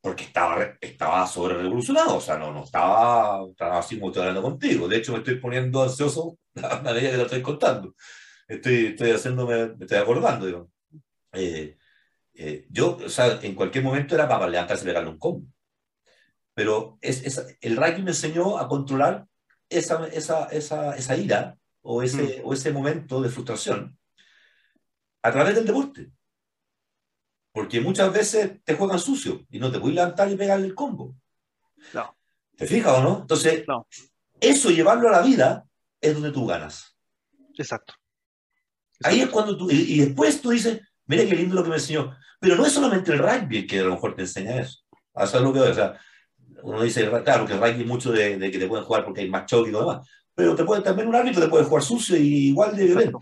porque 0.05 0.25
estaba, 0.25 0.77
estaba 0.83 1.27
sobre 1.27 1.55
revolucionado, 1.55 2.17
o 2.17 2.21
sea, 2.21 2.37
no, 2.37 2.53
no 2.53 2.65
estaba, 2.65 3.43
estaba 3.49 3.79
así 3.79 3.97
como 3.97 4.11
estoy 4.11 4.21
hablando 4.21 4.43
contigo. 4.43 4.87
De 4.87 4.99
hecho, 4.99 5.13
me 5.13 5.19
estoy 5.19 5.37
poniendo 5.37 5.83
ansioso 5.83 6.37
a 6.63 6.83
medida 6.83 7.11
que 7.11 7.17
lo 7.17 7.23
estoy 7.23 7.41
contando. 7.41 7.95
Estoy, 8.47 8.89
estoy 8.89 9.13
haciéndome, 9.13 9.69
me 9.69 9.87
estoy 9.87 9.97
acordando, 9.97 10.45
digo. 10.45 10.71
Eh, 11.33 11.79
eh, 12.35 12.67
yo, 12.69 12.99
o 12.99 13.09
sea, 13.09 13.41
en 13.41 13.55
cualquier 13.55 13.83
momento 13.83 14.15
era 14.15 14.29
para 14.29 14.47
levantarse 14.47 14.85
y 14.85 14.89
pegarle 14.89 15.09
un 15.09 15.19
combo. 15.19 15.47
Pero 16.53 16.99
es, 17.01 17.25
es, 17.25 17.57
el 17.63 17.75
rugby 17.75 18.03
me 18.03 18.11
enseñó 18.11 18.59
a 18.59 18.69
controlar 18.69 19.27
esa, 19.71 20.07
esa, 20.09 20.45
esa, 20.49 20.95
esa 20.97 21.17
ira 21.17 21.57
o 21.81 22.03
ese, 22.03 22.43
mm. 22.43 22.47
o 22.47 22.53
ese 22.53 22.71
momento 22.73 23.23
de 23.23 23.31
frustración 23.31 23.99
a 25.23 25.33
través 25.33 25.55
del 25.55 25.65
deporte. 25.65 26.11
Porque 27.55 27.81
muchas 27.81 28.13
veces 28.13 28.65
te 28.65 28.75
juegan 28.75 28.99
sucio 28.99 29.47
y 29.49 29.61
no 29.61 29.71
te 29.71 29.79
puedes 29.79 29.95
levantar 29.95 30.29
y 30.29 30.35
pegarle 30.35 30.67
el 30.67 30.75
combo. 30.75 31.15
No. 31.93 32.17
¿Te 32.57 32.67
fijas 32.67 32.99
o 32.99 33.01
no? 33.01 33.21
Entonces, 33.21 33.65
eso 34.41 34.71
llevarlo 34.71 35.09
a 35.09 35.13
la 35.13 35.23
vida 35.23 35.65
es 36.01 36.15
donde 36.15 36.33
tú 36.33 36.47
ganas. 36.47 36.97
Exacto. 37.57 37.95
Ahí 39.05 39.21
es 39.21 39.29
cuando 39.29 39.57
tú, 39.57 39.71
y, 39.71 40.01
después 40.01 40.43
tú 40.43 40.51
dices, 40.51 40.81
mira 41.07 41.25
qué 41.27 41.37
lindo 41.37 41.55
lo 41.55 41.63
que 41.63 41.69
me 41.69 41.77
enseñó. 41.77 42.17
Pero 42.41 42.57
no 42.57 42.67
es 42.67 42.73
solamente 42.73 43.13
el 43.13 43.21
rugby 43.21 43.69
que 43.69 43.79
a 43.79 43.85
lo 43.85 43.93
mejor 43.93 44.17
te 44.17 44.23
enseña 44.23 44.61
eso. 44.61 44.81
Eso 45.15 45.37
es 45.37 45.43
lo 45.45 45.53
que, 45.53 45.61
o 45.61 45.75
sea, 45.75 45.97
uno 46.65 46.83
dice, 46.83 47.09
claro, 47.23 47.47
que 47.47 47.53
el 47.53 47.61
rugby 47.61 47.85
mucho 47.85 48.11
de, 48.11 48.37
que 48.51 48.59
te 48.59 48.67
pueden 48.67 48.85
jugar 48.85 49.05
porque 49.05 49.21
hay 49.21 49.31
más 49.31 49.47
choque 49.47 49.71
y 49.71 49.73
todo 49.73 49.89
demás. 49.89 50.09
Pero 50.35 50.57
te 50.57 50.65
puede, 50.65 50.83
también 50.83 51.07
un 51.07 51.15
árbitro 51.15 51.41
te 51.41 51.49
puede 51.49 51.67
jugar 51.67 51.85
sucio 51.85 52.17
y 52.17 52.49
igual 52.49 52.75
de 52.75 52.85
violento. 52.85 53.21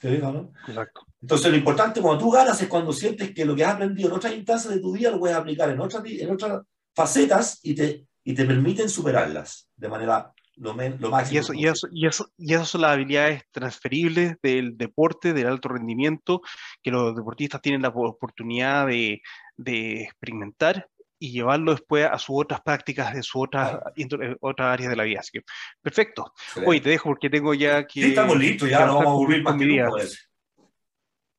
¿Te 0.00 0.18
no? 0.18 0.52
Exacto. 0.66 1.07
Entonces, 1.20 1.50
lo 1.50 1.56
importante 1.56 2.00
cuando 2.00 2.24
tú 2.24 2.30
ganas 2.30 2.60
es 2.62 2.68
cuando 2.68 2.92
sientes 2.92 3.34
que 3.34 3.44
lo 3.44 3.56
que 3.56 3.64
has 3.64 3.74
aprendido 3.74 4.08
en 4.08 4.14
otras 4.14 4.34
instancias 4.34 4.74
de 4.74 4.80
tu 4.80 4.92
vida 4.92 5.10
lo 5.10 5.18
puedes 5.18 5.36
aplicar 5.36 5.68
en 5.70 5.80
otras, 5.80 6.02
en 6.04 6.30
otras 6.30 6.62
facetas 6.94 7.58
y 7.62 7.74
te, 7.74 8.06
y 8.24 8.34
te 8.34 8.44
permiten 8.44 8.88
superarlas 8.88 9.68
de 9.76 9.88
manera 9.88 10.32
lo, 10.56 10.74
lo 10.74 11.10
máximo. 11.10 11.34
Y 11.34 11.38
eso, 11.38 11.54
y, 11.54 11.66
eso, 11.66 11.88
y, 11.90 12.06
eso, 12.06 12.30
y 12.36 12.54
esas 12.54 12.68
son 12.68 12.82
las 12.82 12.92
habilidades 12.92 13.42
transferibles 13.50 14.36
del 14.42 14.76
deporte, 14.76 15.32
del 15.32 15.48
alto 15.48 15.68
rendimiento, 15.68 16.40
que 16.82 16.90
los 16.90 17.14
deportistas 17.16 17.62
tienen 17.62 17.82
la 17.82 17.88
oportunidad 17.88 18.86
de, 18.86 19.20
de 19.56 20.02
experimentar 20.02 20.88
y 21.20 21.32
llevarlo 21.32 21.72
después 21.72 22.06
a 22.06 22.18
sus 22.18 22.36
otras 22.38 22.60
prácticas 22.60 23.12
de 23.12 23.22
sus 23.22 23.42
otras, 23.42 23.80
eh, 23.96 24.36
otras 24.40 24.68
áreas 24.72 24.90
de 24.90 24.96
la 24.96 25.04
vida. 25.04 25.20
Así 25.20 25.30
que, 25.32 25.44
perfecto. 25.82 26.32
Hoy 26.64 26.80
te 26.80 26.90
dejo 26.90 27.08
porque 27.08 27.28
tengo 27.28 27.54
ya 27.54 27.84
que... 27.86 28.02
Sí, 28.02 28.08
estamos 28.10 28.38
listos, 28.38 28.68
ya 28.68 28.86
no 28.86 28.96
vamos 28.96 29.06
a 29.06 29.10
aburrir 29.10 29.42
más 29.42 29.56
mi 29.56 29.66
día. 29.66 29.88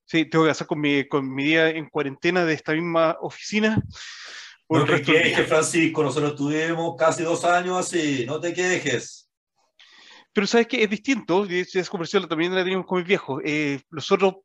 Sí, 0.09 0.25
tengo 0.25 0.45
que 0.45 0.51
hacer 0.51 0.65
con 0.65 0.79
mi, 0.81 1.07
con 1.07 1.31
mi 1.31 1.43
día 1.43 1.69
en 1.69 1.87
cuarentena 1.87 2.43
de 2.43 2.55
esta 2.55 2.73
misma 2.73 3.15
oficina. 3.21 3.79
No 4.67 4.83
te 4.83 5.03
quejes, 5.03 5.47
Francisco, 5.47 6.01
nosotros 6.01 6.35
tuvimos 6.35 6.95
casi 6.97 7.21
dos 7.21 7.45
años 7.45 7.77
así, 7.77 8.25
no 8.25 8.39
te 8.39 8.51
quejes. 8.51 9.29
Pero 10.33 10.47
sabes 10.47 10.65
que 10.65 10.81
es 10.81 10.89
distinto, 10.89 11.45
y 11.45 11.59
esa 11.59 11.85
conversación 11.91 12.27
también 12.27 12.55
la 12.55 12.63
teníamos 12.63 12.87
con 12.87 12.97
mis 12.97 13.07
viejos. 13.07 13.39
Eh, 13.45 13.81
nosotros 13.91 14.37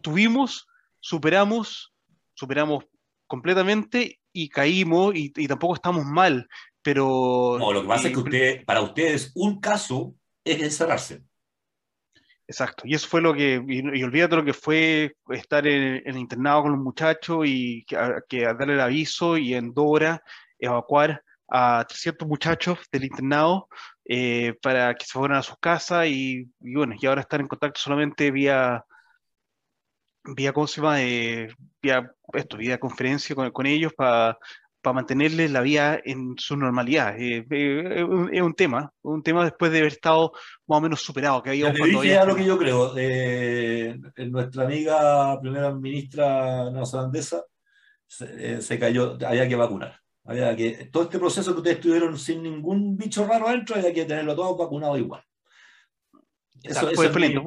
tuvimos, 0.00 0.66
superamos, 0.98 1.94
superamos 2.34 2.84
completamente 3.28 4.18
y 4.32 4.48
caímos 4.48 5.14
y, 5.14 5.30
tampoco 5.46 5.76
estamos 5.76 6.04
mal, 6.04 6.48
pero... 6.82 7.58
No, 7.60 7.72
lo 7.72 7.82
que 7.82 7.88
pasa 7.88 8.08
es 8.08 8.14
que 8.14 8.20
usted, 8.20 8.64
para 8.64 8.80
ustedes 8.80 9.30
un 9.36 9.60
caso 9.60 10.16
es 10.44 10.60
encerrarse. 10.60 11.22
Exacto, 12.48 12.84
y 12.86 12.94
eso 12.94 13.08
fue 13.08 13.20
lo 13.20 13.34
que, 13.34 13.60
y, 13.66 14.02
olvídate 14.04 14.36
lo 14.36 14.44
que 14.44 14.52
fue 14.52 15.16
estar 15.30 15.66
en, 15.66 16.02
el 16.06 16.16
internado 16.16 16.62
con 16.62 16.72
los 16.72 16.80
muchachos 16.80 17.44
y 17.44 17.84
que, 17.84 17.96
darle 18.44 18.74
el 18.74 18.80
aviso 18.80 19.36
y 19.36 19.54
en 19.54 19.74
Dora 19.74 20.22
evacuar 20.58 21.22
a 21.48 21.84
300 21.88 22.26
muchachos 22.28 22.78
del 22.92 23.04
internado 23.04 23.68
eh, 24.04 24.54
para 24.62 24.94
que 24.94 25.04
se 25.04 25.12
fueran 25.12 25.38
a 25.38 25.42
sus 25.42 25.58
casas 25.58 26.06
y, 26.06 26.48
bueno, 26.60 26.94
y 27.00 27.06
ahora 27.06 27.22
están 27.22 27.40
en 27.40 27.48
contacto 27.48 27.80
solamente 27.80 28.30
vía 28.30 28.84
vía, 30.24 30.52
¿cómo 30.52 30.66
se 30.66 30.80
llama? 30.80 31.02
Eh, 31.02 31.48
vía, 31.82 32.12
esto, 32.32 32.56
vía 32.56 32.78
conferencia 32.78 33.34
con, 33.34 33.50
con 33.50 33.66
ellos 33.66 33.92
para 33.94 34.38
mantenerles 34.92 35.50
la 35.50 35.60
vida 35.60 36.00
en 36.04 36.34
su 36.38 36.56
normalidad. 36.56 37.18
Eh, 37.18 37.46
eh, 37.50 38.06
es 38.32 38.42
un 38.42 38.54
tema, 38.54 38.92
un 39.02 39.22
tema 39.22 39.44
después 39.44 39.72
de 39.72 39.78
haber 39.78 39.92
estado 39.92 40.32
más 40.66 40.78
o 40.78 40.80
menos 40.80 41.00
superado. 41.00 41.42
Que 41.42 41.50
había 41.50 41.70
dije 41.70 42.26
lo 42.26 42.36
que 42.36 42.44
yo 42.44 42.58
creo. 42.58 42.94
nuestra 44.30 44.64
amiga 44.64 45.40
primera 45.40 45.74
ministra 45.74 46.70
neozelandesa 46.70 47.44
se, 48.06 48.62
se, 48.62 48.78
cayó, 48.78 49.18
había 49.26 49.48
que 49.48 49.56
vacunar. 49.56 50.00
Había 50.24 50.56
que, 50.56 50.88
todo 50.92 51.04
este 51.04 51.18
proceso 51.18 51.52
que 51.52 51.58
ustedes 51.58 51.80
tuvieron 51.80 52.18
sin 52.18 52.42
ningún 52.42 52.96
bicho 52.96 53.26
raro 53.26 53.48
adentro, 53.48 53.76
había 53.76 53.92
que 53.92 54.04
tenerlo 54.04 54.34
todo 54.34 54.56
vacunado 54.56 54.98
igual. 54.98 55.22
Eso, 56.62 56.90
excelente. 56.90 57.40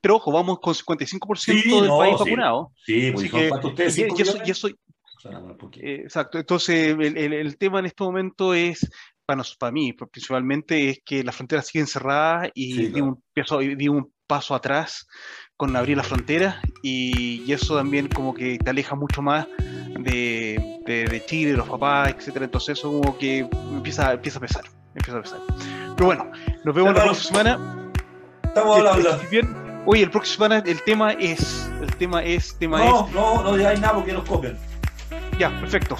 Pero 0.00 0.16
ojo, 0.16 0.30
vamos 0.30 0.60
con 0.60 0.74
55% 0.74 1.80
del 1.80 1.90
país 1.90 2.18
vacunado. 2.18 2.72
Sí, 2.76 3.10
pues 3.12 3.32
ustedes. 3.64 3.98
Y, 3.98 4.50
eso, 4.50 4.68
exacto. 5.80 6.38
Entonces, 6.38 6.96
el, 6.98 7.32
el, 7.32 7.58
tema 7.58 7.78
en 7.78 7.86
este 7.86 8.04
momento 8.04 8.54
es, 8.54 8.90
para, 9.24 9.42
para 9.58 9.72
mí, 9.72 9.92
principalmente, 9.92 10.90
es 10.90 11.00
que 11.04 11.24
las 11.24 11.36
fronteras 11.36 11.66
siguen 11.66 11.86
cerradas 11.86 12.50
y 12.54 12.88
di, 12.88 13.00
un, 13.00 13.22
un 13.88 14.12
paso 14.26 14.54
atrás 14.54 15.06
con 15.56 15.74
abrir 15.74 15.96
las 15.96 16.06
fronteras 16.06 16.56
y, 16.82 17.42
y, 17.46 17.52
eso 17.52 17.76
también 17.76 18.08
como 18.08 18.34
que 18.34 18.58
te 18.58 18.70
aleja 18.70 18.94
mucho 18.94 19.22
más 19.22 19.46
de, 19.98 20.80
de, 20.84 21.04
de 21.04 21.24
Chile, 21.24 21.52
de 21.52 21.56
los 21.56 21.68
papás, 21.68 22.14
etcétera. 22.16 22.44
Entonces 22.44 22.78
eso 22.78 22.90
como 22.90 23.16
que 23.16 23.38
empieza, 23.72 24.12
empieza 24.12 24.38
a 24.38 24.42
pesar, 24.42 24.64
empieza 24.94 25.18
a 25.18 25.22
pesar. 25.22 25.40
Pero 25.96 26.06
bueno, 26.06 26.30
nos 26.64 26.74
vemos 26.74 26.94
la 26.94 27.04
próxima 27.04 27.44
semana. 27.44 27.92
Estamos 28.44 28.78
hablando. 28.78 29.18
Bien. 29.30 29.66
Oye, 29.86 30.02
el 30.02 30.10
próximo 30.10 30.46
semana 30.46 30.62
el 30.66 30.82
tema 30.82 31.12
es. 31.12 31.70
El 31.80 31.94
tema 31.96 32.22
es. 32.22 32.58
Tema 32.58 32.78
no, 32.78 33.06
es... 33.06 33.14
no, 33.14 33.42
no 33.42 33.56
digáis 33.56 33.80
nada 33.80 33.94
porque 33.94 34.12
nos 34.12 34.24
copian. 34.28 34.58
Ya, 35.38 35.50
perfecto. 35.60 35.96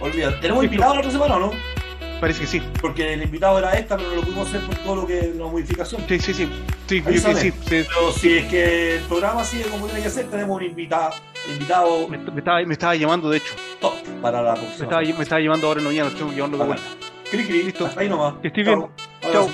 Olvídate. 0.00 0.36
¿Tenemos 0.38 0.64
invitado 0.64 0.94
la 0.94 1.00
otra 1.00 1.10
semana 1.10 1.36
o 1.36 1.40
no? 1.40 1.52
Parece 2.20 2.40
que 2.40 2.46
sí. 2.46 2.62
Porque 2.80 3.12
el 3.12 3.22
invitado 3.22 3.58
era 3.58 3.72
esta, 3.72 3.96
pero 3.96 4.10
no 4.10 4.16
lo 4.16 4.22
pudimos 4.22 4.48
hacer 4.48 4.60
por 4.62 4.74
todo 4.76 4.96
lo 4.96 5.06
que 5.06 5.34
la 5.36 5.46
modificación. 5.46 6.02
Sí, 6.08 6.18
sí, 6.18 6.32
sí. 6.32 6.48
sí, 6.86 7.02
sí, 7.06 7.34
sí, 7.34 7.52
Pero 7.68 8.12
si 8.12 8.38
es 8.38 8.46
que 8.46 8.96
el 8.96 9.02
programa 9.02 9.44
sigue 9.44 9.64
como 9.64 9.86
tiene 9.86 10.02
que 10.02 10.10
ser, 10.10 10.26
tenemos 10.26 10.56
un 10.56 10.64
invitado. 10.64 11.14
invitado 11.50 12.08
me, 12.08 12.16
estaba, 12.16 12.62
me 12.64 12.72
estaba 12.72 12.94
llamando, 12.94 13.28
de 13.28 13.38
hecho. 13.38 13.54
Top 13.80 13.94
para 14.22 14.40
la 14.42 14.54
próxima. 14.54 14.78
Me 14.78 14.84
estaba, 14.84 15.02
me 15.02 15.22
estaba 15.22 15.40
llamando 15.40 15.66
ahora 15.66 15.80
en 15.80 15.84
la 15.84 15.90
mañana, 15.90 16.08
estoy 16.08 16.34
llevando 16.34 16.58
de 16.58 16.64
vuelta. 16.64 16.84
Cri, 17.30 17.44
cri. 17.44 17.62
Listo. 17.64 17.86
Hasta 17.86 18.00
ahí 18.00 18.08
nomás. 18.08 18.34
Que 18.40 18.48
estoy 18.48 18.62
bien. 18.64 18.86
Chao. 19.32 19.50